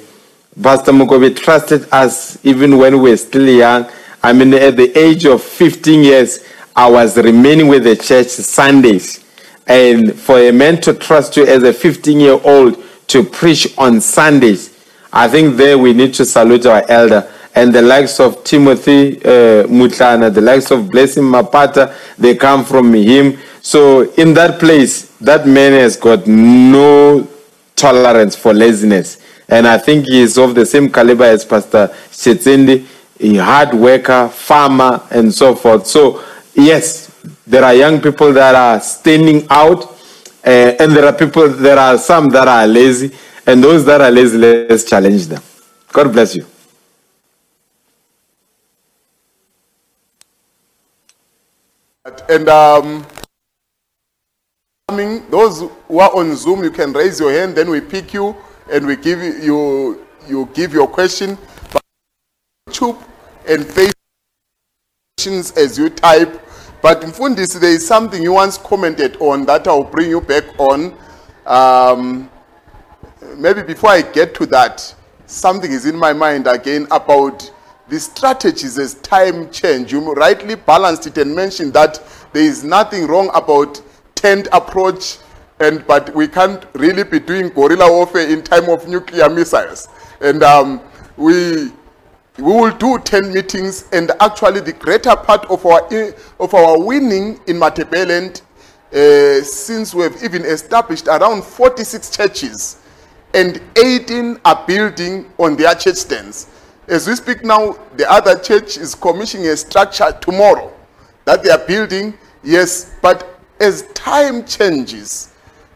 Pastor 0.61 0.93
Mukobi 0.93 1.35
trusted 1.35 1.87
us 1.91 2.43
even 2.45 2.77
when 2.77 3.01
we 3.01 3.11
were 3.11 3.17
still 3.17 3.45
young. 3.45 3.89
I 4.23 4.31
mean, 4.31 4.53
at 4.53 4.77
the 4.77 4.97
age 4.97 5.25
of 5.25 5.43
15 5.43 6.01
years, 6.01 6.45
I 6.73 6.89
was 6.89 7.17
remaining 7.17 7.67
with 7.67 7.83
the 7.83 7.97
church 7.97 8.27
Sundays. 8.27 9.25
And 9.67 10.13
for 10.17 10.39
a 10.39 10.51
man 10.51 10.79
to 10.81 10.93
trust 10.93 11.35
you 11.35 11.45
as 11.45 11.63
a 11.63 11.73
15 11.73 12.17
year 12.17 12.39
old 12.45 12.81
to 13.07 13.21
preach 13.23 13.67
on 13.77 13.99
Sundays, 13.99 14.85
I 15.11 15.27
think 15.27 15.57
there 15.57 15.77
we 15.77 15.91
need 15.91 16.13
to 16.13 16.25
salute 16.25 16.65
our 16.65 16.89
elder. 16.89 17.29
And 17.55 17.75
the 17.75 17.81
likes 17.81 18.21
of 18.21 18.45
Timothy 18.45 19.17
uh, 19.17 19.67
Mutlana, 19.67 20.33
the 20.33 20.41
likes 20.41 20.71
of 20.71 20.89
Blessing 20.89 21.23
Mapata, 21.23 21.93
they 22.17 22.35
come 22.35 22.63
from 22.63 22.93
him. 22.93 23.37
So 23.61 24.09
in 24.13 24.33
that 24.35 24.61
place, 24.61 25.08
that 25.21 25.47
man 25.47 25.73
has 25.73 25.97
got 25.97 26.27
no 26.27 27.27
tolerance 27.75 28.35
for 28.35 28.53
laziness. 28.53 29.21
And 29.47 29.67
I 29.67 29.77
think 29.77 30.05
he 30.05 30.21
is 30.21 30.37
of 30.37 30.55
the 30.55 30.65
same 30.65 30.91
caliber 30.91 31.23
as 31.23 31.43
Pastor 31.43 31.87
Chetsendi, 32.11 32.85
a 33.19 33.35
hard 33.37 33.73
worker, 33.73 34.29
farmer, 34.29 35.01
and 35.11 35.33
so 35.33 35.55
forth. 35.55 35.87
So, 35.87 36.23
yes, 36.53 37.09
there 37.45 37.63
are 37.63 37.73
young 37.73 37.99
people 38.01 38.31
that 38.33 38.55
are 38.55 38.79
standing 38.79 39.47
out, 39.49 39.83
uh, 40.45 40.75
and 40.79 40.91
there 40.91 41.05
are 41.05 41.13
people, 41.13 41.49
there 41.49 41.77
are 41.77 41.97
some 41.97 42.29
that 42.29 42.47
are 42.47 42.67
lazy, 42.67 43.11
and 43.45 43.63
those 43.63 43.83
that 43.85 44.01
are 44.01 44.11
lazy, 44.11 44.37
let's 44.37 44.83
challenge 44.83 45.25
them. 45.27 45.41
God 45.91 46.13
bless 46.13 46.35
you. 46.35 46.45
And 52.29 52.47
um, 52.47 53.05
coming, 54.89 55.29
those 55.29 55.59
who 55.87 55.99
are 55.99 56.15
on 56.15 56.35
Zoom, 56.35 56.63
you 56.63 56.71
can 56.71 56.91
raise 56.93 57.19
your 57.19 57.31
hand, 57.31 57.55
then 57.55 57.69
we 57.69 57.79
pick 57.79 58.11
you 58.11 58.35
and 58.71 58.87
we 58.87 58.95
give 58.95 59.21
you, 59.21 59.33
you, 59.33 60.07
you 60.27 60.49
give 60.55 60.73
your 60.73 60.87
question. 60.87 61.37
But 61.71 61.83
YouTube 62.67 62.99
and 63.47 63.63
Facebook 63.65 63.91
questions 65.15 65.51
as 65.51 65.77
you 65.77 65.89
type. 65.91 66.41
But 66.81 67.03
in 67.03 67.11
Fundis, 67.11 67.59
there 67.59 67.69
is 67.69 67.85
something 67.85 68.23
you 68.23 68.33
once 68.33 68.57
commented 68.57 69.17
on 69.19 69.45
that 69.45 69.67
I'll 69.67 69.83
bring 69.83 70.09
you 70.09 70.21
back 70.21 70.45
on. 70.57 70.97
Um, 71.45 72.29
maybe 73.37 73.61
before 73.61 73.91
I 73.91 74.01
get 74.01 74.33
to 74.35 74.47
that, 74.47 74.95
something 75.27 75.71
is 75.71 75.85
in 75.85 75.95
my 75.95 76.13
mind 76.13 76.47
again 76.47 76.87
about 76.89 77.51
the 77.89 77.99
strategies 77.99 78.79
as 78.79 78.95
time 78.95 79.51
change. 79.51 79.91
You 79.91 80.13
rightly 80.13 80.55
balanced 80.55 81.05
it 81.05 81.17
and 81.19 81.35
mentioned 81.35 81.73
that 81.73 82.01
there 82.33 82.43
is 82.43 82.63
nothing 82.63 83.05
wrong 83.05 83.29
about 83.35 83.83
tent 84.19 84.47
approach, 84.51 85.17
and 85.59 85.85
but 85.87 86.13
we 86.13 86.27
can't 86.27 86.65
really 86.73 87.03
be 87.03 87.19
doing 87.19 87.49
guerrilla 87.49 87.89
warfare 87.91 88.29
in 88.29 88.43
time 88.43 88.69
of 88.69 88.87
nuclear 88.87 89.29
missiles. 89.29 89.87
And 90.21 90.43
um, 90.43 90.81
we 91.17 91.71
we 92.37 92.43
will 92.43 92.71
do 92.71 92.99
10 92.99 93.33
meetings 93.33 93.85
and 93.91 94.11
actually 94.21 94.61
the 94.61 94.73
greater 94.73 95.15
part 95.15 95.45
of 95.45 95.65
our 95.65 95.87
of 96.39 96.53
our 96.53 96.79
winning 96.79 97.39
in 97.47 97.57
Matabeleland 97.57 98.41
uh, 98.93 99.43
since 99.43 99.93
we 99.93 100.03
have 100.03 100.23
even 100.23 100.43
established 100.45 101.07
around 101.07 101.43
46 101.43 102.15
churches 102.15 102.77
and 103.33 103.61
18 103.75 104.39
are 104.45 104.63
building 104.65 105.31
on 105.37 105.55
their 105.55 105.75
church 105.75 105.97
stands. 105.97 106.47
As 106.87 107.07
we 107.07 107.15
speak 107.15 107.43
now, 107.43 107.77
the 107.95 108.09
other 108.11 108.39
church 108.39 108.77
is 108.77 108.95
commissioning 108.95 109.47
a 109.47 109.57
structure 109.57 110.11
tomorrow 110.19 110.73
that 111.25 111.43
they 111.43 111.51
are 111.51 111.65
building. 111.67 112.17
Yes, 112.43 112.95
but 113.01 113.38
as 113.59 113.83
time 113.93 114.45
changes, 114.45 115.33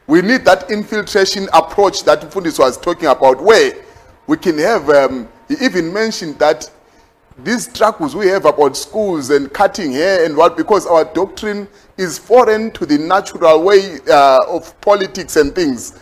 we 0.08 0.22
need 0.22 0.46
that 0.46 0.70
infiltration 0.70 1.48
approach 1.54 2.04
that 2.04 2.22
Fundis 2.22 2.60
was 2.60 2.78
talking 2.78 3.08
about, 3.08 3.42
where 3.42 3.74
we 4.28 4.38
can 4.38 4.58
have, 4.58 4.90
um, 4.90 5.28
he 5.48 5.56
even 5.64 5.94
mentioned 5.94 6.40
that 6.40 6.70
these 7.40 7.70
struggles 7.70 8.16
we 8.16 8.28
have 8.28 8.46
about 8.46 8.78
schools 8.78 9.30
and 9.30 9.52
cutting 9.54 9.92
hair 9.92 10.26
and 10.26 10.38
what, 10.38 10.56
because 10.56 10.86
our 10.86 11.04
doctrine 11.04 11.68
is 11.98 12.18
foreign 12.18 12.70
to 12.72 12.86
the 12.86 12.98
natural 12.98 13.64
way 13.64 13.98
uh, 14.10 14.40
of 14.48 14.80
politics 14.82 15.36
and 15.36 15.56
things. 15.56 16.00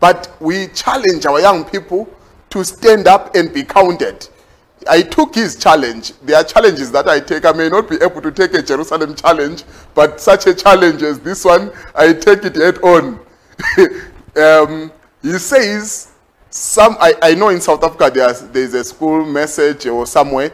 But 0.00 0.34
we 0.40 0.68
challenge 0.68 1.26
our 1.26 1.40
young 1.40 1.64
people 1.64 2.08
to 2.50 2.64
stand 2.64 3.06
up 3.06 3.34
and 3.34 3.52
be 3.52 3.62
counted. 3.62 4.28
I 4.88 5.02
took 5.02 5.34
his 5.34 5.56
challenge. 5.56 6.12
There 6.22 6.36
are 6.36 6.44
challenges 6.44 6.90
that 6.92 7.08
I 7.08 7.20
take. 7.20 7.44
I 7.44 7.52
may 7.52 7.68
not 7.68 7.88
be 7.88 7.96
able 7.96 8.22
to 8.22 8.30
take 8.32 8.54
a 8.54 8.62
Jerusalem 8.62 9.14
challenge, 9.14 9.64
but 9.94 10.20
such 10.20 10.46
a 10.46 10.54
challenge 10.54 11.02
as 11.02 11.18
this 11.20 11.44
one, 11.44 11.70
I 11.94 12.12
take 12.12 12.44
it 12.44 12.56
head 12.56 12.78
on. 12.78 13.20
um, 14.36 14.92
he 15.22 15.32
says, 15.38 16.12
some 16.50 16.96
I, 16.98 17.14
I 17.22 17.34
know 17.34 17.50
in 17.50 17.60
South 17.60 17.84
Africa 17.84 18.10
there's, 18.12 18.40
there's 18.48 18.74
a 18.74 18.84
school 18.84 19.24
message 19.24 19.86
or 19.86 20.06
somewhere, 20.06 20.52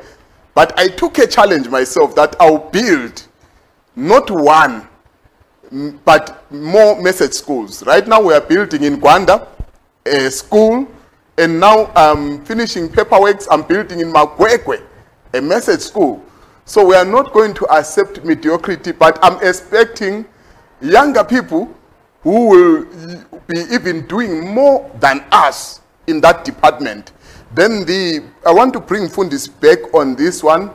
but 0.54 0.78
I 0.78 0.88
took 0.88 1.18
a 1.18 1.26
challenge 1.26 1.68
myself 1.68 2.14
that 2.16 2.36
I'll 2.40 2.58
build 2.70 3.26
not 3.94 4.30
one, 4.30 4.88
but 6.04 6.50
more 6.52 7.00
message 7.00 7.32
schools. 7.32 7.84
Right 7.84 8.06
now 8.06 8.20
we 8.20 8.34
are 8.34 8.40
building 8.40 8.82
in 8.82 9.00
Gwanda 9.00 9.48
a 10.06 10.30
school, 10.30 10.86
and 11.38 11.60
now 11.60 11.92
I'm 11.94 12.44
finishing 12.44 12.88
paperwork. 12.88 13.42
I'm 13.50 13.62
building 13.62 14.00
in 14.00 14.12
Magwekwe 14.12 14.82
a 15.34 15.40
message 15.40 15.80
school. 15.80 16.22
So 16.64 16.84
we 16.86 16.94
are 16.96 17.04
not 17.04 17.32
going 17.32 17.54
to 17.54 17.66
accept 17.66 18.24
mediocrity, 18.24 18.92
but 18.92 19.18
I'm 19.22 19.40
expecting 19.46 20.24
younger 20.80 21.24
people 21.24 21.72
who 22.22 22.48
will 22.48 22.84
be 23.46 23.60
even 23.70 24.06
doing 24.06 24.52
more 24.52 24.90
than 24.98 25.24
us 25.30 25.80
in 26.06 26.20
that 26.22 26.44
department. 26.44 27.12
Then 27.54 27.84
the 27.84 28.24
I 28.44 28.52
want 28.52 28.72
to 28.72 28.80
bring 28.80 29.08
Fundis 29.08 29.48
back 29.60 29.94
on 29.94 30.16
this 30.16 30.42
one. 30.42 30.70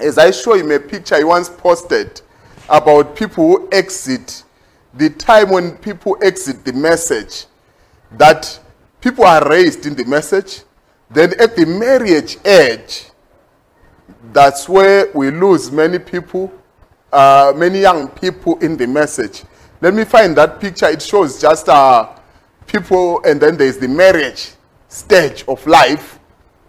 As 0.00 0.18
I 0.18 0.30
show 0.30 0.54
him 0.54 0.70
a 0.70 0.80
picture 0.80 1.18
he 1.18 1.24
once 1.24 1.48
posted 1.48 2.20
about 2.68 3.14
people 3.14 3.46
who 3.46 3.68
exit, 3.70 4.42
the 4.94 5.10
time 5.10 5.50
when 5.50 5.76
people 5.76 6.16
exit 6.22 6.64
the 6.64 6.72
message, 6.72 7.46
that 8.12 8.58
people 9.04 9.24
are 9.26 9.46
raised 9.50 9.84
in 9.84 9.94
the 9.94 10.04
message, 10.06 10.62
then 11.10 11.38
at 11.38 11.54
the 11.54 11.66
marriage 11.66 12.38
age, 12.42 13.10
that's 14.32 14.66
where 14.66 15.10
we 15.14 15.30
lose 15.30 15.70
many 15.70 15.98
people, 15.98 16.50
uh, 17.12 17.52
many 17.54 17.82
young 17.82 18.08
people 18.08 18.58
in 18.60 18.78
the 18.78 18.86
message. 18.86 19.44
Let 19.82 19.92
me 19.92 20.04
find 20.04 20.34
that 20.38 20.58
picture. 20.58 20.86
It 20.86 21.02
shows 21.02 21.38
just 21.38 21.68
uh, 21.68 22.16
people, 22.66 23.22
and 23.24 23.38
then 23.38 23.58
there's 23.58 23.76
the 23.76 23.88
marriage 23.88 24.52
stage 24.88 25.44
of 25.48 25.64
life 25.66 26.18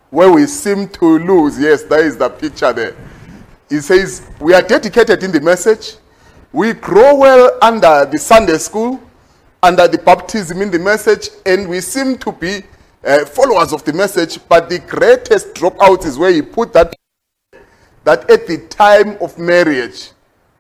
where 0.10 0.30
we 0.30 0.46
seem 0.46 0.90
to 0.90 1.06
lose. 1.20 1.58
Yes, 1.58 1.84
there 1.84 2.06
is 2.06 2.18
the 2.18 2.30
picture 2.30 2.74
there. 2.74 2.98
It 3.70 3.82
says, 3.82 4.28
We 4.42 4.54
are 4.54 4.62
dedicated 4.62 5.24
in 5.24 5.32
the 5.32 5.40
message. 5.40 5.96
We 6.52 6.74
grow 6.74 7.16
well 7.16 7.58
under 7.62 8.06
the 8.06 8.18
Sunday 8.18 8.58
school, 8.58 9.02
under 9.66 9.88
the 9.88 9.98
baptism 9.98 10.62
in 10.62 10.70
the 10.70 10.78
message, 10.78 11.30
and 11.46 11.68
we 11.68 11.82
seem 11.82 12.18
to 12.20 12.32
be 12.32 12.62
uh, 13.04 13.26
followers 13.26 13.74
of 13.74 13.84
the 13.84 13.94
message. 13.94 14.38
But 14.48 14.70
the 14.70 14.78
greatest 14.80 15.56
dropout 15.56 16.06
is 16.06 16.18
where 16.20 16.32
he 16.32 16.42
put 16.44 16.72
that 16.74 16.96
that 18.04 18.30
at 18.30 18.46
the 18.46 18.60
time 18.70 19.18
of 19.20 19.36
marriage, 19.40 20.12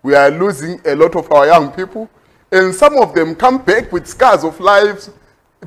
we 0.01 0.15
are 0.15 0.31
losing 0.31 0.81
a 0.85 0.95
lot 0.95 1.15
of 1.15 1.31
our 1.31 1.45
young 1.45 1.71
people, 1.71 2.09
and 2.51 2.73
some 2.73 2.97
of 2.97 3.13
them 3.13 3.35
come 3.35 3.59
back 3.63 3.91
with 3.91 4.07
scars 4.07 4.43
of 4.43 4.59
lives 4.59 5.11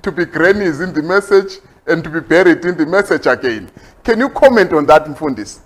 to 0.03 0.11
be 0.11 0.25
grannies 0.25 0.81
in 0.81 0.93
the 0.93 1.03
message 1.03 1.59
and 1.87 2.03
to 2.03 2.11
be 2.11 2.19
buried 2.21 2.65
in 2.65 2.77
the 2.77 2.87
message 2.87 3.27
again. 3.27 3.71
Can 4.03 4.19
you 4.19 4.29
comment 4.31 4.73
on 4.73 4.85
that, 4.87 5.05
Mfundis? 5.05 5.61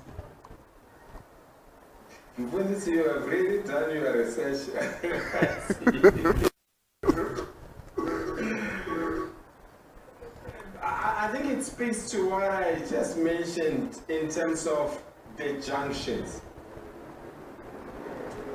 Mfundisi, 2.39 2.89
you 2.89 3.09
have 3.09 3.27
really 3.27 3.63
done 3.63 3.91
your 3.95 4.19
research. 4.19 4.69
I, 11.23 11.29
think 11.29 11.45
it 11.45 11.63
speaks 11.63 12.11
to 12.11 12.29
what 12.29 12.51
I 12.51 12.81
just 12.91 13.17
mentioned 13.17 14.01
in 14.09 14.29
terms 14.29 14.67
of 14.67 15.01
the 15.37 15.53
junctions. 15.65 16.41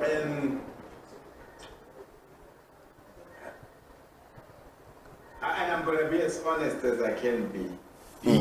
And 0.02 0.60
I- 5.40 5.70
I'm 5.70 5.82
going 5.86 6.04
to 6.04 6.10
be 6.10 6.20
as 6.20 6.42
honest 6.46 6.84
as 6.84 7.00
I 7.00 7.12
can 7.12 7.48
be. 7.48 7.64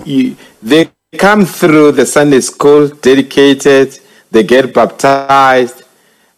you, 0.05 0.35
they 0.61 0.91
come 1.17 1.45
through 1.45 1.93
the 1.93 2.05
Sunday 2.05 2.41
school 2.41 2.89
dedicated, 2.89 3.97
they 4.31 4.43
get 4.43 4.73
baptized. 4.73 5.83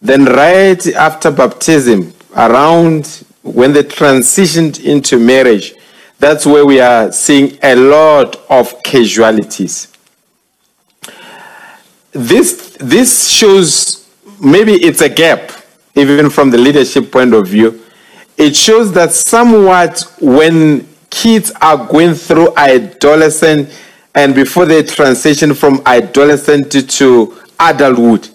Then, 0.00 0.26
right 0.26 0.86
after 0.94 1.32
baptism, 1.32 2.12
around 2.36 3.24
when 3.42 3.72
they 3.72 3.82
transitioned 3.82 4.78
into 4.84 5.18
marriage, 5.18 5.74
that's 6.20 6.44
where 6.44 6.66
we 6.66 6.80
are 6.80 7.10
seeing 7.10 7.58
a 7.62 7.74
lot 7.74 8.36
of 8.50 8.82
casualties. 8.82 9.88
This, 12.12 12.76
this 12.78 13.28
shows 13.30 14.06
maybe 14.38 14.72
it's 14.74 15.00
a 15.00 15.08
gap, 15.08 15.50
even 15.94 16.28
from 16.28 16.50
the 16.50 16.58
leadership 16.58 17.10
point 17.10 17.32
of 17.32 17.48
view. 17.48 17.82
It 18.36 18.54
shows 18.54 18.92
that 18.92 19.12
somewhat 19.12 20.00
when 20.20 20.86
kids 21.08 21.52
are 21.62 21.86
going 21.86 22.14
through 22.14 22.54
adolescent 22.56 23.70
and 24.14 24.34
before 24.34 24.66
they 24.66 24.82
transition 24.82 25.54
from 25.54 25.80
adolescent 25.86 26.70
to- 26.72 26.86
to 26.86 27.38
adulthood, 27.58 28.28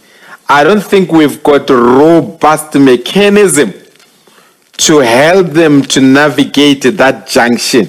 I 0.50 0.64
don't 0.64 0.84
think 0.84 1.12
we've 1.12 1.42
got 1.44 1.70
robust 1.70 2.76
mechanism 2.76 3.74
to 4.78 5.00
help 5.00 5.48
them 5.48 5.82
to 5.82 6.02
navigate 6.02 6.84
that 6.84 7.28
junction. 7.28 7.88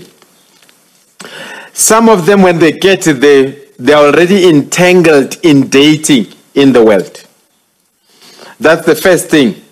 Some 1.73 2.09
of 2.09 2.27
them, 2.27 2.43
when 2.43 2.59
they 2.59 2.73
get 2.73 3.03
there, 3.03 3.55
they're 3.79 3.97
already 3.97 4.49
entangled 4.49 5.37
in 5.43 5.69
dating 5.69 6.33
in 6.55 6.73
the 6.73 6.83
world. 6.83 7.25
That's 8.59 8.87
the 8.87 8.95
first 8.95 9.29
thing. 9.29 9.63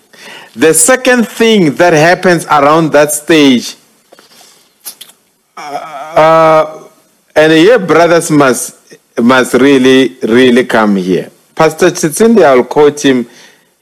The 0.55 0.73
second 0.73 1.27
thing 1.27 1.75
that 1.75 1.93
happens 1.93 2.45
around 2.45 2.91
that 2.91 3.11
stage, 3.11 3.75
uh, 5.57 6.87
and 7.35 7.51
here 7.51 7.79
brothers 7.79 8.31
must 8.31 8.97
must 9.19 9.53
really 9.55 10.17
really 10.23 10.65
come 10.65 10.95
here. 10.97 11.31
Pastor 11.55 11.87
Chitsindi, 11.87 12.43
I'll 12.43 12.63
quote 12.63 13.03
him. 13.03 13.27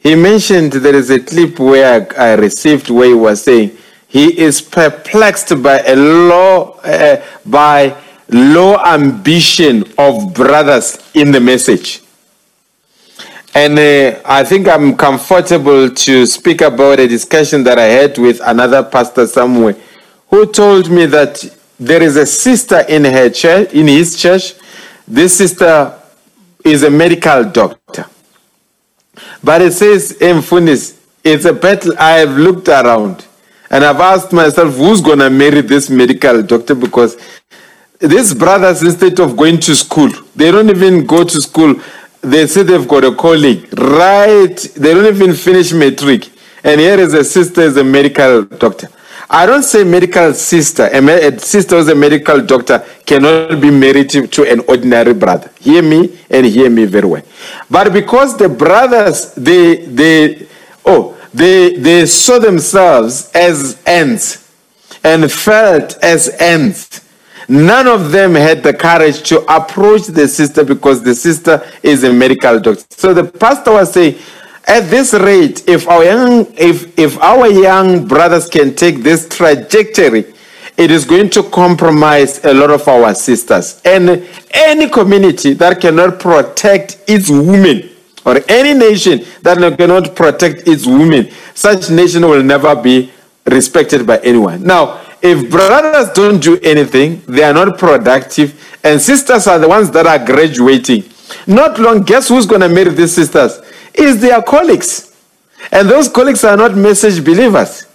He 0.03 0.15
mentioned 0.15 0.73
there 0.73 0.95
is 0.95 1.09
a 1.09 1.19
clip 1.19 1.57
where 1.59 2.05
I, 2.19 2.33
received 2.33 2.89
where 2.89 3.07
he 3.07 3.13
was 3.13 3.41
saying 3.41 3.77
he 4.09 4.37
is 4.37 4.61
perplexed 4.61 5.63
by 5.63 5.79
a 5.79 5.95
low 5.95 6.73
uh, 6.83 7.23
by 7.45 7.95
low 8.29 8.77
ambition 8.83 9.85
of 9.97 10.33
brothers 10.33 10.97
in 11.13 11.31
the 11.31 11.39
message. 11.39 12.01
And 13.55 13.79
uh, 13.79 14.19
I 14.25 14.43
think 14.43 14.67
I'm 14.67 14.97
comfortable 14.97 15.89
to 15.89 16.25
speak 16.25 16.59
about 16.61 16.99
a 16.99 17.07
discussion 17.07 17.63
that 17.63 17.79
I 17.79 17.85
had 17.85 18.17
with 18.17 18.41
another 18.43 18.83
pastor 18.83 19.25
somewhere 19.25 19.77
who 20.29 20.51
told 20.51 20.91
me 20.91 21.05
that 21.05 21.45
there 21.79 22.03
is 22.03 22.17
a 22.17 22.25
sister 22.25 22.81
in 22.89 23.05
her 23.05 23.29
church, 23.29 23.71
in 23.73 23.87
his 23.87 24.19
church. 24.21 24.55
This 25.07 25.37
sister 25.37 25.97
is 26.65 26.83
a 26.83 26.89
medical 26.89 27.45
doctor. 27.45 28.05
But 29.43 29.61
it 29.61 29.73
says, 29.73 30.15
"Hey, 30.19 30.33
Mfundis, 30.33 30.95
it's 31.23 31.45
a 31.45 31.53
battle. 31.53 31.93
I 31.99 32.11
have 32.19 32.37
looked 32.37 32.67
around 32.69 33.25
and 33.69 33.83
I've 33.83 33.99
asked 33.99 34.31
myself, 34.31 34.75
who's 34.75 35.01
going 35.01 35.19
to 35.19 35.29
marry 35.29 35.61
this 35.61 35.89
medical 35.89 36.43
doctor? 36.43 36.75
Because 36.75 37.17
these 37.99 38.33
brothers, 38.33 38.83
instead 38.83 39.19
of 39.19 39.35
going 39.35 39.59
to 39.61 39.75
school, 39.75 40.09
they 40.35 40.51
don't 40.51 40.69
even 40.69 41.05
go 41.05 41.23
to 41.23 41.41
school. 41.41 41.75
They 42.21 42.47
say 42.47 42.63
they've 42.63 42.87
got 42.87 43.03
a 43.03 43.15
colleague, 43.15 43.67
right? 43.79 44.55
They 44.75 44.93
don't 44.93 45.15
even 45.15 45.33
finish 45.33 45.73
matric. 45.73 46.29
And 46.63 46.79
here 46.79 46.99
is 46.99 47.13
a 47.13 47.23
sister, 47.23 47.61
is 47.61 47.77
a 47.77 47.83
medical 47.83 48.43
doctor. 48.43 48.89
I 49.35 49.47
don't 49.47 49.63
say 49.63 49.83
medical 49.83 50.31
sister. 50.35 50.83
A, 50.93 50.99
a 50.99 51.39
sister 51.39 51.77
who's 51.77 51.87
a 51.87 51.95
medical 51.95 52.39
doctor 52.45 52.85
cannot 53.03 53.59
be 53.59 53.71
married 53.71 54.11
to, 54.11 54.43
an 54.43 54.59
ordinary 54.67 55.15
brother. 55.15 55.49
Hear 55.59 55.81
me 55.81 56.19
and 56.29 56.45
hear 56.45 56.69
me 56.69 56.85
very 56.85 57.07
well. 57.07 57.23
But 57.67 57.91
because 57.91 58.37
the 58.37 58.47
brothers, 58.47 59.33
they, 59.33 59.87
they, 59.87 60.47
oh, 60.85 61.17
they, 61.33 61.77
they 61.77 62.05
saw 62.05 62.37
themselves 62.37 63.31
as 63.33 63.81
ends 63.87 64.51
and 65.03 65.31
felt 65.31 65.97
as 66.03 66.29
ends. 66.39 67.01
None 67.49 67.87
of 67.87 68.11
them 68.11 68.35
had 68.35 68.61
the 68.61 68.73
courage 68.73 69.23
to 69.29 69.39
approach 69.51 70.03
the 70.03 70.27
sister 70.27 70.63
because 70.63 71.01
the 71.01 71.15
sister 71.15 71.67
is 71.81 72.03
a 72.03 72.13
medical 72.13 72.59
doctor. 72.59 72.85
So 72.91 73.15
the 73.15 73.23
pastor 73.23 73.71
was 73.71 73.93
saying, 73.93 74.19
at 74.65 74.89
this 74.89 75.13
rate, 75.13 75.67
if 75.67 75.87
our 75.87 76.03
young, 76.03 76.47
if, 76.57 76.97
if 76.97 77.19
our 77.21 77.47
young 77.47 78.07
brothers 78.07 78.49
can 78.49 78.75
take 78.75 78.97
this 79.03 79.27
trajectory, 79.27 80.33
it 80.77 80.89
is 80.89 81.05
going 81.05 81.29
to 81.29 81.43
compromise 81.43 82.43
a 82.45 82.53
lot 82.53 82.71
of 82.71 82.87
our 82.87 83.13
sisters. 83.13 83.81
And 83.85 84.27
any 84.53 84.89
community 84.89 85.53
that 85.53 85.81
cannot 85.81 86.19
protect 86.19 87.03
its 87.07 87.29
women, 87.29 87.89
or 88.25 88.39
any 88.47 88.73
nation 88.73 89.25
that 89.41 89.57
cannot 89.77 90.15
protect 90.15 90.67
its 90.67 90.85
women, 90.85 91.29
such 91.53 91.89
nation 91.89 92.23
will 92.23 92.41
never 92.41 92.75
be 92.75 93.11
respected 93.45 94.07
by 94.07 94.17
anyone. 94.19 94.63
Now, 94.63 95.01
if 95.21 95.49
brothers 95.49 96.11
don't 96.13 96.41
do 96.41 96.59
anything, 96.63 97.21
they 97.27 97.43
are 97.43 97.53
not 97.53 97.77
productive, 97.77 98.79
and 98.83 98.99
sisters 98.99 99.47
are 99.47 99.59
the 99.59 99.67
ones 99.67 99.91
that 99.91 100.07
are 100.07 100.23
graduating. 100.25 101.03
Not 101.47 101.79
long, 101.79 102.03
guess 102.03 102.29
who's 102.29 102.45
going 102.45 102.61
to 102.61 102.69
marry 102.69 102.89
these 102.89 103.13
sisters? 103.13 103.59
Is 103.93 104.21
their 104.21 104.41
colleagues. 104.41 105.15
And 105.71 105.89
those 105.89 106.09
colleagues 106.09 106.43
are 106.43 106.57
not 106.57 106.75
message 106.75 107.23
believers. 107.23 107.85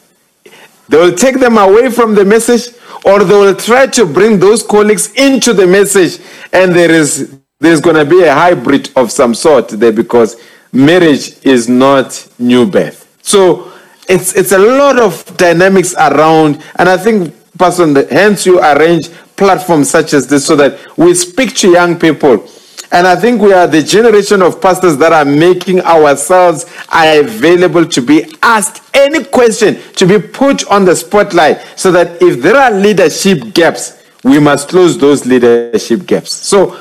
They 0.88 0.96
will 0.96 1.14
take 1.14 1.38
them 1.38 1.58
away 1.58 1.90
from 1.90 2.14
the 2.14 2.24
message, 2.24 2.74
or 3.04 3.22
they 3.22 3.34
will 3.34 3.54
try 3.54 3.86
to 3.88 4.06
bring 4.06 4.38
those 4.38 4.62
colleagues 4.62 5.12
into 5.14 5.52
the 5.52 5.66
message, 5.66 6.18
and 6.52 6.74
there 6.74 6.90
is 6.90 7.38
there's 7.60 7.80
going 7.80 7.96
to 7.96 8.04
be 8.04 8.22
a 8.22 8.32
hybrid 8.32 8.90
of 8.96 9.10
some 9.10 9.34
sort 9.34 9.68
there 9.68 9.92
because 9.92 10.40
marriage 10.72 11.44
is 11.44 11.68
not 11.68 12.26
new 12.38 12.64
birth. 12.64 13.18
So 13.22 13.72
it's 14.08 14.34
it's 14.34 14.52
a 14.52 14.58
lot 14.58 14.98
of 14.98 15.36
dynamics 15.36 15.94
around, 15.94 16.62
and 16.76 16.88
I 16.88 16.96
think, 16.96 17.34
Pastor, 17.58 18.06
hence 18.08 18.46
you 18.46 18.60
arrange 18.60 19.10
platforms 19.36 19.90
such 19.90 20.14
as 20.14 20.26
this 20.26 20.46
so 20.46 20.56
that 20.56 20.78
we 20.96 21.14
speak 21.14 21.54
to 21.56 21.70
young 21.70 21.98
people. 21.98 22.46
And 22.90 23.06
I 23.06 23.16
think 23.16 23.43
we 23.43 23.52
are 23.52 23.66
the 23.66 23.82
generation 23.82 24.40
of 24.40 24.62
pastors 24.62 24.97
that 24.97 25.12
are 25.12 25.24
making 25.24 25.81
ourselves 25.82 26.65
available 26.90 27.85
to 27.85 28.01
be 28.01 28.35
asked 28.43 28.82
any 28.94 29.24
question, 29.24 29.78
to 29.94 30.06
be 30.06 30.19
put 30.19 30.66
on 30.70 30.86
the 30.86 30.97
spotlight, 30.97 31.60
so 31.77 31.93
that 31.93 32.23
if 32.23 32.40
there 32.40 32.56
are 32.56 32.70
leadership 32.70 33.52
gaps, 33.52 34.02
we 34.24 34.39
must 34.39 34.70
close 34.70 34.97
those 34.97 35.27
leadership 35.27 36.06
gaps. 36.06 36.32
So, 36.32 36.78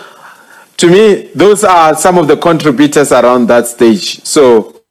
to 0.78 0.88
me, 0.88 1.30
those 1.36 1.64
are 1.64 1.96
some 1.96 2.18
of 2.18 2.28
the 2.28 2.38
contributors 2.38 3.12
around 3.12 3.48
that 3.48 3.68
stage. 3.68 4.24
So, 4.24 4.82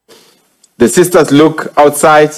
the 0.76 0.88
sisters 0.88 1.32
look 1.32 1.72
outside, 1.78 2.32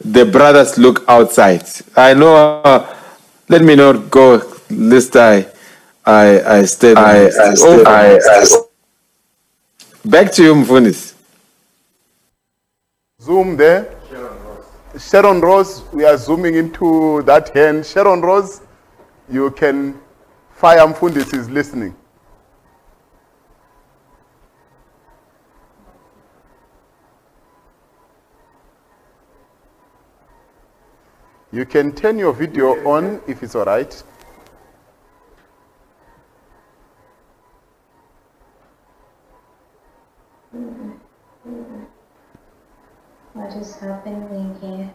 the 0.00 0.26
brothers 0.26 0.76
look 0.76 1.04
outside. 1.08 1.64
I 1.96 2.12
know, 2.12 2.36
uh, 2.62 2.94
let 3.48 3.62
me 3.62 3.74
not 3.74 4.10
go, 4.10 4.42
list 4.68 5.16
I, 5.16 5.46
I, 6.08 6.60
I 6.60 6.64
stayed. 6.64 6.96
I, 6.96 7.26
I, 7.26 7.54
oh, 7.58 7.84
I, 7.86 8.18
I, 8.18 8.46
back 10.06 10.32
to 10.32 10.42
you, 10.42 10.54
Mfunis. 10.54 11.12
Zoom 13.20 13.58
there. 13.58 13.94
Sharon 14.98 15.42
Rose, 15.42 15.82
we 15.92 16.06
are 16.06 16.16
zooming 16.16 16.54
into 16.54 17.22
that 17.24 17.54
hand. 17.54 17.84
Sharon 17.84 18.22
Rose, 18.22 18.62
you 19.30 19.50
can 19.50 20.00
fire 20.54 20.78
Mfundis 20.78 21.36
is 21.36 21.50
listening. 21.50 21.94
You 31.52 31.66
can 31.66 31.94
turn 31.94 32.18
your 32.18 32.32
video 32.32 32.68
on 32.88 33.20
if 33.28 33.42
it's 33.42 33.54
all 33.54 33.66
right. 33.66 34.02
What 43.34 43.52
is 43.54 43.76
happening 43.76 44.56
here? 44.62 44.90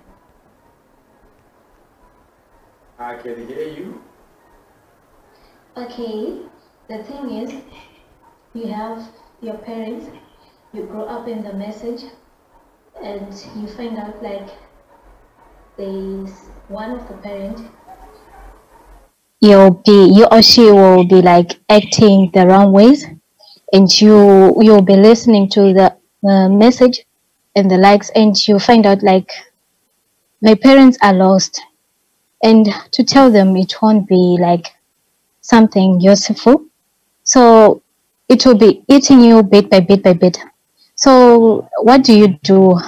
I 2.97 3.15
can 3.17 3.47
hear 3.47 3.67
you. 3.67 4.01
Okay, 5.77 6.39
the 6.89 7.03
thing 7.03 7.29
is, 7.29 7.53
you 8.55 8.67
have 8.67 9.07
your 9.41 9.57
parents, 9.57 10.07
you 10.73 10.83
grow 10.85 11.05
up 11.05 11.27
in 11.27 11.43
the 11.43 11.53
message, 11.53 12.03
and 13.01 13.31
you 13.55 13.67
find 13.67 13.97
out 13.99 14.23
like 14.23 14.49
there's 15.77 16.31
one 16.67 16.91
of 16.91 17.07
the 17.07 17.15
parent. 17.17 17.59
You'll 19.39 19.81
be 19.85 20.13
you 20.15 20.25
or 20.31 20.41
she 20.41 20.71
will 20.71 21.03
be 21.03 21.21
like 21.21 21.59
acting 21.69 22.31
the 22.33 22.47
wrong 22.47 22.71
ways, 22.71 23.05
and 23.73 23.89
you 23.99 24.53
you'll 24.61 24.81
be 24.81 24.95
listening 24.95 25.49
to 25.49 25.73
the 25.73 25.97
uh, 26.29 26.47
message 26.47 27.05
and 27.55 27.69
the 27.69 27.77
likes, 27.77 28.09
and 28.15 28.35
you 28.47 28.59
find 28.59 28.85
out 28.85 29.03
like 29.03 29.31
my 30.41 30.55
parents 30.55 30.97
are 31.01 31.13
lost, 31.13 31.61
and 32.43 32.67
to 32.91 33.03
tell 33.03 33.31
them 33.31 33.57
it 33.57 33.73
won't 33.81 34.07
be 34.07 34.37
like 34.39 34.67
something 35.41 35.99
useful. 35.99 36.65
So 37.23 37.81
it 38.29 38.45
will 38.45 38.57
be 38.57 38.83
eating 38.87 39.21
you 39.21 39.43
bit 39.43 39.69
by 39.69 39.79
bit 39.79 40.03
by 40.03 40.13
bit. 40.13 40.37
So 40.95 41.67
what 41.81 42.03
do 42.03 42.15
you 42.15 42.39
do? 42.43 42.79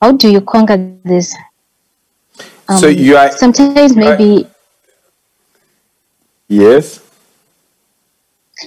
How 0.00 0.12
do 0.12 0.30
you 0.30 0.40
conquer 0.40 0.96
this? 1.04 1.34
so 2.78 2.86
you 2.88 3.16
are 3.16 3.30
sometimes 3.30 3.94
maybe 3.94 4.46
yes. 6.48 7.03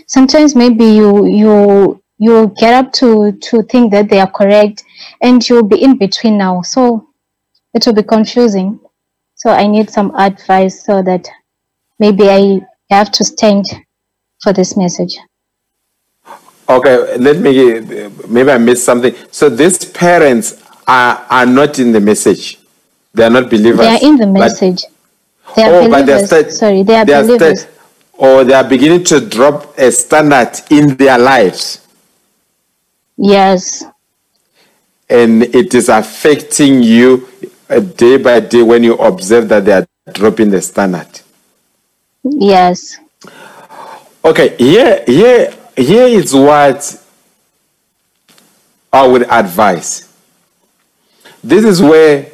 Sometimes 0.07 0.55
maybe 0.55 0.85
you 0.85 1.26
you 1.26 2.01
you 2.18 2.53
get 2.57 2.73
up 2.73 2.91
to 2.93 3.31
to 3.34 3.61
think 3.64 3.91
that 3.91 4.09
they 4.09 4.19
are 4.19 4.31
correct 4.31 4.84
and 5.22 5.47
you'll 5.47 5.64
be 5.64 5.81
in 5.81 5.97
between 5.97 6.38
now 6.38 6.61
so 6.61 7.07
it 7.73 7.85
will 7.85 7.93
be 7.93 8.03
confusing 8.03 8.80
so 9.35 9.49
i 9.51 9.65
need 9.68 9.89
some 9.89 10.14
advice 10.15 10.84
so 10.85 11.01
that 11.01 11.27
maybe 11.99 12.30
i 12.30 12.59
have 12.89 13.11
to 13.11 13.23
stand 13.23 13.65
for 14.41 14.53
this 14.53 14.76
message 14.77 15.18
Okay, 16.69 17.15
let 17.15 17.38
me 17.38 18.09
maybe 18.27 18.51
I 18.51 18.57
missed 18.57 18.84
something. 18.84 19.15
So 19.31 19.47
these 19.49 19.85
parents 19.85 20.61
are 20.85 21.26
are 21.30 21.45
not 21.45 21.80
in 21.80 21.93
the 21.93 22.01
message. 22.01 22.59
They 23.14 23.23
are 23.23 23.30
not 23.30 23.49
believers. 23.49 23.80
they 23.80 23.88
are 23.95 24.03
in 24.03 24.18
the 24.18 24.26
but- 24.27 24.39
message 24.39 24.84
they 25.55 25.64
are 25.64 25.73
oh, 25.73 25.89
but 25.89 26.05
they 26.05 26.14
are 26.14 26.27
believers 26.27 26.59
sorry 26.59 26.84
they 26.84 26.95
are 26.95 27.05
they 27.05 27.14
are 27.14 27.23
believers 27.23 27.61
start- 27.61 27.76
or 28.18 28.44
they 28.44 28.53
are 28.53 28.64
beginning 28.68 29.03
to 29.06 29.19
drop 29.22 29.77
a 29.77 29.91
standard 29.91 30.52
in 30.69 30.95
their 30.98 31.18
lives, 31.18 31.88
yes 33.18 33.84
and 35.10 35.44
it 35.44 35.73
is 35.73 35.89
affecting 35.89 36.84
you 36.84 37.27
uh, 37.69 37.80
day 37.80 38.18
by 38.18 38.39
day 38.39 38.61
when 38.61 38.84
you 38.84 38.95
observe 38.95 39.48
that 39.48 39.64
they 39.65 39.72
are 39.72 39.88
dropping 40.14 40.49
the 40.49 40.61
standard. 40.61 41.07
yes 42.23 42.98
Okay, 44.27 44.57
here, 44.57 45.06
here, 45.07 45.53
here 45.77 46.06
is 46.06 46.34
what 46.34 47.02
I 48.91 49.07
would 49.07 49.22
advise. 49.31 50.14
This 51.41 51.64
is 51.64 51.81
where 51.81 52.30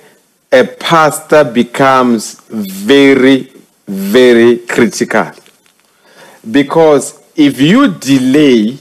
a 0.52 0.64
pastor 0.64 1.44
becomes 1.44 2.40
very, 2.50 3.52
very 3.88 4.58
critical. 4.58 5.34
Because 6.50 7.22
if 7.36 7.60
you 7.60 7.94
delay 7.94 8.78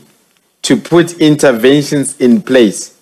to 0.62 0.76
put 0.76 1.20
interventions 1.20 2.20
in 2.20 2.42
place, 2.42 2.98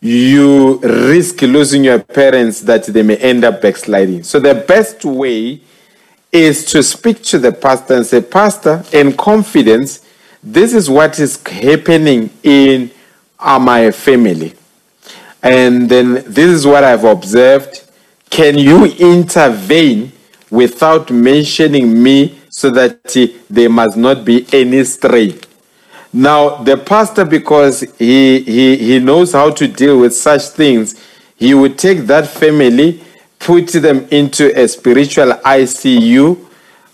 you 0.00 0.78
risk 0.78 1.42
losing 1.42 1.84
your 1.84 1.98
parents 1.98 2.60
that 2.62 2.84
they 2.84 3.02
may 3.02 3.16
end 3.18 3.44
up 3.44 3.60
backsliding. 3.60 4.22
So 4.22 4.40
the 4.40 4.54
best 4.54 5.04
way 5.04 5.60
is 6.32 6.64
to 6.66 6.82
speak 6.82 7.22
to 7.24 7.38
the 7.38 7.52
pastor 7.52 7.94
and 7.96 8.06
say, 8.06 8.20
Pastor, 8.22 8.84
in 8.92 9.16
confidence, 9.16 10.06
this 10.42 10.72
is 10.72 10.88
what 10.88 11.18
is 11.18 11.42
happening 11.46 12.30
in 12.42 12.90
uh, 13.38 13.58
my 13.58 13.90
family. 13.90 14.54
And 15.42 15.88
then 15.88 16.14
this 16.26 16.50
is 16.50 16.66
what 16.66 16.84
I've 16.84 17.04
observed. 17.04 17.88
Can 18.30 18.56
you 18.56 18.86
intervene 18.86 20.12
without 20.50 21.10
mentioning 21.10 22.02
me 22.02 22.39
so 22.50 22.70
that 22.70 23.16
uh, 23.16 23.26
there 23.48 23.70
must 23.70 23.96
not 23.96 24.24
be 24.24 24.46
any 24.52 24.84
strain? 24.84 25.38
Now, 26.12 26.56
the 26.56 26.76
pastor, 26.76 27.24
because 27.24 27.80
he, 27.98 28.40
he, 28.40 28.76
he 28.76 28.98
knows 28.98 29.32
how 29.32 29.50
to 29.52 29.68
deal 29.68 30.00
with 30.00 30.14
such 30.14 30.42
things, 30.48 31.00
he 31.36 31.54
would 31.54 31.78
take 31.78 32.00
that 32.00 32.26
family, 32.26 33.02
put 33.38 33.68
them 33.68 34.06
into 34.10 34.52
a 34.60 34.66
spiritual 34.66 35.32
ICU. 35.32 36.46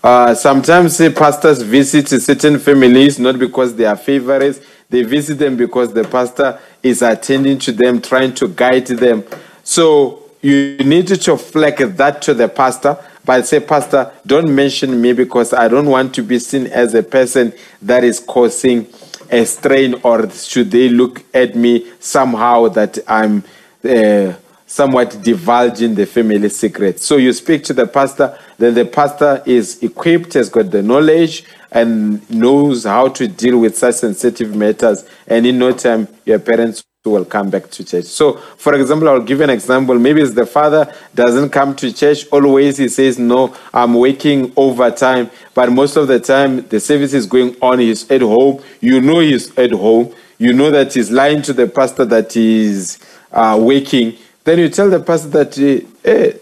Uh, 0.03 0.35
sometimes 0.35 1.01
uh, 1.01 1.11
pastors 1.11 1.61
visit 1.63 2.07
certain 2.07 2.59
families 2.59 3.19
not 3.19 3.39
because 3.39 3.75
they 3.75 3.85
are 3.85 3.97
favorites, 3.97 4.61
they 4.89 5.03
visit 5.03 5.39
them 5.39 5.57
because 5.57 5.91
the 5.91 6.03
pastor 6.03 6.59
is 6.83 7.01
attending 7.01 7.57
to 7.59 7.71
them, 7.71 8.01
trying 8.01 8.33
to 8.35 8.47
guide 8.47 8.87
them. 8.87 9.23
So 9.63 10.29
you 10.41 10.77
need 10.77 11.07
to 11.07 11.37
flag 11.37 11.77
that 11.77 12.21
to 12.21 12.33
the 12.33 12.47
pastor, 12.47 12.97
but 13.27 13.45
say, 13.45 13.59
Pastor, 13.59 14.09
don't 14.25 14.55
mention 14.55 15.01
me 15.01 15.11
because 15.11 15.51
I 15.53 15.67
don't 15.67 15.87
want 15.87 16.15
to 16.15 16.23
be 16.23 16.39
seen 16.39 16.67
as 16.67 16.93
a 16.93 17.03
person 17.03 17.51
that 17.81 18.05
is 18.05 18.21
causing 18.21 18.87
a 19.29 19.45
strain, 19.45 19.95
or 20.01 20.29
should 20.29 20.71
they 20.71 20.87
look 20.87 21.25
at 21.35 21.53
me 21.53 21.91
somehow 21.99 22.69
that 22.69 22.97
I'm 23.05 23.43
uh, 23.83 24.33
somewhat 24.65 25.21
divulging 25.21 25.95
the 25.95 26.05
family 26.05 26.47
secret? 26.47 27.01
So 27.01 27.17
you 27.17 27.33
speak 27.33 27.65
to 27.65 27.73
the 27.73 27.85
pastor, 27.85 28.39
then 28.57 28.75
the 28.75 28.85
pastor 28.85 29.43
is 29.45 29.83
equipped, 29.83 30.33
has 30.35 30.47
got 30.47 30.71
the 30.71 30.81
knowledge, 30.81 31.43
and 31.69 32.27
knows 32.29 32.85
how 32.85 33.09
to 33.09 33.27
deal 33.27 33.59
with 33.59 33.77
such 33.77 33.95
sensitive 33.95 34.55
matters, 34.55 35.03
and 35.27 35.45
in 35.45 35.59
no 35.59 35.73
time, 35.73 36.07
your 36.23 36.39
parents 36.39 36.81
will 37.09 37.25
come 37.25 37.49
back 37.49 37.69
to 37.71 37.83
church. 37.83 38.05
So, 38.05 38.33
for 38.57 38.73
example, 38.73 39.09
I'll 39.09 39.21
give 39.21 39.41
an 39.41 39.49
example. 39.49 39.97
Maybe 39.97 40.21
it's 40.21 40.33
the 40.33 40.45
father 40.45 40.93
doesn't 41.15 41.49
come 41.49 41.75
to 41.77 41.93
church 41.93 42.27
always. 42.31 42.77
He 42.77 42.87
says, 42.89 43.17
No, 43.17 43.55
I'm 43.73 43.93
working 43.93 44.53
overtime. 44.55 45.29
But 45.53 45.71
most 45.71 45.95
of 45.95 46.07
the 46.07 46.19
time, 46.19 46.67
the 46.67 46.79
service 46.79 47.13
is 47.13 47.25
going 47.25 47.55
on. 47.61 47.79
He's 47.79 48.09
at 48.11 48.21
home. 48.21 48.61
You 48.81 49.01
know 49.01 49.19
he's 49.19 49.57
at 49.57 49.71
home. 49.71 50.13
You 50.37 50.53
know 50.53 50.69
that 50.71 50.93
he's 50.93 51.09
lying 51.11 51.41
to 51.43 51.53
the 51.53 51.67
pastor 51.67 52.05
that 52.05 52.33
he's 52.33 52.99
uh, 53.31 53.57
working. 53.59 54.15
Then 54.43 54.59
you 54.59 54.69
tell 54.69 54.89
the 54.89 54.99
pastor 54.99 55.29
that, 55.29 55.55
hey, 56.03 56.39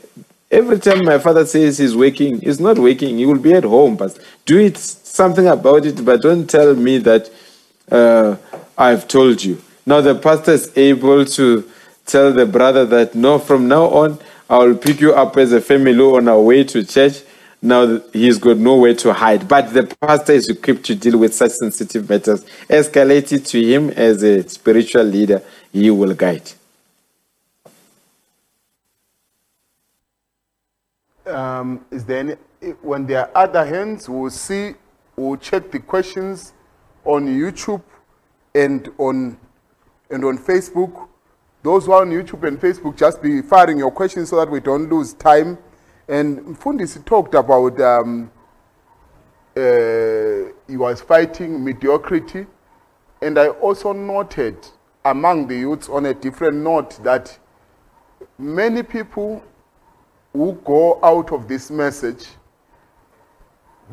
every 0.52 0.80
time 0.80 1.06
my 1.06 1.18
father 1.18 1.46
says 1.46 1.78
he's 1.78 1.96
working, 1.96 2.42
he's 2.42 2.60
not 2.60 2.78
working. 2.78 3.18
He 3.18 3.26
will 3.26 3.40
be 3.40 3.54
at 3.54 3.64
home. 3.64 3.96
But 3.96 4.20
do 4.46 4.60
it 4.60 4.78
something 4.78 5.48
about 5.48 5.86
it. 5.86 6.04
But 6.04 6.22
don't 6.22 6.50
tell 6.50 6.76
me 6.76 6.98
that 7.00 7.32
uh, 7.92 8.36
I've 8.78 9.08
told 9.08 9.44
you. 9.44 9.62
Now 9.86 10.02
the 10.02 10.16
pastor 10.16 10.54
is 10.54 10.76
able 10.76 11.26
to 11.26 11.70
tell 12.06 12.34
the 12.34 12.46
brother 12.46 12.86
that 12.86 13.14
no, 13.14 13.38
from 13.38 13.68
now 13.68 13.86
on, 13.86 14.20
I 14.50 14.58
will 14.60 14.78
pick 14.78 15.00
you 15.00 15.14
up 15.14 15.38
as 15.38 15.52
a 15.52 15.62
family 15.62 16.00
on 16.00 16.28
our 16.28 16.40
way 16.40 16.64
to 16.64 16.84
church. 16.84 17.22
Now 17.62 18.00
he's 18.14 18.38
got 18.38 18.58
nowhere 18.58 18.94
to 18.96 19.14
hide. 19.14 19.48
But 19.48 19.74
the 19.74 19.84
pastor 20.02 20.34
is 20.34 20.50
equipped 20.50 20.86
to 20.86 20.96
deal 20.96 21.18
with 21.18 21.34
such 21.34 21.52
sensitive 21.52 22.10
matters. 22.10 22.44
Escalate 22.70 23.32
it 23.32 23.46
to 23.46 23.64
him 23.64 23.90
as 23.92 24.24
a 24.24 24.48
spiritual 24.48 25.04
leader, 25.04 25.42
he 25.72 25.90
will 25.90 26.14
guide. 26.14 26.52
Um, 31.26 31.84
is 31.90 32.06
there 32.06 32.20
any, 32.20 32.36
when 32.82 33.08
there 33.08 33.22
are 33.22 33.32
other 33.44 33.66
hands, 33.66 34.08
we'll 34.08 34.30
see, 34.30 34.74
we'll 35.16 35.38
check 35.38 35.72
the 35.72 35.80
questions 35.80 36.54
on 37.04 37.28
YouTube 37.28 37.82
and 38.54 38.90
on 39.00 39.38
and 40.10 40.24
on 40.24 40.38
Facebook. 40.38 41.08
Those 41.64 41.86
who 41.86 41.94
are 41.94 42.02
on 42.02 42.12
YouTube 42.12 42.48
and 42.48 42.60
Facebook, 42.60 42.96
just 42.96 43.22
be 43.22 43.42
firing 43.42 43.80
your 43.80 43.92
questions 43.92 44.30
so 44.30 44.36
that 44.38 44.50
we 44.50 44.60
don't 44.60 44.90
lose 44.90 45.14
time. 45.14 45.58
And 46.08 46.60
Fundis 46.60 47.04
talked 47.06 47.34
about 47.34 47.80
um, 47.82 48.32
uh, 49.58 50.52
he 50.68 50.78
was 50.78 51.02
fighting 51.02 51.64
mediocrity. 51.64 52.46
And 53.22 53.40
I 53.40 53.48
also 53.48 53.94
noted 53.94 54.58
among 55.04 55.48
the 55.48 55.56
youths 55.56 55.90
on 55.90 56.06
a 56.08 56.14
different 56.14 56.58
note 56.58 57.04
that 57.04 57.38
many 58.38 58.84
people 58.84 59.44
who 60.34 60.54
go 60.66 61.00
out 61.02 61.32
of 61.32 61.48
this 61.48 61.72
message, 61.72 62.28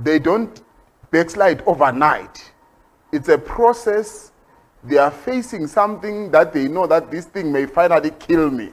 they 0.03 0.19
don't 0.19 0.63
backslide 1.11 1.63
overnight. 1.67 2.53
It's 3.13 3.29
a 3.29 3.39
process 3.39 4.32
they 4.85 4.99
are 4.99 5.11
facing 5.11 5.67
something 5.67 6.31
that 6.31 6.53
they 6.53 6.69
know 6.69 6.87
that 6.87 7.11
this 7.11 7.27
thing 7.27 7.53
may 7.53 7.67
finally 7.67 8.11
kill 8.19 8.51
me, 8.51 8.71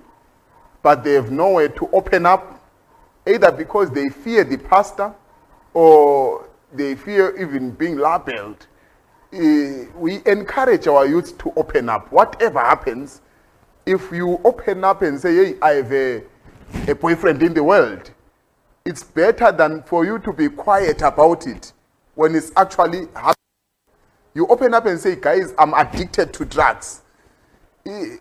but 0.82 1.04
they 1.04 1.14
have 1.14 1.32
nowhere 1.32 1.70
to 1.70 1.90
open 1.94 2.26
up, 2.26 2.60
either 3.28 3.52
because 3.52 3.92
they 3.92 4.10
fear 4.10 4.44
the 4.44 4.58
pastor 4.58 5.14
or 5.74 6.48
they 6.74 6.96
fear 6.96 7.36
even 7.40 7.72
being 7.72 7.98
labeled. 7.98 8.66
Eh, 9.32 9.86
we 9.96 10.22
encourage 10.26 10.88
our 10.88 11.06
youth 11.06 11.38
to 11.38 11.54
open 11.56 11.90
up. 11.90 12.12
Whatever 12.12 12.60
happens, 12.60 13.22
if 13.86 14.12
you 14.12 14.40
open 14.44 14.84
up 14.84 15.04
and 15.04 15.20
say, 15.20 15.36
hey, 15.36 15.56
I 15.62 15.70
have 15.74 15.92
a, 15.92 16.24
a 16.88 16.96
boyfriend 16.96 17.44
in 17.44 17.54
the 17.54 17.64
world, 17.64 18.10
it's 18.86 19.04
better 19.04 19.52
than 19.52 19.84
for 19.84 20.06
you 20.06 20.18
to 20.20 20.34
be 20.34 20.50
quiet 20.50 21.04
about 21.04 21.46
it 21.46 21.74
when 22.16 22.34
it's 22.34 22.52
actually 22.58 23.08
happening. 23.14 23.39
You 24.34 24.48
open 24.48 24.74
up 24.74 24.86
and 24.86 25.00
say, 25.00 25.16
guys, 25.16 25.54
I'm 25.58 25.74
addicted 25.74 26.34
to 26.34 26.46
drugs. 26.46 27.02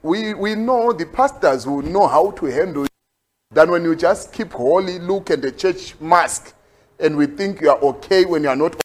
We, 0.02 0.35
we 0.35 0.55
know 0.55 0.93
the 0.93 1.06
pastors 1.06 1.66
will 1.66 1.82
know 1.82 2.06
how 2.06 2.30
to 2.32 2.47
handle 2.47 2.85
it 2.85 2.90
than 3.51 3.70
when 3.70 3.82
you 3.85 3.94
just 3.94 4.32
keep 4.32 4.52
holy 4.52 4.98
look 4.98 5.30
at 5.30 5.43
the 5.43 5.52
church 5.52 5.98
mask 6.01 6.55
and 6.98 7.16
we 7.16 7.26
think 7.26 7.60
you 7.60 7.70
are 7.70 7.78
okay 7.78 8.24
when 8.24 8.43
you 8.43 8.48
are 8.48 8.56
not. 8.56 8.80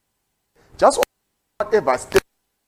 Just 0.77 0.99
whatever 1.59 1.97
state, 1.97 2.23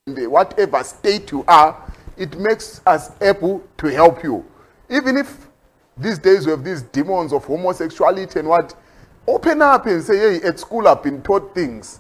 whatever 0.08 0.84
state 0.84 1.32
you 1.32 1.44
are, 1.48 1.94
it 2.18 2.38
makes 2.38 2.82
us 2.86 3.12
able 3.22 3.64
to 3.78 3.88
help 3.88 4.24
you. 4.24 4.46
Even 4.90 5.18
if 5.18 5.48
these 5.98 6.18
days 6.20 6.46
we 6.46 6.52
have 6.52 6.64
these 6.64 6.82
demons 6.82 7.34
of 7.34 7.44
homosexuality 7.46 8.40
and 8.40 8.48
what, 8.48 8.76
open 9.28 9.62
up 9.62 9.86
and 9.88 10.04
say, 10.04 10.18
hey, 10.40 10.48
at 10.48 10.60
school 10.60 10.88
I've 10.88 11.04
been 11.04 11.22
taught 11.22 11.54
things. 11.54 12.00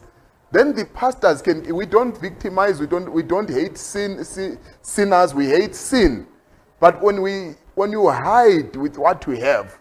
Then 0.51 0.75
the 0.75 0.85
pastors 0.85 1.41
can, 1.41 1.73
we 1.75 1.85
don't 1.85 2.17
victimize, 2.17 2.79
we 2.79 2.87
don't, 2.87 3.11
we 3.11 3.23
don't 3.23 3.49
hate 3.49 3.77
sin, 3.77 4.23
sin, 4.23 4.59
sinners, 4.81 5.33
we 5.33 5.47
hate 5.47 5.75
sin. 5.75 6.27
But 6.79 7.01
when, 7.01 7.21
we, 7.21 7.55
when 7.73 7.91
you 7.91 8.09
hide 8.09 8.75
with 8.75 8.97
what 8.97 9.25
we 9.27 9.39
have, 9.39 9.77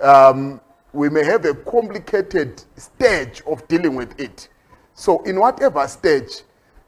um, 0.00 0.60
we 0.92 1.08
may 1.10 1.24
have 1.24 1.44
a 1.44 1.54
complicated 1.54 2.62
stage 2.76 3.42
of 3.46 3.66
dealing 3.68 3.94
with 3.94 4.18
it. 4.18 4.48
So, 4.94 5.22
in 5.24 5.38
whatever 5.38 5.86
stage, 5.88 6.42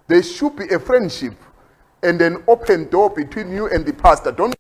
there 0.06 0.22
should 0.22 0.56
be 0.56 0.68
a 0.68 0.78
friendship 0.78 1.34
and 2.02 2.20
an 2.22 2.42
open 2.48 2.88
door 2.88 3.10
between 3.10 3.52
you 3.52 3.66
and 3.68 3.84
the 3.84 3.92
pastor. 3.92 4.32
Don't 4.32 4.54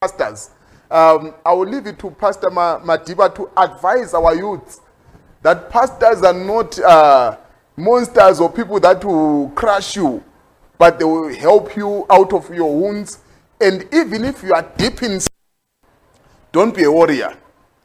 pastors. 0.00 0.50
Um, 0.90 1.34
I 1.44 1.52
will 1.52 1.66
leave 1.66 1.86
it 1.86 1.98
to 2.00 2.10
Pastor 2.10 2.50
Ma- 2.50 2.78
Madiba 2.80 3.34
to 3.36 3.50
advise 3.56 4.14
our 4.14 4.34
youth 4.34 4.80
that 5.42 5.70
pastors 5.70 6.22
are 6.22 6.32
not 6.32 6.78
uh, 6.78 7.36
monsters 7.76 8.40
or 8.40 8.50
people 8.50 8.80
that 8.80 9.04
will 9.04 9.50
crush 9.50 9.96
you, 9.96 10.22
but 10.78 10.98
they 10.98 11.04
will 11.04 11.34
help 11.34 11.76
you 11.76 12.06
out 12.10 12.32
of 12.32 12.52
your 12.54 12.74
wounds. 12.74 13.18
And 13.60 13.82
even 13.92 14.24
if 14.24 14.42
you 14.42 14.52
are 14.52 14.62
deep 14.76 15.02
in 15.02 15.20
don't 16.54 16.72
be 16.72 16.84
a 16.84 16.92
warrior. 16.92 17.36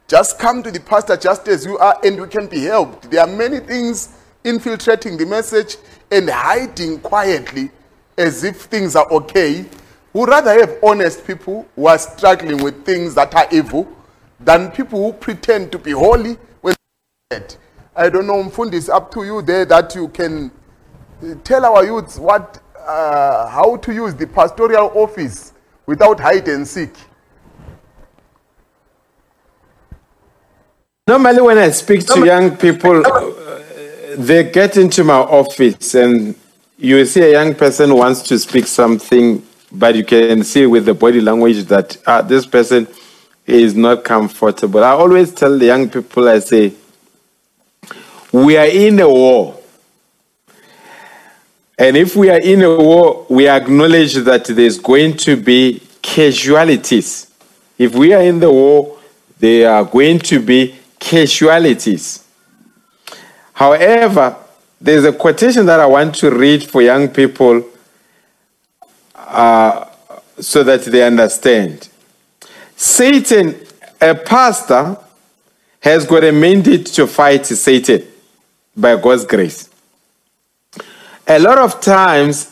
Just 0.08 0.38
come 0.38 0.62
to 0.62 0.70
the 0.70 0.80
pastor 0.80 1.18
just 1.18 1.48
as 1.48 1.66
you 1.66 1.80
are, 1.80 1.98
and 2.04 2.18
you 2.18 2.28
can 2.28 2.46
be 2.46 2.62
helped. 2.66 3.10
There 3.10 3.20
are 3.22 3.28
many 3.28 3.60
things 3.60 4.10
infiltrating 4.44 5.18
the 5.18 5.26
message 5.26 5.78
and 6.12 6.30
hiding 6.30 7.00
quietly 7.00 7.72
as 8.16 8.44
if 8.44 8.62
things 8.62 8.96
are 8.96 9.12
okay. 9.12 9.66
We 10.14 10.24
rather 10.24 10.52
have 10.52 10.78
honest 10.84 11.26
people 11.26 11.68
who 11.76 11.88
are 11.88 11.98
struggling 11.98 12.64
with 12.64 12.86
things 12.86 13.16
that 13.16 13.34
are 13.34 13.48
evil 13.52 13.88
than 14.40 14.70
people 14.70 15.04
who 15.04 15.14
pretend 15.14 15.72
to 15.72 15.80
be 15.80 15.92
holy 15.92 16.38
when 16.62 16.76
they're 17.30 17.40
dead. 17.40 17.56
I 18.00 18.08
don't 18.10 18.28
know, 18.28 18.42
Mfundi, 18.42 18.76
it's 18.76 18.88
up 18.88 19.12
to 19.12 19.26
you 19.26 19.42
there 19.42 19.66
that 19.66 19.94
you 19.94 20.08
can 20.08 20.50
uh, 21.22 21.36
tell 21.44 21.66
our 21.66 21.84
youths 21.84 22.18
what, 22.18 22.64
uh, 22.80 23.50
how 23.50 23.76
to 23.76 23.94
use 23.94 24.16
the 24.16 24.26
pastoral 24.26 24.90
office 24.96 25.52
without 25.86 26.18
hide 26.18 26.48
and 26.48 26.66
seek. 26.66 26.94
Normally, 31.10 31.42
when 31.42 31.58
I 31.58 31.72
speak 31.72 32.06
to 32.06 32.26
young 32.26 32.56
people, 32.56 33.06
uh, 33.06 33.32
they 34.16 34.50
get 34.50 34.78
into 34.78 35.04
my 35.04 35.16
office 35.18 35.94
and 35.94 36.36
you 36.78 37.04
see 37.06 37.22
a 37.24 37.32
young 37.34 37.54
person 37.54 37.94
wants 37.94 38.22
to 38.30 38.40
speak 38.40 38.68
something, 38.68 39.46
but 39.74 39.96
you 39.96 40.06
can 40.06 40.46
see 40.46 40.66
with 40.66 40.86
the 40.86 40.94
body 40.94 41.20
language 41.20 41.66
that 41.66 41.98
uh, 42.08 42.22
this 42.22 42.46
person 42.46 42.88
is 43.46 43.76
not 43.76 44.06
comfortable. 44.06 44.86
I 44.86 44.92
always 44.92 45.34
tell 45.34 45.60
the 45.60 45.66
young 45.66 45.90
people, 45.90 46.30
I 46.30 46.40
say, 46.40 46.76
we 48.32 48.58
are 48.58 48.68
in 48.68 49.00
a 49.00 49.10
war. 49.10 49.60
And 51.78 51.96
if 51.96 52.16
we 52.16 52.30
are 52.30 52.40
in 52.40 52.62
a 52.62 52.76
war, 52.76 53.26
we 53.30 53.48
acknowledge 53.48 54.16
that 54.16 54.46
there's 54.46 54.78
going 54.78 55.16
to 55.18 55.38
be 55.38 55.82
casualties. 56.02 57.32
If 57.78 57.96
we 57.96 58.14
are 58.14 58.22
in 58.22 58.40
the 58.40 58.52
war, 58.52 58.98
there 59.40 59.72
are 59.72 59.86
going 59.86 60.20
to 60.20 60.40
be 60.40 60.76
casualties. 61.00 62.26
However, 63.54 64.36
there's 64.82 65.06
a 65.06 65.14
quotation 65.14 65.66
that 65.66 65.80
I 65.80 65.86
want 65.86 66.16
to 66.16 66.30
read 66.30 66.64
for 66.64 66.82
young 66.82 67.08
people 67.08 67.64
uh, 69.16 69.86
so 70.40 70.64
that 70.64 70.84
they 70.84 71.04
understand. 71.04 71.88
Satan, 72.76 73.56
a 74.02 74.16
pastor, 74.16 74.98
has 75.82 76.06
got 76.06 76.26
a 76.26 76.32
mandate 76.32 76.88
to 76.88 77.08
fight 77.08 77.46
Satan 77.46 78.09
by 78.80 78.96
God's 78.96 79.26
grace. 79.26 79.70
A 81.28 81.38
lot 81.38 81.58
of 81.58 81.82
times, 81.82 82.52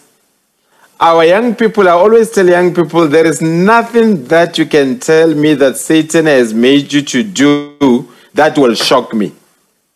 our 0.99 1.25
young 1.25 1.55
people, 1.55 1.87
I 1.87 1.91
always 1.91 2.31
tell 2.31 2.47
young 2.47 2.73
people, 2.73 3.07
there 3.07 3.25
is 3.25 3.41
nothing 3.41 4.25
that 4.25 4.57
you 4.57 4.65
can 4.65 4.99
tell 4.99 5.33
me 5.33 5.53
that 5.55 5.77
Satan 5.77 6.25
has 6.25 6.53
made 6.53 6.91
you 6.91 7.01
to 7.03 7.23
do 7.23 8.11
that 8.33 8.57
will 8.57 8.75
shock 8.75 9.13
me. 9.13 9.33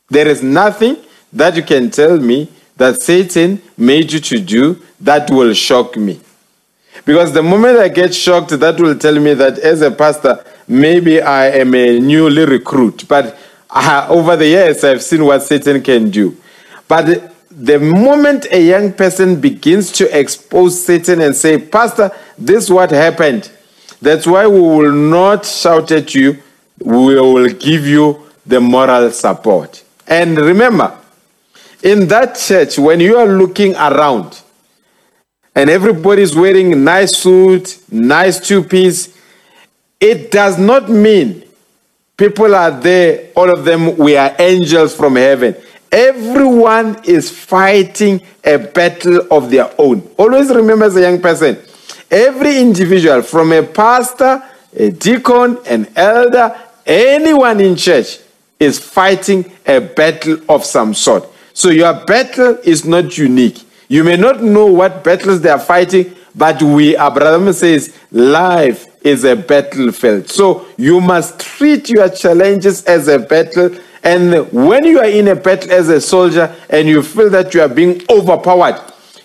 There 0.10 0.28
is 0.28 0.44
nothing 0.44 0.98
that 1.34 1.56
you 1.56 1.64
can 1.64 1.90
tell 1.90 2.18
me 2.18 2.50
that 2.78 3.02
Satan 3.02 3.62
made 3.78 4.12
you 4.12 4.20
to 4.20 4.40
do 4.40 4.82
that 5.00 5.30
will 5.30 5.54
shock 5.54 5.96
me. 5.98 6.20
Because 7.06 7.34
the 7.34 7.44
moment 7.44 7.78
I 7.80 7.88
get 7.88 8.14
shocked, 8.14 8.50
that 8.60 8.80
will 8.80 8.98
tell 8.98 9.20
me 9.20 9.34
that 9.34 9.58
as 9.60 9.82
a 9.82 9.92
pastor, 9.92 10.44
maybe 10.68 11.22
I 11.22 11.48
am 11.50 11.74
a 11.74 12.00
newly 12.00 12.46
recruit. 12.46 13.08
But 13.08 13.38
uh, 13.72 14.08
over 14.10 14.36
the 14.36 14.48
years, 14.48 14.84
I've 14.84 15.02
seen 15.02 15.26
what 15.26 15.44
Satan 15.44 15.82
can 15.82 16.10
do. 16.10 16.38
But 16.88 17.34
the 17.50 17.80
moment 17.80 18.48
a 18.52 18.62
young 18.62 18.94
person 18.94 19.40
begins 19.40 19.92
to 19.94 20.18
expose 20.18 20.84
Satan 20.84 21.22
and 21.22 21.36
say, 21.36 21.58
Pastor, 21.58 22.12
this 22.38 22.66
is 22.66 22.72
what 22.72 22.92
happened. 22.92 23.52
That's 24.02 24.26
why 24.26 24.48
we 24.48 24.60
will 24.60 24.92
not 24.92 25.46
shout 25.46 25.92
at 25.92 26.14
you. 26.16 26.42
We 26.80 27.16
will 27.20 27.50
give 27.50 27.86
you 27.86 28.28
the 28.46 28.60
moral 28.60 29.12
support. 29.12 29.84
And 30.08 30.38
remember, 30.38 30.98
in 31.84 32.08
that 32.08 32.36
church, 32.36 32.78
when 32.78 33.00
you 33.00 33.18
are 33.18 33.28
looking 33.28 33.76
around 33.76 34.42
and 35.56 35.70
everybody's 35.70 36.36
wearing 36.36 36.84
nice 36.84 37.18
suit, 37.18 37.82
nice 37.92 38.40
two-piece, 38.40 39.18
it 40.00 40.32
does 40.32 40.58
not 40.58 40.90
mean 40.90 41.41
people 42.22 42.54
are 42.54 42.70
there, 42.70 43.32
all 43.36 43.50
of 43.50 43.66
them, 43.66 43.98
we 43.98 44.16
are 44.16 44.36
angels 44.38 44.96
from 44.96 45.16
heaven. 45.16 45.56
Everyone 45.92 47.04
is 47.04 47.32
fighting 47.32 48.22
a 48.44 48.60
battle 48.60 49.26
of 49.32 49.50
their 49.50 49.74
own. 49.80 50.08
Always 50.20 50.50
remember 50.50 50.86
as 50.86 50.96
a 50.96 51.02
young 51.02 51.20
person, 51.20 51.58
every 52.12 52.60
individual, 52.60 53.24
from 53.24 53.52
a 53.52 53.64
pastor, 53.64 54.44
a 54.72 54.92
deacon, 54.92 55.58
an 55.66 55.88
elder, 55.96 56.56
anyone 56.86 57.60
in 57.60 57.76
church, 57.76 58.20
is 58.60 58.78
fighting 58.78 59.52
a 59.66 59.80
battle 59.80 60.38
of 60.48 60.64
some 60.64 60.94
sort. 60.94 61.28
So 61.54 61.70
your 61.70 62.06
battle 62.06 62.60
is 62.64 62.86
not 62.86 63.18
unique. 63.18 63.64
You 63.88 64.04
may 64.04 64.16
not 64.16 64.44
know 64.44 64.68
what 64.68 65.04
battles 65.04 65.42
they 65.42 65.50
are 65.50 65.60
fighting, 65.60 66.14
but 66.36 66.62
we, 66.62 66.98
Abraham 66.98 67.52
says, 67.54 67.96
life 68.12 68.88
is 69.04 69.24
a 69.24 69.36
battlefield. 69.36 70.30
So 70.30 70.66
you 70.78 71.02
must 71.02 71.40
treat 71.40 71.90
your 71.90 72.10
challenges 72.10 72.84
as 72.86 73.08
a 73.08 73.20
battle. 73.20 73.76
And 74.04 74.52
when 74.52 74.86
you 74.86 75.00
are 75.00 75.10
in 75.10 75.28
a 75.28 75.36
battle 75.36 75.72
as 75.72 75.90
a 75.90 76.00
soldier 76.02 76.56
and 76.70 76.88
you 76.88 77.04
feel 77.04 77.30
that 77.32 77.54
you 77.54 77.62
are 77.62 77.70
being 77.70 78.02
overpowered, 78.10 78.80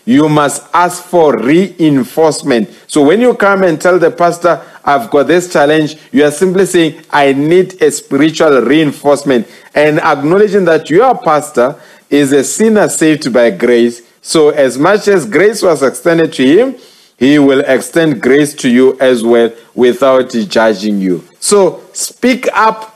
you 0.04 0.28
must 0.28 0.62
ask 0.72 1.02
for 1.02 1.36
reinforcement. 1.36 2.70
So 2.86 3.04
when 3.04 3.20
you 3.20 3.34
come 3.34 3.64
and 3.64 3.80
tell 3.80 3.98
the 3.98 4.10
pastor, 4.10 4.62
I've 4.84 5.10
got 5.10 5.26
this 5.26 5.52
challenge, 5.52 5.96
you 6.12 6.24
are 6.24 6.30
simply 6.30 6.66
saying, 6.66 7.02
I 7.10 7.32
need 7.32 7.82
a 7.82 7.90
spiritual 7.90 8.60
reinforcement. 8.62 9.48
And 9.74 9.98
acknowledging 9.98 10.64
that 10.66 10.88
your 10.90 11.20
pastor 11.22 11.80
is 12.08 12.32
a 12.32 12.44
sinner 12.44 12.88
saved 12.88 13.32
by 13.32 13.50
grace. 13.50 14.02
So 14.22 14.50
as 14.50 14.78
much 14.78 15.08
as 15.08 15.26
grace 15.26 15.60
was 15.62 15.82
extended 15.82 16.32
to 16.34 16.46
him, 16.46 16.76
he 17.18 17.38
will 17.38 17.60
extend 17.60 18.20
grace 18.20 18.54
to 18.54 18.68
you 18.68 18.98
as 19.00 19.24
well 19.24 19.50
without 19.74 20.30
judging 20.30 21.00
you. 21.00 21.24
So 21.40 21.82
speak 21.92 22.46
up 22.52 22.92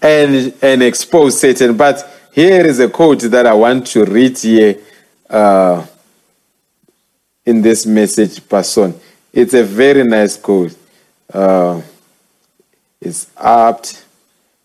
and, 0.00 0.54
and 0.60 0.82
expose 0.82 1.40
Satan. 1.40 1.76
But 1.76 2.08
here 2.32 2.66
is 2.66 2.80
a 2.80 2.88
quote 2.88 3.20
that 3.20 3.46
I 3.46 3.54
want 3.54 3.86
to 3.88 4.04
read 4.04 4.38
here 4.38 4.78
uh, 5.30 5.86
in 7.46 7.62
this 7.62 7.86
message 7.86 8.46
person. 8.48 8.98
It's 9.32 9.54
a 9.54 9.64
very 9.64 10.04
nice 10.04 10.36
quote. 10.36 10.76
Uh, 11.32 11.80
it's 13.00 13.30
apt. 13.36 14.04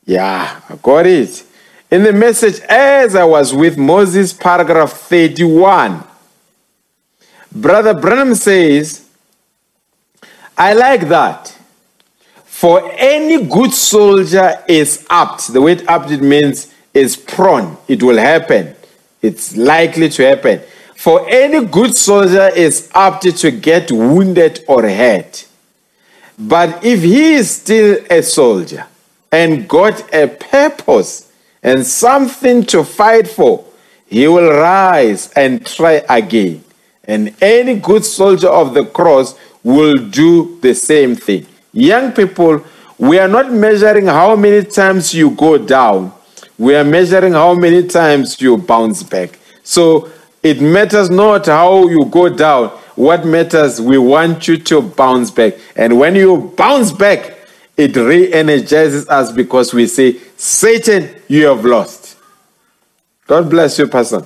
Yeah, 0.06 0.62
I 0.70 0.76
got 0.76 1.06
it. 1.06 1.44
In 1.90 2.04
the 2.04 2.12
message, 2.12 2.60
as 2.68 3.16
I 3.16 3.24
was 3.24 3.54
with 3.54 3.78
Moses, 3.78 4.34
paragraph 4.34 4.92
31, 4.92 6.04
Brother 7.52 7.94
Branham 7.94 8.36
says, 8.36 9.08
I 10.58 10.74
like 10.74 11.08
that. 11.08 11.58
For 12.46 12.92
any 12.98 13.46
good 13.46 13.72
soldier 13.74 14.64
is 14.68 15.06
apt. 15.10 15.54
The 15.54 15.62
word 15.62 15.84
apt 15.88 16.10
it 16.10 16.22
means 16.22 16.74
is 16.94 17.16
prone. 17.16 17.78
It 17.88 18.02
will 18.02 18.18
happen. 18.18 18.76
It's 19.22 19.56
likely 19.56 20.10
to 20.10 20.24
happen. 20.24 20.62
For 20.96 21.30
any 21.30 21.64
good 21.66 21.96
soldier 21.96 22.50
is 22.56 22.90
apt 22.96 23.22
to 23.22 23.52
get 23.52 23.92
wounded 23.92 24.66
or 24.68 24.82
hurt. 24.82 25.48
But 26.40 26.84
if 26.84 27.04
he 27.04 27.34
is 27.34 27.52
still 27.52 28.04
a 28.10 28.24
soldier 28.24 28.88
and 29.32 29.68
got 29.68 30.14
a 30.14 30.28
purpose 30.28 31.32
and 31.62 31.86
something 31.86 32.64
to 32.66 32.84
fight 32.84 33.28
for, 33.28 33.66
he 34.08 34.28
will 34.28 34.50
rise 34.50 35.32
and 35.34 35.66
try 35.66 36.04
again. 36.10 36.64
And 37.08 37.34
any 37.42 37.80
good 37.80 38.04
soldier 38.04 38.50
of 38.50 38.74
the 38.74 38.86
cross 38.86 39.36
will 39.64 39.96
do 39.96 40.60
the 40.62 40.76
same 40.76 41.16
thing. 41.16 41.46
Young 41.72 42.12
people, 42.12 42.64
we 42.98 43.18
are 43.20 43.28
not 43.28 43.52
measuring 43.52 44.08
how 44.08 44.36
many 44.36 44.64
times 44.66 45.14
you 45.14 45.32
go 45.32 45.58
down, 45.58 46.12
we 46.58 46.76
are 46.76 46.84
measuring 46.84 47.34
how 47.34 47.54
many 47.54 47.88
times 47.88 48.42
you 48.42 48.58
bounce 48.58 49.04
back. 49.04 49.40
So 49.64 50.10
it 50.42 50.62
matters 50.62 51.10
not 51.10 51.46
how 51.46 51.88
you 51.88 52.06
go 52.06 52.30
down. 52.30 52.70
What 52.96 53.26
matters, 53.26 53.80
we 53.80 53.98
want 53.98 54.48
you 54.48 54.58
to 54.58 54.82
bounce 54.82 55.30
back. 55.30 55.54
And 55.76 56.00
when 56.00 56.16
you 56.16 56.52
bounce 56.58 56.92
back, 56.92 57.38
it 57.76 57.96
re 57.96 58.34
energizes 58.34 59.08
us 59.08 59.32
because 59.32 59.74
we 59.74 59.86
say, 59.86 60.18
Satan, 60.36 61.16
you 61.28 61.46
have 61.46 61.64
lost. 61.64 62.18
God 63.28 63.50
bless 63.50 63.78
you, 63.78 63.88
Pastor. 63.88 64.26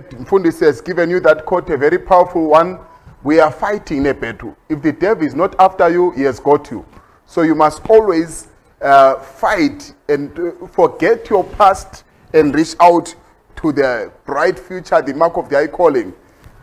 Mfundisi 0.00 0.66
has 0.66 0.80
given 0.80 1.08
you 1.08 1.20
that 1.20 1.46
quote, 1.46 1.70
a 1.70 1.76
very 1.76 1.98
powerful 1.98 2.46
one. 2.48 2.78
We 3.22 3.40
are 3.40 3.50
fighting 3.50 4.06
a 4.08 4.14
battle. 4.14 4.56
If 4.68 4.82
the 4.82 4.92
devil 4.92 5.26
is 5.26 5.34
not 5.34 5.56
after 5.58 5.88
you, 5.88 6.10
he 6.10 6.22
has 6.22 6.38
got 6.38 6.70
you. 6.70 6.84
So 7.24 7.42
you 7.42 7.54
must 7.54 7.88
always 7.88 8.48
uh, 8.80 9.16
fight 9.16 9.94
and 10.08 10.38
uh, 10.38 10.66
forget 10.66 11.30
your 11.30 11.44
past 11.44 12.04
and 12.34 12.54
reach 12.54 12.74
out 12.78 13.14
to 13.56 13.72
the 13.72 14.12
bright 14.26 14.58
future, 14.58 15.00
the 15.00 15.14
mark 15.14 15.36
of 15.38 15.48
the 15.48 15.56
high 15.56 15.66
calling. 15.66 16.12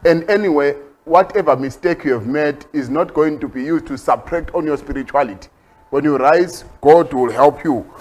And 0.06 0.30
anyway, 0.30 0.76
whatever 1.06 1.56
mistake 1.56 2.04
you 2.04 2.14
have 2.14 2.28
made 2.28 2.66
is 2.72 2.90
not 2.90 3.14
going 3.14 3.40
to 3.40 3.48
be 3.48 3.64
used 3.64 3.88
to 3.88 3.98
subtract 3.98 4.54
on 4.54 4.66
your 4.66 4.78
spirituality. 4.78 5.50
When 5.90 6.04
you 6.04 6.18
rise, 6.18 6.66
God 6.82 7.12
will 7.12 7.32
help 7.32 7.64
you. 7.64 7.92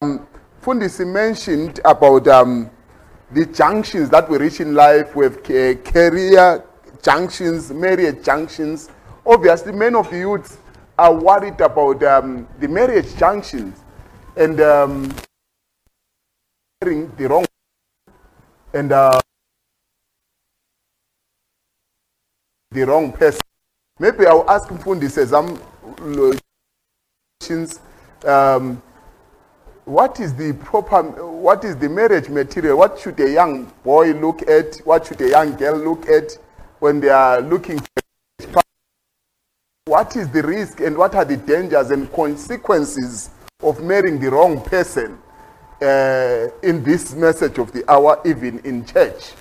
Um, 0.00 0.26
Fundisi 0.62 1.06
mentioned 1.06 1.80
about 1.84 2.28
um, 2.28 2.70
the 3.32 3.46
junctions 3.46 4.10
that 4.10 4.28
we 4.28 4.38
reach 4.38 4.60
in 4.60 4.74
life 4.74 5.14
with 5.14 5.44
career 5.44 6.64
junctions, 7.02 7.70
marriage 7.72 8.24
junctions. 8.24 8.90
Obviously, 9.24 9.72
many 9.72 9.94
of 9.94 10.10
the 10.10 10.18
youths 10.18 10.58
are 10.98 11.14
worried 11.14 11.60
about 11.60 12.02
um, 12.02 12.46
the 12.58 12.68
marriage 12.68 13.16
junctions 13.16 13.78
and 14.36 14.60
um, 14.60 15.14
the 16.80 17.26
wrong 17.28 17.46
and 18.74 18.92
uh, 18.92 19.20
the 22.70 22.82
wrong 22.84 23.12
person. 23.12 23.40
Maybe 23.98 24.26
I'll 24.26 24.48
ask 24.48 24.68
Mfundisi 24.68 25.26
some 25.26 25.60
questions. 27.40 27.80
Um, 28.24 28.82
what 29.90 30.20
is 30.20 30.32
the 30.34 30.52
proper, 30.52 31.02
what 31.02 31.64
is 31.64 31.76
the 31.76 31.88
marriage 31.88 32.28
material? 32.28 32.78
What 32.78 33.00
should 33.00 33.18
a 33.18 33.28
young 33.28 33.64
boy 33.82 34.12
look 34.12 34.48
at? 34.48 34.76
What 34.84 35.06
should 35.06 35.20
a 35.20 35.30
young 35.30 35.56
girl 35.56 35.76
look 35.78 36.08
at 36.08 36.38
when 36.78 37.00
they 37.00 37.08
are 37.08 37.40
looking 37.40 37.80
for 38.38 38.62
What 39.86 40.14
is 40.14 40.28
the 40.30 40.42
risk 40.44 40.78
and 40.80 40.96
what 40.96 41.16
are 41.16 41.24
the 41.24 41.36
dangers 41.36 41.90
and 41.90 42.10
consequences 42.12 43.30
of 43.64 43.82
marrying 43.82 44.20
the 44.20 44.30
wrong 44.30 44.62
person 44.62 45.18
uh, 45.82 46.46
in 46.62 46.84
this 46.84 47.12
message 47.14 47.58
of 47.58 47.72
the 47.72 47.82
hour, 47.90 48.20
even 48.24 48.60
in 48.60 48.86
church? 48.86 49.32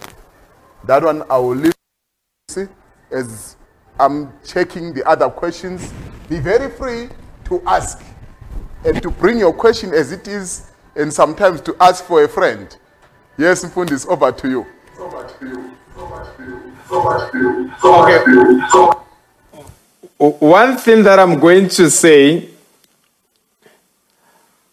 That 0.85 1.03
one 1.03 1.21
I 1.30 1.38
will 1.38 1.57
leave 1.57 2.69
as 3.11 3.55
I'm 3.99 4.34
checking 4.43 4.95
the 4.95 5.07
other 5.07 5.30
questions. 5.30 5.93
Be 6.27 6.39
very 6.39 6.71
free 6.71 7.09
to 7.45 7.61
ask 7.67 8.03
and 8.85 9.01
to 9.01 9.10
bring 9.10 9.39
your 9.39 9.53
question 9.53 9.93
as 9.93 10.11
it 10.11 10.27
is, 10.27 10.72
and 10.95 11.11
sometimes 11.11 11.61
to 11.61 11.76
ask 11.80 12.03
for 12.06 12.23
a 12.23 12.27
friend. 12.27 12.76
Yes, 13.38 13.64
Mfundisi, 13.64 14.07
over 14.07 14.31
to 14.31 14.49
you. 14.49 14.65
Over 14.99 15.27
to 15.39 15.45
you. 15.47 15.76
Over 15.97 16.26
to 16.38 16.43
you. 16.43 17.72
Over 17.84 18.23
to 18.26 18.31
you. 18.31 18.91
Okay. 20.19 20.45
One 20.45 20.77
thing 20.77 21.03
that 21.03 21.19
I'm 21.19 21.39
going 21.39 21.69
to 21.69 21.89
say, 21.89 22.49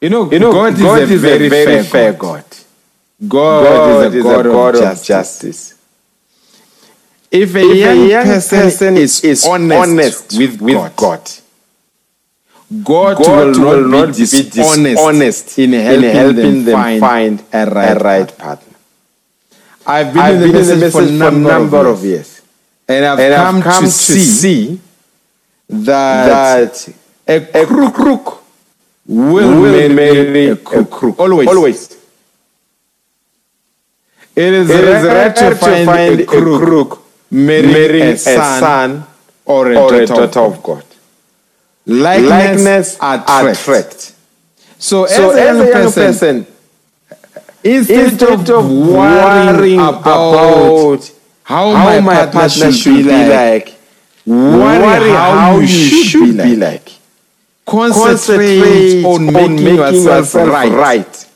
You 0.01 0.11
know, 0.11 0.31
you 0.31 0.39
know, 0.39 0.53
God, 0.53 0.79
God, 0.79 1.03
is, 1.03 1.13
a 1.13 1.17
very, 1.17 1.49
fair, 1.49 1.83
fair 1.85 2.13
God. 2.13 2.45
God. 3.27 3.65
God, 3.65 4.15
is 4.15 4.25
a 4.25 4.29
God, 4.29 4.47
of, 4.47 4.81
justice. 4.81 5.07
justice. 5.07 5.75
If 7.31 7.55
a 7.55 7.59
If 7.59 7.71
a 7.73 7.77
young, 7.77 8.09
young 8.09 8.25
person, 8.25 8.61
person 8.61 8.97
is, 8.99 9.25
is 9.25 9.47
honest 9.47 9.91
honest, 9.91 10.39
with 10.39 10.61
with, 10.61 10.75
God, 10.75 10.97
God, 10.97 11.31
God, 12.83 13.17
God 13.19 13.57
will, 13.57 13.65
will 13.65 13.89
not 13.89 14.17
be 14.17 14.25
dishonest, 14.27 15.57
in 15.59 15.73
helping, 15.73 16.65
them, 16.65 17.01
find, 17.01 17.43
a 17.53 17.67
right, 17.67 18.37
partner. 18.37 18.75
I've 19.87 20.13
been 20.13 20.23
I've 20.23 20.35
in 20.35 20.41
the 20.41 20.47
been 20.49 20.57
in 20.57 20.67
the 20.67 20.77
message 20.77 20.93
for 20.93 21.03
a 21.03 21.07
for 21.07 21.39
number, 21.39 21.87
of 21.89 22.05
years, 22.05 22.43
and 22.89 23.05
I've, 23.05 23.21
and 23.21 23.35
come, 23.35 23.57
I've 23.59 23.63
come 23.63 23.85
to 23.85 23.91
to 23.91 23.93
see, 23.93 24.25
see 24.25 24.81
that, 25.69 26.73
that 26.73 27.53
a 27.55 27.67
crook, 27.67 27.95
crook 27.95 28.45
will, 29.07 29.61
will 29.61 29.89
marry, 29.95 30.49
a 30.49 30.57
crook, 30.57 31.21
always. 31.21 31.49
Always. 31.49 31.93
It 34.35 34.53
is, 34.53 34.69
It 34.69 34.85
is 34.85 35.05
rare 35.05 35.33
to 35.33 35.55
find, 35.55 36.21
a 36.21 36.27
crook, 36.27 37.03
marrying, 37.31 37.73
marrying 37.73 38.09
a 38.09 38.13
a 38.13 38.17
son, 38.19 38.61
son 38.61 39.07
or 39.45 39.71
a 39.73 39.77
or 39.77 40.05
daughter, 40.05 40.41
of 40.41 40.63
God. 40.63 40.86
Likeness, 41.87 42.29
Likeness 42.31 42.95
attract. 43.01 43.61
attract. 43.61 44.13
So, 44.79 45.07
So 45.07 45.31
as 45.31 45.57
a 45.57 45.65
young, 45.65 45.73
person, 45.73 46.03
person, 46.05 46.47
instead, 47.63 48.13
instead 48.13 48.51
of 48.51 48.69
worrying 48.71 49.57
worrying 49.57 49.81
about, 49.81 51.11
how, 51.45 51.73
how 51.73 52.01
my, 52.01 52.15
partner, 52.17 52.33
partner 52.41 52.73
should 52.73 53.05
be 53.05 53.29
like, 53.29 53.79
worry, 54.27 54.79
worry 54.81 55.11
how, 55.11 55.59
you 55.61 55.67
should, 55.69 56.37
be 56.37 56.57
like. 56.57 56.85
like. 56.87 56.93
Concentrate, 57.65 59.05
on 59.05 59.27
making, 59.33 59.59
yourself, 59.77 60.35
right. 60.35 60.73
right. 60.73 61.27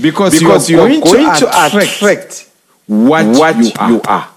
Because, 0.00 0.38
Because 0.38 0.70
you 0.70 0.80
are 0.80 0.88
going, 0.88 1.00
going 1.00 1.36
to 1.38 1.48
attract, 1.66 1.96
attract 1.96 2.50
what, 2.86 3.26
what 3.26 3.56
you, 3.56 3.70
are. 3.78 3.90
you 3.90 4.00
are. 4.02 4.28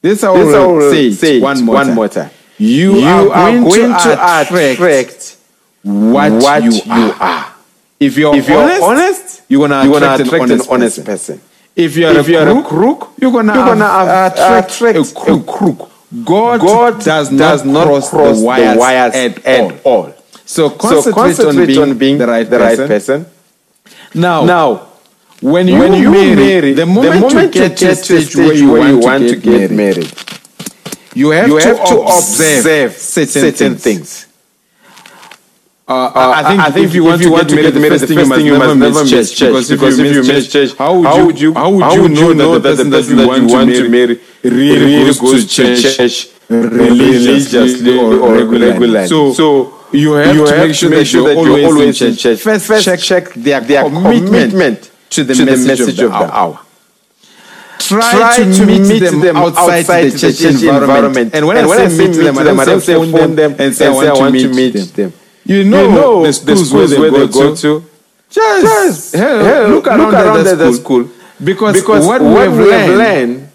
This 0.00 0.22
I 0.22 0.32
This 0.36 0.54
I 0.54 0.66
will 0.66 0.74
will 0.76 0.90
say, 0.92 1.10
say 1.12 1.40
one 1.40 1.62
more 1.64 1.74
one 1.76 1.86
time. 1.86 1.94
more 1.94 2.08
time. 2.08 2.30
You, 2.58 2.94
You 2.96 3.06
are, 3.06 3.30
are 3.32 3.50
going, 3.50 3.64
going 3.64 3.80
to 3.92 3.98
to 4.04 4.12
attract, 4.12 4.50
attract 4.80 5.36
what, 5.82 6.32
what 6.32 6.62
you, 6.62 6.70
you 6.72 6.92
are. 6.92 7.12
are. 7.20 7.54
If 8.00 8.16
you're, 8.18 8.36
If 8.36 8.50
honest, 8.50 8.82
honest, 8.82 9.42
you're 9.48 9.66
gonna 9.68 9.84
You're 9.84 9.96
attract, 9.96 10.18
gonna 10.18 10.24
attract 10.24 10.44
an 10.44 10.50
honest, 10.52 10.66
an 10.68 10.72
honest 10.74 11.04
person. 11.04 11.38
person. 11.38 11.48
If 11.76 11.96
you're, 11.96 12.16
If 12.18 12.28
a, 12.28 12.30
you're 12.30 12.48
a 12.48 12.52
crook, 12.62 12.66
crook, 12.66 13.12
you're 13.20 13.32
gonna, 13.32 13.54
you're 13.54 13.64
gonna 13.64 13.84
have- 13.86 14.06
have- 14.08 14.32
attract, 14.32 14.70
attract 14.70 14.98
a 14.98 15.14
crook. 15.14 15.46
crook. 15.46 15.90
God, 16.24 16.60
God 16.60 17.00
does, 17.02 17.28
does 17.30 17.64
not 17.64 17.86
cross, 17.86 18.10
the 18.10 18.44
wires, 18.44 19.14
at, 19.14 19.44
at, 19.44 19.84
all. 19.84 20.04
all. 20.04 20.14
So 20.44 20.68
So 20.68 20.76
concentrate, 20.76 21.12
concentrate 21.14 21.78
on 21.78 21.98
being, 21.98 22.18
the 22.18 22.26
right 22.26 22.48
the 22.48 22.58
right 22.58 22.78
person. 22.78 23.26
Now, 24.14 24.44
Now, 24.44 24.88
when 25.40 25.66
you, 25.66 25.78
when 25.78 25.94
you 25.94 26.10
marry, 26.10 26.36
marry, 26.36 26.72
the 26.74 26.86
moment, 26.86 27.14
the 27.14 27.20
moment 27.20 27.54
you 27.54 27.60
get 27.68 27.76
to 27.78 27.88
a 27.90 27.94
stage, 27.96 28.36
where 28.36 28.54
you 28.54 28.68
want, 29.00 29.28
to, 29.28 29.36
get, 29.36 29.70
married, 29.72 29.96
married, 29.96 30.12
you 31.14 31.30
have, 31.30 31.48
you 31.48 31.60
to, 31.60 31.66
have 31.66 31.88
to 31.88 32.00
observe, 32.00 32.58
observe 32.58 32.92
certain, 32.92 33.42
certain 33.42 33.76
things. 33.76 34.24
things. 34.24 34.34
Uh, 35.86 36.10
I 36.14 36.42
think, 36.48 36.60
I 36.60 36.70
think 36.70 36.86
if 36.86 36.94
you 36.94 37.04
want 37.04 37.20
to 37.20 37.28
get 37.28 37.50
married, 37.50 37.74
the 37.74 37.88
first 37.88 38.06
thing 38.06 38.46
you 38.46 38.58
must 38.58 38.76
never 38.76 39.04
miss 39.04 39.32
church. 39.38 39.68
Because 39.68 39.98
if 40.00 40.14
you 40.16 40.22
miss 40.22 40.50
church, 40.50 40.74
how 40.78 41.26
would 41.26 41.38
you 41.38 41.52
how 41.52 41.70
would 41.70 42.16
you 42.16 42.34
know 42.34 42.58
that 42.58 42.76
the 42.78 42.90
person 42.90 43.16
that 43.16 43.36
you 43.36 43.48
want 43.48 43.70
to 43.70 43.88
marry 43.88 44.18
really 44.42 45.12
goes 45.12 45.54
to 45.54 45.76
church 45.76 46.30
religiously 46.48 47.98
or 47.98 48.34
regularly? 48.34 49.06
So 49.06 49.74
you 49.92 50.12
have 50.14 50.76
to 50.78 50.88
make 50.88 51.06
sure 51.06 51.28
that 51.28 51.42
you're 51.42 51.66
always 51.66 52.00
in 52.00 52.16
church. 52.16 52.40
First 52.40 53.04
check 53.04 53.34
their 53.34 53.60
commitment 53.60 54.90
to 55.10 55.24
the 55.24 55.44
message 55.44 56.00
of 56.00 56.10
the 56.12 56.30
hour. 56.32 56.60
Try, 57.88 58.36
to, 58.36 58.66
meet, 58.66 58.98
them, 59.00 59.36
outside, 59.36 60.10
the 60.10 60.18
church, 60.18 60.40
environment. 60.62 61.34
And 61.34 61.46
when, 61.46 61.56
I 61.58 61.88
say 61.88 61.98
meet 62.08 62.14
them, 62.16 62.38
I 62.38 62.64
don't 62.64 62.80
say 62.80 62.94
phone 62.94 63.34
them 63.34 63.54
and 63.58 63.74
say 63.74 63.86
I 63.86 64.12
want 64.12 64.34
to 64.38 64.48
meet 64.48 64.72
them. 64.94 65.12
You 65.44 65.64
know, 65.64 65.84
You 65.84 65.90
know 65.90 66.22
the 66.22 66.26
the 66.28 66.32
schools, 66.32 66.68
schools 66.68 66.98
where 66.98 67.10
they 67.10 67.26
go, 67.26 67.28
go 67.28 67.54
to. 67.54 67.60
to. 67.62 67.84
Just, 68.30 68.62
Just, 68.62 69.14
hell, 69.14 69.44
hell, 69.44 69.68
look 69.68 69.86
around, 69.86 69.98
look 70.00 70.12
around 70.14 70.40
at 70.40 70.46
at 70.46 70.58
the 70.58 70.64
the 70.64 70.72
school. 70.72 71.04
school. 71.04 71.14
Because, 71.44 71.74
Because 71.80 72.06
what, 72.06 72.22
what 72.22 72.32
we 72.32 72.46
have 72.46 72.56
learned, 72.56 72.98
learned, 72.98 73.48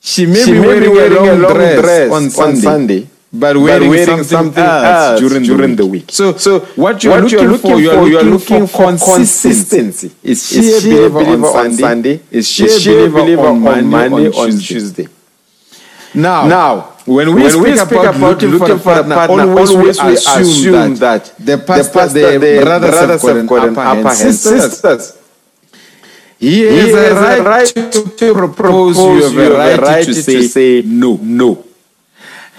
she 0.00 0.26
may 0.26 0.42
she 0.44 0.52
be 0.52 0.60
wearing, 0.60 0.90
wearing 0.92 1.16
a 1.28 1.34
long, 1.34 1.52
dress, 1.54 1.80
dress 1.82 2.10
on 2.12 2.22
on 2.24 2.30
Sunday, 2.30 2.60
Sunday, 2.60 3.08
but 3.38 3.56
wearing, 3.56 3.88
wearing 3.90 4.06
something, 4.06 4.24
something 4.24 4.64
else, 4.64 5.20
else 5.20 5.20
during, 5.20 5.42
during 5.42 5.76
the 5.76 5.82
the 5.82 5.86
week. 5.86 6.10
So, 6.10 6.36
so 6.36 6.60
what 6.76 7.02
you're 7.02 7.12
what 7.14 7.22
looking, 7.24 7.38
you're 7.38 7.58
for, 7.58 7.68
looking 7.68 7.84
you're 7.84 8.08
you're 8.08 8.22
looking, 8.22 8.60
looking 8.60 8.66
for 8.66 9.14
consistency. 9.14 10.12
Is 10.22 10.48
she, 10.48 10.58
Is 10.58 10.82
she 10.82 10.90
a 10.90 11.10
believer, 11.10 11.10
believer 11.10 11.46
on 11.46 11.52
Sunday? 11.52 11.82
Sunday? 11.82 12.20
Is 12.30 12.48
she, 12.48 12.64
Is 12.64 12.82
she 12.82 12.90
a 12.90 12.94
believer, 12.94 13.20
believer 13.20 13.46
on 13.46 13.60
Monday, 13.60 14.08
Monday, 14.08 14.28
on 14.28 14.50
Tuesday? 14.50 14.74
Tuesday? 14.74 15.08
Now, 16.14 16.46
Now, 16.46 16.80
when 17.04 17.34
we, 17.34 17.42
when 17.42 17.50
speak, 17.50 17.62
we 17.62 17.76
speak 17.76 17.92
about, 17.92 18.16
about 18.16 18.42
looking, 18.42 18.78
for 18.78 18.92
a 18.98 19.04
partner, 19.04 19.44
always, 19.44 20.02
we 20.02 20.14
assume, 20.14 20.96
that, 20.96 21.34
the 21.38 21.58
pastor, 21.58 22.08
the, 22.08 22.38
the 22.38 22.62
brothers, 22.64 22.90
brothers 22.90 23.22
have 23.22 23.46
got 23.46 23.68
an 23.68 23.78
upper 23.78 24.02
hand. 24.02 24.16
Sisters, 24.16 24.70
Sisters, 24.72 25.18
he 26.38 26.56
he 26.56 26.64
has 26.66 26.94
has 26.94 27.38
a 27.38 27.42
right, 27.44 27.92
to, 28.18 28.34
propose, 28.34 28.96
you 28.98 29.22
have 29.22 29.36
a 29.36 29.82
right, 29.82 30.04
to, 30.04 30.14
say, 30.14 30.82
no, 30.82 31.18
no. 31.22 31.65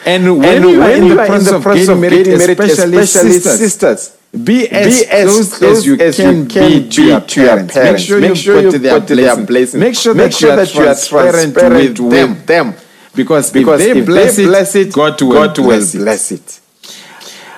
And 0.08 0.40
when 0.40 0.64
And 0.64 0.70
you 0.72 0.82
are 0.82 0.92
in 0.92 1.10
the 1.10 1.18
in 1.20 1.26
process 1.28 1.52
the 1.52 1.60
process 1.60 1.88
of 1.90 2.02
getting 2.02 2.02
married, 2.02 2.28
especially, 2.28 2.98
especially 2.98 3.32
sisters, 3.32 3.60
sisters, 3.60 4.18
be 4.44 4.68
as, 4.70 4.88
be 5.02 5.08
as 5.08 5.26
close, 5.26 5.58
close 5.58 5.78
as 5.80 5.86
you 5.86 5.96
as 6.00 6.18
you 6.20 6.26
can, 6.26 6.48
can 6.48 6.70
be 6.72 6.80
be 6.84 6.90
to 6.90 7.02
your 7.04 7.10
your 7.12 7.22
parents. 7.22 7.76
Make 7.76 7.98
sure 8.00 8.20
Make 8.20 8.30
you 8.30 8.36
sure 8.36 8.62
put 8.64 8.74
you 8.74 8.80
their 8.80 9.00
put 9.00 9.08
their 9.08 9.46
blessing. 9.46 9.80
Make 9.80 9.96
sure 9.96 10.14
Make 10.14 10.32
that 10.32 10.34
sure 10.34 10.50
you 10.50 10.54
are 10.54 10.58
that 10.58 10.74
you 10.74 10.82
are 10.82 10.84
transparent, 10.86 11.54
transparent 11.56 12.00
with 12.00 12.00
with 12.00 12.46
them. 12.46 12.46
them. 12.46 12.76
Because, 13.16 13.52
Because 13.52 13.82
if 13.82 13.94
they, 13.94 14.00
if 14.00 14.06
bless, 14.06 14.36
they 14.38 14.44
it, 14.44 14.48
bless 14.48 14.76
it, 14.76 14.94
God 14.94 15.22
will, 15.22 15.34
God 15.34 15.58
will 15.58 15.66
bless, 15.66 15.96
it. 15.96 15.98
bless 16.00 16.32
it. 16.32 16.60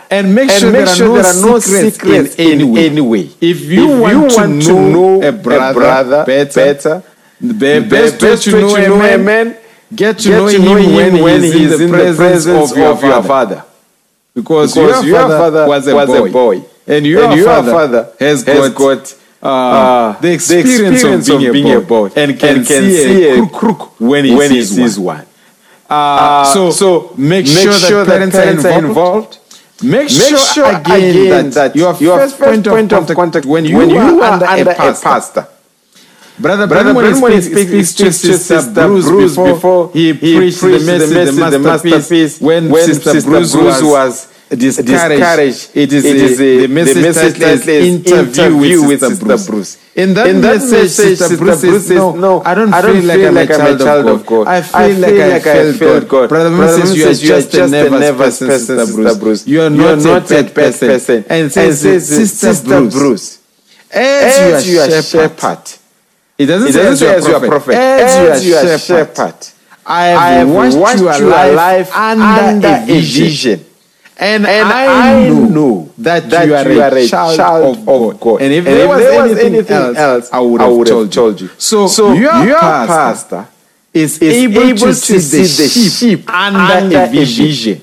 And 0.09 0.33
make 0.33 0.49
And 0.49 0.59
sure, 0.59 0.71
make 0.71 0.85
there, 0.85 0.95
sure 0.95 1.09
are 1.19 1.21
there 1.21 1.31
are 1.33 1.41
no 1.41 1.51
no 1.53 1.59
secrets, 1.59 1.95
secrets 1.97 2.35
in, 2.39 2.61
in 2.61 2.77
any 2.77 3.01
way. 3.01 3.29
If 3.41 3.61
you, 3.61 3.91
If 3.93 3.99
want, 4.01 4.13
you 4.13 4.29
to, 4.29 4.47
know 4.47 4.61
to 4.61 4.91
know 4.91 5.21
a 5.21 5.31
brother, 5.31 5.71
a 5.71 5.73
brother 5.73 6.25
better, 6.25 6.53
better, 6.55 7.03
the 7.41 7.53
best, 7.53 8.21
way 8.21 8.35
to 8.37 8.51
know, 8.61 9.01
a 9.01 9.17
man, 9.17 9.57
get 9.93 10.19
to 10.19 10.29
get 10.29 10.37
know, 10.37 10.49
to 10.49 10.59
know 10.59 10.75
him 10.75 11.15
him 11.15 11.23
when 11.23 11.41
he 11.43 11.63
is 11.63 11.79
in 11.81 11.91
the 11.91 11.97
presence, 11.97 12.17
presence 12.17 12.71
of 12.71 12.77
your 12.77 12.87
of 12.91 13.01
your 13.03 13.11
father. 13.23 13.27
father. 13.27 13.63
Because, 14.33 14.73
Because 14.75 15.05
your, 15.05 15.21
father, 15.21 15.37
father 15.37 15.67
was, 15.67 15.87
a, 15.87 15.95
was 15.95 16.07
boy, 16.07 16.29
a 16.29 16.31
boy. 16.31 16.63
and 16.87 17.05
your, 17.05 17.23
And 17.25 17.35
your 17.35 17.45
father, 17.45 17.71
father 17.71 18.13
has 18.19 18.43
got, 18.43 18.75
got, 18.75 19.15
uh, 19.41 19.47
uh, 19.47 20.21
the 20.21 20.31
experience, 20.33 20.93
experience 20.93 21.29
of 21.29 21.39
being, 21.39 21.73
a, 21.73 21.81
boy, 21.81 22.07
and 22.15 22.39
can, 22.39 22.57
and 22.57 22.67
can 22.67 22.83
see, 22.83 23.03
see 23.03 23.27
a 23.27 23.43
a 23.43 23.49
crook, 23.49 23.77
crook 23.79 23.99
when 23.99 24.25
he 24.25 24.35
when 24.35 24.51
he 24.51 24.61
sees, 24.63 24.75
sees 24.75 24.99
one. 24.99 25.17
one. 25.17 25.25
Uh, 25.89 26.45
so, 26.53 26.69
so 26.71 27.13
make, 27.17 27.45
Make 27.45 27.55
sure, 27.57 27.73
sure 27.73 28.05
that 28.05 28.19
that 28.19 28.31
parents, 28.31 28.63
are 28.65 28.85
involved. 28.85 29.39
Make, 29.81 29.91
Make 30.03 30.09
sure, 30.09 30.37
sure 30.37 30.75
again, 30.75 31.09
again 31.09 31.49
that, 31.49 31.73
that 31.73 31.75
your 31.75 31.93
first, 31.95 32.37
first 32.37 32.39
point, 32.39 32.67
point 32.67 32.93
of 32.93 32.99
of 32.99 33.07
contact, 33.07 33.17
contact 33.17 33.45
when 33.45 33.65
you, 33.65 33.77
when 33.77 33.89
are, 33.91 34.11
you 34.11 34.21
are 34.21 34.33
under, 34.33 34.45
under 34.45 34.71
a, 34.71 34.75
pastor, 34.75 35.03
pastor. 35.09 35.47
Brother 36.39 36.67
Brother 36.67 36.93
Branham, 36.93 36.95
when 36.95 37.05
he 37.05 37.11
Branham, 37.11 37.21
when 37.21 37.31
he 37.33 37.41
speaks, 37.41 37.93
to 37.95 38.11
Sister 38.13 38.71
Bruce, 38.71 39.05
Bruce 39.05 39.35
before, 39.35 39.91
he, 39.91 40.13
he 40.13 40.13
preached, 40.13 40.59
preached 40.59 40.85
the 40.85 40.91
message, 40.91 41.09
the 41.09 41.15
message, 41.15 41.51
the 41.51 41.59
masterpiece, 41.59 41.93
masterpiece, 41.93 42.41
when, 42.41 42.69
when 42.69 42.85
Sister, 42.85 43.11
Sister 43.11 43.29
Bruce, 43.29 43.51
Bruce 43.53 43.81
was, 43.83 44.27
discouraged. 44.49 45.71
It 45.75 45.93
is, 45.93 46.05
a, 46.05 46.09
is 46.09 46.37
the 46.37 46.67
message, 46.67 46.93
the 46.95 47.01
message 47.01 47.33
title 47.33 47.49
is 47.49 47.67
is 47.67 47.85
Interview 48.07 48.87
with 48.87 48.99
Sister, 49.01 49.25
Bruce. 49.25 49.47
Bruce. 49.47 49.77
In 49.95 50.13
that, 50.13 50.27
In 50.27 50.41
that 50.41 50.55
message, 50.59 50.89
Sister, 50.91 51.37
Bruce, 51.37 51.61
says, 51.61 51.89
no, 51.89 52.15
"No, 52.15 52.41
I 52.43 52.55
don't 52.55 52.73
I 52.73 52.81
feel 52.81 52.93
don't 52.93 53.07
like, 53.07 53.17
feel 53.17 53.27
I'm, 53.27 53.35
like 53.35 53.49
a 53.49 53.53
I'm 53.55 53.61
a 53.61 53.63
child, 53.65 53.79
child 53.79 54.07
of 54.07 54.25
God. 54.25 54.47
I 54.47 54.61
feel 54.61 54.75
I 54.79 54.87
like 54.91 55.09
feel 55.11 55.21
I 55.23 55.27
like 55.27 55.41
I 55.41 55.53
failed 55.53 55.75
failed 55.75 56.07
God. 56.09 56.09
God. 56.09 56.29
Brother 56.29 56.49
Brother 56.55 56.85
says, 56.85 56.97
you 56.97 57.03
are 57.05 57.09
you 57.09 57.27
just 57.27 57.53
a 57.53 57.67
nervous 57.67 58.17
person, 58.17 58.47
person, 58.47 58.77
Sister 58.77 58.85
Sister 58.85 59.19
Bruce. 59.19 59.47
You 59.47 59.61
are 59.61 59.69
You 59.69 59.87
are 59.87 59.95
not 59.97 60.03
not 60.05 60.31
a 60.31 60.39
a 60.39 60.43
person. 60.49 60.87
person. 60.87 61.25
And 61.29 61.51
says, 61.51 61.81
Sister 61.81 62.53
Sister 62.53 62.63
Bruce, 62.79 62.93
Bruce, 62.93 63.39
as 63.91 64.37
as 64.37 64.67
you 64.67 64.73
you 64.75 64.79
are 64.79 64.89
shepherd, 65.01 65.78
it 66.39 66.45
doesn't 66.47 66.69
it 66.69 66.71
doesn't 66.73 66.93
as 66.93 66.99
say 66.99 67.05
you 67.11 67.17
as 67.17 67.27
you 67.27 67.35
are 67.35 67.47
prophet, 67.47 67.75
as 67.75 68.15
you 68.17 68.27
are 68.27 68.31
as 68.31 68.45
you 68.47 68.55
are 68.55 68.77
shepherd. 68.79 69.15
shepherd. 69.15 69.35
I 69.85 70.03
have, 70.05 70.19
I 70.19 70.27
have 70.29 70.49
watched, 70.49 70.77
watched 70.77 70.99
your 70.99 71.17
your 71.17 71.29
life 71.29 71.55
life 71.55 71.95
under, 71.95 72.67
a 72.67 72.85
vision. 72.85 73.65
And, 74.21 74.45
And 74.45 74.67
I, 74.67 75.23
I 75.25 75.29
know, 75.29 75.45
know 75.45 75.91
that, 75.97 76.29
that 76.29 76.45
you 76.45 76.53
are, 76.53 76.69
you 76.69 76.81
a, 76.81 76.89
are 76.89 76.97
a 76.97 77.07
child, 77.07 77.37
child 77.37 77.77
of, 77.77 77.79
of 77.79 77.85
God. 77.87 78.19
God. 78.19 78.41
And 78.41 78.51
if 78.53 78.67
And 78.67 78.67
there, 78.67 78.83
if 78.83 78.89
was, 78.89 78.99
there 78.99 79.21
was 79.21 79.31
anything, 79.31 79.53
anything 79.55 79.75
else, 79.77 79.97
else, 79.97 80.29
I 80.33 80.39
would 80.41 80.59
I 80.61 80.65
have, 80.65 80.73
would 80.75 80.87
have 80.87 80.95
told, 80.95 81.11
told 81.13 81.41
you. 81.41 81.47
you. 81.47 81.53
So, 81.57 81.87
So 81.87 82.11
your, 82.11 82.43
your 82.45 82.59
pastor, 82.59 83.37
pastor 83.37 83.47
is, 83.93 84.19
is 84.21 84.33
able, 84.43 84.61
able 84.61 84.77
to 84.79 84.85
to 84.87 84.93
see 84.93 85.13
the 85.15 85.21
see 85.21 85.63
the 85.63 85.69
sheep, 85.69 85.91
sheep 86.19 86.29
under, 86.29 86.59
under 86.59 86.97
a 87.03 87.07
vision. 87.07 87.45
vision. 87.45 87.81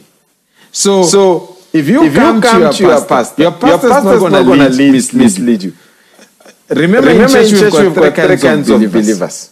So, 0.70 1.02
So 1.04 1.56
if 1.72 1.88
you 1.88 2.04
if 2.04 2.12
you 2.12 2.18
come, 2.20 2.42
come 2.42 2.70
to, 2.72 2.82
your, 2.82 3.04
pastor, 3.06 3.42
your 3.42 3.52
pastor 3.52 3.74
is 3.74 3.82
not 3.90 4.02
pastor's 4.02 4.20
going 4.20 4.32
not 4.32 4.38
to 4.40 4.44
gonna 4.44 4.68
lead, 4.68 4.72
lead, 4.78 4.92
mislead, 4.92 5.22
mislead 5.22 5.62
you. 5.62 5.72
Remember, 6.68 7.08
Remember 7.08 7.38
in 7.38 7.48
church, 7.48 7.72
we've 7.72 7.72
got 7.72 7.82
we've 7.82 7.94
three 7.94 8.10
got 8.10 8.26
three 8.26 8.36
kinds 8.38 8.68
of 8.70 8.80
believers. 8.92 9.50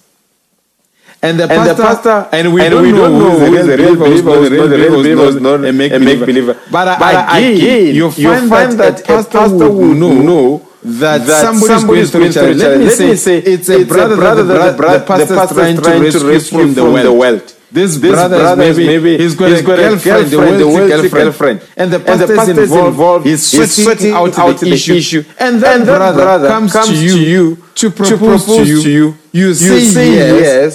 And 1.23 1.41
the, 1.41 1.45
And 1.45 1.70
the 1.70 1.74
pastor, 1.74 1.82
pastor- 1.82 2.36
and 2.36 2.53
we 2.53 2.61
and 2.61 2.70
don't 2.73 2.82
we 2.82 2.93
know 2.93 3.09
don't 3.09 3.19
know 3.19 3.39
who 3.39 3.55
is 3.57 3.66
the 3.66 3.77
real 3.78 3.97
believer, 3.97 4.11
who's 4.11 4.23
not 4.23 4.69
the 4.69 4.78
real 4.78 4.91
believer, 4.91 5.24
who's 5.24 5.41
not 5.41 5.65
a 5.65 5.73
make 5.73 5.93
believer. 5.93 6.05
make-believer. 6.27 6.55
But, 6.70 6.99
But 6.99 7.15
again, 7.39 7.57
again, 7.57 7.95
you 7.95 8.11
find, 8.11 8.73
that, 8.78 9.01
a 9.09 9.24
pastor 9.24 9.70
will 9.70 9.95
know 9.95 10.62
that, 10.82 11.24
that 11.24 11.41
somebody 11.47 11.73
somebody 11.73 12.01
is 12.01 12.11
going 12.11 12.31
through 12.32 12.51
a 12.51 12.55
challenge. 12.55 12.61
Let 12.61 12.99
me 13.09 13.16
say, 13.16 13.39
it's 13.39 13.70
a 13.70 13.85
brother, 13.85 14.16
that 14.16 14.35
the, 14.35 14.77
brother, 14.77 15.24
the 15.24 15.35
pastor 15.35 15.65
is 15.65 15.81
trying 15.81 16.11
to 16.12 16.27
rescue 16.27 16.74
from 16.74 16.74
the 16.74 17.12
wealth. 17.12 17.53
This, 17.75 17.97
This 17.97 18.13
brother, 18.13 18.39
brother 18.39 18.63
is 18.63 18.77
maybe, 18.79 18.87
maybe- 18.93 19.17
he's 19.23 19.35
got, 19.35 19.49
he's 19.51 19.61
a, 19.61 19.63
got 19.71 19.79
a 19.81 19.83
girlfriend, 19.83 20.33
a 20.33 20.37
a 20.37 20.39
wealthy 20.39 20.65
wealthy 20.65 20.89
girlfriend, 20.91 21.11
girlfriend. 21.29 21.59
and 21.81 21.89
the 21.93 21.97
And 21.97 22.21
the 22.21 22.27
pastor 22.29 22.33
is 22.33 22.39
pastor 22.39 22.63
involved. 22.63 22.89
involved. 22.95 23.27
He's 23.27 23.51
He's 23.51 23.73
sorting 23.75 23.85
sorting 23.85 24.13
out, 24.21 24.39
out 24.39 24.59
the, 24.61 24.67
the 24.67 24.73
issue. 24.79 24.95
issue. 24.95 25.23
and 25.45 25.55
that, 25.63 25.77
And 25.77 25.85
brother, 25.85 26.23
brother 26.23 26.49
comes, 26.55 26.73
comes 26.73 26.89
to, 26.91 26.95
you 27.07 27.15
to 27.19 27.31
you 27.35 27.45
to 27.57 27.91
to 27.91 27.91
propose, 27.91 28.45
propose 28.45 28.47
to 28.47 28.65
you. 28.73 28.83
to 28.85 28.91
you. 28.99 29.07
You 29.33 29.47
You 29.49 29.55
say, 29.55 29.81
say 29.97 30.09
yes, 30.15 30.41
yes 30.41 30.73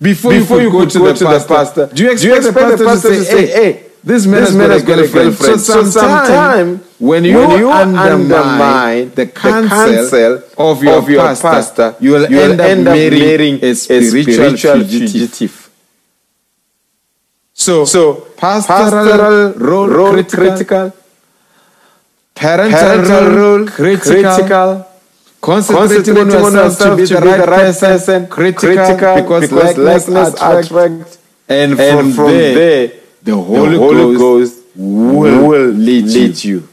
before, 0.00 0.32
before 0.32 0.58
you 0.58 0.64
you 0.64 0.70
could 0.70 0.92
go, 0.92 0.98
go 1.06 1.14
to, 1.14 1.24
the, 1.24 1.44
pastor. 1.46 1.86
Do 1.94 2.02
you 2.02 2.10
expect, 2.10 2.36
expect 2.46 2.54
the 2.72 2.76
the 2.78 2.84
pastor, 2.84 3.08
pastor 3.10 3.10
to 3.10 3.24
say, 3.24 3.46
hey, 3.46 3.70
this 4.02 4.26
man, 4.26 4.40
this 4.40 4.48
has, 4.48 4.56
man 4.56 4.70
has 4.70 4.82
got 4.82 4.98
a 4.98 5.02
girlfriend. 5.02 5.28
girlfriend. 5.38 5.60
So 5.60 5.84
So 5.84 5.90
sometime, 5.90 6.26
sometime, 6.26 6.68
when 6.98 7.22
you, 7.24 7.36
when 7.38 7.50
you 7.60 7.70
undermine, 7.70 8.12
undermine 8.12 9.10
the 9.10 9.24
the 9.24 9.26
counsel, 9.30 10.42
of 10.58 10.82
your, 10.82 10.94
of 10.98 11.08
your 11.10 11.22
pastor, 11.22 11.48
pastor, 11.48 11.88
you 12.00 12.10
will 12.12 12.26
you 12.28 12.40
end, 12.40 12.60
up 12.60 12.66
end 12.66 12.88
up 12.88 12.94
marrying, 12.96 13.20
marrying 13.28 13.58
a 13.62 13.70
a 13.70 13.74
spiritual, 13.74 14.22
spiritual 14.34 14.74
fugitive. 14.80 15.10
fugitive. 15.12 15.59
So, 17.60 17.84
So, 17.84 18.14
pastoral, 18.38 18.90
pastoral 18.90 19.52
role, 19.52 19.86
role 19.86 20.12
critical, 20.14 20.48
critical, 20.48 20.92
parental, 22.34 22.80
parental 22.80 23.36
role 23.36 23.66
critical, 23.66 24.12
critical, 24.12 24.86
concentrating 25.42 26.16
on 26.16 26.30
yourself 26.30 26.78
to 26.78 26.96
be 26.96 27.04
the 27.04 27.20
right, 27.20 27.44
person, 27.44 27.88
person, 27.90 28.26
critical, 28.28 28.70
critical 28.70 29.14
because, 29.20 29.50
because 29.50 29.76
likeness, 29.76 30.34
attracts, 30.40 31.18
and 31.50 31.76
from, 31.76 31.98
and 31.98 32.14
from 32.14 32.26
there, 32.28 32.54
there, 32.54 32.88
the 32.88 32.96
the 33.24 33.36
Holy, 33.36 33.76
Holy 33.76 34.16
Ghost, 34.16 34.56
will, 34.74 35.46
will 35.48 35.66
lead, 35.68 36.04
lead 36.06 36.42
you. 36.42 36.54
you. 36.60 36.68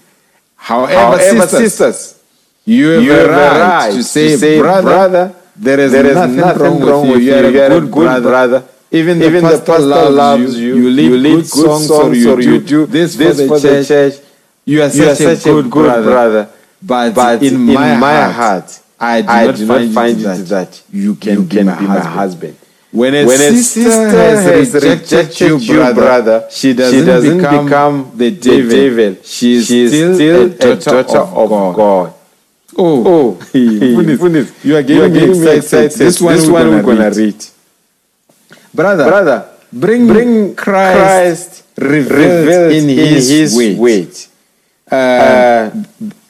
However, 0.56 0.94
However, 0.96 1.48
sisters, 1.48 1.60
sisters, 1.60 2.24
you 2.64 2.88
have, 2.88 3.04
you 3.04 3.12
have 3.12 3.26
a 3.26 3.30
right, 3.30 3.60
right 3.60 3.92
to 3.92 3.98
to 3.98 4.04
say, 4.04 4.38
say, 4.38 4.60
brother, 4.60 4.82
brother, 4.84 5.36
there 5.58 5.82
is 5.82 5.92
there 5.92 6.06
is 6.06 6.16
nothing, 6.16 6.36
nothing 6.38 6.62
wrong, 6.62 6.82
wrong 6.82 7.10
with 7.10 7.22
you. 7.24 7.36
you. 7.36 7.50
You 7.50 7.62
are 7.62 7.72
a 7.74 7.82
good, 7.82 7.92
brother. 7.92 8.30
brother. 8.30 8.64
Even 8.92 9.20
the 9.20 9.26
Even 9.26 9.44
the 9.44 9.50
pastor, 9.50 9.66
pastor 9.66 9.86
loves, 9.86 10.16
loves 10.16 10.60
you. 10.60 10.76
you. 10.76 10.84
You 10.84 10.90
lead, 10.90 11.04
You 11.12 11.18
lead 11.18 11.36
good, 11.36 11.52
good 11.52 11.66
songs, 11.66 11.88
songs 11.88 12.26
or 12.26 12.42
you, 12.42 12.60
do, 12.62 12.86
this, 12.86 13.16
this 13.16 13.46
for, 13.48 13.60
the, 13.60 13.68
church. 13.70 13.88
church. 13.88 14.14
You 14.66 14.82
are 14.82 14.90
such, 14.90 14.98
You 15.00 15.08
are 15.08 15.12
a, 15.12 15.16
such 15.16 15.46
a 15.46 15.50
good, 15.50 15.70
good 15.72 15.84
brother. 15.86 16.04
brother. 16.12 16.50
But, 16.82 17.14
But 17.16 17.44
in, 17.44 17.60
my, 17.60 17.96
heart, 17.96 18.34
heart, 18.34 18.80
I 19.00 19.22
do 19.22 19.28
I 19.30 19.46
not 19.48 19.56
do 19.56 19.68
find, 19.68 19.86
not 19.94 19.94
find 19.94 20.20
it 20.20 20.24
that, 20.24 20.46
that 20.48 20.84
you 20.92 21.16
can, 21.16 21.34
you 21.34 21.44
be, 21.44 21.64
my, 21.64 21.80
be 21.80 21.86
my 21.88 21.94
husband. 21.96 22.14
husband. 22.14 22.58
When 22.92 23.14
a, 23.16 23.26
When 23.26 23.38
sister, 23.38 23.82
sister 23.82 24.10
has 24.10 24.74
rejected, 24.74 25.02
rejected 25.02 25.62
you, 25.68 25.76
brother, 25.76 25.94
brother, 26.02 26.48
she 26.50 26.70
she 26.70 26.74
doesn't, 26.74 27.06
doesn't 27.06 27.38
become, 27.38 27.66
become 27.66 28.12
the 28.16 28.32
devil. 28.32 28.70
devil. 28.70 29.24
She 29.24 29.54
is 29.56 29.66
still, 29.68 30.16
still 30.16 30.46
a 30.46 30.76
daughter, 30.76 31.20
of, 31.20 31.50
God. 31.50 31.76
God. 31.76 32.14
Oh, 32.78 33.06
Oh, 33.06 33.34
Funis, 33.54 34.18
Funis, 34.18 34.64
you 34.64 34.76
are 34.78 34.82
you 34.82 34.88
getting, 34.88 35.02
are 35.02 35.10
me 35.10 35.20
getting 35.20 35.42
me 35.42 35.52
excited. 35.52 35.86
excited. 35.86 35.92
This 36.00 36.22
one, 36.22 36.36
This 36.36 36.48
we're 36.48 36.54
one 36.54 36.64
gonna 36.64 36.76
we're 36.78 36.96
gonna 36.96 37.10
read. 37.10 37.18
read. 37.18 37.46
Brother, 38.78 39.06
Brother, 39.10 39.40
bring, 39.74 40.06
bring 40.08 40.56
Christ, 40.56 40.98
Christ 40.98 41.64
revealed, 41.78 42.48
revealed 42.48 42.72
in, 42.78 42.86
in 42.90 42.98
his, 43.18 43.26
his 43.30 43.52
weight. 43.58 43.78
weight. 43.78 44.16
Uh, 44.90 44.96
Uh, 44.96 45.72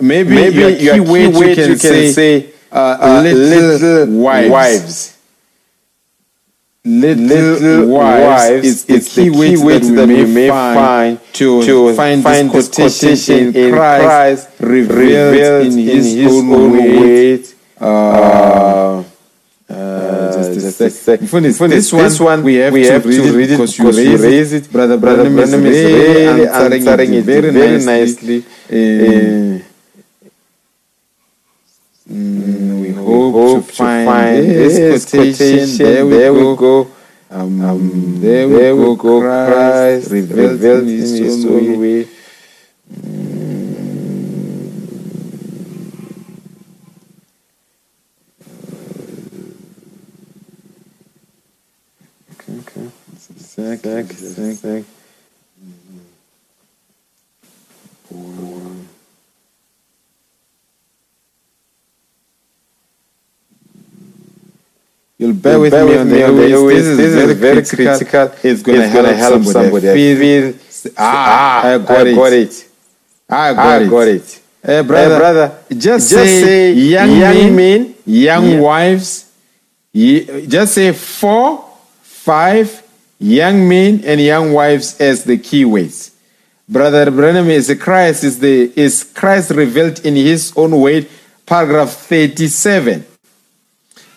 maybe, 0.01 0.33
maybe 0.33 0.57
your 0.63 0.69
your 0.71 0.95
key 0.95 1.03
key 1.03 1.11
weight, 1.11 1.33
weight 1.35 1.57
you 1.59 1.63
can, 1.63 1.69
you 1.69 1.77
can 1.77 1.93
say, 1.93 2.11
say, 2.11 2.33
uh, 2.71 2.97
uh, 2.99 3.21
little, 3.21 3.43
little 3.43 4.07
wives. 4.25 4.49
wives. 4.49 5.13
Little, 6.87 7.25
Little 7.25 7.87
wives, 7.89 8.63
is 8.65 8.85
the 8.85 8.93
is 8.95 9.09
key 9.13 9.27
the 9.29 9.37
weight 9.37 9.49
key 9.49 9.55
that 9.57 9.65
weight 9.67 9.83
we 9.83 9.91
that 9.99 10.07
may, 10.07 10.23
we 10.23 10.31
may 10.33 10.47
find, 10.47 11.19
to, 11.33 11.61
to 11.67 11.93
find, 11.93 12.23
find 12.23 12.49
this 12.49 12.69
quotation 12.69 13.53
in 13.53 13.73
Christ, 13.73 14.03
Christ 14.05 14.49
revealed, 14.61 15.33
revealed 15.35 15.65
in 15.67 15.79
in 15.79 15.85
his, 15.85 16.13
his 16.15 16.31
own, 16.31 16.47
own 16.53 16.71
weight. 16.71 17.01
weight. 17.01 17.55
Uh, 17.79 19.03
A 20.67 20.71
sec. 20.71 20.91
sec. 20.91 21.19
Funis, 21.21 21.57
Funis, 21.59 21.69
this, 21.69 21.93
one, 21.93 22.03
this 22.03 22.19
one 22.19 22.43
we 22.43 22.55
have, 22.55 22.73
we 22.73 22.83
to, 22.83 22.91
have 22.93 23.05
read 23.05 23.23
to 23.23 23.33
read 23.37 23.51
it 23.51 23.57
because 23.57 23.77
you 23.79 23.85
raise 23.91 24.21
raise 24.21 24.53
it. 24.53 24.65
it. 24.65 24.71
Brother 24.71 24.97
Brother 24.97 25.29
Branham 25.29 25.65
is 25.65 25.85
really 25.85 26.47
answering, 26.47 26.87
answering 26.87 27.13
it 27.13 27.25
very, 27.25 27.51
very 27.51 27.79
nicely. 27.79 28.37
nicely. 28.41 28.45
Uh, 28.69 29.63
mm, 32.09 32.81
we 32.81 32.91
We 32.91 32.93
hope, 32.93 33.33
hope 33.33 33.67
to 33.67 33.85
find, 34.05 34.37
this 34.59 34.75
this 34.77 35.05
quotation. 35.09 35.77
There 35.77 36.05
we 36.05 36.17
There 36.17 36.33
go. 36.33 36.51
we 36.51 36.57
go. 36.57 36.91
Um, 37.29 37.61
Um, 37.61 38.21
there 38.21 38.47
we 38.47 38.55
there 38.55 38.75
go. 38.75 38.91
we 38.91 38.95
go. 38.97 39.21
Christ 39.21 40.09
Christ 40.09 40.11
revealed, 40.11 40.61
in 40.63 40.89
in 40.89 41.23
his, 41.23 41.45
own 41.45 41.77
way. 41.77 41.77
way. 41.77 42.07
Okay. 42.91 43.26
Sec, 53.57 53.79
sec, 53.81 54.11
sec, 54.13 54.55
sec. 54.57 54.85
You'll 65.19 65.33
bear 65.33 65.59
with 65.59 65.73
Bear 65.73 65.85
me 65.85 65.91
with 65.91 66.01
on 66.01 66.09
me 66.09 66.11
the 66.11 66.23
on 66.23 66.35
the 66.35 66.45
airways. 66.45 66.51
airways. 66.51 66.83
This 66.97 67.15
is 67.15 67.33
very 67.33 67.35
critical. 67.35 68.07
It's 68.43 68.63
going 68.63 68.81
to 68.81 68.87
help 69.15 69.43
somebody. 69.43 69.53
somebody. 69.53 69.89
I 69.91 69.93
Feel, 69.93 70.17
feel- 70.17 70.53
ah, 70.97 71.65
I 71.65 71.79
got 71.79 72.01
I 72.01 72.05
it. 72.07 72.15
got 72.15 72.33
it. 72.33 72.69
I 73.29 73.53
got 73.55 73.79
I 73.79 73.79
it. 73.81 73.91
got 73.91 74.07
it. 74.09 74.41
Hey, 74.63 74.81
brother, 74.83 75.09
Hey, 75.09 75.09
brother, 75.09 75.59
just, 75.69 76.09
just 76.09 76.39
say, 76.39 76.41
say 76.41 76.73
young, 76.73 77.15
young 77.15 77.55
men, 77.55 77.55
men, 77.55 77.95
young 78.05 78.49
yeah. 78.49 78.59
wives. 78.59 79.31
ye- 79.93 80.47
Just 80.47 80.75
say 80.75 80.93
four, 80.93 81.65
five 82.01 82.83
young 83.19 83.67
men 83.67 84.01
and 84.05 84.21
young 84.21 84.53
wives 84.53 84.99
as 84.99 85.23
the 85.23 85.37
key 85.37 85.65
words. 85.65 86.11
Brother 86.69 87.09
Branham 87.11 87.49
is 87.49 87.73
Christ 87.79 88.23
is 88.23 88.39
the 88.39 88.71
is 88.75 89.03
Christ 89.03 89.51
revealed 89.51 90.05
in 90.05 90.15
His 90.15 90.53
own 90.55 90.79
way. 90.79 91.07
Paragraph 91.45 91.91
thirty-seven. 91.91 93.05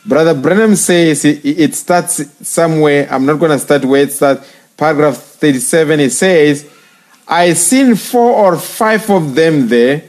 Brother 0.04 0.34
Branham 0.34 0.74
says 0.76 1.24
it, 1.24 1.44
it 1.44 1.74
starts 1.74 2.48
somewhere. 2.48 3.06
I'm 3.10 3.26
not 3.26 3.38
going 3.38 3.52
to 3.52 3.58
start 3.58 3.84
where 3.84 4.02
it 4.02 4.12
starts. 4.12 4.50
Paragraph 4.76 5.16
37, 5.16 6.00
it 6.00 6.10
says, 6.10 6.68
I 7.28 7.52
seen 7.52 7.94
four 7.96 8.32
or 8.32 8.56
five 8.56 9.10
of 9.10 9.34
them 9.34 9.68
there, 9.68 10.02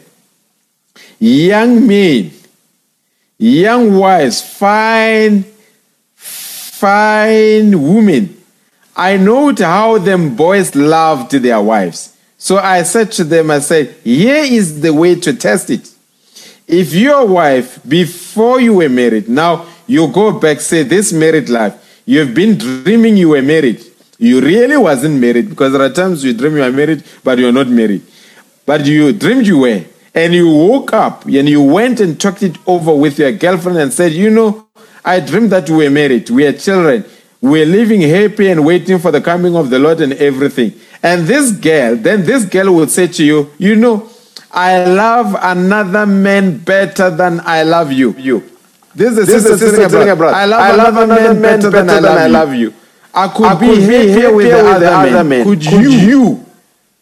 young 1.20 1.86
men, 1.86 2.32
young 3.38 3.98
wives, 3.98 4.42
fine, 4.42 5.44
fine 6.16 7.82
women. 7.82 8.41
I 8.96 9.18
note 9.18 9.60
how 9.60 9.98
them 9.98 10.36
boys 10.36 10.76
loved 10.76 11.32
their 11.32 11.62
wives. 11.62 12.16
So 12.38 12.58
I 12.58 12.84
said 12.84 13.12
to 13.14 13.24
them, 13.24 13.52
I 13.52 13.60
said, 13.60 13.96
here 14.04 14.44
is 14.44 14.82
the 14.82 14.94
way 14.94 15.16
to 15.16 15.34
test 15.34 15.70
it. 15.70 15.90
If 16.68 16.94
your 16.94 17.26
wife, 17.28 17.80
before 17.88 18.60
you 18.60 18.76
were 18.76 18.90
married, 18.90 19.30
now 19.30 19.68
you 19.88 20.08
go 20.08 20.32
back, 20.40 20.60
say 20.60 20.84
this 20.84 21.14
married 21.14 21.50
life, 21.50 22.02
you've 22.06 22.34
been 22.34 22.58
dreaming 22.58 23.18
you 23.18 23.30
were 23.30 23.42
married. 23.42 23.84
You 24.18 24.40
really 24.40 24.78
wasn't 24.78 25.20
married 25.20 25.50
because 25.50 25.74
there 25.74 25.82
are 25.82 25.90
times 25.90 26.24
you 26.24 26.34
dream 26.34 26.56
you 26.56 26.64
are 26.64 26.72
married, 26.72 27.04
but 27.24 27.40
you're 27.40 27.52
not 27.52 27.68
married. 27.68 28.04
But 28.66 28.86
you 28.86 29.14
dreamed 29.14 29.48
you 29.48 29.60
were. 29.60 29.84
And 30.14 30.34
you 30.34 30.48
woke 30.48 30.94
up 30.94 31.26
and 31.26 31.48
you 31.48 31.62
went 31.62 32.00
and 32.00 32.20
talked 32.20 32.44
it 32.44 32.58
over 32.68 32.94
with 32.94 33.18
your 33.18 33.32
girlfriend 33.32 33.78
and 33.78 33.94
said, 33.94 34.12
You 34.12 34.30
know, 34.30 34.68
I 35.04 35.20
dreamed 35.20 35.52
that 35.52 35.70
we 35.70 35.86
were 35.86 35.90
married, 35.90 36.30
we 36.30 36.46
are 36.46 36.54
children, 36.54 37.06
we're 37.42 37.66
living 37.66 38.02
happy 38.02 38.50
and 38.50 38.64
waiting 38.66 39.00
for 39.00 39.12
the 39.12 39.20
coming 39.20 39.56
of 39.56 39.70
the 39.70 39.80
Lord 39.80 40.00
and 40.00 40.14
everything. 40.14 40.74
And 41.02 41.26
this 41.26 41.52
girl, 41.52 41.96
then 41.96 42.24
this 42.24 42.46
girl 42.46 42.76
would 42.76 42.92
say 42.92 43.08
to 43.08 43.24
you, 43.24 43.52
You 43.58 43.76
know, 43.76 44.10
I 44.52 44.86
love 44.86 45.36
another 45.42 46.06
man 46.06 46.60
better 46.60 47.10
than 47.10 47.42
I 47.42 47.64
love 47.64 47.92
you. 47.92 48.14
You. 48.18 48.44
This 48.94 49.18
is 49.18 49.28
This 49.28 49.30
is 49.30 49.44
sister 49.44 49.58
sister 49.58 49.76
telling 49.78 49.90
telling 49.90 50.08
her 50.08 50.10
her 50.12 50.16
brother, 50.18 50.34
brother, 50.34 50.36
I 50.38 50.46
love 50.46 50.62
I 50.62 50.76
love 50.76 50.98
another 50.98 51.08
man 51.08 51.20
another 51.20 51.40
man 51.40 51.60
better 51.60 51.70
than 51.72 51.90
I 51.90 51.94
better 51.94 52.02
than 52.02 52.18
I 52.18 52.28
love 52.28 52.54
you. 52.54 52.74
I 53.14 53.28
could, 53.28 53.46
I 53.46 53.60
be, 53.60 53.68
could 53.68 53.76
be 53.88 54.10
happier 54.10 54.34
with 54.36 54.50
the 54.50 54.56
with 54.56 54.66
other, 54.66 55.10
the 55.10 55.24
man. 55.24 55.30
man. 55.30 55.44
Could, 55.46 55.60
Could 55.62 55.72
you, 55.82 55.90
you, 55.90 56.46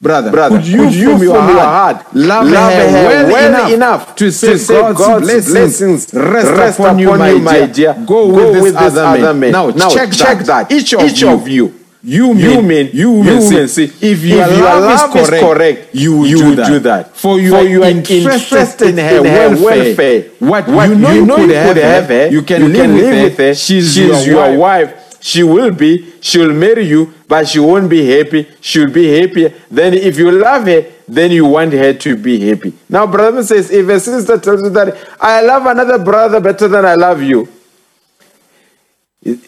brother, 0.01 0.31
brother, 0.31 0.57
could 0.57 0.67
you, 0.67 0.77
could 0.85 0.93
you 0.93 1.11
from, 1.11 1.21
your, 1.23 1.41
heart, 1.41 1.97
heart 2.03 2.15
love, 2.15 2.47
love 2.47 2.71
her, 2.73 2.85
well, 2.87 3.31
well 3.33 3.49
enough, 3.49 3.71
enough 3.71 4.15
to 4.15 4.31
say, 4.31 4.51
to 4.53 4.57
say 4.59 4.73
God's, 4.73 4.97
God's 4.97 5.25
blessings, 5.25 5.51
blessings 5.51 6.13
rest, 6.13 6.47
rest 6.51 6.79
upon, 6.79 6.99
you, 6.99 7.07
upon 7.09 7.19
my, 7.19 7.29
you, 7.31 7.39
my 7.39 7.59
dear. 7.65 7.93
dear. 7.93 7.93
Go, 8.05 8.05
Go 8.05 8.27
with 8.33 8.53
this, 8.53 8.63
with 8.63 8.73
this 8.73 8.81
other, 8.97 9.01
other 9.03 9.33
man. 9.33 9.39
man. 9.39 9.51
Now, 9.51 9.67
Now, 9.69 9.89
check, 9.89 10.11
check 10.11 10.37
that. 10.39 10.69
that. 10.69 10.71
Each 10.71 10.93
of 10.93 11.01
Each 11.03 11.21
you. 11.21 11.29
of 11.29 11.47
you. 11.47 11.75
You 12.01 12.33
men, 12.33 12.39
You 12.39 12.61
men, 12.61 12.89
you 12.93 13.11
women, 13.11 13.33
you 13.41 13.67
see, 13.67 13.87
see, 13.89 14.07
if 14.09 14.23
your 14.23 14.41
if 14.45 14.51
your 14.57 14.63
love, 14.63 14.83
love 14.83 15.15
is 15.17 15.27
correct, 15.27 15.43
correct, 15.43 15.89
you 15.93 16.15
will 16.17 16.27
you 16.27 16.37
do, 16.37 16.55
that. 16.55 16.67
do 16.67 16.79
that. 16.79 17.17
For 17.17 17.37
you 17.41 17.51
For 17.51 17.61
you 17.63 17.83
are 17.83 17.89
interested, 17.89 18.87
in 18.91 18.97
her 18.99 19.17
in 19.17 19.25
her 19.25 19.49
welfare. 19.61 19.83
welfare. 19.83 20.21
What, 20.39 20.67
What 20.69 20.87
you 20.87 20.95
know 20.95 21.11
you 21.11 21.25
know 21.25 21.35
could, 21.35 21.49
you 21.49 21.55
have, 21.55 21.67
could 21.75 21.83
have 21.83 22.05
her, 22.05 22.13
her, 22.27 22.27
you 22.31 22.41
can, 22.43 22.61
you 22.61 22.67
live, 22.69 22.81
can 22.83 22.93
with, 22.93 23.03
live 23.03 23.13
her. 23.15 23.23
with 23.25 23.37
her. 23.37 23.53
She's, 23.53 23.93
She's 23.93 23.97
your, 23.97 24.17
your 24.21 24.57
wife. 24.57 24.89
wife. 24.91 25.08
She 25.21 25.43
will 25.43 25.71
be, 25.71 26.13
she'll 26.21 26.53
marry 26.53 26.85
you, 26.85 27.13
but 27.27 27.47
she 27.47 27.59
won't 27.59 27.89
be 27.89 28.09
happy. 28.09 28.47
She'll 28.61 28.91
be 28.91 29.19
happier. 29.19 29.53
Then 29.69 29.93
if 29.93 30.17
you 30.17 30.31
love 30.31 30.65
her, 30.65 30.85
then 31.07 31.31
you 31.31 31.45
want 31.45 31.73
her 31.73 31.93
to 31.93 32.15
be 32.15 32.49
happy. 32.49 32.73
Now, 32.87 33.05
brother 33.07 33.43
says, 33.43 33.69
if 33.71 33.87
a 33.89 33.99
sister 33.99 34.37
tells 34.39 34.61
you 34.61 34.69
that 34.69 34.97
I 35.19 35.41
love 35.41 35.65
another 35.65 35.99
brother 36.03 36.39
better 36.39 36.67
than 36.67 36.85
I 36.85 36.95
love 36.95 37.21
you, 37.21 37.49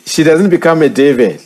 she 0.05 0.23
doesn't 0.23 0.49
become 0.49 0.81
a 0.81 0.89
devil. 0.89 1.37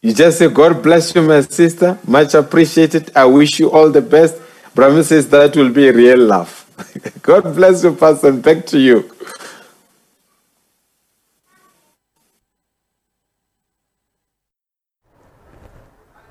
You 0.00 0.14
just 0.14 0.38
say, 0.38 0.48
God 0.48 0.82
bless 0.82 1.14
you, 1.14 1.22
my 1.22 1.40
sister. 1.42 1.98
Much 2.06 2.34
appreciated. 2.34 3.10
I 3.16 3.24
wish 3.26 3.58
you 3.60 3.70
all 3.70 3.90
the 3.90 4.00
best. 4.02 4.36
Branham 4.74 5.02
says 5.02 5.28
that 5.30 5.56
will 5.56 5.72
be 5.72 5.90
real 5.90 6.20
love. 6.20 6.64
God 7.22 7.54
bless 7.54 7.82
you, 7.84 7.94
Pastor. 7.94 8.32
Back 8.32 8.64
to 8.66 8.78
you. 8.78 9.10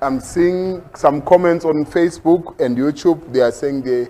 I'm 0.00 0.20
seeing 0.20 0.88
some 0.94 1.20
comments 1.22 1.64
on 1.64 1.84
Facebook 1.84 2.60
and 2.60 2.76
YouTube. 2.76 3.32
They 3.32 3.40
are 3.40 3.50
saying 3.50 3.82
they, 3.82 4.06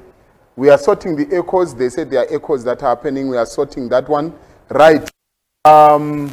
we 0.55 0.69
are 0.69 0.77
sorting 0.77 1.17
the 1.17 1.35
echoes. 1.35 1.75
They 1.75 1.89
said 1.89 2.11
there 2.11 2.21
are 2.21 2.35
echoes 2.35 2.63
that 2.65 2.83
are 2.83 2.91
happening. 2.91 3.29
We 3.29 3.39
are 3.39 3.47
sorting 3.47 3.89
that 3.89 4.07
one. 4.07 4.35
Right. 4.69 5.11
Um, 5.65 6.31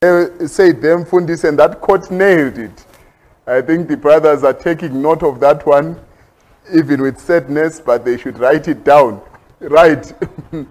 they 0.00 0.46
said 0.46 0.80
them 0.80 1.04
Fundis 1.04 1.46
and 1.46 1.58
that 1.58 1.80
court 1.82 2.10
nailed 2.10 2.56
it. 2.58 2.86
I 3.46 3.60
think 3.60 3.88
the 3.88 3.98
brothers 3.98 4.44
are 4.44 4.54
taking 4.54 5.02
note 5.02 5.22
of 5.22 5.38
that 5.40 5.66
one, 5.66 6.00
even 6.74 7.02
with 7.02 7.18
sadness, 7.18 7.80
but 7.80 8.02
they 8.02 8.16
should 8.16 8.38
write 8.38 8.66
it 8.68 8.82
down. 8.82 9.20
Right. 9.60 10.10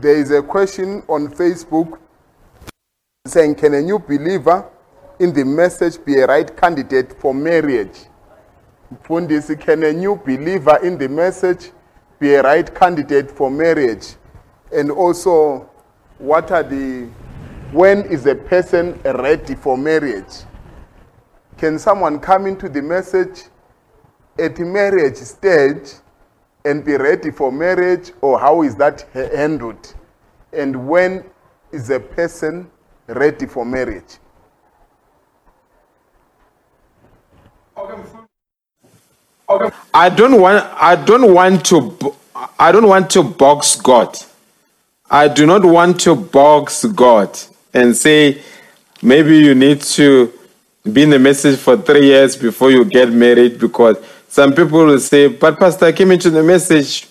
there 0.00 0.16
is 0.16 0.30
a 0.30 0.40
question 0.40 1.02
on 1.08 1.28
Facebook 1.28 1.98
saying, 3.26 3.56
Can 3.56 3.74
a 3.74 3.82
new 3.82 3.98
believer 3.98 4.68
in 5.18 5.32
the 5.32 5.44
message 5.44 6.04
be 6.04 6.18
a 6.18 6.26
right 6.26 6.56
candidate 6.56 7.18
for 7.20 7.34
marriage? 7.34 8.06
Fundisi, 9.04 9.58
can 9.58 9.82
a 9.82 9.92
new 9.92 10.16
believer 10.16 10.78
in 10.82 10.98
the 10.98 11.08
message 11.08 11.70
be 12.18 12.34
a 12.34 12.42
right 12.42 12.74
candidate 12.74 13.30
for 13.30 13.50
marriage? 13.50 14.14
And 14.72 14.90
also, 14.90 15.68
what 16.18 16.50
are 16.50 16.62
the, 16.62 17.08
when 17.72 18.02
is 18.02 18.26
a 18.26 18.34
person 18.34 19.00
ready 19.04 19.54
for 19.54 19.76
marriage? 19.76 20.44
Can 21.56 21.78
someone 21.78 22.18
come 22.18 22.46
into 22.46 22.68
the 22.68 22.82
message 22.82 23.44
at 24.38 24.58
marriage 24.58 25.16
stage 25.16 25.94
and 26.64 26.84
be 26.84 26.96
ready 26.96 27.30
for 27.30 27.52
marriage, 27.52 28.12
or 28.20 28.38
how 28.38 28.62
is 28.62 28.74
that 28.76 29.02
handled? 29.12 29.94
And 30.52 30.88
when 30.88 31.24
is 31.72 31.90
a 31.90 32.00
person 32.00 32.70
ready 33.06 33.46
for 33.46 33.64
marriage? 33.64 34.18
I 39.92 40.08
don't 40.08 40.40
want 40.40 40.64
I 40.80 40.96
don't 40.96 41.32
want 41.34 41.64
to 41.66 42.14
I 42.58 42.72
don't 42.72 42.88
want 42.88 43.10
to 43.10 43.22
box 43.22 43.76
God. 43.76 44.16
I 45.10 45.28
do 45.28 45.46
not 45.46 45.64
want 45.64 46.00
to 46.02 46.14
box 46.16 46.84
God 46.84 47.38
and 47.72 47.94
say 47.96 48.42
maybe 49.02 49.38
you 49.38 49.54
need 49.54 49.82
to 49.82 50.32
be 50.92 51.02
in 51.02 51.10
the 51.10 51.18
message 51.18 51.58
for 51.58 51.76
three 51.76 52.06
years 52.06 52.36
before 52.36 52.70
you 52.70 52.84
get 52.84 53.10
married 53.12 53.58
because 53.58 53.96
some 54.28 54.52
people 54.52 54.84
will 54.84 54.98
say, 55.00 55.28
but 55.28 55.58
Pastor, 55.58 55.86
I 55.86 55.92
came 55.92 56.10
into 56.10 56.30
the 56.30 56.42
message 56.42 57.08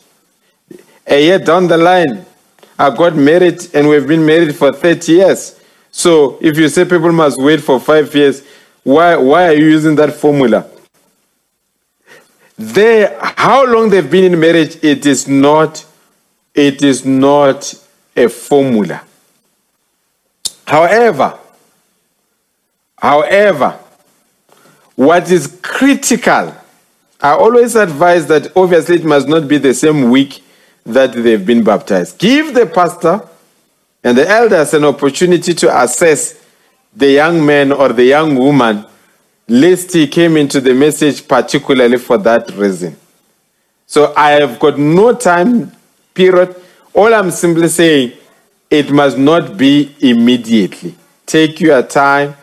a 1.07 1.21
year 1.23 1.39
down 1.39 1.67
the 1.67 1.77
line. 1.77 2.25
I 2.77 2.89
got 2.95 3.15
married 3.15 3.73
and 3.73 3.87
we've 3.87 4.07
been 4.07 4.25
married 4.25 4.55
for 4.55 4.73
30 4.73 5.11
years. 5.11 5.59
So 5.91 6.37
if 6.41 6.57
you 6.57 6.67
say 6.69 6.83
people 6.85 7.11
must 7.11 7.39
wait 7.39 7.61
for 7.61 7.79
five 7.79 8.13
years, 8.15 8.43
why 8.83 9.15
why 9.15 9.47
are 9.47 9.53
you 9.53 9.65
using 9.65 9.95
that 9.95 10.13
formula? 10.13 10.67
they 12.57 13.17
how 13.19 13.65
long 13.65 13.89
they've 13.89 14.09
been 14.11 14.31
in 14.33 14.39
marriage 14.39 14.77
it 14.83 15.05
is 15.05 15.27
not 15.27 15.85
it 16.53 16.83
is 16.83 17.03
not 17.03 17.73
a 18.15 18.29
formula 18.29 19.01
however 20.67 21.37
however 22.99 23.77
what 24.95 25.29
is 25.31 25.59
critical 25.63 26.55
i 27.21 27.31
always 27.31 27.75
advise 27.75 28.27
that 28.27 28.55
obviously 28.55 28.97
it 28.97 29.03
must 29.03 29.27
not 29.27 29.47
be 29.47 29.57
the 29.57 29.73
same 29.73 30.11
week 30.11 30.43
that 30.85 31.11
they've 31.11 31.45
been 31.45 31.63
baptized 31.63 32.19
give 32.19 32.53
the 32.53 32.67
pastor 32.67 33.27
and 34.03 34.15
the 34.17 34.27
elders 34.29 34.73
an 34.75 34.83
opportunity 34.83 35.55
to 35.55 35.81
assess 35.81 36.42
the 36.95 37.11
young 37.11 37.45
man 37.45 37.71
or 37.71 37.89
the 37.89 38.03
young 38.03 38.35
woman 38.35 38.85
lest 39.47 39.93
he 39.93 40.07
came 40.07 40.37
into 40.37 40.61
the 40.61 40.73
message 40.73 41.27
particularly 41.27 41.97
for 41.97 42.17
that 42.17 42.49
reason. 42.55 42.95
So 43.85 44.13
I 44.15 44.31
have 44.31 44.59
got 44.59 44.79
no 44.79 45.13
time 45.13 45.71
period. 46.13 46.55
All 46.93 47.13
I'm 47.13 47.31
simply 47.31 47.67
saying, 47.67 48.13
it 48.69 48.91
must 48.91 49.17
not 49.17 49.57
be 49.57 49.95
immediately. 49.99 50.95
Take 51.25 51.59
your 51.59 51.83
time. 51.83 52.35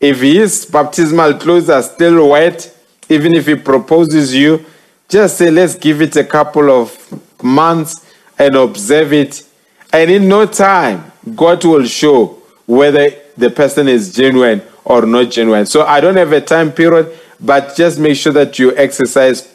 If 0.00 0.20
his 0.20 0.64
baptismal 0.64 1.34
clothes 1.34 1.68
are 1.68 1.82
still 1.82 2.30
wet, 2.30 2.74
even 3.08 3.34
if 3.34 3.46
he 3.46 3.54
proposes 3.54 4.34
you, 4.34 4.64
just 5.08 5.36
say, 5.38 5.50
let's 5.50 5.74
give 5.74 6.00
it 6.00 6.16
a 6.16 6.24
couple 6.24 6.70
of 6.70 7.42
months 7.42 8.06
and 8.38 8.54
observe 8.56 9.12
it. 9.12 9.42
And 9.92 10.10
in 10.10 10.28
no 10.28 10.46
time, 10.46 11.12
God 11.34 11.64
will 11.64 11.84
show 11.84 12.38
whether 12.66 13.10
the 13.36 13.50
person 13.50 13.88
is 13.88 14.14
genuine 14.14 14.62
or 14.84 15.06
not 15.06 15.30
genuine. 15.30 15.66
So 15.66 15.84
I 15.84 16.00
don't 16.00 16.16
have 16.16 16.32
a 16.32 16.40
time 16.40 16.72
period, 16.72 17.18
but 17.40 17.76
just 17.76 17.98
make 17.98 18.16
sure 18.16 18.32
that 18.32 18.58
you 18.58 18.76
exercise 18.76 19.54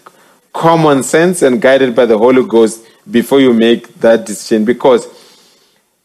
common 0.53 1.03
sense 1.03 1.41
and 1.41 1.61
guided 1.61 1.95
by 1.95 2.05
the 2.05 2.17
Holy 2.17 2.45
Ghost 2.47 2.85
before 3.09 3.41
you 3.41 3.53
make 3.53 3.93
that 3.99 4.25
decision. 4.25 4.65
Because 4.65 5.07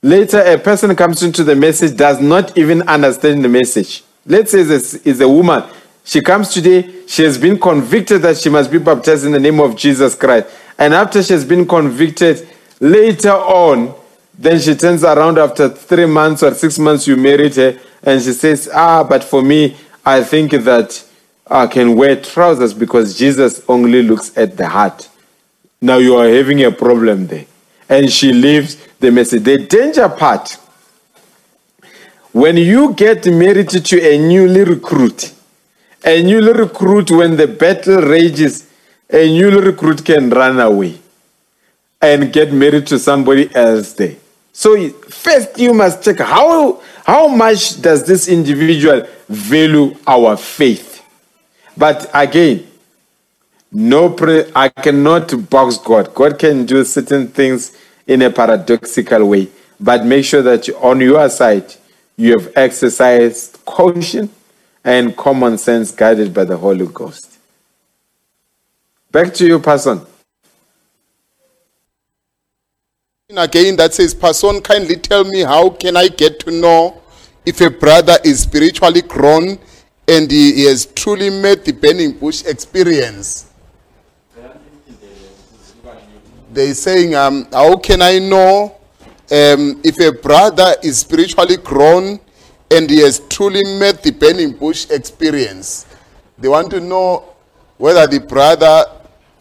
later 0.03 0.41
a 0.41 0.59
person 0.59 0.95
comes 0.97 1.23
into 1.23 1.45
the 1.45 1.55
message, 1.55 1.97
does 1.97 2.21
not 2.21 2.57
even 2.59 2.83
understand 2.83 3.45
the 3.45 3.49
message. 3.49 4.03
Let's 4.27 4.51
say 4.51 4.63
this 4.65 4.95
is 4.95 5.21
a 5.21 5.29
woman. 5.29 5.65
She 6.05 6.21
comes 6.21 6.53
today, 6.53 7.07
she 7.07 7.23
has 7.23 7.39
been 7.39 7.59
convicted 7.59 8.23
that 8.23 8.39
she 8.39 8.49
must 8.49 8.71
be 8.71 8.79
baptized 8.79 9.25
in 9.25 9.33
the 9.33 9.41
name 9.41 9.61
of 9.61 9.77
Jesus 9.77 10.15
Christ. 10.15 10.49
And 10.79 10.95
after 10.95 11.23
she 11.23 11.33
has 11.33 11.45
been 11.45 11.67
convicted, 11.67 12.49
later 12.81 13.33
on, 13.33 13.95
then 14.41 14.59
she 14.59 14.75
turns 14.75 15.05
around 15.05 15.37
after 15.37 15.69
three 15.69 16.07
months 16.07 16.43
or 16.43 16.55
six 16.55 16.79
months, 16.79 17.07
you 17.07 17.15
married 17.15 17.55
her, 17.57 17.79
and 18.03 18.23
she 18.23 18.33
says, 18.33 18.71
Ah, 18.73 19.05
but 19.05 19.23
for 19.23 19.43
me, 19.43 19.77
I 20.05 20.25
think 20.25 20.53
that 20.53 21.05
I 21.47 21.67
can 21.67 21.95
wear 21.95 22.17
trousers 22.17 22.73
because 22.73 23.19
Jesus 23.19 23.62
only 23.69 24.03
looks 24.03 24.35
at 24.39 24.57
the 24.57 24.67
heart. 24.67 25.11
Now 25.83 25.99
you 25.99 26.17
are 26.17 26.27
having 26.27 26.65
a 26.65 26.73
problem 26.73 27.27
there. 27.27 27.45
And 27.87 28.11
she 28.11 28.33
leaves 28.33 28.77
the 28.99 29.11
message. 29.11 29.43
The 29.43 29.59
danger 29.67 30.09
part 30.09 30.57
when 32.33 32.57
you 32.57 32.95
get 32.95 33.27
married 33.27 33.69
to 33.69 34.01
a 34.01 34.17
newly 34.17 34.65
recruit, 34.65 35.35
a 36.03 36.23
newly 36.23 36.53
recruit, 36.55 37.11
when 37.11 37.37
the 37.37 37.47
battle 37.47 38.01
rages, 38.01 38.67
a 39.11 39.27
newly 39.27 39.61
recruit 39.61 40.03
can 40.03 40.31
run 40.31 40.61
away 40.61 40.99
and 42.01 42.33
get 42.33 42.55
married 42.55 42.87
to 42.87 42.99
somebody 42.99 43.55
else 43.55 43.93
there. 43.93 44.17
So 44.52 44.89
first 44.90 45.59
you 45.59 45.72
must 45.72 46.02
check 46.05 46.18
how 46.18 46.82
how 47.05 47.28
much 47.28 47.81
does 47.81 48.05
this 48.05 48.28
individual 48.28 49.06
value 49.28 49.97
our 50.06 50.36
faith. 50.36 51.02
But 51.77 52.10
again, 52.12 52.66
no 53.72 54.16
I 54.55 54.68
cannot 54.68 55.48
box 55.48 55.78
God. 55.78 56.14
God 56.14 56.39
can 56.39 56.66
do 56.66 56.85
certain 56.85 57.28
things 57.28 57.77
in 58.06 58.22
a 58.22 58.31
paradoxical 58.31 59.24
way, 59.27 59.48
but 59.78 60.05
make 60.05 60.24
sure 60.24 60.43
that 60.43 60.68
on 60.82 61.01
your 61.01 61.28
side 61.28 61.74
you 62.16 62.39
have 62.39 62.52
exercised 62.56 63.64
caution 63.64 64.28
and 64.85 65.16
common 65.16 65.59
sense 65.59 65.90
guided 65.90 66.35
by 66.35 66.44
the 66.44 66.56
Holy 66.56 66.86
Ghost. 66.86 67.39
Back 69.12 69.32
to 69.35 69.47
you, 69.47 69.59
person. 69.59 70.06
Again, 73.36 73.77
that 73.77 73.94
says, 73.94 74.12
Person, 74.12 74.61
kindly 74.61 74.97
tell 74.97 75.23
me 75.23 75.40
how 75.43 75.70
can 75.70 75.97
I 75.97 76.09
get 76.09 76.40
to 76.40 76.51
know 76.51 77.01
if 77.47 77.61
a 77.61 77.70
brother 77.70 78.16
is 78.24 78.40
spiritually 78.40 79.02
grown 79.02 79.59
and 80.09 80.28
he, 80.28 80.52
he 80.55 80.65
has 80.65 80.86
truly 80.86 81.31
met 81.31 81.65
the 81.65 81.73
burning 81.73 82.12
bush 82.19 82.44
experience? 82.44 83.52
They're 86.52 86.74
saying, 86.74 87.15
um, 87.15 87.47
How 87.52 87.77
can 87.77 88.02
I 88.02 88.19
know 88.19 88.74
um, 89.31 89.81
if 89.85 90.01
a 90.01 90.11
brother 90.11 90.74
is 90.82 90.98
spiritually 90.98 91.57
grown 91.59 92.19
and 92.69 92.90
he 92.90 92.98
has 93.01 93.20
truly 93.28 93.62
met 93.78 94.02
the 94.02 94.11
burning 94.11 94.52
bush 94.52 94.90
experience? 94.90 95.86
They 96.36 96.48
want 96.48 96.70
to 96.73 96.81
know 96.81 97.36
whether 97.78 98.09
the 98.09 98.27
brother, 98.27 98.86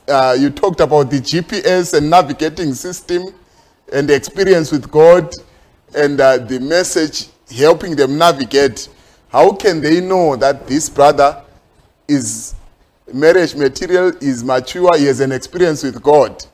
uh, 0.08 0.38
you 0.40 0.52
talked 0.52 0.80
about 0.80 1.10
the 1.10 1.18
GPS 1.20 1.98
and 1.98 2.08
navigating 2.08 2.76
system 2.76 3.34
and 3.94 4.08
the 4.10 4.16
experience 4.16 4.72
with 4.72 4.90
God 4.92 5.32
and 5.96 6.20
uh, 6.20 6.38
the 6.38 6.60
message 6.60 7.28
helping 7.56 7.96
them 7.96 8.18
navigate. 8.18 8.90
How 9.30 9.52
can 9.54 9.82
they 9.82 10.02
know 10.02 10.36
that 10.36 10.68
this 10.68 10.90
brother 10.90 11.44
is 12.08 12.56
marriage 13.14 13.56
material, 13.56 14.12
is 14.22 14.44
mature, 14.44 14.98
he 14.98 15.06
has 15.06 15.20
an 15.20 15.32
experience 15.32 15.84
with 15.84 16.02
God? 16.02 16.46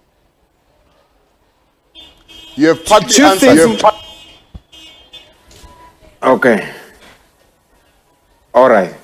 You 2.56 2.70
have 2.70 2.86
partly 2.86 3.10
Two 3.14 3.24
answered. 3.26 3.54
You 3.54 3.56
things- 3.68 3.82
have 3.82 3.92
part- 3.92 3.96
Okay. 6.24 6.70
All 8.54 8.70
right. 8.70 8.96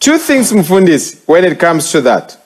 Two 0.00 0.18
things, 0.18 0.50
Mfundis, 0.52 1.22
when 1.26 1.44
it 1.44 1.58
comes 1.58 1.90
to 1.92 2.00
that. 2.02 2.43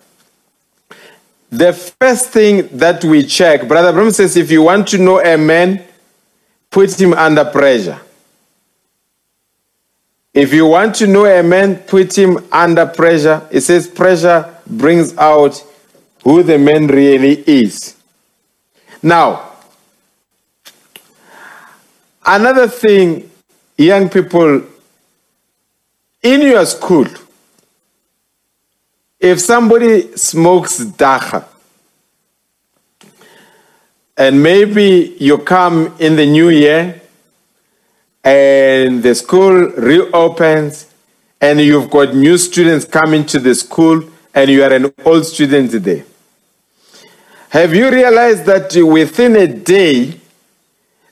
The 1.51 1.73
first 1.73 2.29
thing 2.29 2.69
that 2.77 3.03
we 3.05 3.25
check, 3.25 3.67
Brother 3.67 3.93
Branham 3.93 4.13
says, 4.13 4.37
if 4.37 4.51
you 4.51 4.63
want 4.63 4.89
to 4.89 4.99
know 4.99 5.21
a 5.21 5.39
man, 5.39 5.83
put 6.71 7.01
him 7.01 7.15
under 7.15 7.45
pressure. 7.45 7.99
If 10.35 10.53
you 10.53 10.67
want 10.67 10.95
to 10.97 11.07
know 11.07 11.25
a 11.25 11.43
man, 11.43 11.77
put 11.77 12.17
him 12.17 12.47
under 12.53 12.87
pressure. 12.87 13.49
It 13.51 13.63
says 13.63 13.89
pressure 13.89 14.55
brings 14.67 15.17
out 15.17 15.65
who 16.23 16.43
the 16.43 16.59
man 16.59 16.87
really 16.87 17.43
is. 17.47 17.97
Now, 19.03 19.53
another 22.25 22.69
thing, 22.69 23.31
young 23.77 24.11
people, 24.11 24.63
in 26.23 26.43
your 26.43 26.67
school, 26.67 27.07
if 29.21 29.41
somebody 29.41 30.17
smokes 30.17 30.81
dagga, 30.81 31.45
and 34.17 34.43
maybe 34.43 35.17
you 35.21 35.39
come 35.39 35.95
in 36.01 36.17
the 36.17 36.27
new 36.27 36.49
year 36.49 37.01
and 38.25 39.03
the 39.03 39.15
school 39.15 39.53
reopens 39.71 40.93
and 41.41 41.61
you've 41.61 41.89
got 41.89 42.15
new 42.15 42.37
students 42.37 42.85
coming 42.85 43.25
to 43.25 43.39
the 43.39 43.55
school 43.55 44.03
and 44.35 44.51
you 44.51 44.65
are 44.65 44.73
an 44.73 44.93
old 45.05 45.25
student 45.25 45.71
there. 45.71 46.05
Have 47.51 47.75
you 47.75 47.91
realized 47.91 48.45
that 48.47 48.75
within 48.85 49.37
a 49.37 49.47
day, 49.47 50.21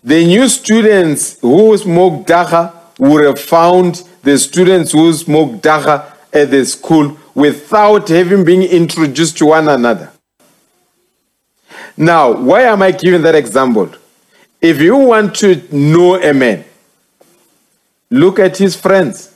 the 0.03 0.27
new 0.27 0.49
students 0.49 1.41
who 1.41 1.78
smoke 1.78 2.27
dagga 2.27 2.73
would 2.99 3.24
have 3.24 3.41
found 3.41 4.03
the 4.23 4.37
students 4.37 4.93
who 4.93 5.12
smoke 5.12 5.62
dagga 5.62 6.12
at 6.33 6.51
the 6.51 6.65
school 6.66 7.16
without 7.37 8.09
having 8.09 8.45
been 8.45 8.63
introduced 8.63 9.37
to 9.37 9.47
one 9.47 9.69
another? 9.69 10.11
Now, 11.95 12.33
why 12.33 12.63
am 12.63 12.81
I 12.81 12.91
giving 12.91 13.21
that 13.23 13.35
example? 13.35 13.91
If 14.61 14.81
you 14.81 14.97
want 14.97 15.35
to 15.37 15.63
know 15.71 16.17
a 16.17 16.33
man, 16.33 16.65
look 18.11 18.39
at 18.39 18.57
his 18.57 18.75
friends. 18.75 19.35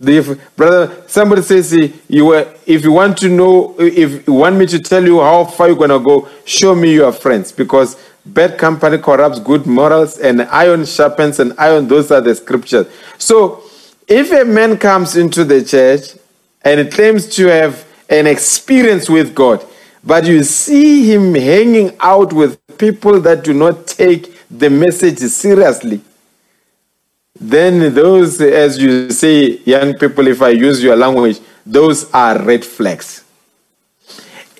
If, 0.00 0.56
brother, 0.56 1.04
somebody 1.06 1.42
says 1.42 1.72
you 2.08 2.26
were, 2.26 2.52
if 2.66 2.84
you 2.84 2.92
want 2.92 3.16
to 3.18 3.28
know, 3.28 3.76
if 3.78 4.26
you 4.26 4.34
want 4.34 4.56
me 4.56 4.66
to 4.66 4.80
tell 4.80 5.04
you 5.04 5.20
how 5.20 5.44
far 5.44 5.68
you're 5.68 5.76
gonna 5.76 6.00
go, 6.00 6.28
show 6.44 6.74
me 6.74 6.94
your 6.94 7.12
friends 7.12 7.52
because 7.52 7.96
bad 8.26 8.58
company 8.58 8.98
corrupts 8.98 9.38
good 9.38 9.66
morals 9.66 10.18
and 10.18 10.42
iron 10.42 10.84
sharpens 10.84 11.38
and 11.38 11.54
iron. 11.58 11.86
Those 11.86 12.10
are 12.10 12.20
the 12.20 12.34
scriptures. 12.34 12.88
So, 13.18 13.62
if 14.08 14.32
a 14.32 14.44
man 14.44 14.78
comes 14.78 15.16
into 15.16 15.44
the 15.44 15.64
church 15.64 16.16
and 16.66 16.92
claims 16.92 17.28
to 17.36 17.46
have 17.46 17.86
an 18.10 18.26
experience 18.26 19.08
with 19.08 19.34
God, 19.34 19.64
but 20.02 20.26
you 20.26 20.42
see 20.42 21.12
him 21.12 21.34
hanging 21.34 21.96
out 22.00 22.32
with 22.32 22.58
people 22.76 23.20
that 23.20 23.44
do 23.44 23.54
not 23.54 23.86
take 23.86 24.34
the 24.50 24.68
message 24.68 25.18
seriously, 25.18 26.00
then 27.38 27.94
those, 27.94 28.40
as 28.40 28.78
you 28.78 29.10
say, 29.10 29.58
young 29.64 29.94
people, 29.94 30.26
if 30.26 30.42
I 30.42 30.48
use 30.48 30.82
your 30.82 30.96
language, 30.96 31.38
those 31.64 32.10
are 32.12 32.42
red 32.42 32.64
flags. 32.64 33.22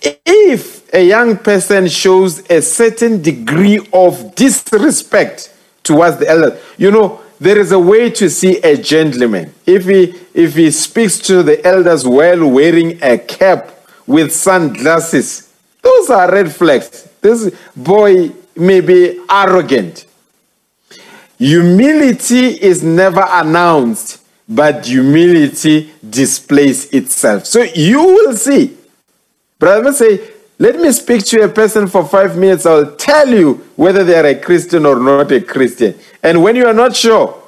If 0.00 0.92
a 0.94 1.04
young 1.04 1.38
person 1.38 1.88
shows 1.88 2.48
a 2.48 2.62
certain 2.62 3.20
degree 3.20 3.80
of 3.92 4.34
disrespect 4.36 5.52
towards 5.82 6.18
the 6.18 6.28
elders, 6.28 6.60
you 6.76 6.92
know, 6.92 7.20
there 7.38 7.58
is 7.58 7.72
a 7.72 7.78
way 7.78 8.10
to 8.10 8.30
see 8.30 8.58
a 8.58 8.76
gentleman. 8.76 9.52
If 9.66 9.84
he 9.84 10.14
if 10.34 10.54
he 10.54 10.70
speaks 10.70 11.18
to 11.20 11.42
the 11.42 11.64
elders 11.66 12.06
while 12.06 12.48
wearing 12.48 13.02
a 13.02 13.18
cap 13.18 13.70
with 14.06 14.32
sunglasses, 14.32 15.52
those 15.82 16.10
are 16.10 16.30
red 16.30 16.52
flags. 16.52 17.08
This 17.20 17.54
boy 17.74 18.32
may 18.54 18.80
be 18.80 19.20
arrogant. 19.30 20.06
Humility 21.38 22.62
is 22.62 22.82
never 22.82 23.24
announced, 23.28 24.22
but 24.48 24.86
humility 24.86 25.92
displays 26.08 26.90
itself. 26.90 27.44
So 27.46 27.62
you 27.62 28.02
will 28.02 28.36
see. 28.36 28.76
Brother, 29.58 29.92
say, 29.92 30.30
let 30.58 30.76
me 30.76 30.90
speak 30.92 31.24
to 31.26 31.42
a 31.42 31.48
person 31.48 31.86
for 31.86 32.04
five 32.06 32.36
minutes. 32.38 32.64
I'll 32.64 32.96
tell 32.96 33.28
you 33.28 33.66
whether 33.76 34.04
they 34.04 34.18
are 34.18 34.26
a 34.26 34.34
Christian 34.34 34.86
or 34.86 34.98
not 34.98 35.30
a 35.32 35.40
Christian. 35.40 35.94
And 36.22 36.42
when 36.42 36.56
you 36.56 36.66
are 36.66 36.72
not 36.72 36.96
sure, 36.96 37.42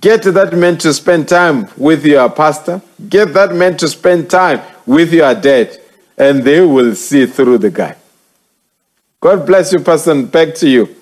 get 0.00 0.22
that 0.22 0.52
man 0.52 0.76
to 0.78 0.92
spend 0.92 1.28
time 1.28 1.68
with 1.76 2.04
your 2.04 2.28
pastor, 2.30 2.82
get 3.08 3.32
that 3.34 3.54
man 3.54 3.76
to 3.76 3.86
spend 3.88 4.28
time 4.28 4.60
with 4.86 5.12
your 5.12 5.34
dad, 5.34 5.78
and 6.18 6.42
they 6.42 6.60
will 6.60 6.94
see 6.96 7.26
through 7.26 7.58
the 7.58 7.70
guy. 7.70 7.94
God 9.20 9.46
bless 9.46 9.72
you, 9.72 9.78
person. 9.78 10.26
Back 10.26 10.54
to 10.56 10.68
you. 10.68 10.96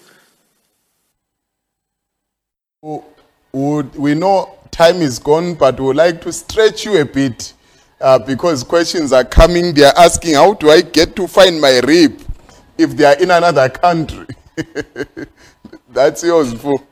We 3.53 4.15
know 4.15 4.59
time 4.71 4.97
is 4.97 5.19
gone, 5.19 5.55
but 5.55 5.81
we 5.81 5.87
would 5.87 5.97
like 5.97 6.21
to 6.23 6.33
stretch 6.33 6.85
you 6.85 7.01
a 7.01 7.05
bit 7.05 7.55
uh, 8.01 8.19
because 8.19 8.65
questions 8.65 9.13
are 9.13 9.25
coming. 9.25 9.75
They 9.75 9.85
are 9.85 9.97
asking, 9.97 10.35
How 10.35 10.55
do 10.55 10.71
I 10.71 10.81
get 10.81 11.15
to 11.17 11.27
find 11.27 11.61
my 11.61 11.81
rib 11.81 12.21
if 12.79 12.97
they 12.97 13.05
are 13.05 13.19
in 13.19 13.31
another 13.31 13.69
country? 13.69 14.27
That's 15.91 16.23
yours, 16.23 16.55
for. 16.55 16.83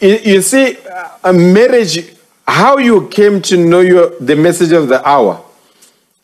You 0.00 0.18
you 0.24 0.42
see, 0.42 0.76
uh, 0.86 1.08
a 1.24 1.32
marriage, 1.32 2.14
how 2.46 2.76
you 2.78 3.08
came 3.08 3.40
to 3.42 3.56
know 3.56 3.80
your, 3.80 4.10
the 4.20 4.36
message 4.36 4.72
of 4.72 4.88
the 4.88 5.06
hour, 5.08 5.42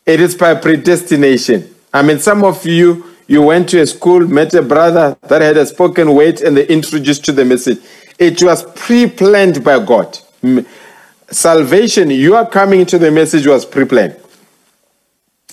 it 0.05 0.21
is 0.21 0.35
by 0.35 0.53
predestination. 0.55 1.73
I 1.93 2.03
mean, 2.03 2.19
some 2.19 2.43
of 2.43 2.65
you, 2.65 3.05
you 3.27 3.41
went 3.41 3.69
to 3.69 3.81
a 3.81 3.87
school, 3.87 4.27
met 4.27 4.53
a 4.53 4.61
brother 4.61 5.17
that 5.23 5.41
had 5.41 5.57
a 5.57 5.65
spoken 5.65 6.13
word, 6.13 6.41
and 6.41 6.55
they 6.55 6.67
introduced 6.67 7.25
to 7.25 7.31
the 7.31 7.45
message. 7.45 7.79
It 8.19 8.43
was 8.43 8.63
pre 8.73 9.07
planned 9.09 9.63
by 9.63 9.83
God. 9.83 10.17
Salvation, 11.31 12.09
you 12.09 12.35
are 12.35 12.47
coming 12.47 12.85
to 12.87 12.97
the 12.97 13.11
message 13.11 13.45
was 13.45 13.65
pre 13.65 13.85
planned. 13.85 14.19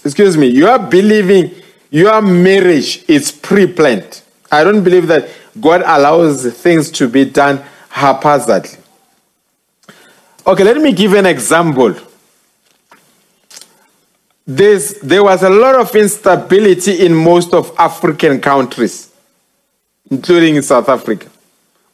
Excuse 0.05 0.37
me, 0.37 0.47
you 0.49 0.69
are 0.69 0.79
believing 0.79 1.51
your 1.91 2.21
marriage 2.23 3.05
is 3.09 3.33
pre 3.33 3.67
planned. 3.67 4.23
I 4.51 4.65
don't 4.65 4.83
believe 4.83 5.07
that 5.09 5.29
God 5.61 5.83
allows 5.85 6.47
things 6.55 6.91
to 6.93 7.09
be 7.09 7.25
done 7.25 7.63
haphazardly. 7.89 8.79
Okay, 10.47 10.63
let 10.63 10.77
me 10.77 10.93
give 10.93 11.15
an 11.15 11.27
example. 11.27 11.95
There's, 14.47 15.01
there 15.01 15.25
was 15.25 15.43
a 15.43 15.51
lot 15.51 15.75
of 15.75 15.95
instability 15.97 17.05
in 17.05 17.13
most 17.13 17.53
of 17.53 17.75
African 17.77 18.41
countries, 18.41 19.11
including 20.09 20.63
South 20.63 20.89
Africa. 20.89 21.29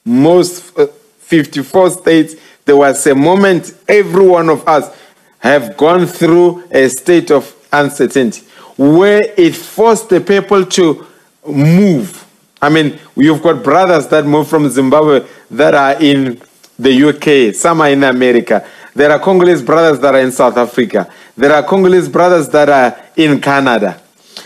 Most 0.05 0.79
uh, 0.79 0.87
54 1.21 1.91
states, 1.91 2.35
there 2.65 2.77
was 2.77 3.07
a 3.07 3.15
moment 3.15 3.75
every 3.89 4.27
one 4.27 4.49
of 4.49 4.67
us 4.69 4.97
have 5.39 5.77
gone 5.77 6.07
through 6.07 6.65
a 6.71 6.89
state 6.89 7.31
of 7.31 7.55
uncertainty 7.73 8.43
where 8.77 9.21
it 9.37 9.55
forced 9.55 10.09
the 10.09 10.21
people 10.21 10.65
to 10.65 11.07
move. 11.47 12.25
I 12.61 12.69
mean, 12.69 12.99
you've 13.17 13.43
got 13.43 13.63
brothers 13.63 14.07
that 14.09 14.25
move 14.25 14.49
from 14.49 14.69
Zimbabwe 14.69 15.27
that 15.51 15.75
are 15.75 16.01
in 16.01 16.41
the 16.79 17.05
UK, 17.09 17.55
some 17.55 17.81
are 17.81 17.91
in 17.91 18.05
America. 18.05 18.67
There 18.95 19.11
are 19.11 19.19
Congolese 19.19 19.63
brothers 19.63 20.01
that 20.01 20.15
are 20.15 20.21
in 20.21 20.33
South 20.33 20.57
Africa. 20.57 21.11
There 21.37 21.53
are 21.53 21.63
Congolese 21.63 22.09
brothers 22.09 22.49
that 22.51 22.69
are 22.69 23.01
in 23.17 23.41
Canada. 23.41 24.01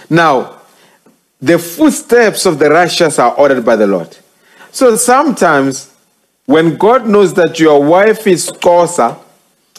Now, 0.08 0.60
the 1.40 1.58
footsteps 1.58 2.46
of 2.46 2.58
the 2.58 2.70
righteous 2.70 3.18
are 3.18 3.34
ordered 3.34 3.64
by 3.64 3.76
the 3.76 3.86
Lord. 3.86 4.16
So 4.70 4.96
sometimes, 4.96 5.92
when 6.46 6.76
God 6.76 7.06
knows 7.06 7.34
that 7.34 7.60
your 7.60 7.82
wife 7.82 8.26
is 8.26 8.50
Xhosa 8.50 9.18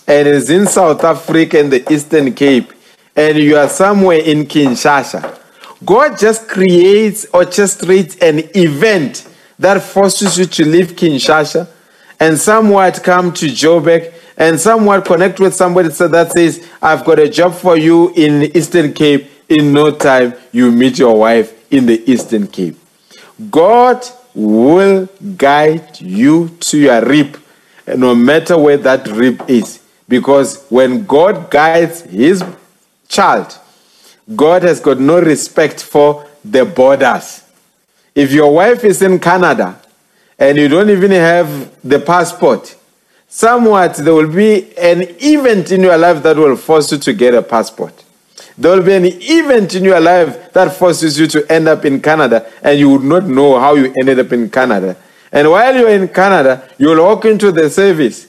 and 0.05 0.27
is 0.27 0.49
in 0.49 0.67
South 0.67 1.03
Africa 1.03 1.59
in 1.59 1.69
the 1.69 1.91
Eastern 1.91 2.33
Cape, 2.33 2.71
and 3.15 3.37
you 3.37 3.57
are 3.57 3.69
somewhere 3.69 4.19
in 4.19 4.45
Kinshasa, 4.45 5.39
God 5.85 6.17
just 6.17 6.47
creates, 6.47 7.25
orchestrates 7.27 8.21
an 8.21 8.49
event 8.55 9.27
that 9.59 9.81
forces 9.81 10.37
you 10.37 10.45
to 10.45 10.65
leave 10.65 10.89
Kinshasa 10.89 11.67
and 12.19 12.37
somewhat 12.37 13.01
come 13.03 13.33
to 13.33 13.47
Joburg 13.47 14.13
and 14.37 14.59
somewhat 14.59 15.05
connect 15.05 15.39
with 15.39 15.55
somebody 15.55 15.89
so 15.89 16.07
that 16.07 16.31
says, 16.31 16.67
I've 16.81 17.05
got 17.05 17.19
a 17.19 17.29
job 17.29 17.53
for 17.53 17.77
you 17.77 18.13
in 18.15 18.55
Eastern 18.55 18.93
Cape. 18.93 19.29
In 19.49 19.71
no 19.71 19.91
time, 19.91 20.33
you 20.51 20.71
meet 20.71 20.99
your 20.99 21.17
wife 21.17 21.71
in 21.71 21.85
the 21.85 22.11
Eastern 22.11 22.47
Cape. 22.47 22.75
God 23.49 24.05
will 24.37 25.09
guide 25.35 25.99
you 25.99 26.49
to 26.59 26.77
your 26.77 27.03
reap, 27.03 27.37
no 27.87 28.13
matter 28.13 28.55
where 28.55 28.77
that 28.77 29.07
reap 29.07 29.41
is. 29.49 29.81
Because 30.07 30.63
when 30.69 31.05
God 31.05 31.49
guides 31.49 32.01
his 32.01 32.43
child, 33.07 33.57
God 34.35 34.61
has 34.61 34.79
got 34.79 34.99
no 34.99 35.19
respect 35.19 35.81
for 35.81 36.27
the 36.45 36.65
borders. 36.65 37.43
If 38.13 38.31
your 38.31 38.53
wife 38.53 38.83
is 38.83 39.01
in 39.01 39.19
Canada 39.19 39.81
and 40.37 40.57
you 40.57 40.67
don't 40.67 40.89
even 40.91 41.11
have 41.11 41.75
the 41.83 41.99
passport, 41.99 42.75
somewhat 43.27 43.95
there 43.95 44.13
will 44.13 44.31
be 44.31 44.77
an 44.77 45.01
event 45.19 45.71
in 45.71 45.81
your 45.81 45.97
life 45.97 46.21
that 46.23 46.37
will 46.37 46.55
force 46.55 46.91
you 46.91 46.99
to 46.99 47.13
get 47.13 47.33
a 47.33 47.41
passport. 47.41 48.03
There 48.57 48.75
will 48.75 48.83
be 48.83 48.93
an 48.93 49.05
event 49.05 49.75
in 49.75 49.83
your 49.83 49.99
life 49.99 50.51
that 50.53 50.75
forces 50.75 51.19
you 51.19 51.27
to 51.27 51.51
end 51.51 51.67
up 51.67 51.85
in 51.85 52.01
Canada, 52.01 52.51
and 52.63 52.79
you 52.79 52.89
would 52.89 53.03
not 53.03 53.25
know 53.25 53.59
how 53.59 53.75
you 53.75 53.93
ended 53.99 54.19
up 54.19 54.31
in 54.31 54.49
Canada. 54.49 54.97
And 55.31 55.49
while 55.49 55.75
you're 55.75 55.89
in 55.89 56.07
Canada, 56.07 56.67
you'll 56.77 57.03
walk 57.03 57.25
into 57.25 57.51
the 57.51 57.69
service, 57.69 58.27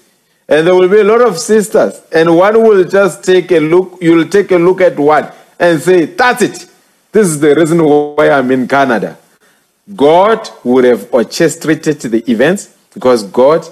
and 0.49 0.67
there 0.67 0.75
will 0.75 0.89
be 0.89 1.01
a 1.01 1.05
lot 1.05 1.23
of 1.23 1.39
sisters, 1.39 2.03
and 2.13 2.37
one 2.37 2.63
will 2.63 2.85
just 2.85 3.25
take 3.25 3.51
a 3.53 3.61
look, 3.61 3.99
you'll 4.01 4.29
take 4.29 4.51
a 4.51 4.59
look 4.59 4.81
at 4.83 4.99
one 4.99 5.31
and 5.59 5.81
say, 5.81 6.05
That's 6.05 6.43
it. 6.43 6.67
This 7.11 7.29
is 7.29 7.41
the 7.41 7.55
reason 7.55 7.83
why 7.83 8.31
I'm 8.31 8.51
in 8.51 8.69
Canada. 8.69 9.17
God 9.97 10.49
would 10.65 10.85
have 10.85 11.13
orchestrated 11.13 12.01
the 12.03 12.31
events 12.31 12.77
because 12.93 13.23
God 13.23 13.67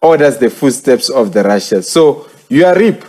orders 0.00 0.38
the 0.38 0.48
footsteps 0.48 1.10
of 1.10 1.32
the 1.32 1.42
righteous. 1.42 1.90
So 1.90 2.28
you 2.48 2.64
are 2.64 2.78
reap, 2.78 3.04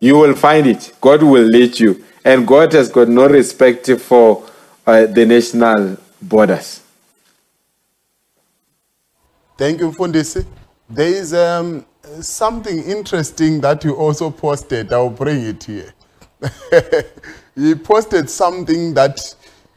you 0.00 0.16
will 0.16 0.34
find 0.34 0.66
it. 0.66 0.92
God 1.00 1.22
will 1.22 1.44
lead 1.44 1.78
you. 1.78 2.04
And 2.24 2.46
God 2.46 2.72
has 2.72 2.88
got 2.88 3.08
no 3.08 3.28
respect 3.28 3.88
for 4.00 4.46
uh, 4.86 5.06
the 5.06 5.24
national 5.26 5.98
borders. 6.20 6.82
Thank 9.56 9.80
you, 9.80 9.92
Fundisi. 9.92 10.44
There 10.88 11.08
is 11.08 11.34
um, 11.34 11.84
something 12.20 12.82
interesting 12.82 13.60
that 13.60 13.84
you 13.84 13.94
also 13.94 14.30
posted. 14.30 14.92
I'll 14.92 15.10
bring 15.10 15.42
it 15.42 15.64
here. 15.64 15.92
you 17.54 17.76
posted 17.76 18.30
something 18.30 18.94
that 18.94 19.34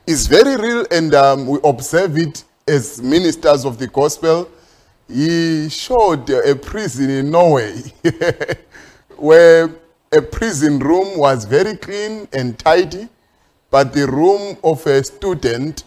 is 0.07 0.27
very 0.27 0.55
real 0.55 0.85
and 0.89 1.13
um, 1.13 1.47
we 1.47 1.59
observe 1.63 2.17
it 2.17 2.43
as 2.67 3.01
ministers 3.01 3.65
of 3.65 3.77
the 3.77 3.87
gospel. 3.87 4.49
He 5.09 5.69
showed 5.69 6.29
a 6.29 6.55
prison 6.55 7.09
in 7.09 7.31
Norway 7.31 7.81
where 9.17 9.69
a 10.14 10.22
prison 10.22 10.80
room 10.80 11.18
was 11.18 11.45
very 11.45 11.76
clean 11.76 12.27
and 12.34 12.57
tidy, 12.60 13.10
but 13.72 13.94
the 13.94 14.06
room 14.07 14.57
of 14.64 14.85
a 14.85 15.03
student, 15.03 15.84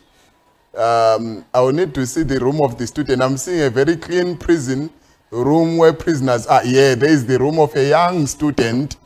um, 0.76 1.44
I 1.54 1.60
will 1.60 1.72
need 1.72 1.94
to 1.94 2.06
see 2.06 2.24
the 2.24 2.40
room 2.40 2.60
of 2.60 2.76
the 2.76 2.86
student. 2.86 3.22
I'm 3.22 3.36
seeing 3.36 3.62
a 3.62 3.70
very 3.70 3.96
clean 3.96 4.36
prison 4.36 4.90
room 5.30 5.76
where 5.76 5.92
prisoners 5.92 6.46
are. 6.46 6.64
Yeah, 6.64 6.96
there 6.96 7.08
is 7.10 7.24
the 7.24 7.38
room 7.38 7.60
of 7.60 7.74
a 7.76 7.88
young 7.88 8.26
student. 8.26 8.96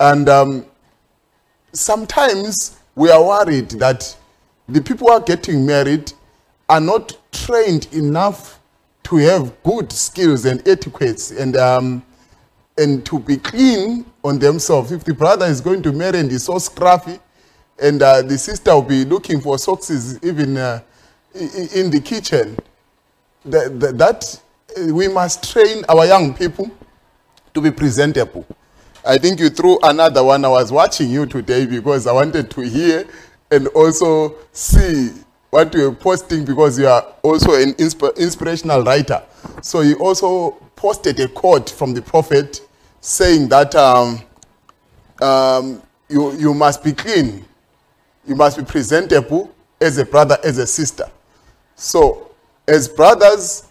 And 0.00 0.28
um, 0.28 0.66
sometimes 1.72 2.78
we 2.96 3.10
are 3.10 3.22
worried 3.22 3.70
that 3.72 4.16
the 4.68 4.80
people 4.80 5.06
who 5.08 5.12
are 5.14 5.20
getting 5.20 5.64
married 5.64 6.12
are 6.68 6.80
not 6.80 7.16
trained 7.32 7.86
enough 7.92 8.60
to 9.04 9.16
have 9.16 9.62
good 9.62 9.92
skills 9.92 10.44
and 10.44 10.66
etiquettes 10.68 11.30
and 11.30 11.56
um, 11.56 12.02
and 12.78 13.04
to 13.04 13.18
be 13.18 13.36
clean 13.36 14.06
on 14.24 14.38
themselves. 14.38 14.92
If 14.92 15.04
the 15.04 15.12
brother 15.12 15.46
is 15.46 15.60
going 15.60 15.82
to 15.82 15.92
marry 15.92 16.20
and 16.20 16.30
he's 16.30 16.44
so 16.44 16.54
scruffy, 16.54 17.20
and 17.80 18.02
uh, 18.02 18.22
the 18.22 18.38
sister 18.38 18.74
will 18.74 18.82
be 18.82 19.04
looking 19.04 19.40
for 19.40 19.58
socks 19.58 19.90
even 20.22 20.56
uh, 20.56 20.80
in 21.34 21.90
the 21.90 22.00
kitchen, 22.02 22.56
that, 23.44 23.78
that, 23.80 23.98
that 23.98 24.40
uh, 24.76 24.94
we 24.94 25.08
must 25.08 25.52
train 25.52 25.84
our 25.88 26.06
young 26.06 26.34
people 26.34 26.70
to 27.54 27.60
be 27.60 27.70
presentable. 27.70 28.46
I 29.04 29.18
think 29.18 29.40
you 29.40 29.48
threw 29.48 29.78
another 29.82 30.22
one. 30.22 30.44
I 30.44 30.48
was 30.48 30.72
watching 30.72 31.10
you 31.10 31.26
today 31.26 31.66
because 31.66 32.06
I 32.06 32.12
wanted 32.12 32.50
to 32.50 32.60
hear 32.62 33.06
and 33.50 33.68
also 33.68 34.34
see 34.52 35.10
what 35.50 35.72
you 35.72 35.88
are 35.88 35.94
posting 35.94 36.44
because 36.44 36.78
you 36.78 36.86
are 36.86 37.02
also 37.22 37.54
an 37.54 37.72
insp- 37.74 38.16
inspirational 38.16 38.82
writer. 38.82 39.22
So 39.62 39.80
you 39.80 39.96
also 39.96 40.50
posted 40.76 41.18
a 41.20 41.28
quote 41.28 41.70
from 41.70 41.94
the 41.94 42.02
prophet 42.02 42.67
saying 43.00 43.48
that 43.48 43.74
um, 43.74 44.20
um, 45.20 45.82
you, 46.08 46.32
you 46.36 46.54
must 46.54 46.82
be 46.82 46.92
clean, 46.92 47.44
you 48.26 48.34
must 48.34 48.56
be 48.58 48.64
presentable 48.64 49.54
as 49.80 49.98
a 49.98 50.04
brother, 50.04 50.38
as 50.44 50.58
a 50.58 50.66
sister. 50.66 51.04
So, 51.76 52.30
as 52.66 52.88
brothers, 52.88 53.64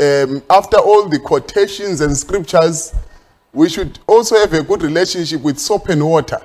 um, 0.00 0.42
after 0.50 0.78
all 0.78 1.08
the 1.08 1.18
quotations 1.18 2.00
and 2.00 2.16
scriptures, 2.16 2.94
we 3.52 3.68
should 3.68 3.98
also 4.06 4.36
have 4.36 4.52
a 4.52 4.62
good 4.62 4.82
relationship 4.82 5.40
with 5.40 5.58
soap 5.58 5.88
and 5.88 6.04
water. 6.04 6.40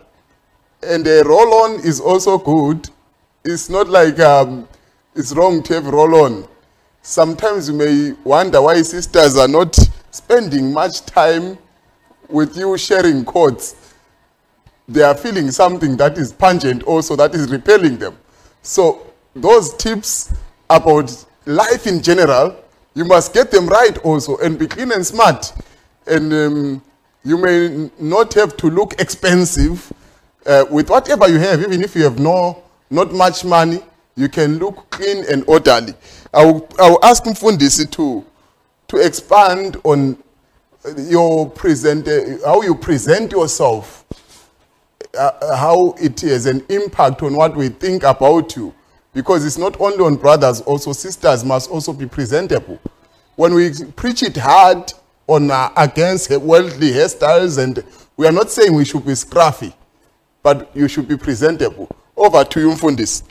And 0.82 1.06
a 1.06 1.24
roll 1.24 1.54
on 1.56 1.80
is 1.82 2.00
also 2.00 2.38
good. 2.38 2.90
It's 3.44 3.70
not 3.70 3.90
like 3.90 4.20
um, 4.20 4.68
it's 5.16 5.34
wrong 5.34 5.62
to 5.64 5.74
have 5.74 5.88
roll 5.88 6.16
on. 6.24 6.48
Sometimes 7.02 7.68
you 7.68 7.76
may 7.76 8.14
wonder 8.24 8.62
why 8.62 8.82
sisters 8.84 9.36
are 9.38 9.48
not 9.48 9.78
spending 10.12 10.72
much 10.72 11.06
time 11.06 11.58
with 12.32 12.56
you 12.58 12.78
sharing 12.78 13.26
quotes. 13.26 13.76
They 14.88 15.04
are 15.04 15.16
feeling 15.16 15.52
something 15.52 15.96
that 15.98 16.18
is 16.18 16.34
pungent 16.34 16.84
also, 16.84 17.16
that 17.16 17.34
is 17.34 17.50
repelling 17.50 17.98
them. 17.98 18.18
So, 18.62 19.08
those 19.36 19.74
tips 19.76 20.34
about 20.70 21.26
life 21.46 21.88
in 21.88 22.02
general, 22.02 22.56
you 22.94 23.06
must 23.06 23.34
get 23.34 23.52
them 23.52 23.68
right 23.68 23.98
also 24.00 24.38
and 24.38 24.60
be 24.60 24.68
clean 24.68 24.92
and 24.92 25.06
smart. 25.06 25.54
And 26.08 26.34
um, 26.34 26.82
you 27.24 27.38
may 27.38 27.90
not 28.00 28.34
have 28.34 28.58
to 28.58 28.68
look 28.70 29.00
expensive 29.00 29.92
uh, 30.46 30.66
with 30.70 30.90
whatever 30.90 31.28
you 31.30 31.40
have, 31.40 31.62
even 31.62 31.82
if 31.84 31.96
you 31.96 32.04
have 32.04 32.20
no, 32.20 32.64
not 32.90 33.14
much 33.14 33.46
money, 33.46 33.80
you 34.16 34.28
can 34.28 34.58
look 34.58 34.90
clean 34.90 35.24
and 35.30 35.44
orderly. 35.48 35.94
I 36.34 36.46
will, 36.46 36.68
I 36.80 36.90
will 36.90 37.00
ask 37.04 37.24
Mfundisi 37.24 37.90
to, 37.92 38.26
to 38.88 38.98
expand 38.98 39.78
on 39.84 40.18
your 40.98 41.50
present, 41.50 42.08
uh, 42.08 42.46
how 42.46 42.62
you 42.62 42.76
present 42.76 43.32
yourself, 43.32 44.06
uh, 45.18 45.56
how 45.56 45.94
it 46.00 46.20
has 46.22 46.46
an 46.46 46.66
impact 46.70 47.22
on 47.24 47.36
what 47.36 47.56
we 47.56 47.70
think 47.70 48.04
about 48.04 48.56
you. 48.56 48.74
Because 49.14 49.46
it's 49.46 49.58
not 49.58 49.80
only 49.82 50.04
on 50.04 50.16
brothers, 50.16 50.62
also 50.62 50.94
sisters 50.94 51.44
must 51.44 51.70
also 51.70 51.92
be 51.94 52.06
presentable. 52.06 52.80
When 53.36 53.54
we 53.54 53.72
preach 53.96 54.24
it 54.24 54.38
hard 54.38 54.94
on 55.28 55.52
uh, 55.52 55.70
against 55.76 56.32
worldly 56.32 56.92
hairstyles, 56.92 57.62
and 57.62 57.84
we 58.18 58.26
are 58.26 58.32
not 58.32 58.50
saying 58.50 58.74
we 58.74 58.86
should 58.86 59.06
be 59.06 59.12
scruffy, 59.14 59.74
but 60.44 60.70
you 60.76 60.88
should 60.88 61.08
be 61.08 61.18
presentable. 61.18 61.90
Over 62.16 62.44
to 62.44 62.60
you, 62.60 62.70
Mfundisi. 62.72 63.24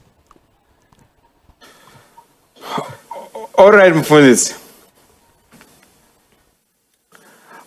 All 3.57 3.73
right, 3.73 3.93
Mfundisi. 3.93 4.60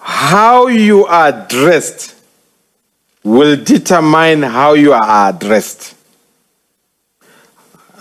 How 0.06 0.68
you 0.68 1.06
are 1.06 1.32
dressed 1.48 2.14
will 3.24 3.56
determine 3.56 4.44
how 4.44 4.74
you 4.74 4.92
are 4.92 5.30
addressed. 5.30 5.96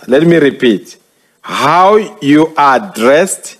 Let 0.08 0.24
me 0.26 0.36
repeat. 0.38 0.96
How 1.42 2.18
you 2.20 2.52
are 2.56 2.80
dressed 2.92 3.56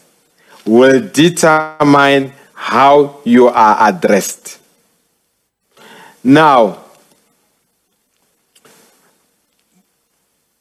will 0.67 1.09
determine 1.09 2.33
how 2.53 3.21
you 3.25 3.47
are 3.47 3.89
addressed. 3.89 4.59
Now, 6.25 6.79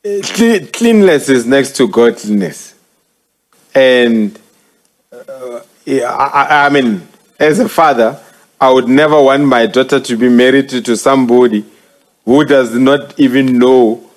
cle- 0.03 0.67
cleanliness 0.71 1.29
is 1.29 1.47
next 1.47 1.75
to 1.77 1.87
godliness. 1.87 2.75
And 3.73 4.37
uh, 5.11 5.61
I- 5.87 6.65
I 6.65 6.69
mean, 6.69 7.07
as 7.41 7.57
a 7.57 7.67
father, 7.67 8.19
I 8.59 8.71
would 8.71 8.87
never 8.87 9.19
want 9.19 9.43
my 9.43 9.65
daughter 9.65 9.99
to 9.99 10.15
be 10.15 10.29
married 10.29 10.69
to, 10.69 10.95
somebody 10.95 11.65
who 12.23 12.45
does 12.45 12.75
not 12.75 13.19
even 13.19 13.57
know 13.57 14.07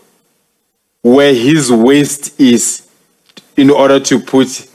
where 1.02 1.32
his 1.32 1.72
waist 1.72 2.38
is 2.38 2.86
in 3.56 3.70
order 3.70 3.98
to 3.98 4.20
put 4.20 4.68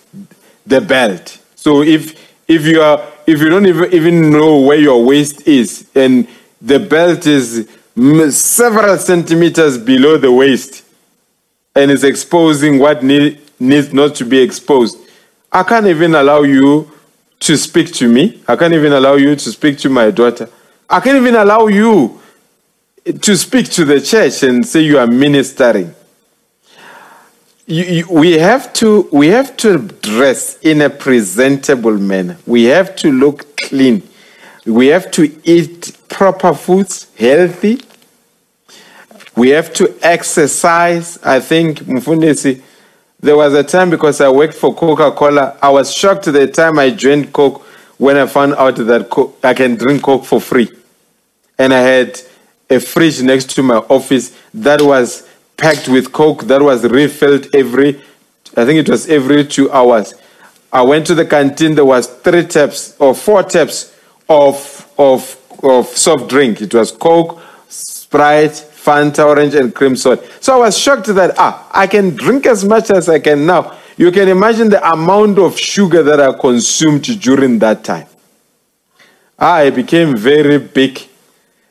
the 0.66 0.82
belt. 0.82 1.40
So 1.56 1.84
if 1.84 2.28
if 2.48 2.66
you 2.66 2.82
are 2.82 3.06
if 3.28 3.40
you 3.40 3.50
don't 3.50 3.68
even, 3.68 3.94
even 3.94 4.32
know 4.32 4.60
where 4.62 4.80
your 4.80 5.06
waist 5.06 5.48
is 5.48 5.88
and 5.94 6.28
the 6.60 6.80
belt 6.80 7.28
is 7.28 7.70
several 8.32 8.98
centimeters 8.98 9.78
below 9.78 10.18
the 10.18 10.32
waist 10.32 10.84
and 11.76 11.92
is 11.92 12.04
exposing 12.04 12.80
what 12.80 13.04
need, 13.04 13.40
needs 13.60 13.94
not 13.94 14.16
to 14.16 14.26
be 14.26 14.40
exposed, 14.40 14.98
I 15.52 15.62
can't 15.62 15.86
even 15.86 16.16
allow 16.16 16.42
you 16.42 16.90
to 17.40 17.58
speak 17.58 17.94
to 17.94 18.08
me. 18.08 18.42
I 18.48 18.56
can't 18.56 18.74
even 18.74 18.94
allow 18.94 19.16
you 19.16 19.36
to 19.36 19.52
speak 19.52 19.78
to 19.80 19.90
my 19.90 20.12
daughter. 20.12 20.50
I 20.90 21.00
can't 21.00 21.18
even 21.18 21.36
allow 21.36 21.68
you 21.68 22.20
to 23.22 23.38
speak 23.38 23.70
to 23.72 23.86
the 23.86 24.02
church 24.02 24.44
and 24.44 24.66
say 24.66 24.82
you 24.82 24.98
are 25.00 25.08
ministering. 25.08 25.94
You, 27.66 27.84
you, 27.84 28.08
we 28.10 28.34
have 28.34 28.74
to 28.74 29.08
we 29.12 29.28
have 29.28 29.56
to 29.58 29.78
dress 29.78 30.58
in 30.60 30.82
a 30.82 30.90
presentable 30.90 31.98
manner. 31.98 32.38
We 32.48 32.64
have 32.66 32.96
to 32.98 33.12
look 33.12 33.56
clean. 33.58 34.02
We 34.66 34.88
have 34.88 35.12
to 35.12 35.40
eat 35.44 35.96
proper 36.10 36.54
foods, 36.54 37.08
healthy. 37.18 37.82
We 39.36 39.50
have 39.50 39.72
to 39.76 39.96
exercise. 40.02 41.18
I 41.24 41.40
think 41.40 41.80
Mfundisi, 41.82 42.62
There 43.22 43.36
was 43.36 43.54
a 43.54 43.64
time 43.64 43.90
because 43.90 44.22
I 44.22 44.30
worked 44.30 44.54
for 44.54 44.74
Coca 44.74 45.12
Cola, 45.12 45.58
I 45.62 45.70
was 45.70 45.94
shocked 45.94 46.26
the 46.26 46.48
time 46.48 46.80
I 46.80 46.90
joined 46.92 47.34
Coke 47.34 47.66
when 47.98 48.16
I 48.16 48.26
found 48.26 48.54
out 48.54 48.78
that 48.78 49.10
Coke, 49.10 49.38
I 49.44 49.54
can 49.54 49.76
drink 49.76 50.04
Coke 50.04 50.24
for 50.24 50.40
free. 50.40 50.72
And 51.58 51.74
I 51.74 51.80
had 51.80 52.22
a 52.70 52.80
fridge 52.80 53.22
next 53.22 53.50
to 53.56 53.64
my 53.64 53.76
office 53.76 54.38
that 54.54 54.82
was 54.82 55.28
packed 55.58 55.90
with 55.90 56.14
Coke 56.14 56.44
that 56.44 56.62
was 56.62 56.86
refilled 56.86 57.54
every, 57.54 58.02
I 58.56 58.64
think 58.64 58.80
it 58.80 58.90
was 58.90 59.10
every 59.10 59.46
two 59.46 59.70
hours. 59.70 60.14
I 60.72 60.84
went 60.84 61.06
to 61.08 61.16
the 61.16 61.26
canteen, 61.26 61.76
there 61.76 61.84
was 61.84 62.08
three 62.08 62.46
taps 62.46 62.96
or 63.00 63.14
four 63.14 63.44
taps 63.44 63.94
of, 64.30 64.90
of, 64.98 65.38
of 65.62 65.88
soft 65.88 66.30
drink. 66.30 66.62
It 66.62 66.74
was 66.74 66.94
Coke, 66.94 67.42
Sprite, 67.68 68.66
Fanta, 68.90 69.24
orange, 69.24 69.54
and 69.54 69.74
cream 69.76 69.96
soda. 69.96 70.24
So 70.42 70.56
I 70.56 70.58
was 70.66 70.76
shocked 70.76 71.06
that, 71.08 71.36
ah, 71.38 71.70
I 71.72 71.86
can 71.86 72.16
drink 72.16 72.48
as 72.48 72.66
much 72.66 72.90
as 72.90 73.08
I 73.08 73.20
can 73.20 73.46
now. 73.46 73.78
You 73.98 74.12
can 74.12 74.28
imagine 74.28 74.70
the 74.70 74.82
amount 74.92 75.38
of 75.38 75.60
sugar 75.60 76.02
that 76.02 76.20
I 76.20 76.34
consumed 76.34 77.04
during 77.22 77.60
that 77.60 77.84
time. 77.84 78.08
I 79.38 79.70
became 79.70 80.18
very 80.18 80.58
big. 80.58 81.00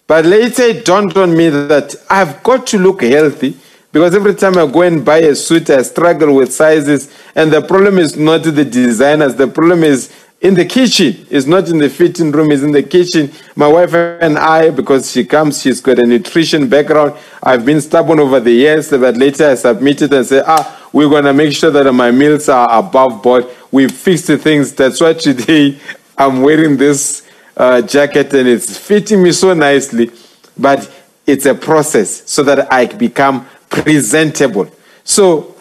But 0.07 0.27
later 0.27 0.62
it 0.62 0.85
dawned 0.85 1.16
on 1.16 1.36
me 1.36 1.49
that 1.49 1.97
I've 2.09 2.43
got 2.43 2.66
to 2.69 2.78
look 2.78 3.03
healthy 3.03 3.57
because 3.90 4.15
every 4.15 4.35
time 4.35 4.57
I 4.57 4.66
go 4.66 4.82
and 4.82 5.05
buy 5.05 5.19
a 5.19 5.35
suit, 5.35 5.70
I 5.70 5.82
struggle 5.82 6.35
with 6.36 6.53
sizes. 6.53 7.12
And 7.35 7.51
the 7.51 7.62
problem 7.62 7.99
is 7.99 8.16
not 8.16 8.45
the 8.45 8.65
designers, 8.65 9.35
the 9.35 9.49
problem 9.49 9.82
is 9.82 10.12
in 10.40 10.55
the 10.55 10.65
kitchen. 10.65 11.27
It's 11.31 11.47
not 11.47 11.69
in 11.69 11.78
the 11.78 11.90
fitting 11.90 12.31
room, 12.31 12.52
it's 12.52 12.62
in 12.62 12.73
the 12.73 12.82
kitchen. 12.82 13.32
My 13.56 13.66
wife 13.66 13.93
and 13.94 14.39
I, 14.39 14.70
because 14.70 15.10
she 15.10 15.24
comes, 15.24 15.60
she's 15.60 15.81
got 15.81 15.98
a 15.98 16.06
nutrition 16.06 16.69
background. 16.69 17.15
I've 17.43 17.65
been 17.65 17.81
stubborn 17.81 18.20
over 18.20 18.39
the 18.39 18.52
years, 18.52 18.90
but 18.90 19.16
later 19.16 19.51
I 19.51 19.55
submitted 19.56 20.12
and 20.12 20.24
said, 20.24 20.44
ah, 20.47 20.89
we're 20.93 21.09
going 21.09 21.24
to 21.24 21.32
make 21.32 21.52
sure 21.52 21.70
that 21.70 21.93
my 21.93 22.10
meals 22.10 22.48
are 22.48 22.69
above 22.70 23.23
board. 23.23 23.47
We 23.70 23.89
fixed 23.89 24.28
the 24.28 24.39
things. 24.39 24.73
That's 24.73 25.01
why 25.01 25.15
today 25.15 25.78
I'm 26.19 26.43
wearing 26.43 26.77
this 26.77 27.28
uh, 27.56 27.82
jacket 27.82 28.32
and 28.35 28.48
it's 28.48 28.78
fitting 28.78 29.23
me 29.23 29.32
so 29.32 29.55
nicely. 29.55 30.10
But 30.56 30.90
it's 31.27 31.47
a 31.47 31.55
process 31.55 32.28
so 32.31 32.43
that 32.44 32.73
I 32.73 32.86
become 32.86 33.47
presentable. 33.69 34.70
So 35.05 35.56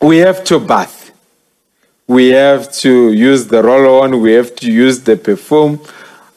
we 0.00 0.18
have 0.18 0.42
to 0.44 0.58
bath 0.58 0.99
we 2.10 2.30
have 2.30 2.72
to 2.72 3.12
use 3.12 3.46
the 3.46 3.62
roll 3.62 4.02
on, 4.02 4.20
we 4.20 4.32
have 4.32 4.56
to 4.56 4.68
use 4.68 5.00
the 5.00 5.16
perfume, 5.16 5.80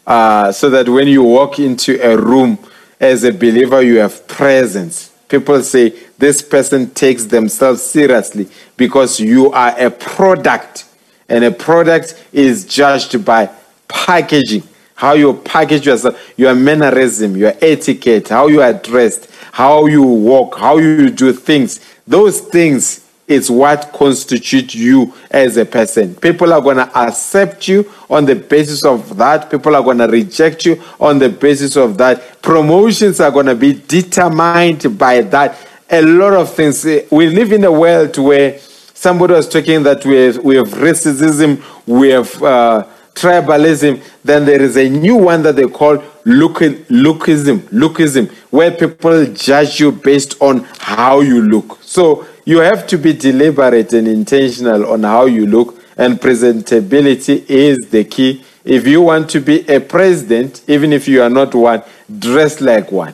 uh, 0.05 0.51
so 0.51 0.69
that 0.69 0.87
when 0.87 1.07
you 1.07 1.23
walk 1.23 1.57
into 1.57 1.99
a 1.99 2.15
room 2.15 2.59
as 2.99 3.23
a 3.23 3.31
believer, 3.31 3.81
you 3.81 3.97
have 3.97 4.27
presence. 4.27 5.09
People 5.27 5.63
say 5.63 5.89
this 6.19 6.43
person 6.43 6.91
takes 6.91 7.25
themselves 7.25 7.81
seriously 7.81 8.47
because 8.77 9.19
you 9.19 9.51
are 9.51 9.73
a 9.79 9.89
product, 9.89 10.85
and 11.27 11.43
a 11.43 11.49
product 11.49 12.23
is 12.31 12.65
judged 12.65 13.25
by 13.25 13.49
packaging. 13.87 14.61
How 14.93 15.13
you 15.13 15.33
package 15.33 15.87
yourself, 15.87 16.21
your 16.37 16.53
mannerism, 16.53 17.35
your 17.35 17.53
etiquette, 17.59 18.29
how 18.29 18.45
you 18.45 18.61
are 18.61 18.73
dressed, 18.73 19.27
how 19.51 19.87
you 19.87 20.03
walk, 20.03 20.59
how 20.59 20.77
you 20.77 21.09
do 21.09 21.33
things. 21.33 21.79
Those 22.05 22.41
things 22.41 23.02
is 23.27 23.49
what 23.49 23.91
constitutes 23.93 24.75
you 24.75 25.13
as 25.31 25.57
a 25.57 25.65
person. 25.65 26.13
People 26.15 26.51
are 26.51 26.61
going 26.61 26.77
to 26.77 26.97
accept 26.97 27.67
you 27.67 27.89
on 28.09 28.25
the 28.25 28.35
basis 28.35 28.83
of 28.83 29.15
that. 29.17 29.49
People 29.49 29.75
are 29.75 29.81
going 29.81 29.97
to 29.99 30.07
reject 30.07 30.65
you 30.65 30.81
on 30.99 31.19
the 31.19 31.29
basis 31.29 31.77
of 31.77 31.97
that. 31.97 32.41
Promotions 32.41 33.19
are 33.19 33.31
going 33.31 33.45
to 33.45 33.55
be 33.55 33.73
determined 33.87 34.97
by 34.97 35.21
that. 35.21 35.57
A 35.89 36.01
lot 36.01 36.33
of 36.33 36.53
things. 36.53 36.83
We 37.11 37.29
live 37.29 37.53
in 37.53 37.63
a 37.63 37.71
world 37.71 38.17
where 38.17 38.59
somebody 38.59 39.33
was 39.33 39.47
talking 39.47 39.83
that 39.83 40.05
we 40.05 40.15
have, 40.15 40.37
we 40.39 40.55
have 40.55 40.67
racism, 40.69 41.61
we 41.87 42.09
have 42.09 42.43
uh, 42.43 42.87
tribalism. 43.13 44.03
Then 44.23 44.45
there 44.45 44.61
is 44.61 44.75
a 44.75 44.89
new 44.89 45.15
one 45.15 45.43
that 45.43 45.55
they 45.55 45.67
call 45.67 46.03
look, 46.25 46.59
lookism, 46.59 47.59
lookism, 47.69 48.31
where 48.51 48.71
people 48.71 49.25
judge 49.27 49.79
you 49.79 49.91
based 49.91 50.41
on 50.41 50.65
how 50.79 51.21
you 51.21 51.41
look. 51.41 51.79
So 51.81 52.27
you 52.45 52.59
have 52.59 52.87
to 52.87 52.97
be 52.97 53.13
deliberate 53.13 53.93
and 53.93 54.07
intentional 54.07 54.91
on 54.91 55.03
how 55.03 55.25
you 55.25 55.45
look, 55.45 55.79
and 55.97 56.19
presentability 56.19 57.49
is 57.49 57.89
the 57.89 58.03
key. 58.03 58.43
If 58.65 58.87
you 58.87 59.01
want 59.01 59.29
to 59.31 59.39
be 59.39 59.67
a 59.67 59.79
president, 59.79 60.63
even 60.67 60.93
if 60.93 61.07
you 61.07 61.21
are 61.21 61.29
not 61.29 61.53
one, 61.53 61.83
dress 62.19 62.61
like 62.61 62.91
one. 62.91 63.13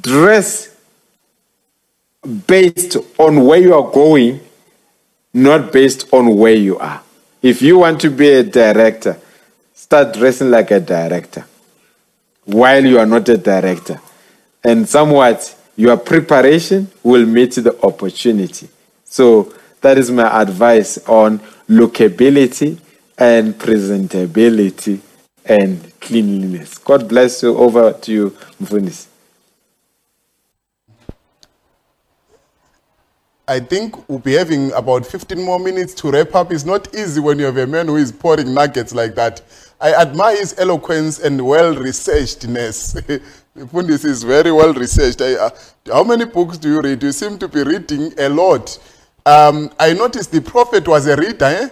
Dress 0.00 0.76
based 2.46 2.96
on 3.18 3.44
where 3.44 3.60
you 3.60 3.74
are 3.74 3.90
going, 3.90 4.40
not 5.32 5.72
based 5.72 6.12
on 6.12 6.36
where 6.36 6.54
you 6.54 6.78
are. 6.78 7.02
If 7.42 7.62
you 7.62 7.78
want 7.78 8.00
to 8.00 8.10
be 8.10 8.28
a 8.30 8.42
director, 8.42 9.18
start 9.74 10.14
dressing 10.14 10.50
like 10.50 10.70
a 10.70 10.80
director 10.80 11.46
while 12.44 12.84
you 12.84 12.98
are 12.98 13.06
not 13.06 13.28
a 13.28 13.36
director. 13.36 14.00
And 14.64 14.88
somewhat, 14.88 15.54
your 15.76 15.96
preparation 15.96 16.88
will 17.02 17.26
meet 17.26 17.52
the 17.52 17.78
opportunity. 17.84 18.68
So 19.04 19.54
that 19.82 19.98
is 19.98 20.10
my 20.10 20.42
advice 20.42 20.98
on 21.06 21.38
lookability 21.68 22.78
and 23.18 23.54
presentability 23.54 25.00
and 25.44 25.92
cleanliness. 26.00 26.78
God 26.78 27.08
bless 27.08 27.42
you. 27.42 27.56
Over 27.56 27.92
to 27.92 28.12
you, 28.12 28.30
Mfunis. 28.62 29.06
I 33.48 33.60
think 33.60 34.08
we'll 34.08 34.18
be 34.18 34.32
having 34.32 34.72
about 34.72 35.06
15 35.06 35.40
more 35.40 35.60
minutes 35.60 35.94
to 35.94 36.10
wrap 36.10 36.34
up. 36.34 36.50
It's 36.50 36.64
not 36.64 36.92
easy 36.96 37.20
when 37.20 37.38
you 37.38 37.44
have 37.44 37.56
a 37.58 37.66
man 37.66 37.86
who 37.86 37.96
is 37.96 38.10
pouring 38.10 38.52
nuggets 38.52 38.92
like 38.92 39.14
that. 39.14 39.40
I 39.80 39.94
admire 39.94 40.36
his 40.36 40.58
eloquence 40.58 41.20
and 41.20 41.46
well 41.46 41.72
researchedness. 41.74 43.22
Fundis 43.56 44.04
is 44.04 44.22
very 44.22 44.52
well 44.52 44.74
researched. 44.74 45.22
I, 45.22 45.34
uh, 45.34 45.50
how 45.86 46.04
many 46.04 46.26
books 46.26 46.58
do 46.58 46.68
you 46.68 46.80
read? 46.80 47.02
You 47.02 47.12
seem 47.12 47.38
to 47.38 47.48
be 47.48 47.62
reading 47.62 48.12
a 48.18 48.28
lot. 48.28 48.78
Um, 49.24 49.70
I 49.80 49.92
noticed 49.94 50.30
the 50.30 50.42
prophet 50.42 50.86
was 50.86 51.06
a 51.06 51.16
reader. 51.16 51.44
Eh? 51.44 51.68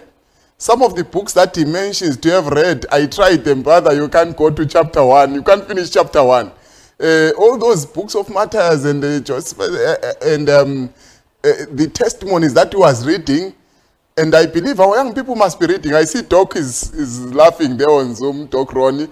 Some 0.57 0.81
of 0.81 0.95
the 0.95 1.03
books 1.03 1.33
that 1.33 1.55
he 1.55 1.63
mentions 1.65 2.17
to 2.17 2.31
have 2.31 2.47
read, 2.47 2.85
I 2.91 3.05
tried 3.05 3.43
them, 3.43 3.61
brother. 3.61 3.93
You 3.93 4.09
can't 4.09 4.35
go 4.35 4.49
to 4.49 4.65
chapter 4.65 5.05
one. 5.05 5.35
You 5.35 5.43
can't 5.43 5.67
finish 5.67 5.91
chapter 5.91 6.23
one. 6.23 6.51
Uh, 6.99 7.31
all 7.37 7.57
those 7.57 7.85
books 7.85 8.15
of 8.15 8.29
martyrs 8.29 8.85
and 8.85 9.03
uh, 9.03 9.19
Joseph, 9.19 9.59
uh, 9.59 9.63
uh, 9.63 10.13
and 10.23 10.49
um, 10.49 10.93
uh, 11.43 11.51
the 11.71 11.89
testimonies 11.93 12.53
that 12.53 12.71
he 12.71 12.77
was 12.77 13.05
reading, 13.05 13.53
and 14.17 14.33
I 14.33 14.45
believe 14.45 14.79
our 14.79 14.95
young 14.95 15.13
people 15.13 15.35
must 15.35 15.59
be 15.59 15.67
reading. 15.67 15.93
I 15.93 16.05
see 16.05 16.21
Doc 16.21 16.55
is, 16.55 16.93
is 16.93 17.33
laughing 17.33 17.75
there 17.75 17.89
on 17.89 18.15
Zoom, 18.15 18.45
Doc 18.47 18.73
Ronnie. 18.73 19.09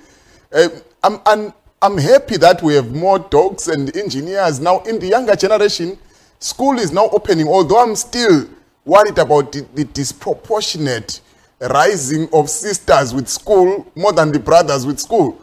Uh, 0.52 0.70
I'm, 1.04 1.54
I'm, 1.84 1.98
happy 1.98 2.38
that 2.38 2.64
we 2.64 2.76
have 2.76 2.96
more 2.96 3.20
docs 3.20 3.68
and 3.68 3.94
engineers 3.98 4.62
now 4.62 4.80
in 4.84 5.00
the 5.00 5.08
younger 5.08 5.36
generation. 5.36 5.98
School 6.40 6.80
is 6.80 6.94
now 6.94 7.10
opening, 7.12 7.48
although 7.48 7.84
I'm 7.84 7.96
still 7.96 8.48
worried 8.86 9.18
about 9.18 9.52
the, 9.52 9.66
the 9.74 9.84
disproportionate 9.84 11.20
rising 11.60 12.30
of 12.32 12.50
sisters 12.50 13.14
with 13.14 13.28
school 13.28 13.86
more 13.96 14.14
than 14.14 14.32
the 14.32 14.40
brothers 14.40 14.86
with 14.86 14.98
school. 15.00 15.38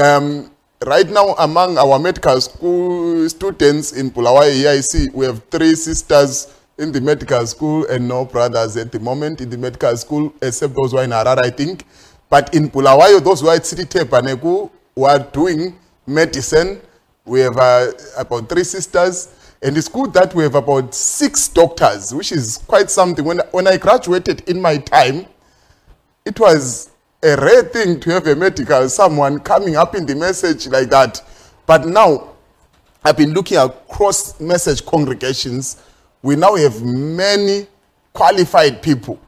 Um, 0.00 0.52
right 0.86 1.08
now, 1.08 1.34
among 1.34 1.76
our 1.78 1.98
medical 1.98 2.40
school 2.40 3.28
students 3.28 3.92
in 3.92 4.10
Bulawayo 4.10 4.52
EIC, 4.52 5.12
we 5.12 5.26
have 5.26 5.42
three 5.50 5.74
sisters 5.74 6.54
in 6.78 6.92
the 6.92 7.00
medical 7.00 7.44
school 7.46 7.86
and 7.86 8.06
no 8.06 8.24
brothers 8.24 8.76
at 8.76 8.92
the 8.92 9.00
moment 9.00 9.40
in 9.40 9.50
the 9.50 9.58
medical 9.58 9.96
school, 9.96 10.32
except 10.42 10.74
those 10.74 10.92
who 10.92 10.98
are 10.98 11.04
in 11.04 11.10
Harare, 11.10 11.44
I 11.44 11.50
think. 11.50 11.84
But 12.30 12.54
in 12.54 12.68
Bulawayo, 12.70 13.18
those 13.22 13.40
who 13.40 13.48
are 13.48 13.56
at 13.56 13.66
City 13.66 13.82
Tepaneku, 13.84 14.70
who 14.94 15.04
are 15.04 15.18
doing 15.18 15.78
medicine. 16.06 16.80
We 17.24 17.40
have 17.40 17.56
uh, 17.56 17.92
about 18.18 18.48
three 18.48 18.64
sisters. 18.64 19.34
And 19.62 19.76
it's 19.76 19.88
good 19.88 20.12
that 20.14 20.34
we 20.34 20.42
have 20.42 20.56
about 20.56 20.92
six 20.92 21.46
doctors, 21.48 22.12
which 22.12 22.32
is 22.32 22.58
quite 22.66 22.90
something. 22.90 23.24
When, 23.24 23.38
when 23.52 23.68
I 23.68 23.76
graduated 23.76 24.48
in 24.48 24.60
my 24.60 24.78
time, 24.78 25.26
it 26.24 26.38
was 26.40 26.90
a 27.22 27.36
rare 27.36 27.62
thing 27.62 28.00
to 28.00 28.10
have 28.10 28.26
a 28.26 28.34
medical 28.34 28.88
someone 28.88 29.38
coming 29.38 29.76
up 29.76 29.94
in 29.94 30.04
the 30.04 30.16
message 30.16 30.66
like 30.66 30.90
that. 30.90 31.22
But 31.66 31.86
now, 31.86 32.32
I've 33.04 33.16
been 33.16 33.32
looking 33.32 33.58
across 33.58 34.40
message 34.40 34.84
congregations. 34.84 35.80
We 36.22 36.34
now 36.34 36.56
have 36.56 36.82
many 36.82 37.66
qualified 38.12 38.82
people. 38.82 39.20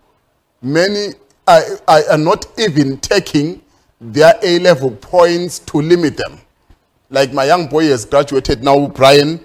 Many 0.60 1.14
are, 1.46 1.62
are 1.88 2.18
not 2.18 2.46
even 2.58 2.98
taking 2.98 3.62
their 4.00 4.34
A 4.42 4.58
level 4.58 4.90
points 4.90 5.58
to 5.60 5.80
limit 5.80 6.16
them. 6.16 6.40
Like 7.10 7.32
my 7.32 7.44
young 7.44 7.68
boy 7.68 7.86
has 7.86 8.04
graduated 8.04 8.62
now, 8.62 8.86
Brian, 8.88 9.40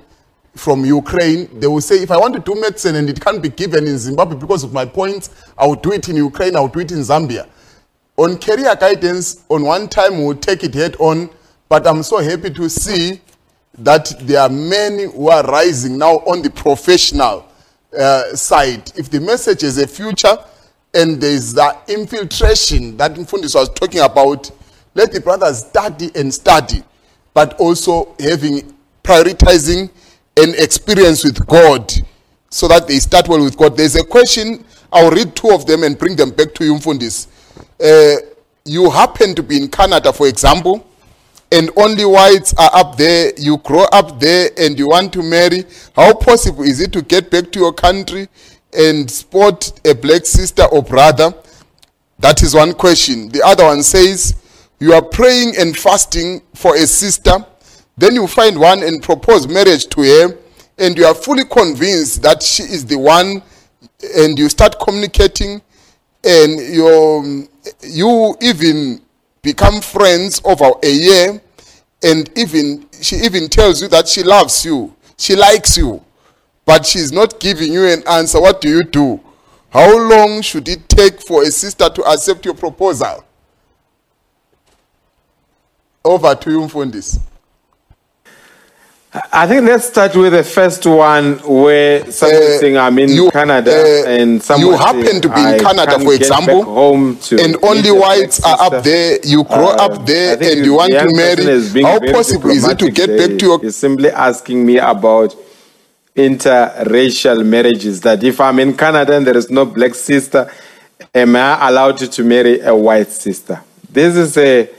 from 0.56 0.86
Ukraine. 0.86 1.50
They 1.60 1.68
will 1.68 1.82
say, 1.82 2.02
if 2.02 2.11
I 2.11 2.18
want 2.18 2.34
to 2.34 2.40
do 2.40 2.60
medicine 2.60 2.95
and 2.95 3.10
it 3.10 3.22
can't 3.22 3.42
be 3.42 3.50
given 3.50 3.88
in 3.88 3.98
Zimbabwe 3.98 4.38
because 4.38 4.64
of 4.64 4.74
my 4.74 4.86
points, 4.86 5.30
I 5.58 5.66
will 5.68 5.76
do 5.76 5.92
it 5.92 6.10
in 6.10 6.16
Ukraine, 6.16 6.56
I 6.56 6.60
will 6.61 6.68
do 6.68 6.80
it 6.80 6.92
in 6.92 7.00
Zambia. 7.00 7.48
On 8.18 8.38
career 8.38 8.76
guidance, 8.76 9.45
on 9.50 9.64
one 9.64 9.88
time 9.88 10.24
we'll 10.24 10.36
take 10.36 10.64
it 10.64 10.74
head 10.74 10.95
on, 11.00 11.30
but 11.69 11.88
I'm 11.88 12.03
so 12.03 12.18
happy 12.18 12.50
to 12.50 12.69
see 12.69 13.22
that 13.78 14.14
there 14.22 14.42
are 14.42 14.50
many 14.50 15.03
who 15.03 15.30
are 15.30 15.44
rising 15.44 15.98
now 15.98 16.16
on 16.26 16.42
the 16.42 16.50
professional 16.50 17.45
uh, 17.98 18.36
side. 18.36 18.92
If 18.98 19.10
the 19.10 19.22
message 19.22 19.64
is 19.64 19.78
a 19.78 19.88
future 19.88 20.38
and 20.93 21.22
there's 21.22 21.53
that 21.53 21.84
infiltration 21.88 22.98
that 22.98 23.14
Mfundis 23.14 23.56
was 23.56 23.69
talking 23.69 24.01
about, 24.01 24.50
let 24.95 25.11
the 25.11 25.22
brothers 25.22 25.59
study 25.66 26.09
and 26.16 26.34
study, 26.34 26.84
but 27.34 27.53
also 27.59 28.16
having 28.19 28.76
prioritizing 29.03 29.90
an 30.38 30.53
experience 30.58 31.24
with 31.24 31.45
God 31.45 31.92
so 32.50 32.68
that 32.68 32.88
they 32.88 32.98
start 33.00 33.27
well 33.27 33.43
with 33.43 33.58
God. 33.58 33.77
There's 33.77 33.95
a 33.95 34.03
question, 34.03 34.66
I'll 34.92 35.11
read 35.11 35.35
two 35.35 35.51
of 35.51 35.66
them 35.66 35.84
and 35.84 35.98
bring 35.98 36.16
them 36.16 36.32
back 36.32 36.53
to 36.56 36.66
you, 36.66 36.74
Mfundis. 36.76 37.27
Uh, 37.80 38.22
you 38.66 38.90
happen 38.90 39.35
to 39.35 39.43
be 39.43 39.58
in 39.58 39.68
Canada, 39.69 40.11
for 40.11 40.27
example, 40.27 40.85
and 41.51 41.72
only 41.77 42.06
whites 42.06 42.53
are 42.58 42.69
up 42.74 42.95
there, 42.98 43.32
you 43.38 43.58
grow 43.58 43.85
up 43.92 44.19
there 44.19 44.50
and 44.58 44.77
you 44.77 44.88
want 44.90 45.11
to 45.14 45.24
marry, 45.24 45.64
how 45.95 46.14
possible 46.14 46.64
is 46.64 46.80
it 46.80 46.92
to 46.93 47.01
get 47.01 47.32
back 47.32 47.51
to 47.51 47.59
your 47.59 47.74
country 47.74 48.27
and 48.73 49.09
spot 49.09 49.80
a 49.85 49.93
black 49.95 50.25
sister 50.25 50.64
or 50.65 50.83
brother? 50.83 51.33
That 52.19 52.43
is 52.43 52.53
one 52.53 52.73
question. 52.73 53.30
The 53.30 53.41
other 53.43 53.65
one 53.65 53.81
says, 53.83 54.35
you 54.80 54.93
are 54.93 55.01
praying 55.01 55.56
and 55.57 55.75
fasting 55.77 56.41
for 56.53 56.75
a 56.75 56.85
sister, 56.88 57.45
then 57.98 58.15
you 58.15 58.27
find 58.27 58.57
one 58.59 58.83
and 58.83 59.03
propose 59.03 59.48
marriage 59.48 59.88
to 59.88 60.01
her, 60.01 60.38
and 60.77 60.98
you 60.98 61.06
are 61.06 61.14
fully 61.14 61.43
convinced 61.45 62.22
that 62.23 62.41
she 62.41 62.64
is 62.64 62.85
the 62.85 62.98
one, 62.98 63.41
and 64.15 64.39
you 64.39 64.48
start 64.48 64.80
communicating, 64.80 65.61
and 66.23 66.59
you 66.59 67.48
you 67.83 68.35
even 68.41 69.01
become 69.41 69.81
friends 69.81 70.41
over 70.45 70.72
a 70.83 70.91
year, 70.91 71.41
and 72.03 72.30
even 72.38 72.85
she 73.01 73.17
even 73.17 73.49
tells 73.49 73.81
you 73.81 73.89
that 73.89 74.07
she 74.07 74.23
loves 74.23 74.64
you, 74.64 74.95
she 75.17 75.35
likes 75.35 75.77
you, 75.77 76.01
but 76.69 76.85
she's 76.85 77.11
not 77.11 77.39
giving 77.39 77.73
you 77.73 77.83
an 77.88 78.03
answer. 78.07 78.39
What 78.39 78.61
do 78.61 78.69
you 78.69 78.83
do? 78.83 79.19
How 79.72 79.89
long 80.07 80.43
should 80.43 80.69
it 80.69 80.88
take 80.88 81.19
for 81.19 81.41
a 81.41 81.48
sister 81.48 81.89
to 81.89 82.03
accept 82.03 82.45
your 82.45 82.53
proposal? 82.53 83.23
Over 86.06 86.35
to 86.35 86.51
you, 86.51 86.59
Mfundis. 86.59 87.19
I 89.33 89.48
think 89.48 89.65
let's 89.65 89.88
start 89.88 90.15
with 90.15 90.33
the 90.33 90.43
first 90.43 90.85
one 90.85 91.39
where 91.39 92.06
someone 92.11 92.75
Uh, 92.77 92.80
I'm 92.81 92.99
in 92.99 93.09
you- 93.09 93.31
Canada 93.31 93.72
uh, 94.06 94.07
and 94.07 94.43
you 94.59 94.73
happen 94.77 95.22
to 95.22 95.30
be 95.30 95.41
in 95.41 95.59
Canada, 95.59 95.98
for 95.99 96.14
example, 96.14 96.64
home 96.65 97.17
to 97.23 97.41
and 97.43 97.57
only 97.64 97.89
whites 97.91 98.43
are 98.45 98.61
up 98.61 98.83
there, 98.83 99.17
you 99.23 99.43
grow 99.43 99.69
Uh, 99.69 99.85
up 99.88 100.06
there 100.06 100.38
and 100.39 100.64
you 100.64 100.73
want 100.75 100.91
the 100.91 100.99
to 100.99 101.15
marry. 101.15 101.81
How 101.81 101.98
possible 102.14 102.51
is 102.51 102.64
it 102.67 102.77
to 102.77 102.91
get 102.91 103.17
back 103.17 103.39
to 103.39 103.45
your 103.48 103.59
He's 103.59 103.75
simply 103.75 104.11
asking 104.11 104.64
me 104.64 104.77
about 104.77 105.33
interracial 106.27 107.45
marriages. 107.45 108.01
That 108.01 108.23
if 108.23 108.41
I'm 108.41 108.59
in 108.59 108.75
Canada 108.75 109.15
and 109.15 109.25
there 109.25 109.38
is 109.38 109.49
no 109.49 109.65
black 109.65 109.95
sister, 109.95 110.51
am 111.15 111.35
I 111.35 111.69
allowed 111.69 111.98
to 111.98 112.23
marry 112.23 112.59
a 112.59 112.75
white 112.75 113.09
sister? 113.09 113.61
This 113.89 114.15
is 114.15 114.38
a, 114.38 114.69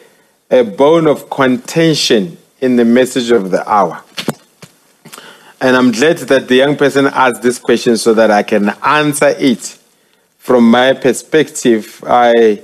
a 0.50 0.62
bone 0.62 1.06
of 1.06 1.30
contention 1.30 2.36
in 2.60 2.76
the 2.76 2.84
message 2.84 3.30
of 3.30 3.50
the 3.50 3.68
hour. 3.68 4.02
And 5.60 5.76
I'm 5.76 5.92
glad 5.92 6.18
that 6.18 6.48
the 6.48 6.56
young 6.56 6.76
person 6.76 7.06
asked 7.06 7.42
this 7.42 7.58
question 7.58 7.96
so 7.96 8.14
that 8.14 8.30
I 8.30 8.42
can 8.42 8.70
answer 8.82 9.34
it. 9.38 9.78
From 10.38 10.70
my 10.70 10.94
perspective, 10.94 12.02
I 12.06 12.62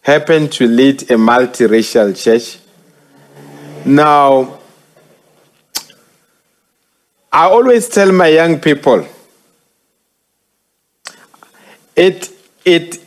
happen 0.00 0.48
to 0.50 0.66
lead 0.66 1.02
a 1.02 1.14
multiracial 1.14 2.20
church. 2.20 2.58
Now, 3.84 4.58
I 7.34 7.46
always 7.46 7.88
tell 7.88 8.12
my 8.12 8.28
young 8.28 8.60
people, 8.60 9.06
it, 11.96 12.30
it, 12.62 13.02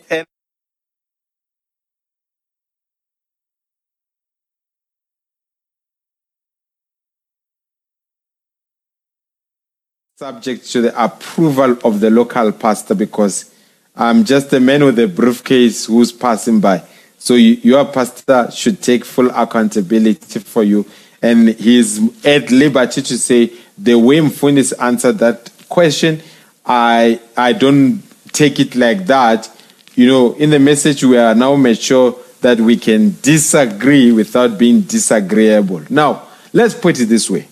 subject 10.18 10.72
to 10.72 10.82
the 10.82 11.04
approval 11.04 11.78
of 11.84 12.00
the 12.00 12.10
local 12.10 12.52
pastor 12.52 12.95
because 12.95 13.54
I'm 13.95 14.24
just 14.24 14.52
a 14.54 14.60
man 14.60 14.86
with 14.86 14.98
a 14.98 15.08
briefcase 15.08 15.86
who's 15.86 16.12
passing 16.12 16.60
by. 16.60 16.82
So 17.20 17.36
you, 17.36 17.56
your 17.62 17.86
pastor 17.86 18.50
should 18.50 18.82
take 18.82 19.06
full 19.06 19.30
accountability 19.30 20.40
for 20.40 20.64
you. 20.64 20.86
And 21.22 21.50
he's 21.50 22.26
at 22.26 22.50
liberty 22.50 23.02
to 23.04 23.18
say 23.18 23.52
the 23.78 23.95
way 23.95 24.18
Mfunis 24.18 24.74
answered 24.80 25.18
that 25.20 25.52
question, 25.70 26.22
I 26.66 27.20
I 27.36 27.54
don't 27.54 28.02
take 28.32 28.60
it 28.60 28.76
like 28.76 29.06
that. 29.08 29.50
You 29.95 30.08
know, 30.08 30.34
in 30.34 30.50
the 30.50 30.60
message 30.60 31.04
we 31.04 31.18
are 31.18 31.36
now 31.36 31.56
mature 31.56 32.16
that 32.42 32.60
we 32.60 32.78
can 32.78 33.16
disagree 33.22 34.12
without 34.12 34.58
being 34.58 34.82
disagreeable. 34.82 35.82
Now, 35.90 36.28
let's 36.54 36.74
put 36.76 37.00
it 37.00 37.06
this 37.06 37.30
way. 37.30 37.48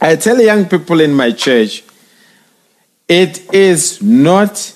I 0.00 0.16
tell 0.16 0.40
young 0.40 0.66
people 0.66 1.00
in 1.00 1.12
my 1.12 1.32
church, 1.32 1.82
it 3.08 3.52
is 3.52 4.00
not 4.02 4.74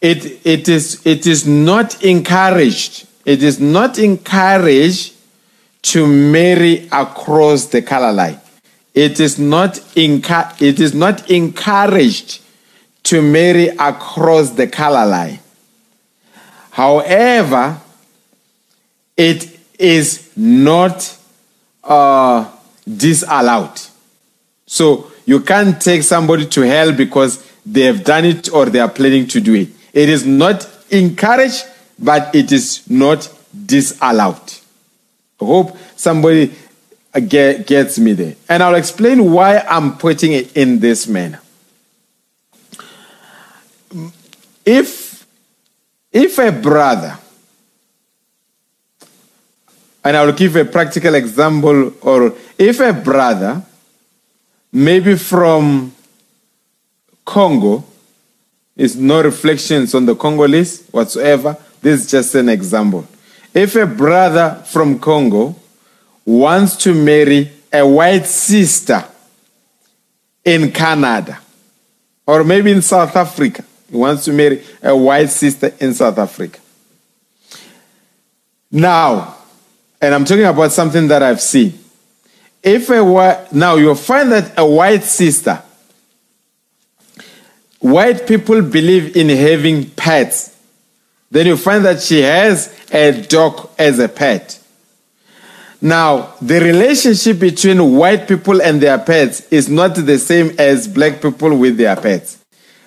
it, 0.00 0.46
it 0.46 0.68
is 0.68 1.04
it 1.06 1.26
is 1.26 1.46
not 1.46 2.02
encouraged. 2.02 3.06
It 3.24 3.42
is 3.42 3.58
not 3.58 3.98
encouraged 3.98 5.15
to 5.86 6.06
marry 6.06 6.88
across 6.90 7.66
the 7.66 7.80
color 7.80 8.12
line. 8.12 8.40
It 8.92 9.20
is 9.20 9.38
not 9.38 9.78
it 9.96 10.80
is 10.80 10.94
not 10.94 11.30
encouraged 11.30 12.40
to 13.04 13.22
marry 13.22 13.68
across 13.68 14.50
the 14.50 14.66
color 14.66 15.06
line. 15.06 15.38
However, 16.70 17.80
it 19.16 19.58
is 19.78 20.32
not 20.36 21.16
uh, 21.84 22.50
disallowed. 22.84 23.80
So 24.66 25.12
you 25.24 25.40
can't 25.40 25.80
take 25.80 26.02
somebody 26.02 26.46
to 26.46 26.62
hell 26.62 26.92
because 26.92 27.44
they 27.64 27.82
have 27.82 28.02
done 28.02 28.24
it 28.24 28.52
or 28.52 28.66
they 28.66 28.80
are 28.80 28.88
planning 28.88 29.28
to 29.28 29.40
do 29.40 29.54
it. 29.54 29.68
It 29.92 30.08
is 30.08 30.26
not 30.26 30.68
encouraged, 30.90 31.64
but 31.98 32.34
it 32.34 32.50
is 32.50 32.88
not 32.90 33.32
disallowed. 33.66 34.55
Hope 35.38 35.76
somebody 35.96 36.54
uh, 37.14 37.20
get, 37.20 37.66
gets 37.66 37.98
me 37.98 38.12
there. 38.12 38.36
And 38.48 38.62
I'll 38.62 38.74
explain 38.74 39.30
why 39.30 39.58
I'm 39.58 39.96
putting 39.98 40.32
it 40.32 40.56
in 40.56 40.80
this 40.80 41.06
manner. 41.06 41.40
If, 44.64 45.26
if 46.12 46.38
a 46.38 46.50
brother, 46.50 47.18
and 50.04 50.16
I'll 50.16 50.32
give 50.32 50.56
a 50.56 50.64
practical 50.64 51.14
example, 51.14 51.92
or 52.00 52.34
if 52.56 52.80
a 52.80 52.92
brother, 52.92 53.62
maybe 54.72 55.16
from 55.16 55.92
Congo, 57.24 57.84
is 58.76 58.96
no 58.96 59.22
reflections 59.22 59.94
on 59.94 60.06
the 60.06 60.14
Congolese 60.14 60.86
whatsoever. 60.88 61.56
This 61.80 62.02
is 62.04 62.10
just 62.10 62.34
an 62.34 62.48
example. 62.48 63.06
If 63.56 63.74
a 63.74 63.86
brother 63.86 64.62
from 64.66 64.98
Congo 64.98 65.56
wants 66.26 66.76
to 66.84 66.92
marry 66.92 67.50
a 67.72 67.86
white 67.88 68.26
sister 68.26 69.02
in 70.44 70.70
Canada, 70.72 71.40
or 72.26 72.44
maybe 72.44 72.70
in 72.70 72.82
South 72.82 73.16
Africa, 73.16 73.64
he 73.90 73.96
wants 73.96 74.26
to 74.26 74.32
marry 74.34 74.62
a 74.82 74.94
white 74.94 75.30
sister 75.30 75.72
in 75.80 75.94
South 75.94 76.18
Africa. 76.18 76.60
Now, 78.70 79.38
and 80.02 80.14
I'm 80.14 80.26
talking 80.26 80.44
about 80.44 80.72
something 80.72 81.08
that 81.08 81.22
I've 81.22 81.40
seen. 81.40 81.78
If 82.62 82.90
a 82.90 83.02
white, 83.02 83.54
now 83.54 83.76
you'll 83.76 83.94
find 83.94 84.32
that 84.32 84.58
a 84.58 84.66
white 84.66 85.02
sister 85.02 85.62
white 87.78 88.26
people 88.26 88.60
believe 88.60 89.16
in 89.16 89.28
having 89.28 89.88
pets, 89.90 90.55
then 91.30 91.46
you 91.46 91.56
find 91.56 91.84
that 91.84 92.00
she 92.00 92.22
has 92.22 92.74
a 92.92 93.22
dog 93.22 93.68
as 93.78 93.98
a 93.98 94.08
pet. 94.08 94.62
Now, 95.80 96.34
the 96.40 96.60
relationship 96.60 97.38
between 97.38 97.96
white 97.96 98.26
people 98.26 98.62
and 98.62 98.80
their 98.80 98.98
pets 98.98 99.46
is 99.50 99.68
not 99.68 99.94
the 99.94 100.18
same 100.18 100.54
as 100.58 100.88
black 100.88 101.20
people 101.20 101.56
with 101.56 101.76
their 101.76 101.96
pets. 101.96 102.38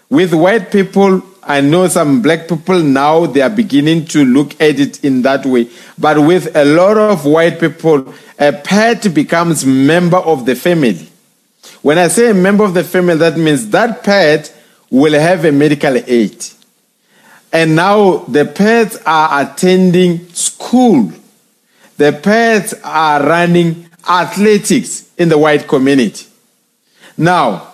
With 0.10 0.34
white 0.34 0.72
people, 0.72 1.22
I 1.44 1.62
know 1.62 1.88
some 1.88 2.22
black 2.22 2.48
people 2.48 2.80
now 2.82 3.26
they 3.26 3.42
are 3.42 3.50
beginning 3.50 4.06
to 4.08 4.26
look 4.26 4.60
at 4.60 4.80
it 4.80 5.04
in 5.04 5.22
that 5.22 5.46
way. 5.46 5.70
But 5.98 6.20
with 6.20 6.56
a 6.56 6.66
lot 6.66 6.98
of 6.98 7.26
white 7.26 7.60
people, 7.60 8.14
a 8.40 8.54
pet 8.54 9.14
becomes 9.14 9.66
member 9.66 10.18
of 10.18 10.46
the 10.46 10.56
family. 10.56 11.08
When 11.82 11.98
I 11.98 12.08
say 12.08 12.32
a 12.32 12.34
member 12.34 12.64
of 12.64 12.74
the 12.74 12.84
family, 12.84 13.16
that 13.18 13.38
means 13.38 13.70
that 13.70 14.04
pet 14.04 14.54
will 14.90 15.14
have 15.14 15.46
a 15.46 15.52
medical 15.52 15.96
aid. 15.96 16.44
And 17.52 17.76
now 17.76 18.20
the 18.28 18.46
pets 18.46 18.98
are 19.06 19.42
attending 19.42 20.28
school. 20.30 21.12
The 21.98 22.14
pets 22.14 22.74
are 22.84 23.24
running 23.26 23.90
athletics 24.08 25.10
in 25.18 25.30
the 25.30 25.38
white 25.38 25.68
community. 25.68 26.26
Now, 27.18 27.70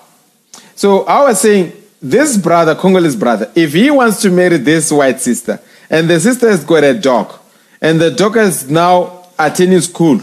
So 0.76 1.06
I 1.06 1.24
was 1.24 1.40
saying, 1.40 1.72
this 2.02 2.38
brother, 2.38 2.76
Congolese 2.76 3.16
brother, 3.16 3.52
if 3.56 3.74
he 3.74 3.90
wants 3.90 4.22
to 4.22 4.30
marry 4.30 4.58
this 4.58 4.92
white 4.92 5.20
sister, 5.22 5.60
and 5.90 6.10
the 6.10 6.20
sister 6.20 6.50
has 6.50 6.64
got 6.64 6.84
a 6.84 6.94
dog, 6.94 7.34
and 7.82 8.00
the 8.00 8.12
dog 8.12 8.38
is 8.38 8.70
now 8.70 9.26
attending 9.40 9.82
school, 9.82 10.20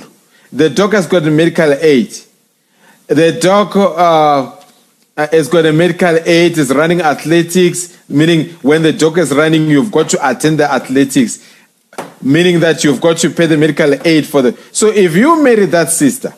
the 0.53 0.69
dog 0.69 0.93
has 0.93 1.07
got 1.07 1.25
medical 1.25 1.73
aid, 1.73 2.15
the 3.07 3.33
dog 3.41 3.77
uh, 3.77 4.55
Uh, 5.15 5.29
has 5.31 5.47
got 5.47 5.67
a 5.67 5.73
medical 5.73 6.17
aid, 6.25 6.57
is 6.57 6.73
running 6.73 7.03
athletics, 7.03 7.99
meaning 8.09 8.49
when 8.63 8.83
the 8.83 8.95
dog 8.95 9.19
is 9.19 9.31
running, 9.35 9.69
you've 9.69 9.93
got 9.93 10.09
to 10.09 10.19
attend 10.27 10.59
the 10.59 10.65
athletics, 10.65 11.47
meaning 12.23 12.59
that 12.61 12.83
you've 12.83 12.99
got 12.99 13.19
to 13.19 13.29
pay 13.29 13.45
the 13.45 13.59
medical 13.59 13.93
aid 14.07 14.27
for 14.27 14.41
the. 14.41 14.59
So 14.73 14.89
if 14.89 15.15
you 15.15 15.43
marry 15.43 15.67
that 15.67 15.91
sister, 15.91 16.33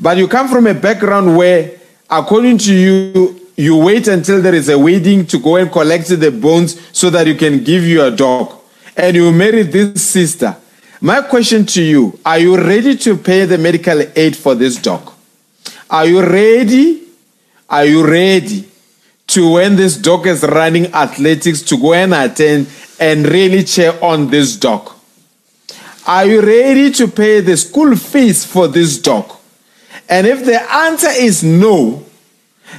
but 0.00 0.16
you 0.16 0.26
come 0.26 0.48
from 0.48 0.66
a 0.66 0.72
background 0.72 1.36
where, 1.36 1.72
according 2.08 2.56
to 2.58 2.74
you, 2.74 3.46
you 3.56 3.76
wait 3.76 4.08
until 4.08 4.40
there 4.40 4.54
is 4.54 4.70
a 4.70 4.78
wedding 4.78 5.26
to 5.26 5.38
go 5.38 5.56
and 5.56 5.70
collect 5.70 6.08
the 6.08 6.30
bones 6.30 6.80
so 6.96 7.10
that 7.10 7.26
you 7.26 7.34
can 7.34 7.62
give 7.62 7.86
your 7.86 8.10
dog, 8.10 8.58
and 8.96 9.16
you 9.16 9.30
marry 9.32 9.64
this 9.64 10.02
sister. 10.02 10.56
My 11.02 11.20
question 11.20 11.66
to 11.66 11.82
you 11.82 12.18
are 12.24 12.38
you 12.38 12.56
ready 12.56 12.96
to 12.96 13.18
pay 13.18 13.44
the 13.44 13.58
medical 13.58 14.00
aid 14.16 14.34
for 14.34 14.54
this 14.54 14.80
dog? 14.80 15.12
Are 15.90 16.06
you 16.06 16.22
ready? 16.22 17.07
Are 17.70 17.84
you 17.84 18.06
ready 18.06 18.66
to, 19.28 19.52
when 19.52 19.76
this 19.76 19.96
dog 19.96 20.26
is 20.26 20.42
running 20.42 20.86
athletics, 20.94 21.62
to 21.62 21.76
go 21.76 21.92
and 21.92 22.14
attend 22.14 22.68
and 22.98 23.26
really 23.26 23.62
cheer 23.64 23.98
on 24.00 24.30
this 24.30 24.56
dog? 24.56 24.90
Are 26.06 26.24
you 26.24 26.40
ready 26.40 26.90
to 26.92 27.08
pay 27.08 27.40
the 27.40 27.56
school 27.56 27.94
fees 27.94 28.44
for 28.44 28.68
this 28.68 28.98
dog? 28.98 29.30
And 30.08 30.26
if 30.26 30.46
the 30.46 30.60
answer 30.72 31.10
is 31.10 31.44
no, 31.44 32.06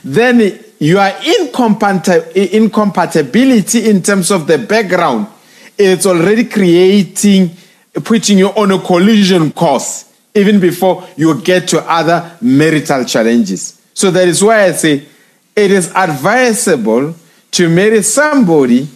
then 0.04 0.60
you 0.80 0.98
are 0.98 1.12
incompati- 1.12 2.50
incompatibility 2.50 3.88
in 3.88 4.02
terms 4.02 4.32
of 4.32 4.48
the 4.48 4.58
background. 4.58 5.28
It's 5.78 6.08
already 6.08 6.46
creating, 6.46 7.56
putting 8.04 8.40
you 8.40 8.48
on 8.48 8.72
a 8.72 8.80
collision 8.80 9.52
course 9.52 10.12
even 10.34 10.60
before 10.60 11.08
you 11.16 11.40
get 11.42 11.68
to 11.70 11.82
other 11.82 12.38
marital 12.42 13.06
challenges. 13.06 13.79
So 14.00 14.12
that 14.12 14.30
is 14.30 14.42
why 14.42 14.64
I 14.64 14.72
say 14.72 15.04
it 15.54 15.72
is 15.72 15.92
advisable 15.94 17.14
to 17.52 17.68
marry 17.68 18.02
somebody 18.02 18.88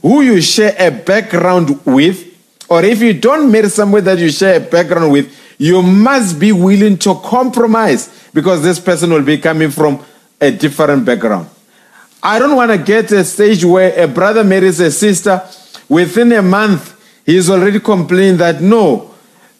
who 0.00 0.20
you 0.20 0.40
share 0.40 0.72
a 0.78 0.92
background 0.92 1.84
with, 1.84 2.22
or 2.68 2.84
if 2.84 3.02
you 3.02 3.12
don't 3.12 3.50
marry 3.50 3.68
somebody 3.68 4.04
that 4.04 4.18
you 4.20 4.30
share 4.30 4.58
a 4.58 4.60
background 4.60 5.10
with, 5.10 5.36
you 5.58 5.82
must 5.82 6.38
be 6.38 6.52
willing 6.52 6.96
to 6.98 7.16
compromise 7.24 8.28
because 8.32 8.62
this 8.62 8.78
person 8.78 9.10
will 9.10 9.24
be 9.24 9.36
coming 9.36 9.72
from 9.72 9.98
a 10.40 10.52
different 10.52 11.04
background. 11.04 11.50
I 12.22 12.38
don't 12.38 12.54
want 12.54 12.70
to 12.70 12.78
get 12.78 13.10
a 13.10 13.24
stage 13.24 13.64
where 13.64 14.00
a 14.00 14.06
brother 14.06 14.44
marries 14.44 14.78
a 14.78 14.92
sister. 14.92 15.42
Within 15.88 16.30
a 16.30 16.42
month, 16.42 16.94
he 17.26 17.36
is 17.36 17.50
already 17.50 17.80
complaining 17.80 18.36
that 18.36 18.60
no, 18.60 19.12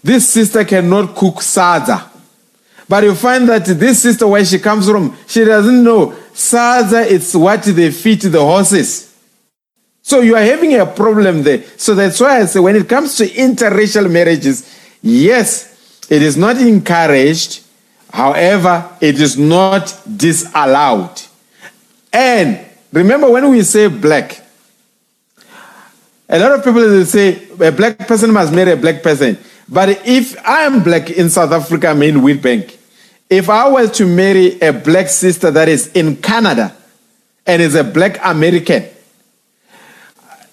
this 0.04 0.28
sister 0.28 0.64
cannot 0.64 1.16
cook 1.16 1.38
sadza. 1.38 2.12
But 2.88 3.04
you 3.04 3.14
find 3.14 3.48
that 3.48 3.64
this 3.64 4.02
sister, 4.02 4.26
where 4.26 4.44
she 4.44 4.58
comes 4.58 4.88
from, 4.88 5.16
she 5.26 5.44
doesn't 5.44 5.82
know 5.82 6.14
sadza 6.32 7.10
it's 7.10 7.34
what 7.34 7.62
they 7.62 7.90
feed 7.90 8.20
the 8.20 8.40
horses. 8.40 9.14
So 10.02 10.20
you 10.20 10.36
are 10.36 10.42
having 10.42 10.74
a 10.78 10.86
problem 10.86 11.42
there. 11.42 11.64
So 11.76 11.94
that's 11.94 12.20
why 12.20 12.40
I 12.40 12.44
say 12.44 12.60
when 12.60 12.76
it 12.76 12.88
comes 12.88 13.16
to 13.16 13.26
interracial 13.26 14.08
marriages, 14.10 14.72
yes, 15.02 16.06
it 16.08 16.22
is 16.22 16.36
not 16.36 16.58
encouraged. 16.58 17.64
However, 18.12 18.88
it 19.00 19.20
is 19.20 19.36
not 19.36 20.00
disallowed. 20.16 21.20
And 22.12 22.64
remember 22.92 23.28
when 23.28 23.50
we 23.50 23.62
say 23.62 23.88
black, 23.88 24.40
a 26.28 26.38
lot 26.38 26.52
of 26.52 26.64
people 26.64 26.82
will 26.82 27.04
say 27.04 27.48
a 27.60 27.72
black 27.72 27.98
person 27.98 28.32
must 28.32 28.52
marry 28.52 28.72
a 28.72 28.76
black 28.76 29.02
person. 29.02 29.38
But 29.68 30.06
if 30.06 30.38
I 30.46 30.62
am 30.62 30.84
black 30.84 31.10
in 31.10 31.28
South 31.30 31.50
Africa, 31.50 31.88
I'm 31.88 32.02
in 32.02 32.16
Witbank. 32.16 32.75
If 33.28 33.48
I 33.48 33.68
was 33.68 33.90
to 33.92 34.06
marry 34.06 34.60
a 34.60 34.72
black 34.72 35.08
sister 35.08 35.50
that 35.50 35.68
is 35.68 35.88
in 35.92 36.16
Canada 36.16 36.76
and 37.46 37.60
is 37.60 37.74
a 37.74 37.82
black 37.82 38.18
American, 38.24 38.84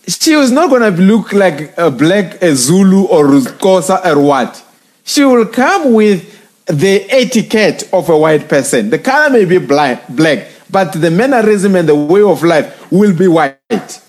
she 0.07 0.35
was 0.35 0.51
not 0.51 0.69
going 0.69 0.81
to 0.81 1.01
look 1.01 1.33
like 1.33 1.77
a 1.77 1.89
black 1.89 2.41
a 2.41 2.55
Zulu 2.55 3.05
or 3.05 3.25
Xhosa 3.25 4.03
or 4.05 4.19
what. 4.19 4.63
She 5.03 5.23
will 5.23 5.45
come 5.45 5.93
with 5.93 6.29
the 6.65 7.05
etiquette 7.09 7.89
of 7.93 8.09
a 8.09 8.17
white 8.17 8.49
person. 8.49 8.89
The 8.89 8.99
color 8.99 9.29
may 9.29 9.45
be 9.45 9.59
black, 9.59 10.07
black, 10.09 10.47
but 10.69 10.93
the 10.93 11.11
mannerism 11.11 11.75
and 11.75 11.87
the 11.87 11.95
way 11.95 12.21
of 12.21 12.41
life 12.43 12.91
will 12.91 13.15
be 13.15 13.27
white. 13.27 13.59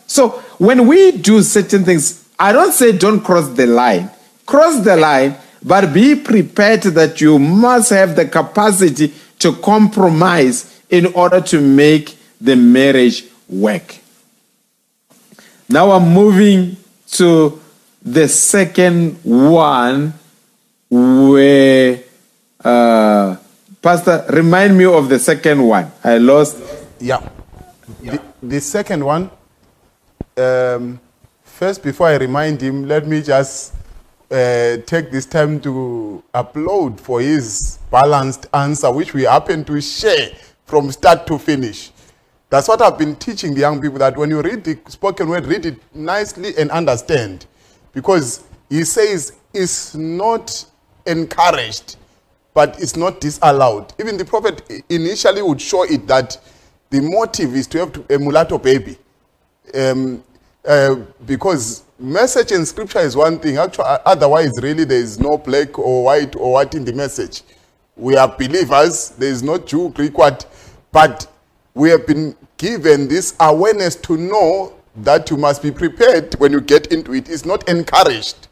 So 0.07 0.31
when 0.59 0.87
we 0.87 1.13
do 1.13 1.43
certain 1.43 1.85
things, 1.85 2.29
I 2.39 2.53
don't 2.53 2.73
say 2.73 2.97
don't 2.97 3.21
cross 3.21 3.49
the 3.49 3.67
line. 3.67 4.11
Cross 4.47 4.85
the 4.85 4.97
line, 4.97 5.37
but 5.65 5.93
be 5.93 6.15
prepared 6.15 6.83
that 6.83 7.21
you 7.21 7.39
must 7.39 7.91
have 7.91 8.15
the 8.15 8.27
capacity 8.27 9.13
to 9.39 9.53
compromise 9.55 10.83
in 10.91 11.07
order 11.15 11.41
to 11.41 11.61
make 11.61 12.17
the 12.41 12.55
marriage 12.55 13.25
work. 13.49 13.97
Now 15.69 15.93
I'm 15.93 16.13
moving 16.13 16.77
to 17.13 17.61
the 18.03 18.29
second 18.29 19.19
one 19.25 20.13
where 20.91 22.05
uh, 22.63 23.37
Pastor, 23.85 24.25
remind 24.31 24.79
me 24.79 24.87
of 24.87 25.11
the 25.11 25.19
second 25.19 25.63
one. 25.63 25.93
I 26.03 26.17
lost. 26.17 26.57
Yeah. 26.99 27.21
The, 28.01 28.19
the 28.43 28.61
second 28.63 29.05
one, 29.05 29.31
um, 30.39 30.99
first, 31.45 31.83
before 31.83 32.09
I 32.09 32.17
remind 32.17 32.63
him, 32.63 32.89
let 32.89 33.07
me 33.07 33.21
just 33.21 33.75
uh, 34.31 34.79
take 34.87 35.11
this 35.11 35.27
time 35.27 35.61
to 35.61 36.23
upload 36.35 36.99
for 36.99 37.21
his 37.21 37.79
balanced 37.91 38.47
answer, 38.55 38.91
which 38.91 39.15
we 39.15 39.23
happen 39.23 39.65
to 39.65 39.81
share 39.81 40.31
from 40.67 40.91
start 40.91 41.27
to 41.27 41.39
finish. 41.39 41.91
That's 42.51 42.69
what 42.69 42.83
I've 42.83 42.99
been 42.99 43.17
teaching 43.17 43.55
the 43.55 43.61
young 43.61 43.81
people 43.81 43.99
that 43.99 44.17
when 44.17 44.31
you 44.31 44.41
read 44.41 44.65
the 44.65 44.79
spoken 44.89 45.29
word, 45.29 45.47
read 45.47 45.67
it 45.67 45.79
nicely 45.95 46.57
and 46.57 46.71
understand. 46.71 47.47
Because 47.93 48.45
he 48.69 48.85
says 48.85 49.33
it's 49.53 49.95
not 49.95 50.65
encouraged, 51.07 51.97
but 52.53 52.81
it's 52.81 52.97
not 52.97 53.21
disallowed. 53.21 53.93
Even 54.01 54.17
the 54.17 54.25
prophet 54.25 54.63
initially 54.89 55.43
would 55.43 55.61
show 55.61 55.83
it 55.85 56.07
that 56.07 56.39
the 56.91 57.01
motive 57.01 57.55
is 57.55 57.67
to 57.69 57.79
have 57.79 57.93
to, 57.93 58.15
a 58.15 58.19
mulatto 58.19 58.59
baby. 58.59 58.97
Um, 59.75 60.23
uh, 60.67 60.97
because 61.27 61.84
message 61.99 62.53
in 62.53 62.67
scripture 62.67 63.01
is 63.01 63.17
one 63.17 63.39
thing. 63.39 63.57
Actually, 63.57 63.97
otherwise, 64.05 64.53
really, 64.63 64.85
there 64.85 64.99
is 64.99 65.19
no 65.19 65.39
black 65.39 65.79
or 65.79 66.05
white 66.05 66.37
or 66.37 66.53
what 66.53 66.75
in 66.75 66.85
the 66.85 66.93
message. 66.93 67.43
We 67.97 68.17
are 68.17 68.29
believers. 68.29 69.11
There 69.11 69.31
is 69.31 69.43
no 69.43 69.59
Jew, 69.59 69.91
Greek, 69.91 70.19
what. 70.19 70.47
But 70.93 71.31
we 71.75 71.91
have 71.91 72.07
been 72.07 72.37
given 72.57 73.09
this 73.09 73.35
awareness 73.41 73.97
to 73.97 74.17
know 74.17 74.75
that 74.97 75.31
you 75.31 75.37
must 75.37 75.63
be 75.63 75.71
prepared 75.71 76.35
when 76.35 76.53
you 76.53 76.61
get 76.61 76.89
into 76.89 77.15
it. 77.15 77.29
It's 77.29 77.45
not 77.45 77.69
encouraged, 77.69 78.49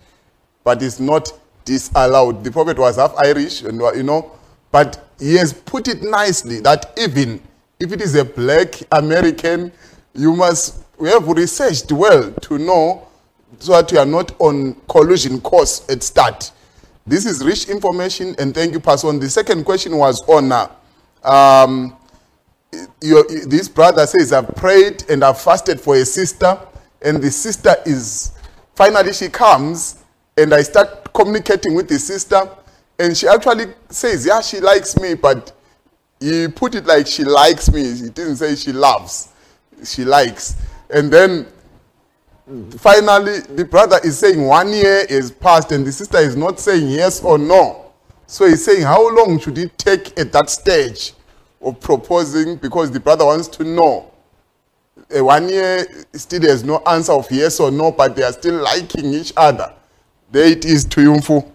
but 0.64 0.82
it's 0.82 0.98
not 0.98 1.32
disallowed. 1.64 2.42
The 2.44 2.50
prophet 2.50 2.78
was 2.78 2.96
half 2.96 3.14
Irish, 3.16 3.62
and 3.62 3.80
uh, 3.80 3.92
you 3.92 4.02
know, 4.02 4.32
but 4.70 5.08
he 5.18 5.34
has 5.36 5.52
put 5.52 5.88
it 5.88 6.02
nicely 6.02 6.60
that 6.60 6.92
even 6.98 7.40
if 7.78 7.92
it 7.92 8.00
is 8.00 8.14
a 8.16 8.24
black 8.24 8.74
American, 8.90 9.72
you 10.14 10.34
must 10.34 10.82
we 10.98 11.08
have 11.08 11.26
researched 11.28 11.90
well 11.90 12.32
to 12.32 12.58
know 12.58 13.08
so 13.58 13.72
that 13.72 13.90
you 13.92 13.98
are 13.98 14.06
not 14.06 14.34
on 14.40 14.74
collusion 14.88 15.40
course 15.40 15.88
at 15.88 16.02
start. 16.02 16.50
This 17.06 17.26
is 17.26 17.44
rich 17.44 17.68
information, 17.68 18.34
and 18.38 18.54
thank 18.54 18.72
you, 18.72 18.80
Pastor. 18.80 19.12
The 19.12 19.28
second 19.28 19.64
question 19.64 19.96
was 19.96 20.22
on 20.28 20.52
uh, 20.52 20.68
um, 21.24 21.96
your, 23.00 23.24
this 23.46 23.68
brother 23.68 24.06
says, 24.06 24.32
I've 24.32 24.54
prayed 24.54 25.04
and 25.10 25.24
I've 25.24 25.40
fasted 25.40 25.80
for 25.80 25.96
a 25.96 26.04
sister, 26.04 26.58
and 27.02 27.22
the 27.22 27.30
sister 27.30 27.74
is 27.84 28.32
finally 28.74 29.12
she 29.12 29.28
comes, 29.28 29.96
and 30.36 30.54
I 30.54 30.62
start 30.62 31.12
communicating 31.12 31.74
with 31.74 31.88
the 31.88 31.98
sister, 31.98 32.48
and 32.98 33.16
she 33.16 33.26
actually 33.26 33.66
says, 33.90 34.24
Yeah, 34.24 34.40
she 34.40 34.60
likes 34.60 34.98
me, 34.98 35.14
but 35.14 35.52
he 36.20 36.46
put 36.48 36.74
it 36.76 36.86
like 36.86 37.06
she 37.06 37.24
likes 37.24 37.70
me. 37.72 37.82
He 37.82 38.08
didn't 38.10 38.36
say 38.36 38.54
she 38.54 38.72
loves, 38.72 39.28
she 39.84 40.04
likes. 40.04 40.56
And 40.88 41.12
then 41.12 41.46
finally, 42.78 43.40
the 43.40 43.64
brother 43.64 43.98
is 44.04 44.18
saying 44.18 44.44
one 44.46 44.68
year 44.72 45.04
is 45.08 45.30
passed, 45.30 45.72
and 45.72 45.86
the 45.86 45.92
sister 45.92 46.18
is 46.18 46.36
not 46.36 46.58
saying 46.60 46.88
yes 46.88 47.22
or 47.22 47.38
no. 47.38 47.92
So 48.26 48.46
he's 48.46 48.64
saying, 48.64 48.82
How 48.82 49.14
long 49.14 49.38
should 49.38 49.58
it 49.58 49.76
take 49.78 50.18
at 50.18 50.32
that 50.32 50.50
stage 50.50 51.12
of 51.60 51.80
proposing? 51.80 52.56
Because 52.56 52.90
the 52.90 53.00
brother 53.00 53.24
wants 53.24 53.48
to 53.48 53.64
know. 53.64 54.10
Uh, 55.14 55.24
one 55.24 55.48
year 55.48 55.86
still 56.14 56.40
there's 56.40 56.64
no 56.64 56.78
answer 56.86 57.12
of 57.12 57.30
yes 57.30 57.60
or 57.60 57.70
no, 57.70 57.92
but 57.92 58.16
they 58.16 58.22
are 58.22 58.32
still 58.32 58.62
liking 58.62 59.12
each 59.12 59.32
other. 59.36 59.72
There 60.30 60.46
it 60.46 60.64
is, 60.64 60.84
Triumphal. 60.84 61.52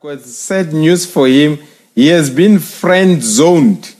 got 0.00 0.20
sad 0.22 0.72
news 0.72 1.04
for 1.04 1.28
him. 1.28 1.58
He 1.94 2.08
has 2.08 2.30
been 2.30 2.58
friend 2.58 3.22
zoned. 3.22 3.94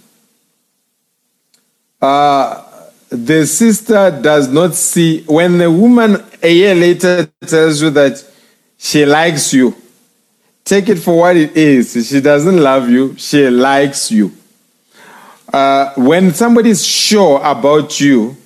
Uh, 2.01 2.65
the 3.11 3.45
sister 3.45 4.19
does 4.23 4.49
not 4.49 4.75
see, 4.75 5.23
when 5.25 5.61
a 5.61 5.71
woman 5.71 6.23
a 6.43 6.53
year 6.53 6.75
later 6.75 7.29
tells 7.45 7.83
you 7.83 7.91
that 7.91 8.25
she 8.79 9.05
likes 9.05 9.53
you, 9.53 9.75
take 10.65 10.89
it 10.89 10.99
for 10.99 11.19
what 11.19 11.37
it 11.37 11.57
is. 11.57 12.09
She 12.09 12.21
doesn't 12.21 12.57
love 12.57 12.89
you, 12.89 13.17
she 13.19 13.51
likes 13.51 14.11
you. 14.11 14.33
Uh, 15.53 15.93
when 15.97 16.33
somebody 16.33 16.71
is 16.71 16.87
sure 16.87 17.41
about 17.45 18.01
you, 18.01 18.37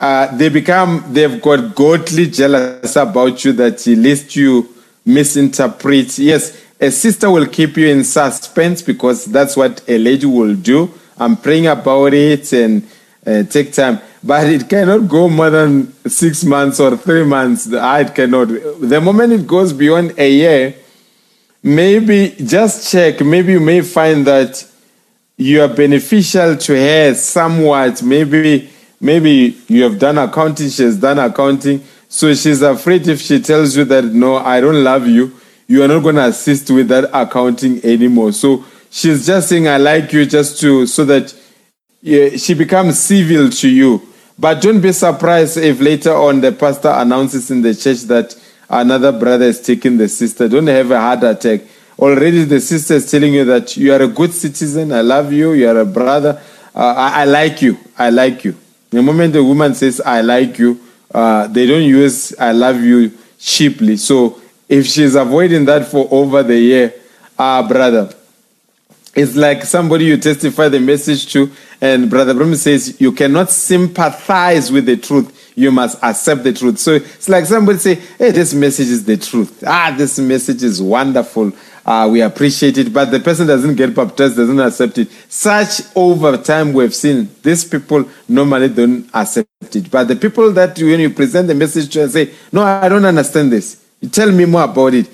uh, 0.00 0.34
they 0.34 0.48
become, 0.48 1.04
they've 1.10 1.40
got 1.42 1.74
godly 1.74 2.26
jealous 2.26 2.96
about 2.96 3.44
you 3.44 3.52
that 3.52 3.86
lest 3.86 4.34
you 4.34 4.74
misinterpret. 5.04 6.18
Yes, 6.18 6.56
a 6.80 6.90
sister 6.90 7.30
will 7.30 7.46
keep 7.46 7.76
you 7.76 7.88
in 7.88 8.04
suspense 8.04 8.82
because 8.82 9.26
that's 9.26 9.56
what 9.56 9.82
a 9.88 9.98
lady 9.98 10.26
will 10.26 10.54
do. 10.54 10.90
I'm 11.18 11.36
praying 11.36 11.66
about 11.66 12.14
it 12.14 12.52
and 12.52 12.88
uh, 13.26 13.42
take 13.42 13.72
time. 13.72 14.00
But 14.22 14.46
it 14.48 14.68
cannot 14.68 15.08
go 15.08 15.28
more 15.28 15.50
than 15.50 15.92
six 16.08 16.44
months 16.44 16.80
or 16.80 16.96
three 16.96 17.24
months. 17.24 17.66
It 17.70 18.14
cannot. 18.14 18.48
The 18.80 19.00
moment 19.00 19.32
it 19.32 19.46
goes 19.46 19.72
beyond 19.72 20.18
a 20.18 20.30
year, 20.30 20.74
maybe 21.62 22.34
just 22.42 22.90
check. 22.90 23.20
Maybe 23.20 23.52
you 23.52 23.60
may 23.60 23.82
find 23.82 24.26
that 24.26 24.66
you 25.36 25.62
are 25.62 25.68
beneficial 25.68 26.56
to 26.56 26.74
her 26.74 27.14
somewhat. 27.14 28.02
Maybe 28.02 28.70
maybe 29.00 29.58
you 29.68 29.82
have 29.84 29.98
done 29.98 30.18
accounting, 30.18 30.68
she 30.68 30.82
has 30.82 30.98
done 30.98 31.18
accounting. 31.18 31.82
So 32.08 32.34
she's 32.34 32.60
afraid 32.60 33.06
if 33.08 33.20
she 33.20 33.40
tells 33.40 33.76
you 33.76 33.84
that 33.84 34.04
no, 34.04 34.36
I 34.36 34.60
don't 34.60 34.82
love 34.82 35.06
you, 35.06 35.39
you 35.70 35.84
are 35.84 35.86
not 35.86 36.00
going 36.02 36.16
to 36.16 36.26
assist 36.26 36.68
with 36.72 36.88
that 36.88 37.08
accounting 37.14 37.80
anymore. 37.84 38.32
So 38.32 38.64
she's 38.90 39.24
just 39.24 39.48
saying 39.48 39.68
I 39.68 39.76
like 39.76 40.12
you 40.12 40.26
just 40.26 40.60
to 40.62 40.84
so 40.84 41.04
that 41.04 41.32
yeah, 42.02 42.30
she 42.30 42.54
becomes 42.54 42.98
civil 42.98 43.48
to 43.50 43.68
you. 43.68 44.02
But 44.36 44.60
don't 44.62 44.80
be 44.80 44.90
surprised 44.90 45.58
if 45.58 45.80
later 45.80 46.12
on 46.12 46.40
the 46.40 46.50
pastor 46.50 46.88
announces 46.88 47.52
in 47.52 47.62
the 47.62 47.72
church 47.72 48.00
that 48.14 48.34
another 48.68 49.12
brother 49.12 49.44
is 49.44 49.60
taking 49.60 49.96
the 49.96 50.08
sister. 50.08 50.48
Don't 50.48 50.66
have 50.66 50.90
a 50.90 50.98
heart 50.98 51.22
attack. 51.22 51.60
Already 52.00 52.42
the 52.42 52.60
sister 52.60 52.94
is 52.94 53.08
telling 53.08 53.34
you 53.34 53.44
that 53.44 53.76
you 53.76 53.92
are 53.92 54.02
a 54.02 54.08
good 54.08 54.32
citizen. 54.32 54.90
I 54.90 55.02
love 55.02 55.32
you. 55.32 55.52
You 55.52 55.68
are 55.68 55.78
a 55.78 55.86
brother. 55.86 56.42
Uh, 56.74 56.94
I, 56.96 57.20
I 57.20 57.24
like 57.26 57.62
you. 57.62 57.78
I 57.96 58.10
like 58.10 58.44
you. 58.44 58.56
The 58.90 59.02
moment 59.02 59.34
the 59.34 59.44
woman 59.44 59.74
says, 59.74 60.00
I 60.00 60.20
like 60.22 60.58
you, 60.58 60.80
uh, 61.14 61.46
they 61.46 61.64
don't 61.66 61.84
use 61.84 62.34
I 62.40 62.50
love 62.50 62.80
you 62.80 63.12
cheaply. 63.38 63.96
So 63.96 64.39
if 64.70 64.86
she's 64.86 65.16
avoiding 65.16 65.64
that 65.64 65.84
for 65.84 66.06
over 66.12 66.44
the 66.44 66.56
year, 66.56 66.94
ah, 67.36 67.66
brother, 67.66 68.14
it's 69.16 69.34
like 69.34 69.64
somebody 69.64 70.04
you 70.04 70.16
testify 70.16 70.68
the 70.68 70.78
message 70.78 71.30
to, 71.32 71.50
and 71.80 72.08
Brother 72.08 72.34
Brum 72.34 72.54
says 72.54 73.00
you 73.00 73.10
cannot 73.10 73.50
sympathize 73.50 74.70
with 74.70 74.86
the 74.86 74.96
truth. 74.96 75.52
You 75.56 75.72
must 75.72 76.00
accept 76.00 76.44
the 76.44 76.52
truth. 76.52 76.78
So 76.78 76.92
it's 76.92 77.28
like 77.28 77.46
somebody 77.46 77.78
say, 77.80 77.94
"Hey, 78.16 78.30
this 78.30 78.54
message 78.54 78.86
is 78.86 79.04
the 79.04 79.16
truth. 79.16 79.64
Ah, 79.66 79.92
this 79.98 80.20
message 80.20 80.62
is 80.62 80.80
wonderful. 80.80 81.52
Uh, 81.84 82.08
we 82.12 82.20
appreciate 82.20 82.78
it." 82.78 82.92
But 82.92 83.10
the 83.10 83.18
person 83.18 83.48
doesn't 83.48 83.74
get 83.74 83.92
baptized, 83.92 84.36
doesn't 84.36 84.60
accept 84.60 84.98
it. 84.98 85.08
Such 85.28 85.82
over 85.96 86.36
time 86.36 86.72
we've 86.72 86.94
seen 86.94 87.28
these 87.42 87.64
people 87.64 88.08
normally 88.28 88.68
don't 88.68 89.10
accept 89.12 89.74
it. 89.74 89.90
But 89.90 90.06
the 90.06 90.16
people 90.16 90.52
that 90.52 90.78
when 90.78 91.00
you 91.00 91.10
present 91.10 91.48
the 91.48 91.56
message 91.56 91.92
to 91.94 92.02
and 92.02 92.12
say, 92.12 92.30
"No, 92.52 92.62
I 92.62 92.88
don't 92.88 93.04
understand 93.04 93.50
this. 93.50 93.78
Tell 94.10 94.30
me 94.30 94.44
more 94.44 94.64
about 94.64 94.94
it." 94.94 95.10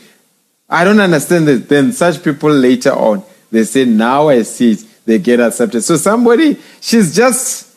I 0.68 0.84
don't 0.84 1.00
understand 1.00 1.48
it. 1.48 1.68
Then 1.68 1.92
such 1.92 2.22
people 2.22 2.50
later 2.50 2.92
on, 2.92 3.22
they 3.50 3.64
say, 3.64 3.84
now 3.84 4.28
I 4.28 4.42
see 4.42 4.72
it. 4.72 4.84
They 5.04 5.18
get 5.18 5.38
accepted. 5.40 5.82
So 5.82 5.96
somebody, 5.96 6.56
she's 6.80 7.14
just 7.14 7.76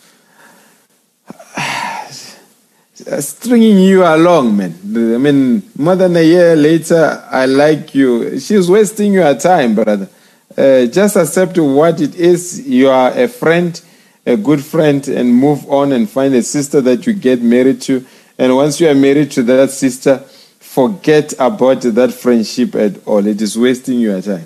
stringing 3.20 3.78
you 3.80 4.04
along, 4.04 4.58
man. 4.58 4.74
I 4.84 5.18
mean, 5.18 5.64
more 5.78 5.96
than 5.96 6.16
a 6.16 6.24
year 6.24 6.56
later, 6.56 7.24
I 7.30 7.46
like 7.46 7.94
you. 7.94 8.40
She's 8.40 8.70
wasting 8.70 9.14
your 9.14 9.36
time, 9.36 9.76
brother. 9.76 10.10
Uh, 10.58 10.88
just 10.88 11.16
accept 11.16 11.60
what 11.60 12.02
it 12.02 12.16
is. 12.16 12.68
You 12.68 12.90
are 12.90 13.12
a 13.12 13.28
friend, 13.28 13.80
a 14.26 14.36
good 14.36 14.66
friend, 14.66 15.08
and 15.08 15.32
move 15.32 15.70
on 15.72 15.92
and 15.92 16.10
find 16.10 16.34
a 16.34 16.42
sister 16.42 16.82
that 16.82 17.06
you 17.06 17.14
get 17.14 17.44
married 17.44 17.82
to. 17.84 18.04
And 18.40 18.56
once 18.56 18.82
you 18.82 18.90
are 18.90 18.96
married 18.96 19.30
to 19.32 19.44
that 19.44 19.70
sister, 19.70 20.24
forget 20.70 21.34
about 21.40 21.82
that 21.82 22.14
friendship 22.14 22.76
at 22.76 23.08
all. 23.08 23.26
It 23.26 23.42
is 23.42 23.58
wasting 23.58 24.00
your 24.00 24.22
time. 24.22 24.46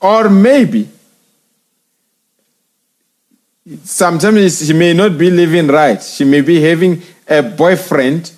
Or 0.00 0.28
maybe 0.28 0.88
sometimes 3.84 4.66
she 4.66 4.72
may 4.72 4.92
not 4.92 5.16
be 5.16 5.30
living 5.30 5.68
right. 5.68 6.02
She 6.02 6.24
may 6.24 6.40
be 6.40 6.60
having 6.60 7.00
a 7.28 7.42
boyfriend, 7.42 8.32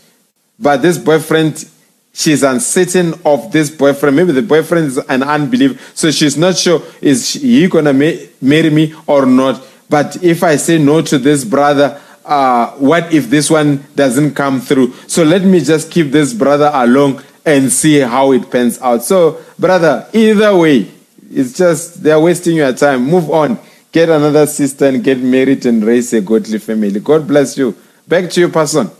but 0.58 0.82
this 0.82 0.98
boyfriend, 0.98 1.66
she's 2.12 2.42
uncertain 2.42 3.14
of 3.24 3.50
this 3.50 3.70
boyfriend. 3.70 4.14
Maybe 4.14 4.32
the 4.32 4.42
boyfriend 4.42 4.88
is 4.88 4.98
an 4.98 5.22
unbeliever, 5.22 5.80
so 5.94 6.10
she's 6.10 6.36
not 6.36 6.58
sure 6.58 6.82
is 7.00 7.32
he 7.32 7.66
gonna 7.68 7.94
ma- 7.94 8.20
marry 8.42 8.68
me 8.68 8.94
or 9.06 9.24
not. 9.24 9.62
But 9.88 10.22
if 10.22 10.42
I 10.42 10.56
say 10.56 10.76
no 10.76 11.00
to 11.00 11.16
this 11.16 11.42
brother, 11.42 11.98
uh, 12.24 12.70
what 12.72 13.12
if 13.12 13.28
this 13.30 13.50
one 13.50 13.84
doesn't 13.94 14.34
come 14.34 14.60
through? 14.60 14.92
So 15.06 15.22
let 15.24 15.42
me 15.42 15.60
just 15.60 15.90
keep 15.90 16.10
this 16.10 16.32
brother 16.32 16.70
along 16.72 17.22
and 17.44 17.70
see 17.70 18.00
how 18.00 18.32
it 18.32 18.50
pans 18.50 18.80
out. 18.80 19.02
So, 19.02 19.42
brother, 19.58 20.08
either 20.12 20.56
way, 20.56 20.90
it's 21.30 21.52
just 21.52 22.02
they're 22.02 22.20
wasting 22.20 22.56
your 22.56 22.72
time. 22.72 23.04
Move 23.04 23.30
on. 23.30 23.58
Get 23.92 24.08
another 24.08 24.46
sister 24.46 24.86
and 24.86 25.04
get 25.04 25.18
married 25.18 25.66
and 25.66 25.84
raise 25.84 26.12
a 26.12 26.20
godly 26.20 26.58
family. 26.58 26.98
God 27.00 27.28
bless 27.28 27.56
you. 27.56 27.76
Back 28.08 28.30
to 28.30 28.40
you, 28.40 28.48
person. 28.48 28.90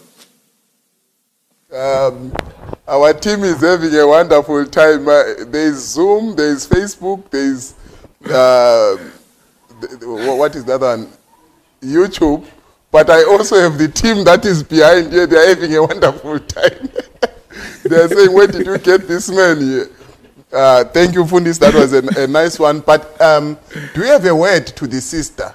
Um, 1.72 2.32
our 2.86 3.12
team 3.14 3.42
is 3.42 3.60
having 3.60 3.92
a 3.94 4.06
wonderful 4.06 4.64
time. 4.66 5.08
Uh, 5.08 5.44
there 5.46 5.66
is 5.68 5.94
Zoom, 5.94 6.36
there 6.36 6.52
is 6.52 6.66
Facebook, 6.68 7.28
there 7.30 7.42
is 7.42 7.74
uh, 8.30 8.96
what 10.36 10.54
is 10.54 10.64
that 10.64 10.80
one? 10.80 11.08
YouTube. 11.82 12.46
But 12.94 13.10
I 13.10 13.24
also 13.24 13.56
have 13.58 13.76
the 13.76 13.88
team 13.88 14.22
that 14.22 14.44
is 14.44 14.62
behind 14.62 15.12
here. 15.12 15.26
They 15.26 15.36
are 15.36 15.48
having 15.48 15.74
a 15.74 15.82
wonderful 15.82 16.38
time. 16.38 16.88
they 17.82 17.96
are 17.96 18.06
saying, 18.08 18.32
"Where 18.32 18.46
did 18.46 18.64
you 18.64 18.78
get 18.78 19.08
this 19.08 19.28
man 19.28 19.60
here?" 19.60 19.88
Uh, 20.52 20.84
thank 20.84 21.12
you, 21.16 21.24
Fundis. 21.24 21.58
That 21.58 21.74
was 21.74 21.92
a, 21.92 22.22
a 22.22 22.28
nice 22.28 22.56
one. 22.56 22.78
But 22.78 23.20
um, 23.20 23.58
do 23.94 24.00
you 24.00 24.06
have 24.06 24.24
a 24.24 24.36
word 24.36 24.68
to 24.68 24.86
the 24.86 25.00
sister? 25.00 25.52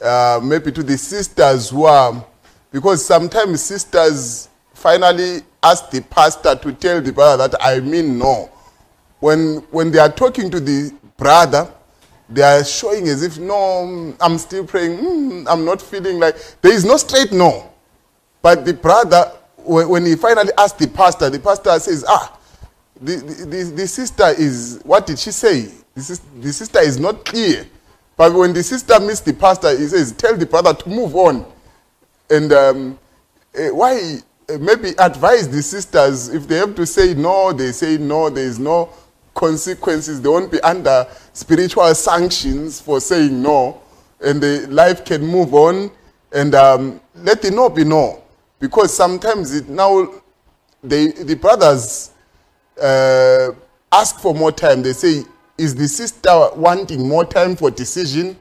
Uh, 0.00 0.40
maybe 0.42 0.72
to 0.72 0.82
the 0.82 0.96
sisters 0.96 1.68
who 1.68 1.84
are, 1.84 2.24
because 2.72 3.04
sometimes 3.04 3.62
sisters 3.62 4.48
finally 4.72 5.42
ask 5.62 5.90
the 5.90 6.00
pastor 6.00 6.54
to 6.54 6.72
tell 6.72 7.02
the 7.02 7.12
brother 7.12 7.48
that 7.48 7.58
I 7.62 7.80
mean 7.80 8.16
no. 8.16 8.50
When 9.20 9.56
when 9.72 9.90
they 9.90 9.98
are 9.98 10.10
talking 10.10 10.50
to 10.50 10.58
the 10.58 10.94
brother, 11.18 11.70
they 12.28 12.42
are 12.42 12.64
showing 12.64 13.08
as 13.08 13.22
if 13.22 13.38
no, 13.38 14.14
I'm 14.20 14.38
still 14.38 14.66
praying. 14.66 14.98
mm, 14.98 15.46
I'm 15.48 15.64
not 15.64 15.80
feeling 15.80 16.18
like 16.18 16.36
there 16.60 16.72
is 16.72 16.84
no 16.84 16.96
straight 16.96 17.32
no. 17.32 17.70
But 18.42 18.64
the 18.64 18.74
brother, 18.74 19.32
when, 19.56 20.04
he 20.04 20.14
finally 20.14 20.52
asked 20.58 20.78
the 20.78 20.88
pastor, 20.88 21.30
the 21.30 21.38
pastor 21.40 21.78
says, 21.80 22.04
ah, 22.06 22.38
the, 23.00 23.16
the, 23.16 23.72
the, 23.74 23.86
sister 23.86 24.28
is, 24.38 24.80
what 24.84 25.06
did 25.06 25.18
she 25.18 25.30
say? 25.30 25.72
The, 25.94 26.02
sis- 26.02 26.20
the 26.40 26.52
sister 26.52 26.80
is 26.80 26.98
not 26.98 27.24
clear. 27.24 27.66
But 28.16 28.34
when 28.34 28.52
the 28.52 28.62
sister 28.62 28.98
meets 29.00 29.20
the 29.20 29.32
pastor, 29.32 29.76
he 29.76 29.86
says, 29.86 30.12
tell 30.12 30.36
the 30.36 30.46
brother 30.46 30.74
to 30.74 30.88
move 30.88 31.14
on. 31.16 31.46
And 32.28 32.52
um, 32.52 32.98
eh, 33.54 33.70
why, 33.70 34.18
eh, 34.48 34.56
maybe 34.58 34.90
advise 34.98 35.48
the 35.48 35.62
sisters, 35.62 36.28
if 36.28 36.46
they 36.46 36.56
have 36.56 36.74
to 36.74 36.84
say 36.84 37.14
no, 37.14 37.52
they 37.52 37.72
say 37.72 37.96
no, 37.96 38.28
there 38.28 38.44
is 38.44 38.58
no 38.58 38.92
consequences. 39.38 40.20
They 40.20 40.28
won't 40.28 40.50
be 40.50 40.60
under 40.60 41.06
spiritual 41.32 41.94
sanctions 41.94 42.80
for 42.80 43.00
saying 43.00 43.40
no. 43.40 43.80
And 44.20 44.40
the 44.42 44.66
life 44.68 45.04
can 45.04 45.24
move 45.24 45.54
on. 45.54 45.90
And 46.32 46.54
um, 46.54 47.00
let 47.14 47.40
the 47.40 47.50
no 47.52 47.70
be 47.70 47.84
no. 47.84 48.22
Because 48.58 48.92
sometimes 48.92 49.54
it 49.54 49.68
now, 49.68 50.12
they, 50.82 51.12
the 51.12 51.36
brothers 51.36 52.10
uh, 52.82 53.52
ask 53.92 54.18
for 54.18 54.34
more 54.34 54.50
time. 54.50 54.82
They 54.82 54.92
say, 54.92 55.22
is 55.56 55.74
the 55.74 55.86
sister 55.86 56.50
wanting 56.56 57.08
more 57.08 57.24
time 57.24 57.54
for 57.54 57.70
decision? 57.70 58.36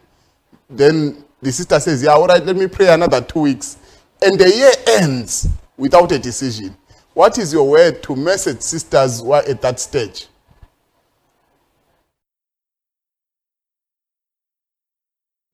Then 0.69 1.23
the 1.41 1.51
sister 1.51 1.79
says, 1.79 2.01
yeah, 2.03 2.11
all 2.11 2.27
right, 2.27 2.43
let 2.43 2.55
me 2.55 2.67
pray 2.67 2.87
another 2.89 3.21
two 3.21 3.41
weeks. 3.41 3.77
And 4.21 4.39
the 4.39 4.49
year 4.49 4.71
ends 4.99 5.47
without 5.77 6.11
a 6.11 6.17
decision. 6.17 6.75
What 7.13 7.37
is 7.37 7.53
your 7.53 7.67
word 7.69 8.01
to 8.03 8.15
message 8.15 8.61
sisters 8.61 9.21
who 9.21 9.31
are 9.31 9.43
at 9.47 9.61
that 9.61 9.79
stage? 9.79 10.27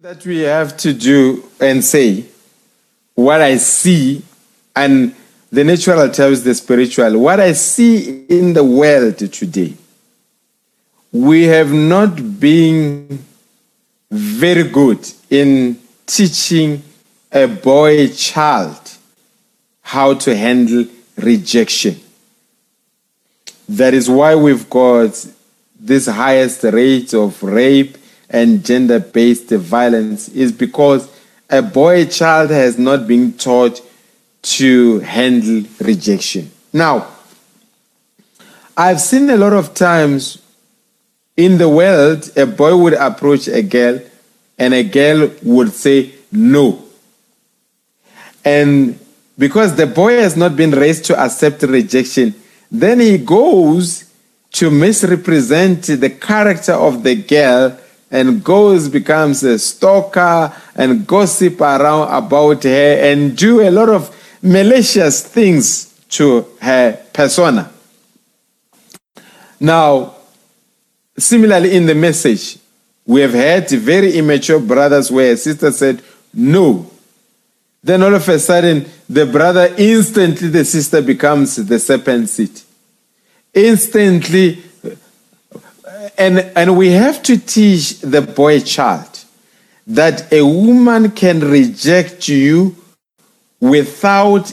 That 0.04 0.26
we 0.26 0.40
have 0.40 0.76
to 0.80 0.92
do 0.92 1.50
and 1.62 1.82
say 1.82 2.26
what 3.16 3.40
I 3.40 3.56
see, 3.56 4.22
and 4.76 5.16
the 5.50 5.64
natural 5.64 6.10
tells 6.10 6.44
the 6.44 6.54
spiritual. 6.54 7.18
What 7.20 7.40
I 7.40 7.54
see 7.54 8.26
in 8.28 8.52
the 8.52 8.66
world 8.66 9.18
today, 9.18 9.76
we 11.14 11.44
have 11.44 11.72
not 11.72 12.38
been 12.38 13.24
very 14.12 14.64
good 14.64 15.10
in 15.30 15.80
teaching 16.06 16.84
a 17.32 17.48
boy 17.48 18.10
child 18.10 18.98
how 19.84 20.16
to 20.16 20.36
handle 20.36 20.86
rejection. 21.16 21.96
That 23.70 23.94
is 23.94 24.10
why 24.10 24.36
we've 24.36 24.70
got 24.70 25.26
this 25.80 26.08
highest 26.08 26.62
rate 26.64 27.14
of 27.14 27.42
rape 27.42 28.00
and 28.34 28.66
gender 28.66 29.00
based 29.00 29.50
violence, 29.50 30.28
is 30.30 30.52
because 30.52 31.08
a 31.50 31.62
boy 31.62 32.06
child 32.06 32.50
has 32.50 32.78
not 32.78 33.08
been 33.08 33.34
taught 33.34 33.80
to 34.42 35.00
handle 35.00 35.64
rejection. 35.80 36.52
Now, 36.74 37.08
I've 38.76 39.00
seen 39.00 39.30
a 39.30 39.38
lot 39.38 39.54
of 39.54 39.76
times 39.76 40.40
in 41.38 41.58
the 41.58 41.70
world, 41.70 42.32
a 42.36 42.46
boy 42.46 42.76
would 42.76 42.94
approach 42.94 43.48
a 43.48 43.62
girl 43.62 44.00
and 44.58 44.74
a 44.74 44.84
girl 44.84 45.32
would 45.44 45.72
say 45.72 46.14
no. 46.32 46.84
And 48.44 49.00
because 49.38 49.76
the 49.76 49.88
boy 49.88 50.18
has 50.18 50.36
not 50.36 50.56
been 50.56 50.72
raised 50.72 51.06
to 51.06 51.20
accept 51.20 51.64
rejection, 51.64 52.36
then 52.72 53.00
he 53.00 53.18
goes 53.18 54.12
to 54.54 54.70
misrepresent 54.70 55.84
the 55.84 56.10
character 56.10 56.74
of 56.74 57.04
the 57.04 57.16
girl 57.16 57.80
and 58.14 58.44
goes 58.44 58.88
becomes 58.90 59.44
a 59.44 59.58
stalker 59.58 60.54
and 60.76 61.06
gossip 61.08 61.60
around 61.60 62.14
about 62.14 62.64
her 62.64 62.98
and 63.02 63.36
do 63.36 63.60
a 63.60 63.72
lot 63.72 63.90
of 63.90 64.16
malicious 64.40 65.28
things 65.28 65.86
to 66.10 66.46
her 66.62 66.94
persona. 67.12 67.72
Now, 69.60 70.14
similarly 71.18 71.76
in 71.76 71.88
the 71.88 71.96
message, 71.96 72.60
we 73.04 73.22
have 73.22 73.34
had 73.34 73.68
very 73.72 74.16
immature 74.16 74.60
brothers 74.60 75.10
where 75.10 75.34
a 75.34 75.38
sister 75.38 75.72
said 75.72 76.04
no. 76.32 76.92
Then 77.84 78.04
all 78.04 78.14
of 78.14 78.30
a 78.30 78.38
sudden, 78.38 78.86
the 79.10 79.26
brother 79.26 79.74
instantly, 79.76 80.50
the 80.50 80.66
sister 80.66 81.02
becomes 81.02 81.56
the 81.56 81.80
serpent 81.80 82.30
seed. 82.30 82.62
Instantly, 83.56 84.64
and, 86.18 86.40
and 86.56 86.78
we 86.78 86.92
have 86.92 87.24
to 87.24 87.38
teach 87.38 88.00
the 88.02 88.22
boy 88.22 88.60
child 88.60 89.24
that 89.88 90.32
a 90.32 90.46
woman 90.46 91.12
can 91.12 91.40
reject 91.40 92.28
you 92.28 92.76
without 93.60 94.52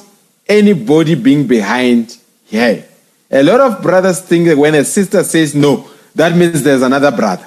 anybody 0.49 1.15
being 1.15 1.47
behind 1.47 2.17
her. 2.51 2.85
A 3.31 3.43
lot 3.43 3.61
of 3.61 3.83
brothers 3.83 4.21
think 4.21 4.49
that 4.49 4.59
when 4.59 4.75
a 4.75 4.85
sister 4.85 5.23
says 5.23 5.55
no, 5.55 5.89
that 6.15 6.37
means 6.37 6.63
there's 6.63 6.83
another 6.83 7.11
brother. 7.13 7.47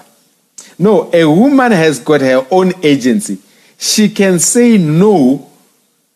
No, 0.80 1.09
a 1.14 1.25
woman 1.25 1.72
has 1.72 1.99
got 1.99 2.22
her 2.22 2.45
own 2.49 2.73
agency. 2.82 3.38
She 3.77 4.09
can 4.09 4.40
say 4.40 4.77
no, 4.77 5.49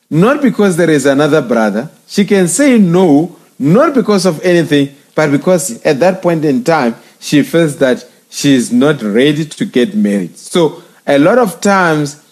not 0.10 0.42
because 0.42 0.78
there 0.78 0.90
is 0.90 1.06
another 1.06 1.42
brother. 1.42 1.90
She 2.08 2.26
can 2.26 2.48
say 2.48 2.78
no, 2.78 3.36
not 3.60 3.94
because 3.94 4.26
of 4.26 4.42
anything, 4.42 4.96
but 5.14 5.32
because 5.32 5.82
at 5.84 6.00
that 6.00 6.22
point 6.22 6.46
in 6.46 6.64
time, 6.64 6.96
she 7.20 7.44
feels 7.44 7.78
that 7.78 8.08
she 8.30 8.54
is 8.54 8.72
not 8.72 9.02
ready 9.02 9.46
to 9.46 9.66
get 9.66 9.96
married. 9.96 10.38
So, 10.38 10.84
a 11.06 11.18
lot 11.18 11.38
of 11.38 11.62
times, 11.62 12.24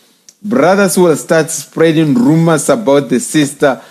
brothers 0.44 0.98
will 0.98 1.16
start 1.16 1.50
spreading 1.50 2.14
rumors 2.14 2.70
about 2.70 3.10
the 3.10 3.20
sister 3.20 3.82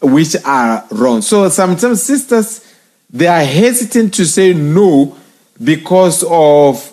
which 0.00 0.36
are 0.44 0.84
wrong. 0.90 1.22
So, 1.22 1.48
sometimes 1.48 2.02
sisters 2.02 2.74
they 3.14 3.28
are 3.28 3.44
hesitant 3.44 4.12
to 4.14 4.26
say 4.26 4.52
no 4.52 5.16
because 5.62 6.24
of 6.24 6.90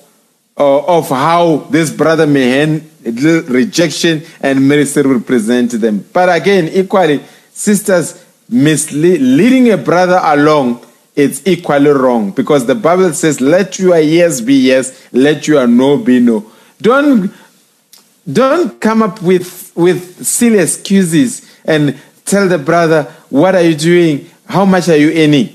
uh, 0.55 0.85
of 0.85 1.09
how 1.09 1.65
this 1.71 1.89
brother 1.89 2.27
may 2.27 2.49
handle 2.49 3.41
rejection 3.47 4.21
and 4.39 4.67
minister 4.67 5.01
represent 5.01 5.71
them. 5.71 6.05
But 6.13 6.29
again, 6.35 6.67
equally, 6.67 7.23
sisters 7.51 8.23
misleading 8.47 9.71
a 9.71 9.77
brother 9.77 10.19
along 10.21 10.85
it's 11.21 11.41
equally 11.45 11.89
wrong 11.91 12.31
because 12.31 12.65
the 12.65 12.75
Bible 12.75 13.13
says, 13.13 13.39
"Let 13.39 13.79
your 13.79 13.99
yes 13.99 14.41
be 14.41 14.55
yes, 14.55 15.07
let 15.11 15.47
your 15.47 15.67
no 15.67 15.97
be 15.97 16.19
no." 16.19 16.45
Don't 16.81 17.31
don't 18.31 18.79
come 18.79 19.03
up 19.03 19.21
with 19.21 19.71
with 19.75 20.25
silly 20.25 20.59
excuses 20.59 21.45
and 21.65 21.97
tell 22.25 22.47
the 22.47 22.57
brother, 22.57 23.07
"What 23.29 23.55
are 23.55 23.61
you 23.61 23.75
doing? 23.75 24.29
How 24.47 24.65
much 24.65 24.89
are 24.89 24.97
you 24.97 25.11
earning?" 25.11 25.49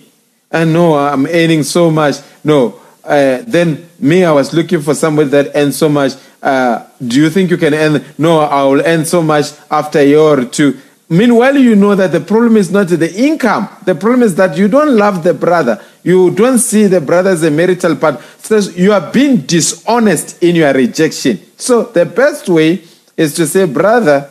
And 0.51 0.73
no, 0.73 0.97
I'm 0.97 1.27
earning 1.27 1.65
so 1.65 1.91
much. 1.91 2.17
No, 2.45 2.81
uh, 3.05 3.43
then 3.47 3.89
me, 3.99 4.25
I 4.25 4.33
was 4.33 4.53
looking 4.53 4.81
for 4.81 4.95
somebody 4.95 5.29
that 5.31 5.53
earns 5.55 5.77
so 5.77 5.89
much. 5.89 6.13
Uh, 6.43 6.85
do 7.05 7.21
you 7.21 7.31
think 7.31 7.51
you 7.51 7.57
can 7.57 7.75
earn? 7.75 8.05
No, 8.19 8.41
I 8.41 8.63
will 8.65 8.83
earn 8.85 9.05
so 9.05 9.23
much 9.23 9.47
after 9.71 9.99
a 9.99 10.05
year 10.05 10.19
or 10.19 10.45
two. 10.45 10.79
Meanwhile, 11.09 11.57
you 11.59 11.77
know 11.77 11.95
that 11.95 12.11
the 12.11 12.21
problem 12.21 12.57
is 12.57 12.71
not 12.71 12.89
the 12.89 13.15
income. 13.15 13.69
The 13.85 13.95
problem 13.95 14.25
is 14.25 14.35
that 14.37 14.57
you 14.59 14.67
don't 14.67 14.97
love 14.97 15.23
the 15.23 15.35
brother. 15.35 15.81
You 16.03 16.33
don't 16.33 16.59
see 16.59 16.87
the 16.87 17.01
brother 17.01 17.31
as 17.31 17.45
a 17.45 17.51
marital 17.51 17.95
partner. 17.95 18.23
So 18.39 18.59
you 18.59 18.93
are 18.93 19.13
being 19.13 19.43
dishonest 19.43 20.43
in 20.43 20.57
your 20.57 20.73
rejection. 20.73 21.39
So 21.57 21.85
the 21.85 22.07
best 22.07 22.49
way 22.49 22.83
is 23.17 23.35
to 23.35 23.47
say, 23.47 23.67
brother, 23.67 24.29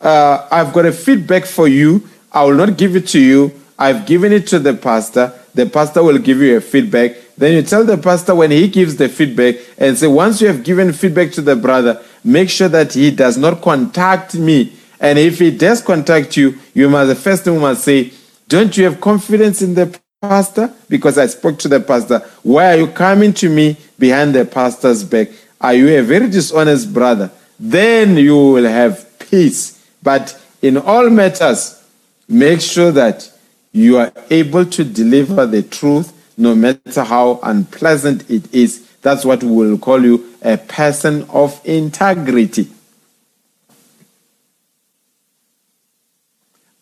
uh, 0.00 0.46
I've 0.52 0.72
got 0.72 0.86
a 0.86 0.92
feedback 0.92 1.46
for 1.46 1.66
you. 1.66 2.08
I 2.30 2.44
will 2.44 2.54
not 2.54 2.76
give 2.76 2.94
it 2.94 3.08
to 3.08 3.20
you. 3.20 3.52
I've 3.76 4.06
given 4.06 4.32
it 4.32 4.46
to 4.48 4.60
the 4.60 4.74
pastor. 4.74 5.32
The 5.54 5.66
pastor 5.66 6.04
will 6.04 6.18
give 6.18 6.38
you 6.38 6.56
a 6.56 6.60
feedback. 6.60 7.16
Then 7.36 7.54
you 7.54 7.62
tell 7.62 7.84
the 7.84 7.98
pastor 7.98 8.36
when 8.36 8.52
he 8.52 8.68
gives 8.68 8.96
the 8.96 9.08
feedback 9.08 9.56
and 9.78 9.98
say, 9.98 10.06
once 10.06 10.40
you 10.40 10.46
have 10.46 10.62
given 10.62 10.92
feedback 10.92 11.32
to 11.32 11.40
the 11.40 11.56
brother, 11.56 12.00
make 12.22 12.50
sure 12.50 12.68
that 12.68 12.92
he 12.92 13.10
does 13.10 13.36
not 13.36 13.60
contact 13.60 14.36
me. 14.36 14.72
And 15.04 15.18
if 15.18 15.38
he 15.38 15.50
does 15.50 15.82
contact 15.82 16.34
you, 16.34 16.58
you 16.72 16.88
must, 16.88 17.08
the 17.08 17.14
first 17.14 17.44
thing 17.44 17.52
you 17.52 17.60
must 17.60 17.84
say, 17.84 18.10
don't 18.48 18.74
you 18.74 18.84
have 18.84 19.02
confidence 19.02 19.60
in 19.60 19.74
the 19.74 20.00
pastor? 20.22 20.72
Because 20.88 21.18
I 21.18 21.26
spoke 21.26 21.58
to 21.58 21.68
the 21.68 21.78
pastor. 21.78 22.20
Why 22.42 22.72
are 22.72 22.76
you 22.78 22.86
coming 22.86 23.34
to 23.34 23.50
me 23.50 23.76
behind 23.98 24.34
the 24.34 24.46
pastor's 24.46 25.04
back? 25.04 25.28
Are 25.60 25.74
you 25.74 25.98
a 25.98 26.02
very 26.02 26.30
dishonest 26.30 26.94
brother? 26.94 27.30
Then 27.60 28.16
you 28.16 28.34
will 28.34 28.64
have 28.64 29.18
peace. 29.18 29.86
But 30.02 30.40
in 30.62 30.78
all 30.78 31.10
matters, 31.10 31.84
make 32.26 32.62
sure 32.62 32.90
that 32.92 33.30
you 33.72 33.98
are 33.98 34.10
able 34.30 34.64
to 34.64 34.84
deliver 34.84 35.44
the 35.44 35.62
truth 35.64 36.14
no 36.38 36.54
matter 36.54 37.04
how 37.04 37.40
unpleasant 37.42 38.30
it 38.30 38.54
is. 38.54 38.88
That's 39.02 39.26
what 39.26 39.44
we 39.44 39.50
will 39.50 39.76
call 39.76 40.02
you 40.02 40.34
a 40.40 40.56
person 40.56 41.24
of 41.24 41.60
integrity. 41.66 42.68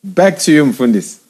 Back 0.05 0.39
to 0.41 0.53
you, 0.53 0.65
Mfundis. 0.65 1.21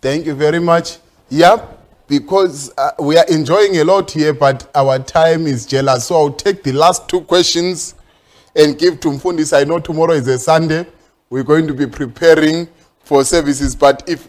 Thank 0.00 0.26
you 0.26 0.34
very 0.34 0.60
much. 0.60 0.98
Yep, 1.28 2.06
because 2.06 2.72
uh, 2.78 2.92
we 3.00 3.18
are 3.18 3.26
enjoying 3.26 3.78
a 3.78 3.84
lot 3.84 4.12
here, 4.12 4.32
but 4.32 4.70
our 4.76 5.00
time 5.00 5.44
is 5.48 5.66
jealous. 5.66 6.06
So 6.06 6.14
I'll 6.14 6.32
take 6.32 6.62
the 6.62 6.70
last 6.72 7.08
two 7.08 7.22
questions 7.22 7.96
and 8.54 8.78
give 8.78 9.00
to 9.00 9.08
Mfundis. 9.08 9.56
I 9.56 9.64
know 9.64 9.80
tomorrow 9.80 10.12
is 10.12 10.28
a 10.28 10.38
Sunday. 10.38 10.86
We're 11.30 11.42
going 11.42 11.66
to 11.66 11.74
be 11.74 11.86
preparing 11.86 12.68
for 13.02 13.24
services, 13.24 13.74
but 13.74 14.08
if 14.08 14.28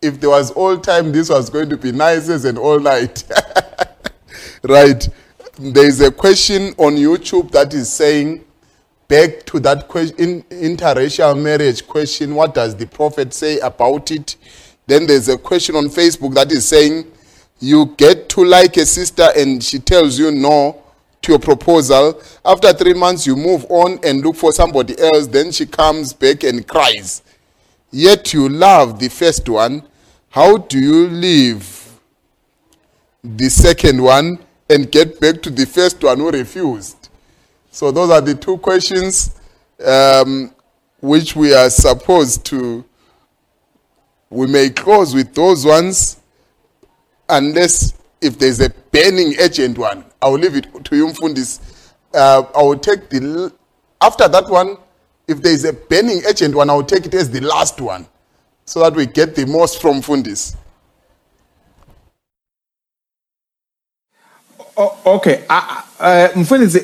if 0.00 0.20
there 0.20 0.30
was 0.30 0.50
all 0.50 0.78
time, 0.78 1.12
this 1.12 1.28
was 1.28 1.50
going 1.50 1.68
to 1.68 1.76
be 1.76 1.92
nice 1.92 2.28
and 2.28 2.58
all 2.58 2.78
night. 2.78 3.24
right. 4.62 5.06
There 5.58 5.86
is 5.86 6.00
a 6.00 6.10
question 6.10 6.74
on 6.78 6.94
YouTube 6.96 7.50
that 7.52 7.72
is 7.74 7.92
saying, 7.92 8.43
back 9.08 9.44
to 9.46 9.60
that 9.60 9.88
question, 9.88 10.16
in, 10.18 10.42
interracial 10.76 11.40
marriage 11.40 11.86
question, 11.86 12.34
what 12.34 12.54
does 12.54 12.74
the 12.76 12.86
prophet 12.86 13.32
say 13.32 13.58
about 13.60 14.10
it? 14.10 14.36
Then 14.86 15.06
there's 15.06 15.28
a 15.28 15.38
question 15.38 15.76
on 15.76 15.86
Facebook 15.86 16.34
that 16.34 16.52
is 16.52 16.66
saying, 16.66 17.10
you 17.60 17.94
get 17.96 18.28
to 18.30 18.44
like 18.44 18.76
a 18.76 18.84
sister 18.84 19.28
and 19.36 19.62
she 19.62 19.78
tells 19.78 20.18
you 20.18 20.30
no 20.30 20.82
to 21.22 21.32
your 21.32 21.38
proposal. 21.38 22.20
After 22.44 22.72
three 22.72 22.94
months, 22.94 23.26
you 23.26 23.36
move 23.36 23.64
on 23.70 23.98
and 24.04 24.22
look 24.22 24.36
for 24.36 24.52
somebody 24.52 24.98
else. 25.00 25.26
Then 25.26 25.52
she 25.52 25.66
comes 25.66 26.12
back 26.12 26.44
and 26.44 26.66
cries. 26.66 27.22
Yet 27.90 28.34
you 28.34 28.48
love 28.48 28.98
the 28.98 29.08
first 29.08 29.48
one. 29.48 29.84
How 30.30 30.58
do 30.58 30.78
you 30.78 31.06
leave 31.08 31.98
the 33.22 33.48
second 33.48 34.02
one 34.02 34.38
and 34.68 34.90
get 34.90 35.20
back 35.20 35.40
to 35.42 35.50
the 35.50 35.64
first 35.64 36.02
one 36.02 36.18
who 36.18 36.30
refused? 36.30 37.03
So 37.74 37.90
those 37.90 38.08
are 38.10 38.20
the 38.20 38.36
two 38.36 38.58
questions 38.58 39.34
um, 39.84 40.54
which 41.00 41.34
we 41.34 41.52
are 41.52 41.68
supposed 41.68 42.44
to. 42.46 42.84
We 44.30 44.46
may 44.46 44.70
close 44.70 45.12
with 45.12 45.34
those 45.34 45.66
ones 45.66 46.20
unless 47.28 47.94
if 48.20 48.38
there's 48.38 48.60
a 48.60 48.70
burning 48.70 49.34
urgent 49.40 49.76
one. 49.76 50.04
I 50.22 50.28
will 50.28 50.38
leave 50.38 50.54
it 50.54 50.84
to 50.84 50.96
you, 50.96 51.08
Mfundis. 51.08 51.90
Uh, 52.14 52.44
I 52.54 52.62
will 52.62 52.78
take 52.78 53.10
the 53.10 53.52
after 54.00 54.28
that 54.28 54.48
one. 54.48 54.76
If 55.26 55.42
there 55.42 55.52
is 55.52 55.64
a 55.64 55.72
burning 55.72 56.22
urgent 56.28 56.54
one, 56.54 56.70
I 56.70 56.74
will 56.74 56.84
take 56.84 57.06
it 57.06 57.14
as 57.14 57.28
the 57.28 57.40
last 57.40 57.80
one, 57.80 58.06
so 58.66 58.84
that 58.84 58.94
we 58.94 59.06
get 59.06 59.34
the 59.34 59.46
most 59.46 59.82
from 59.82 60.00
Fundis. 60.00 60.54
Oh, 64.76 64.98
okay. 65.06 65.44
Uh, 65.48 66.28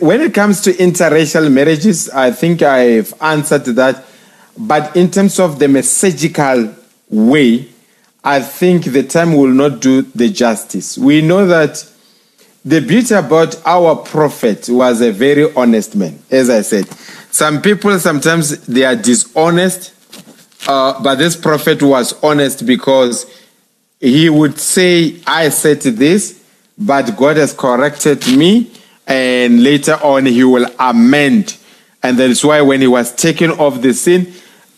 when 0.01 0.21
it 0.21 0.33
comes 0.33 0.61
to 0.63 0.73
interracial 0.73 1.51
marriages, 1.51 2.09
I 2.11 2.31
think 2.31 2.63
I've 2.63 3.13
answered 3.21 3.65
that. 3.65 4.05
But 4.57 4.95
in 4.97 5.11
terms 5.11 5.41
of 5.41 5.59
the 5.59 5.67
messagical 5.67 6.75
way, 7.09 7.69
I 8.23 8.41
think 8.41 8.85
the 8.85 9.03
time 9.03 9.35
will 9.35 9.49
not 9.49 9.81
do 9.81 10.03
the 10.03 10.29
justice. 10.29 10.99
We 10.99 11.23
know 11.23 11.47
that 11.47 11.85
the 12.65 12.81
beauty 12.81 13.15
about 13.15 13.61
our 13.67 13.97
prophet 13.97 14.69
was 14.69 15.01
a 15.01 15.11
very 15.11 15.53
honest 15.55 15.97
man, 15.97 16.19
as 16.31 16.51
I 16.51 16.61
said. 16.61 16.87
Some 17.31 17.63
people 17.63 17.99
sometimes 17.99 18.67
they 18.67 18.85
are 18.85 18.97
dishonest, 18.97 19.95
uh, 20.69 21.03
but 21.03 21.17
this 21.17 21.37
prophet 21.37 21.83
was 21.83 22.13
honest 22.23 22.67
because 22.67 23.25
he 23.99 24.29
would 24.29 24.59
say, 24.59 25.21
I 25.27 25.49
said 25.49 25.81
this, 25.81 26.40
but 26.81 27.17
God 27.17 27.37
has 27.37 27.53
corrected 27.53 28.27
me, 28.27 28.71
and 29.07 29.63
later 29.63 29.99
on 30.03 30.27
he 30.27 30.43
will 30.43 30.67
amend. 30.79 31.59
And 32.03 32.19
that's 32.19 32.43
why 32.43 32.63
when 32.63 32.81
he 32.81 32.87
was 32.87 33.15
taken 33.15 33.51
off 33.51 33.83
the 33.83 33.93
scene, 33.93 34.33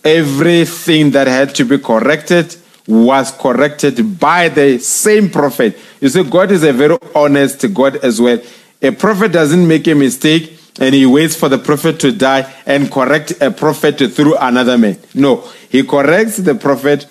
everything 0.05 1.12
that 1.12 1.28
had 1.28 1.55
to 1.55 1.64
be 1.64 1.78
corrected 1.78 2.56
was 2.89 3.31
corrected 3.31 4.18
by 4.18 4.48
the 4.48 4.78
same 4.78 5.31
prophet. 5.31 5.78
You 6.00 6.08
see, 6.08 6.24
God 6.24 6.50
is 6.50 6.64
a 6.64 6.72
very 6.72 6.98
honest 7.14 7.72
God 7.72 7.97
as 7.97 8.20
well. 8.20 8.40
A 8.81 8.90
prophet 8.90 9.31
doesn't 9.31 9.68
make 9.68 9.86
a 9.86 9.94
mistake 9.94 10.58
and 10.81 10.94
he 10.94 11.06
waits 11.06 11.36
for 11.36 11.48
the 11.48 11.58
prophet 11.58 12.00
to 12.00 12.10
die 12.10 12.52
and 12.66 12.90
correct 12.90 13.34
a 13.40 13.50
prophet 13.50 13.98
through 14.12 14.36
another 14.39 14.76
man. 14.76 14.98
No, 15.14 15.48
he 15.68 15.84
corrects 15.84 16.39
the 16.39 16.56
prophet 16.56 17.06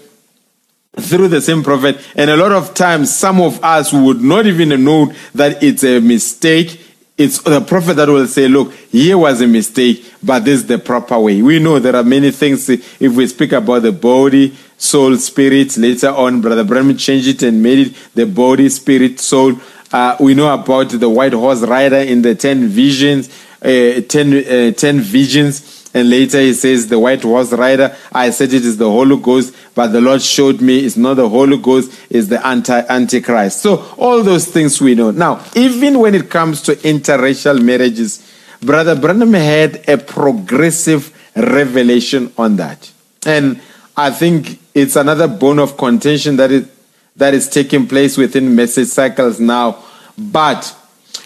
through 0.99 1.29
the 1.29 1.41
same 1.41 1.63
prophet. 1.63 1.99
And 2.15 2.29
a 2.29 2.37
lot 2.37 2.51
of 2.51 2.73
times, 2.73 3.15
some 3.15 3.39
of 3.39 3.63
us 3.63 3.93
would 3.93 4.21
not 4.21 4.45
even 4.45 4.83
know 4.83 5.13
that 5.33 5.63
it's 5.63 5.83
a 5.83 5.99
mistake. 5.99 6.79
It's 7.17 7.39
the 7.39 7.61
prophet 7.61 7.95
that 7.95 8.07
will 8.07 8.27
say, 8.27 8.47
Look, 8.47 8.73
here 8.73 9.17
was 9.17 9.41
a 9.41 9.47
mistake, 9.47 10.11
but 10.23 10.43
this 10.45 10.61
is 10.61 10.65
the 10.67 10.79
proper 10.79 11.19
way. 11.19 11.41
We 11.41 11.59
know 11.59 11.79
there 11.79 11.95
are 11.95 12.03
many 12.03 12.31
things. 12.31 12.67
If 12.69 13.13
we 13.15 13.27
speak 13.27 13.51
about 13.51 13.83
the 13.83 13.91
body, 13.91 14.55
soul, 14.77 15.15
spirit, 15.17 15.77
later 15.77 16.09
on, 16.09 16.41
Brother 16.41 16.63
Branham 16.63 16.97
changed 16.97 17.27
it 17.27 17.43
and 17.43 17.61
made 17.61 17.87
it 17.87 17.95
the 18.15 18.25
body, 18.25 18.69
spirit, 18.69 19.19
soul. 19.19 19.53
Uh, 19.93 20.15
we 20.19 20.33
know 20.33 20.51
about 20.53 20.89
the 20.89 21.09
white 21.09 21.33
horse 21.33 21.61
rider 21.61 21.97
in 21.97 22.21
the 22.21 22.33
10 22.33 22.67
visions, 22.67 23.29
uh, 23.61 24.01
10, 24.01 24.33
uh, 24.33 24.71
10 24.71 24.99
visions. 25.01 25.80
And 25.93 26.09
later 26.09 26.39
he 26.39 26.53
says, 26.53 26.87
The 26.87 26.99
white 26.99 27.21
horse 27.21 27.51
rider, 27.51 27.95
I 28.11 28.29
said 28.29 28.53
it 28.53 28.65
is 28.65 28.77
the 28.77 28.89
Holy 28.89 29.17
Ghost, 29.17 29.55
but 29.75 29.87
the 29.87 30.01
Lord 30.01 30.21
showed 30.21 30.61
me 30.61 30.85
it's 30.85 30.97
not 30.97 31.15
the 31.15 31.27
Holy 31.27 31.57
Ghost, 31.57 31.91
it's 32.09 32.27
the 32.27 32.45
anti 32.45 32.79
Antichrist. 32.79 33.61
So 33.61 33.93
all 33.97 34.23
those 34.23 34.47
things 34.47 34.79
we 34.81 34.95
know. 34.95 35.11
Now, 35.11 35.43
even 35.55 35.99
when 35.99 36.15
it 36.15 36.29
comes 36.29 36.61
to 36.63 36.75
interracial 36.77 37.61
marriages, 37.61 38.27
Brother 38.61 38.95
Branham 38.95 39.33
had 39.33 39.89
a 39.89 39.97
progressive 39.97 41.17
revelation 41.35 42.31
on 42.37 42.57
that. 42.57 42.91
And 43.25 43.59
I 43.97 44.11
think 44.11 44.59
it's 44.73 44.95
another 44.95 45.27
bone 45.27 45.59
of 45.59 45.77
contention 45.77 46.37
that 46.37 46.51
is, 46.51 46.69
that 47.15 47.33
is 47.33 47.49
taking 47.49 47.87
place 47.87 48.17
within 48.17 48.55
message 48.55 48.87
cycles 48.87 49.39
now. 49.39 49.83
But 50.17 50.75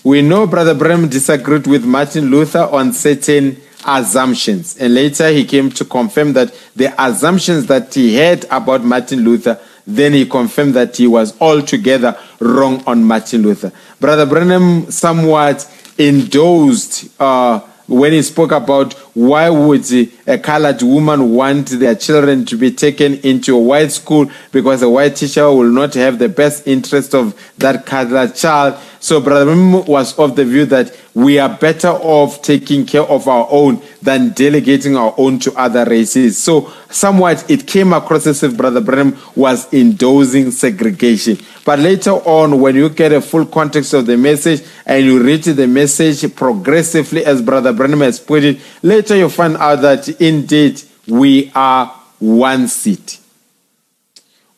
we 0.04 0.22
know 0.22 0.48
Brother 0.48 0.74
Branham 0.74 1.10
disagreed 1.10 1.68
with 1.68 1.86
Martin 1.86 2.32
Luther 2.32 2.64
on 2.72 2.94
certain 2.94 3.62
assumptions. 3.86 4.78
And 4.78 4.94
later 4.94 5.30
he 5.30 5.46
came 5.46 5.70
to 5.72 5.86
confirm 5.86 6.34
that 6.34 6.54
the 6.76 6.94
assumptions 7.02 7.68
that 7.68 7.94
he 7.94 8.16
had 8.16 8.46
about 8.52 8.84
Martin 8.84 9.20
Luther, 9.24 9.60
then 9.86 10.14
he 10.14 10.26
confirmed 10.26 10.74
that 10.74 10.98
he 10.98 11.08
was 11.08 11.40
altogether 11.40 12.18
wrong 12.40 12.84
on 12.88 13.04
Martin 13.04 13.44
Luther. 13.44 13.72
Brother 14.00 14.26
Branham 14.26 14.90
somewhat 14.92 15.70
endorsed 16.00 17.10
uh, 17.20 17.60
when 17.88 18.14
he 18.14 18.22
spoke 18.22 18.52
about 18.52 18.94
why 19.16 19.50
would 19.50 19.90
a 20.28 20.38
colored 20.38 20.82
woman 20.82 21.32
want 21.32 21.70
their 21.70 21.96
children 21.96 22.46
to 22.46 22.58
be 22.58 22.70
taken 22.70 23.16
into 23.20 23.56
a 23.56 23.60
white 23.60 23.92
school 23.92 24.30
because 24.52 24.82
a 24.82 24.90
white 24.90 25.16
teacher 25.16 25.50
will 25.52 25.72
not 25.72 25.94
have 25.94 26.20
the 26.20 26.28
best 26.28 26.68
interest 26.68 27.16
of 27.16 27.34
that 27.58 27.86
colored 27.86 28.36
child. 28.36 28.78
So 29.00 29.22
Brother 29.22 29.46
Branham 29.46 29.86
was 29.86 30.18
of 30.20 30.36
the 30.36 30.44
view 30.44 30.66
that 30.66 30.98
we 31.14 31.40
are 31.40 31.48
better 31.48 31.90
off 31.90 32.42
taking 32.42 32.86
care 32.86 33.04
of 33.04 33.28
our 33.28 33.48
own 33.50 33.82
than 34.02 34.32
delegating 34.32 34.98
our 34.98 35.14
own 35.18 35.40
to 35.40 35.54
other 35.54 35.86
races. 35.86 36.42
So 36.42 36.74
somewhat 36.90 37.50
it 37.50 37.68
came 37.68 37.94
across 37.94 38.28
as 38.28 38.44
if 38.44 38.58
Brother 38.58 38.82
Branham 38.82 39.18
was 39.36 39.72
endorsing 39.72 40.52
segregation. 40.52 41.38
But 41.64 41.80
later 41.80 42.12
on, 42.12 42.60
when 42.60 42.76
you 42.76 42.90
get 42.90 43.12
a 43.12 43.22
full 43.22 43.46
context 43.46 43.94
of 43.94 44.08
the 44.08 44.18
message 44.18 44.64
and 44.86 45.06
you 45.06 45.22
read 45.22 45.44
the 45.44 45.68
message 45.68 46.36
progressively, 46.36 47.24
as 47.26 47.42
Brother 47.42 47.74
Branham 47.74 48.02
has 48.02 48.20
put 48.20 48.44
it, 48.44 48.60
later 48.82 49.05
you 49.14 49.30
find 49.30 49.58
out 49.58 49.82
that 49.82 50.10
indeed 50.22 50.82
we 51.08 51.52
are 51.54 51.88
one 52.20 52.68
seed. 52.68 53.14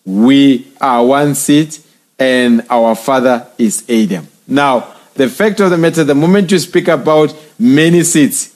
We 0.06 0.68
are 0.80 1.06
one 1.06 1.36
seed, 1.36 1.78
and 2.18 2.66
our 2.70 2.96
father 2.96 3.48
is 3.58 3.84
Adam. 3.90 4.28
Now, 4.48 4.96
the 5.16 5.28
fact 5.28 5.60
of 5.60 5.72
the 5.72 5.78
matter, 5.78 6.04
the 6.04 6.16
moment 6.16 6.52
you 6.52 6.60
speak 6.60 6.88
about 6.88 7.36
many 7.60 8.04
seeds, 8.04 8.56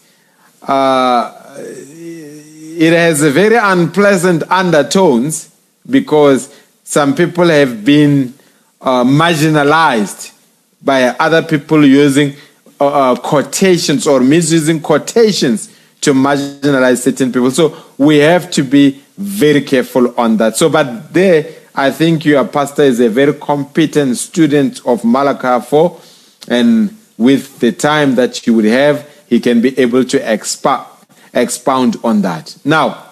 uh, 0.61 1.38
it 1.58 2.94
has 2.94 3.22
a 3.22 3.32
very 3.32 3.58
unpleasant 3.58 4.44
undertones 4.50 5.53
because 5.90 6.56
some 6.84 7.16
people 7.16 7.48
have 7.48 7.84
been 7.84 8.34
uh, 8.80 9.03
marginalized 9.03 10.34
by 10.82 11.03
other 11.03 11.42
people 11.42 11.86
using 11.86 12.36
uh, 12.80 13.11
uh, 13.11 13.16
quotations 13.16 14.08
or 14.08 14.22
misusing 14.22 14.80
quotations 14.80 15.70
to 16.01 16.13
marginalize 16.13 16.97
certain 16.97 17.31
people. 17.31 17.51
So 17.51 17.75
we 17.97 18.17
have 18.17 18.51
to 18.51 18.63
be 18.63 19.01
very 19.17 19.61
careful 19.61 20.19
on 20.19 20.38
that. 20.38 20.57
So, 20.57 20.69
but 20.69 21.13
there, 21.13 21.53
I 21.75 21.91
think 21.91 22.25
your 22.25 22.45
pastor 22.45 22.83
is 22.83 22.99
a 22.99 23.09
very 23.09 23.33
competent 23.33 24.17
student 24.17 24.81
of 24.85 25.05
Malachi 25.05 25.65
4, 25.65 26.01
and 26.49 26.97
with 27.17 27.59
the 27.59 27.71
time 27.71 28.15
that 28.15 28.45
you 28.45 28.55
would 28.55 28.65
have, 28.65 29.07
he 29.27 29.39
can 29.39 29.61
be 29.61 29.77
able 29.80 30.03
to 30.03 30.19
expa- 30.19 30.85
expound 31.33 31.97
on 32.03 32.23
that. 32.23 32.57
Now, 32.65 33.11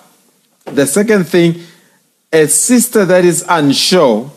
the 0.66 0.86
second 0.88 1.26
thing, 1.26 1.62
a 2.34 2.48
sister 2.48 3.06
that 3.06 3.24
is 3.24 3.46
unsure 3.48 4.32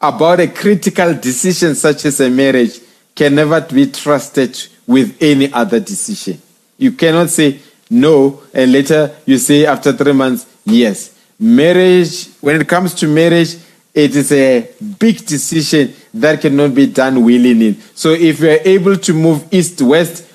about 0.00 0.40
a 0.40 0.48
critical 0.48 1.14
decision 1.14 1.74
such 1.74 2.04
as 2.04 2.20
a 2.20 2.30
marriage 2.30 2.80
can 3.14 3.34
never 3.34 3.60
be 3.60 3.86
trusted 3.90 4.58
with 4.86 5.16
any 5.20 5.52
other 5.52 5.78
decision. 5.78 6.40
You 6.80 6.92
cannot 6.92 7.28
say 7.28 7.60
no 7.90 8.42
and 8.54 8.72
later 8.72 9.14
you 9.26 9.36
say 9.36 9.66
after 9.66 9.92
three 9.92 10.14
months, 10.14 10.46
yes. 10.64 11.14
Marriage, 11.38 12.28
when 12.40 12.58
it 12.58 12.66
comes 12.66 12.94
to 12.94 13.06
marriage, 13.06 13.56
it 13.92 14.16
is 14.16 14.32
a 14.32 14.66
big 14.98 15.26
decision 15.26 15.92
that 16.14 16.40
cannot 16.40 16.74
be 16.74 16.86
done 16.86 17.22
willy 17.22 17.52
nilly. 17.52 17.78
So 17.94 18.12
if 18.12 18.40
you 18.40 18.48
are 18.48 18.60
able 18.64 18.96
to 18.96 19.12
move 19.12 19.46
east 19.52 19.82
west 19.82 20.26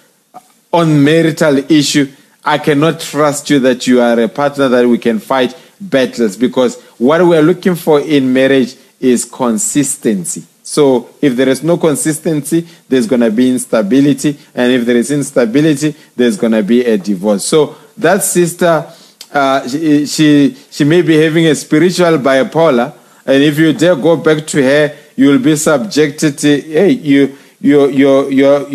on 0.72 1.04
marital 1.04 1.58
issue, 1.72 2.12
I 2.44 2.60
cannot 2.60 3.00
trust 3.00 3.50
you 3.50 3.60
that 3.62 3.88
you 3.88 4.02
are 4.02 4.20
a 4.20 4.28
partner 4.28 4.68
that 4.70 4.88
we 4.88 5.00
can 5.00 5.18
fight 5.18 5.58
battles 5.82 6.38
because 6.38 6.80
what 7.00 7.26
we 7.26 7.36
are 7.36 7.42
looking 7.42 7.74
for 7.74 8.00
in 8.02 8.32
marriage 8.32 8.76
is 9.00 9.26
consistency. 9.26 10.44
So 10.66 11.12
if 11.22 11.36
there 11.36 11.48
is 11.48 11.62
no 11.62 11.78
consistency, 11.78 12.68
there's 12.90 13.06
going 13.06 13.22
to 13.22 13.30
be 13.30 13.52
instability. 13.52 14.36
And 14.56 14.72
if 14.72 14.84
there 14.84 14.98
is 14.98 15.12
instability, 15.12 15.96
there's 16.16 16.38
going 16.38 16.54
to 16.54 16.64
be 16.64 16.84
a 16.84 16.98
divorce. 16.98 17.46
So 17.46 17.76
that 17.98 18.24
sister, 18.24 18.92
uh, 19.32 19.68
she, 19.68 20.08
she, 20.08 20.58
she 20.72 20.84
may 20.84 21.04
be 21.04 21.22
having 21.22 21.46
a 21.46 21.54
spiritual 21.54 22.18
bipolar. 22.18 22.96
And 23.28 23.44
if 23.44 23.60
you 23.60 23.74
dare 23.74 23.96
go 23.96 24.18
back 24.18 24.48
to 24.48 24.64
her, 24.64 24.98
you 25.16 25.30
will 25.30 25.40
be 25.40 25.56
subjected 25.56 26.40
to, 26.40 26.62
hey, 26.62 26.90
you, 26.90 27.38
you, 27.62 27.88
you, 27.90 28.30
you, 28.30 28.68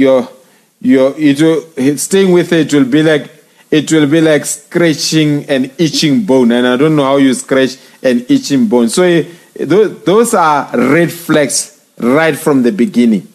you, 0.80 1.16
you, 1.16 1.44
will, 1.44 1.98
staying 1.98 2.30
with 2.30 2.50
her, 2.50 2.58
it 2.58 2.72
will 2.72 2.84
be 2.84 3.02
like, 3.02 3.28
it 3.68 3.90
will 3.90 4.06
be 4.06 4.20
like 4.20 4.44
scratching 4.44 5.44
an 5.50 5.72
itching 5.76 6.24
bone. 6.24 6.52
And 6.52 6.68
I 6.68 6.76
don't 6.76 6.94
know 6.94 7.04
how 7.04 7.16
you 7.16 7.34
scratch 7.34 7.78
an 8.00 8.24
itching 8.28 8.68
bone. 8.68 8.88
So 8.88 9.02
eh, 9.02 9.24
those, 9.56 10.04
those 10.04 10.34
are 10.34 10.70
red 10.72 11.10
flags 11.12 11.69
right 12.00 12.36
from 12.36 12.62
the 12.62 12.72
beginning. 12.72 13.28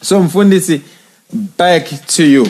So 0.00 0.20
Mfundisi, 0.22 0.82
back 1.56 1.86
to 1.86 2.24
you. 2.24 2.46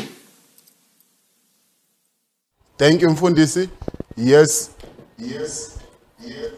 Thank 2.79 3.03
you, 3.03 3.09
Mfundisi. 3.09 3.69
Yes, 4.17 4.75
yes, 5.19 5.79
yes. 6.21 6.53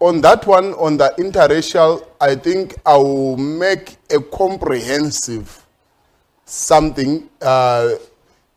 On 0.00 0.20
that 0.20 0.46
one, 0.46 0.74
on 0.74 0.96
the 0.96 1.14
interracial, 1.18 2.06
I 2.20 2.34
think 2.34 2.74
I 2.84 2.96
will 2.96 3.36
make 3.36 3.96
a 4.10 4.20
comprehensive 4.20 5.64
something. 6.44 7.28
Uh, 7.40 7.94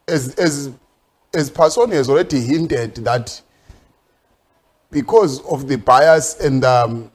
as 0.08 0.36
as 0.36 0.72
as 1.34 1.50
Person 1.50 1.92
has 1.92 2.10
already 2.10 2.40
hinted 2.42 2.96
that 2.96 3.42
because 4.92 5.42
of 5.46 5.68
the 5.68 5.78
bias 5.78 6.40
and 6.40 6.64
um, 6.64 7.12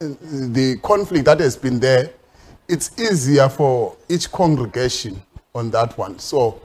the 0.00 0.78
conflict 0.82 1.26
that 1.26 1.40
has 1.40 1.56
been 1.56 1.78
there, 1.78 2.10
it's 2.68 2.98
easier 2.98 3.50
for 3.50 3.96
each 4.08 4.32
congregation 4.32 5.20
on 5.54 5.70
that 5.70 5.96
one. 5.98 6.18
So 6.18 6.62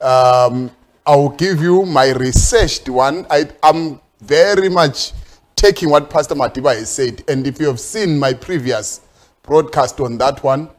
um, 0.00 0.70
I'll 1.04 1.28
give 1.28 1.60
you 1.60 1.84
my 1.84 2.12
researched 2.12 2.88
one. 2.88 3.26
I, 3.28 3.50
I'm 3.62 4.00
very 4.20 4.70
much 4.70 5.12
taking 5.56 5.90
what 5.90 6.08
Pastor 6.08 6.34
Madiba 6.34 6.74
has 6.74 6.88
said. 6.88 7.22
And 7.28 7.46
if 7.46 7.60
you 7.60 7.66
have 7.66 7.80
seen 7.80 8.18
my 8.18 8.32
previous 8.32 9.02
broadcast 9.42 10.00
on 10.00 10.16
that 10.16 10.42
one, 10.42 10.70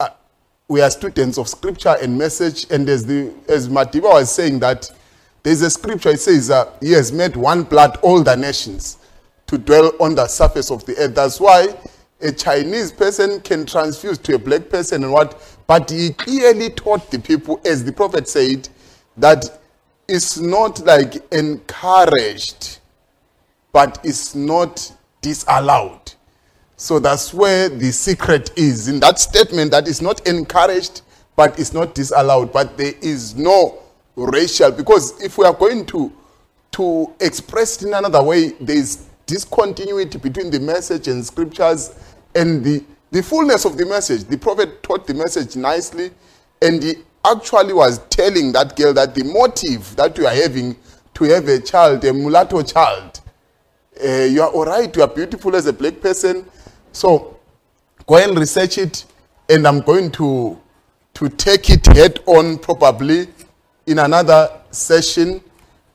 uh, 0.00 0.08
we 0.68 0.80
are 0.80 0.90
students 0.90 1.36
of 1.36 1.46
scripture 1.46 1.96
and 2.00 2.16
message. 2.16 2.66
And 2.70 2.88
as, 2.88 3.04
the, 3.04 3.34
as 3.50 3.68
Madiba 3.68 4.14
was 4.14 4.34
saying 4.34 4.60
that 4.60 4.90
there's 5.42 5.60
a 5.60 5.68
scripture, 5.68 6.10
it 6.10 6.20
says, 6.20 6.50
uh, 6.50 6.72
he 6.80 6.92
has 6.92 7.12
made 7.12 7.36
one 7.36 7.64
blood 7.64 7.98
all 7.98 8.22
the 8.22 8.34
nations 8.34 8.96
to 9.46 9.58
dwell 9.58 9.92
on 10.00 10.14
the 10.14 10.26
surface 10.26 10.70
of 10.70 10.84
the 10.86 10.96
earth. 10.96 11.14
That's 11.14 11.40
why 11.40 11.74
a 12.20 12.32
Chinese 12.32 12.92
person 12.92 13.40
can 13.40 13.66
transfuse 13.66 14.18
to 14.18 14.34
a 14.34 14.38
black 14.38 14.68
person 14.68 15.04
and 15.04 15.12
what, 15.12 15.40
but 15.66 15.90
he 15.90 16.12
clearly 16.12 16.70
taught 16.70 17.10
the 17.10 17.18
people, 17.18 17.60
as 17.64 17.84
the 17.84 17.92
prophet 17.92 18.28
said, 18.28 18.68
that 19.16 19.60
it's 20.08 20.38
not 20.38 20.84
like 20.84 21.14
encouraged, 21.32 22.78
but 23.72 23.98
it's 24.02 24.34
not 24.34 24.92
disallowed. 25.20 26.12
So 26.76 26.98
that's 26.98 27.32
where 27.34 27.68
the 27.68 27.90
secret 27.90 28.50
is 28.56 28.88
in 28.88 29.00
that 29.00 29.18
statement 29.18 29.70
that 29.70 29.88
it's 29.88 30.02
not 30.02 30.26
encouraged, 30.26 31.02
but 31.34 31.58
it's 31.58 31.72
not 31.72 31.94
disallowed. 31.94 32.52
But 32.52 32.76
there 32.76 32.94
is 33.00 33.34
no 33.34 33.78
racial, 34.14 34.70
because 34.70 35.20
if 35.22 35.38
we 35.38 35.44
are 35.44 35.54
going 35.54 35.86
to 35.86 36.12
to 36.72 37.14
express 37.20 37.82
in 37.82 37.94
another 37.94 38.22
way, 38.22 38.50
there 38.60 38.76
is 38.76 39.05
discontinuity 39.26 40.18
between 40.18 40.50
the 40.50 40.60
message 40.60 41.08
and 41.08 41.24
scriptures 41.24 41.98
and 42.34 42.64
the, 42.64 42.82
the 43.10 43.22
fullness 43.22 43.64
of 43.64 43.76
the 43.76 43.84
message. 43.84 44.24
The 44.24 44.38
prophet 44.38 44.82
taught 44.82 45.06
the 45.06 45.14
message 45.14 45.56
nicely, 45.56 46.10
and 46.62 46.82
he 46.82 46.94
actually 47.24 47.72
was 47.72 47.98
telling 48.08 48.52
that 48.52 48.76
girl 48.76 48.94
that 48.94 49.14
the 49.14 49.24
motive 49.24 49.94
that 49.96 50.16
you 50.16 50.26
are 50.26 50.34
having 50.34 50.76
to 51.14 51.24
have 51.24 51.48
a 51.48 51.60
child, 51.60 52.04
a 52.04 52.12
mulatto 52.12 52.62
child, 52.62 53.20
uh, 54.04 54.08
you 54.08 54.42
are 54.42 54.50
all 54.50 54.66
right, 54.66 54.94
you 54.94 55.02
are 55.02 55.08
beautiful 55.08 55.56
as 55.56 55.66
a 55.66 55.72
black 55.72 56.00
person. 56.00 56.46
So 56.92 57.38
go 58.06 58.16
and 58.16 58.38
research 58.38 58.78
it, 58.78 59.04
and 59.48 59.66
I'm 59.66 59.80
going 59.80 60.10
to, 60.12 60.58
to 61.14 61.28
take 61.30 61.70
it 61.70 61.86
head 61.86 62.20
on 62.26 62.58
probably 62.58 63.28
in 63.86 63.98
another 63.98 64.50
session 64.70 65.40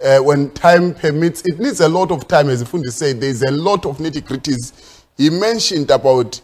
uh, 0.04 0.20
when 0.20 0.52
time 0.52 0.94
permits. 0.94 1.42
It 1.46 1.60
needs 1.60 1.80
a 1.82 1.90
lot 1.90 2.12
of 2.12 2.28
time, 2.28 2.50
as 2.50 2.64
Fundi 2.64 2.92
said. 2.92 3.22
There's 3.22 3.42
a 3.44 3.52
lot 3.52 3.86
of 3.86 3.98
nitty 3.98 4.22
gritties. 4.24 5.04
He 5.18 5.30
mentioned 5.30 5.92
about 5.92 6.42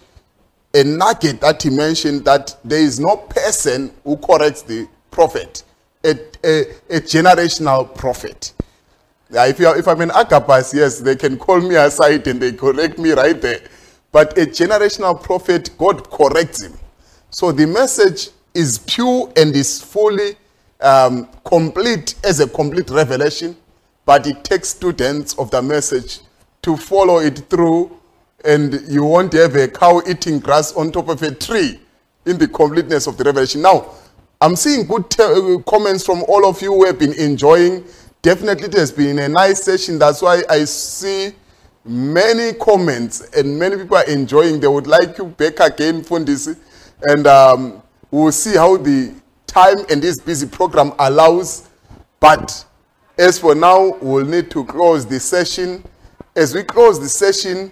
a 0.74 0.84
nugget 0.84 1.42
that 1.42 1.64
he 1.64 1.70
mentioned 1.70 2.26
that 2.26 2.56
there 2.64 2.82
is 2.82 3.00
no 3.00 3.18
person 3.18 3.92
who 4.04 4.18
corrects 4.18 4.62
the 4.62 4.88
prophet, 5.10 5.64
a, 6.04 6.12
a, 6.44 6.62
a 6.90 7.02
generational 7.02 7.94
prophet. 7.96 8.54
If, 9.30 9.60
you 9.60 9.68
are, 9.68 9.78
if 9.78 9.88
I'm 9.88 10.02
in 10.02 10.12
Agabus, 10.12 10.74
yes, 10.74 11.00
they 11.00 11.16
can 11.16 11.38
call 11.38 11.60
me 11.60 11.76
aside 11.76 12.28
and 12.28 12.42
they 12.42 12.54
correct 12.54 12.98
me 12.98 13.12
right 13.12 13.40
there. 13.42 13.62
But 14.12 14.38
a 14.38 14.46
generational 14.46 15.22
prophet, 15.22 15.72
God 15.78 16.10
corrects 16.10 16.64
him. 16.64 16.74
So 17.30 17.52
the 17.52 17.68
message 17.68 18.30
is 18.54 18.80
pure 18.80 19.32
and 19.36 19.56
is 19.56 19.82
fully 19.82 20.38
um, 20.82 21.28
complete 21.44 22.16
as 22.24 22.40
a 22.40 22.48
complete 22.48 22.90
revelation, 22.90 23.56
but 24.06 24.28
it 24.28 24.44
takes 24.44 24.70
students 24.70 25.34
of 25.38 25.52
the 25.52 25.62
message 25.62 26.20
to 26.62 26.78
follow 26.78 27.20
it 27.20 27.40
through, 27.50 27.98
and 28.46 28.82
you 28.88 29.04
won't 29.04 29.34
have 29.34 29.56
a 29.56 29.68
cow 29.68 30.02
eating 30.08 30.40
grass 30.40 30.74
on 30.74 30.92
top 30.92 31.10
of 31.10 31.22
a 31.24 31.34
tree 31.34 31.80
in 32.26 32.38
the 32.38 32.48
completeness 32.48 33.08
of 33.08 33.18
the 33.18 33.24
revelation. 33.24 33.62
Now, 33.62 33.92
I'm 34.40 34.56
seeing 34.56 34.86
good 34.86 35.10
te- 35.10 35.24
uh, 35.24 35.58
comments 35.60 36.06
from 36.06 36.24
all 36.28 36.46
of 36.46 36.62
you 36.62 36.72
who 36.74 36.86
have 36.86 37.00
been 37.00 37.14
enjoying. 37.14 37.84
Definitely, 38.22 38.68
it 38.68 38.74
has 38.74 38.92
been 38.92 39.18
a 39.20 39.28
nice 39.28 39.64
session. 39.64 39.98
That's 39.98 40.22
why 40.22 40.44
I 40.50 40.66
see 40.66 41.34
many 41.84 42.54
comments 42.54 43.22
and 43.32 43.58
many 43.58 43.78
people 43.78 43.98
are 43.98 44.04
enjoying. 44.06 44.60
They 44.60 44.68
would 44.68 44.88
like 44.88 45.18
you 45.18 45.26
back 45.26 45.60
again, 45.60 46.04
Fundisi. 46.04 46.58
And 47.04 47.26
um, 47.26 47.82
we'll 48.12 48.32
see 48.32 48.56
how 48.56 48.78
the 48.78 49.14
time 49.48 49.78
and 49.90 50.02
this 50.02 50.20
busy 50.20 50.48
program 50.48 50.94
allows. 51.00 51.68
But 52.20 52.66
as 53.18 53.40
for 53.40 53.56
now, 53.56 53.98
we'll 54.02 54.26
need 54.26 54.52
to 54.52 54.64
close 54.66 55.06
the 55.06 55.20
session. 55.20 55.84
As 56.36 56.54
we 56.54 56.64
close 56.64 57.00
the 57.00 57.10
session, 57.10 57.72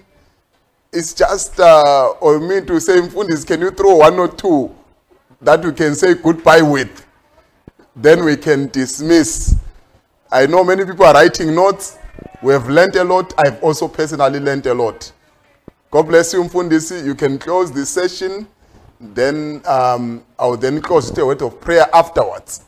it's 0.91 1.13
just 1.13 1.59
uh, 1.59 2.13
or 2.21 2.39
me 2.39 2.61
to 2.61 2.79
say, 2.79 3.01
Mfundis, 3.01 3.45
can 3.45 3.61
you 3.61 3.69
throw 3.71 3.97
one 3.97 4.17
or 4.17 4.27
two 4.27 4.73
that 5.41 5.63
we 5.63 5.71
can 5.73 5.93
say 5.93 6.15
goodbye 6.15 6.61
with? 6.61 7.05
Then 7.95 8.25
we 8.25 8.37
can 8.37 8.67
dismiss. 8.69 9.55
I 10.31 10.45
know 10.47 10.63
many 10.63 10.85
people 10.85 11.05
are 11.05 11.13
writing 11.13 11.53
notes. 11.53 11.97
We 12.41 12.53
have 12.53 12.67
learned 12.69 12.95
a 12.95 13.03
lot. 13.03 13.33
I've 13.37 13.61
also 13.63 13.87
personally 13.87 14.39
learned 14.39 14.65
a 14.65 14.73
lot. 14.73 15.11
God 15.91 16.03
bless 16.03 16.33
you, 16.33 16.43
Mfundisi. 16.43 17.05
You 17.05 17.15
can 17.15 17.37
close 17.37 17.71
the 17.71 17.85
session. 17.85 18.47
Then 18.99 19.61
um, 19.65 20.23
I 20.37 20.47
would 20.47 20.61
then 20.61 20.81
close 20.81 21.09
with 21.09 21.19
a 21.19 21.25
word 21.25 21.41
of 21.41 21.61
prayer 21.61 21.87
afterwards. 21.93 22.64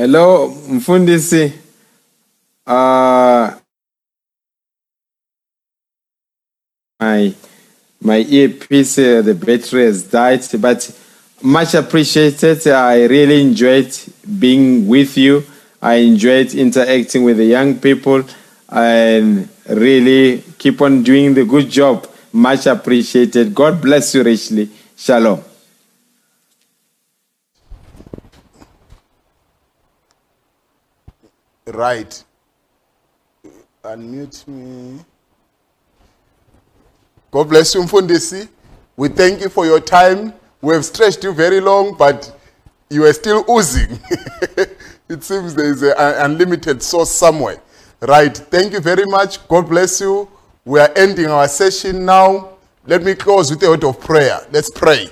Hello, 0.00 0.48
Mfundisi. 0.70 1.52
Uh, 2.66 3.50
my 6.98 7.34
my 8.00 8.16
earpiece, 8.20 8.98
uh, 8.98 9.20
the 9.20 9.34
battery 9.34 9.84
has 9.84 10.04
died, 10.04 10.40
but 10.58 10.90
much 11.42 11.74
appreciated. 11.74 12.66
I 12.68 13.04
really 13.04 13.42
enjoyed 13.42 13.94
being 14.38 14.88
with 14.88 15.18
you. 15.18 15.44
I 15.82 15.96
enjoyed 15.96 16.54
interacting 16.54 17.22
with 17.24 17.36
the 17.36 17.44
young 17.44 17.74
people 17.78 18.24
and 18.70 19.50
really 19.68 20.42
keep 20.56 20.80
on 20.80 21.02
doing 21.02 21.34
the 21.34 21.44
good 21.44 21.68
job. 21.68 22.08
Much 22.32 22.64
appreciated. 22.64 23.54
God 23.54 23.82
bless 23.82 24.14
you 24.14 24.22
richly. 24.22 24.70
Shalom. 24.96 25.49
Right. 31.72 32.24
Unmute 33.84 34.46
me. 34.48 35.00
God 37.30 37.48
bless 37.48 37.74
you, 37.74 37.82
Mfundisi. 37.82 38.48
We 38.96 39.08
thank 39.08 39.40
you 39.40 39.48
for 39.48 39.64
your 39.66 39.80
time. 39.80 40.32
We 40.60 40.74
have 40.74 40.84
stretched 40.84 41.22
you 41.22 41.32
very 41.32 41.60
long, 41.60 41.96
but 41.96 42.36
you 42.90 43.04
are 43.04 43.12
still 43.12 43.44
oozing. 43.48 43.98
it 45.08 45.22
seems 45.22 45.54
there 45.54 45.72
is 45.72 45.82
an 45.82 45.94
unlimited 45.96 46.82
source 46.82 47.10
somewhere. 47.12 47.60
Right. 48.00 48.36
Thank 48.36 48.72
you 48.72 48.80
very 48.80 49.04
much. 49.06 49.46
God 49.46 49.68
bless 49.68 50.00
you. 50.00 50.28
We 50.64 50.80
are 50.80 50.90
ending 50.96 51.26
our 51.26 51.46
session 51.46 52.04
now. 52.04 52.50
Let 52.86 53.04
me 53.04 53.14
close 53.14 53.50
with 53.50 53.62
a 53.62 53.68
word 53.68 53.84
of 53.84 54.00
prayer. 54.00 54.40
Let's 54.50 54.70
pray. 54.70 55.08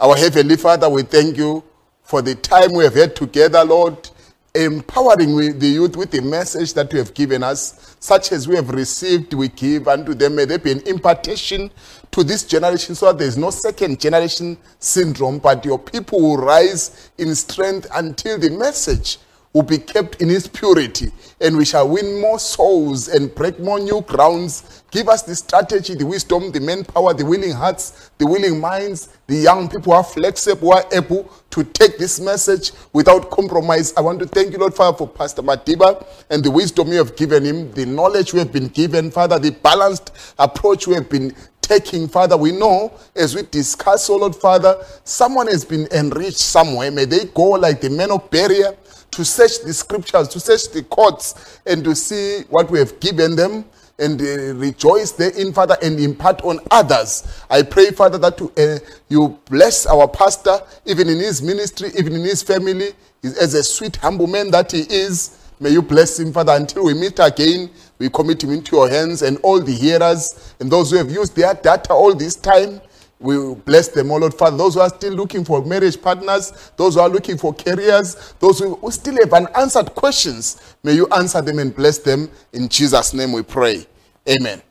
Our 0.00 0.16
Heavenly 0.16 0.56
Father, 0.56 0.88
we 0.90 1.02
thank 1.02 1.36
you 1.36 1.62
for 2.02 2.20
the 2.20 2.34
time 2.34 2.72
we 2.72 2.82
have 2.84 2.94
had 2.94 3.14
together, 3.14 3.64
Lord 3.64 4.10
empowering 4.54 5.58
the 5.58 5.66
youth 5.66 5.96
with 5.96 6.10
the 6.10 6.20
message 6.20 6.74
that 6.74 6.92
you 6.92 6.98
have 6.98 7.14
given 7.14 7.42
us, 7.42 7.96
such 8.00 8.32
as 8.32 8.48
we 8.48 8.56
have 8.56 8.70
received, 8.70 9.32
we 9.34 9.48
give 9.48 9.86
unto 9.88 10.14
them. 10.14 10.36
May 10.36 10.44
there 10.44 10.58
be 10.58 10.72
an 10.72 10.80
impartation 10.86 11.70
to 12.10 12.24
this 12.24 12.44
generation 12.44 12.94
so 12.94 13.06
that 13.06 13.18
there 13.18 13.28
is 13.28 13.36
no 13.36 13.50
second 13.50 14.00
generation 14.00 14.58
syndrome, 14.78 15.38
but 15.38 15.64
your 15.64 15.78
people 15.78 16.20
will 16.20 16.36
rise 16.38 17.10
in 17.18 17.34
strength 17.34 17.86
until 17.94 18.38
the 18.38 18.50
message 18.50 19.18
will 19.52 19.62
be 19.62 19.78
kept 19.78 20.22
in 20.22 20.30
its 20.30 20.46
purity, 20.46 21.10
and 21.40 21.56
we 21.56 21.64
shall 21.64 21.88
win 21.88 22.20
more 22.20 22.38
souls 22.38 23.08
and 23.08 23.34
break 23.34 23.58
more 23.58 23.80
new 23.80 24.00
grounds. 24.02 24.84
Give 24.92 25.08
us 25.08 25.22
the 25.22 25.34
strategy, 25.34 25.94
the 25.94 26.06
wisdom, 26.06 26.52
the 26.52 26.60
manpower, 26.60 27.14
the 27.14 27.24
willing 27.24 27.50
hearts, 27.50 28.10
the 28.18 28.26
willing 28.26 28.60
minds, 28.60 29.08
the 29.26 29.34
young 29.34 29.68
people 29.68 29.92
who 29.92 29.98
are 29.98 30.04
flexible, 30.04 30.70
who 30.70 30.76
are 30.76 30.84
able 30.92 31.32
to 31.50 31.64
take 31.64 31.98
this 31.98 32.20
message 32.20 32.70
without 32.92 33.30
compromise. 33.30 33.92
I 33.96 34.02
want 34.02 34.20
to 34.20 34.26
thank 34.26 34.52
you, 34.52 34.58
Lord 34.58 34.74
Father, 34.74 34.98
for 34.98 35.08
Pastor 35.08 35.42
Madiba 35.42 36.06
and 36.30 36.44
the 36.44 36.50
wisdom 36.50 36.88
you 36.88 36.98
have 36.98 37.16
given 37.16 37.44
him, 37.44 37.72
the 37.72 37.86
knowledge 37.86 38.32
we 38.32 38.38
have 38.38 38.52
been 38.52 38.68
given, 38.68 39.10
Father, 39.10 39.38
the 39.40 39.50
balanced 39.50 40.12
approach 40.38 40.86
we 40.86 40.94
have 40.94 41.08
been 41.08 41.34
taking, 41.60 42.08
Father. 42.08 42.36
We 42.36 42.52
know 42.52 42.92
as 43.14 43.34
we 43.34 43.42
discuss, 43.42 44.10
oh 44.10 44.16
Lord, 44.16 44.34
Father, 44.34 44.84
someone 45.04 45.46
has 45.46 45.64
been 45.64 45.86
enriched 45.92 46.38
somewhere. 46.38 46.90
May 46.90 47.04
they 47.04 47.26
go 47.26 47.50
like 47.50 47.80
the 47.80 47.90
men 47.90 48.10
of 48.10 48.28
Berea 48.30 48.76
to 49.12 49.24
search 49.24 49.60
the 49.64 49.72
scriptures, 49.72 50.28
to 50.28 50.40
search 50.40 50.70
the 50.72 50.82
courts, 50.82 51.60
and 51.66 51.84
to 51.84 51.94
see 51.94 52.42
what 52.50 52.70
we 52.70 52.78
have 52.78 52.98
given 53.00 53.36
them 53.36 53.64
and 54.00 54.20
uh, 54.20 54.54
rejoice 54.54 55.12
therein, 55.12 55.52
Father, 55.52 55.76
and 55.82 56.00
impart 56.00 56.42
on 56.42 56.58
others. 56.70 57.44
I 57.50 57.62
pray, 57.62 57.90
Father, 57.90 58.18
that 58.18 58.40
you, 58.40 58.52
uh, 58.56 58.78
you 59.08 59.38
bless 59.50 59.86
our 59.86 60.08
pastor, 60.08 60.58
even 60.86 61.08
in 61.08 61.18
his 61.18 61.42
ministry, 61.42 61.90
even 61.98 62.14
in 62.14 62.22
his 62.22 62.42
family, 62.42 62.92
as 63.22 63.54
a 63.54 63.62
sweet, 63.62 63.96
humble 63.96 64.26
man 64.26 64.50
that 64.52 64.72
he 64.72 64.80
is. 64.80 65.36
May 65.60 65.70
you 65.70 65.82
bless 65.82 66.18
him, 66.18 66.32
Father, 66.32 66.54
until 66.54 66.86
we 66.86 66.94
meet 66.94 67.18
again. 67.18 67.70
We 67.98 68.08
commit 68.08 68.42
him 68.42 68.50
into 68.50 68.76
your 68.76 68.88
hands 68.88 69.20
and 69.20 69.36
all 69.42 69.60
the 69.60 69.74
hearers 69.74 70.54
and 70.58 70.70
those 70.70 70.90
who 70.90 70.96
have 70.96 71.10
used 71.10 71.36
their 71.36 71.52
data 71.52 71.92
all 71.92 72.14
this 72.14 72.34
time. 72.34 72.80
We 73.20 73.54
bless 73.54 73.88
them, 73.88 74.10
oh 74.12 74.16
Lord 74.16 74.32
Father. 74.32 74.56
Those 74.56 74.74
who 74.74 74.80
are 74.80 74.88
still 74.88 75.12
looking 75.12 75.44
for 75.44 75.62
marriage 75.62 76.00
partners, 76.00 76.72
those 76.78 76.94
who 76.94 77.00
are 77.00 77.08
looking 77.08 77.36
for 77.36 77.52
careers, 77.52 78.34
those 78.40 78.58
who 78.60 78.76
who 78.76 78.90
still 78.90 79.14
have 79.20 79.32
unanswered 79.34 79.94
questions, 79.94 80.74
may 80.82 80.94
you 80.94 81.06
answer 81.08 81.42
them 81.42 81.58
and 81.58 81.76
bless 81.76 81.98
them. 81.98 82.30
In 82.54 82.66
Jesus' 82.68 83.12
name 83.12 83.32
we 83.32 83.42
pray. 83.42 83.86
Amen. 84.26 84.62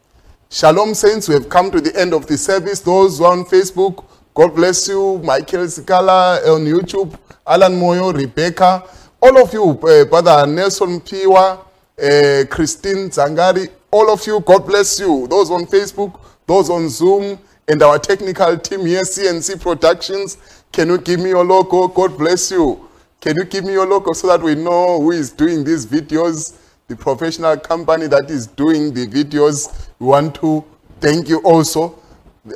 Shalom, 0.49 0.95
saints. 0.95 1.27
We 1.27 1.35
have 1.35 1.47
come 1.47 1.69
to 1.69 1.79
the 1.79 1.95
end 1.95 2.11
of 2.11 2.25
the 2.25 2.35
service. 2.35 2.79
Those 2.79 3.19
who 3.19 3.25
are 3.25 3.33
on 3.33 3.45
Facebook, 3.45 4.03
God 4.33 4.55
bless 4.55 4.87
you. 4.87 5.19
Michael 5.23 5.65
Sikala 5.65 6.39
on 6.47 6.65
YouTube, 6.65 7.15
Alan 7.45 7.73
Moyo, 7.73 8.11
Rebecca, 8.11 8.83
all 9.21 9.43
of 9.43 9.53
you, 9.53 9.69
uh, 9.71 10.05
Brother 10.05 10.47
Nelson 10.47 11.01
Piwa, 11.01 11.59
uh, 11.59 12.45
Christine 12.49 13.11
Zangari, 13.11 13.69
all 13.91 14.09
of 14.11 14.25
you, 14.25 14.39
God 14.39 14.65
bless 14.65 14.99
you. 14.99 15.27
Those 15.27 15.51
on 15.51 15.67
Facebook, 15.67 16.19
those 16.47 16.71
on 16.71 16.89
Zoom, 16.89 17.37
and 17.69 17.83
our 17.83 17.99
technical 17.99 18.57
team 18.57 18.85
here, 18.85 19.03
CNC 19.03 19.61
Productions. 19.61 20.63
Can 20.71 20.89
you 20.89 20.97
give 20.97 21.19
me 21.19 21.29
your 21.29 21.45
logo? 21.45 21.87
God 21.87 22.17
bless 22.17 22.49
you. 22.49 22.89
Can 23.21 23.35
you 23.35 23.45
give 23.45 23.63
me 23.63 23.73
your 23.73 23.85
logo 23.85 24.11
so 24.13 24.27
that 24.27 24.41
we 24.41 24.55
know 24.55 24.99
who 24.99 25.11
is 25.11 25.31
doing 25.31 25.63
these 25.63 25.85
videos? 25.85 26.57
The 26.87 26.95
professional 26.95 27.57
company 27.57 28.07
that 28.07 28.31
is 28.31 28.47
doing 28.47 28.91
the 28.91 29.05
videos. 29.05 29.89
We 29.99 30.07
want 30.07 30.35
to 30.35 30.65
thank 30.99 31.29
you 31.29 31.39
also. 31.43 31.99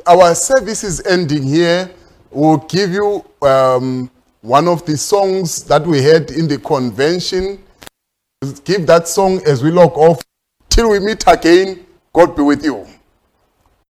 Our 0.04 0.34
service 0.34 0.82
is 0.82 1.06
ending 1.06 1.44
here. 1.44 1.88
We'll 2.32 2.56
give 2.56 2.90
you 2.90 3.24
um, 3.42 4.10
one 4.40 4.66
of 4.66 4.84
the 4.84 4.96
songs 4.96 5.62
that 5.64 5.86
we 5.86 6.02
had 6.02 6.32
in 6.32 6.48
the 6.48 6.58
convention. 6.58 7.62
Give 8.64 8.84
that 8.88 9.06
song 9.06 9.40
as 9.46 9.62
we 9.62 9.70
log 9.70 9.92
off. 9.92 10.20
Till 10.68 10.90
we 10.90 10.98
meet 10.98 11.22
again, 11.28 11.86
God 12.12 12.34
be 12.34 12.42
with 12.42 12.64
you. 12.64 12.84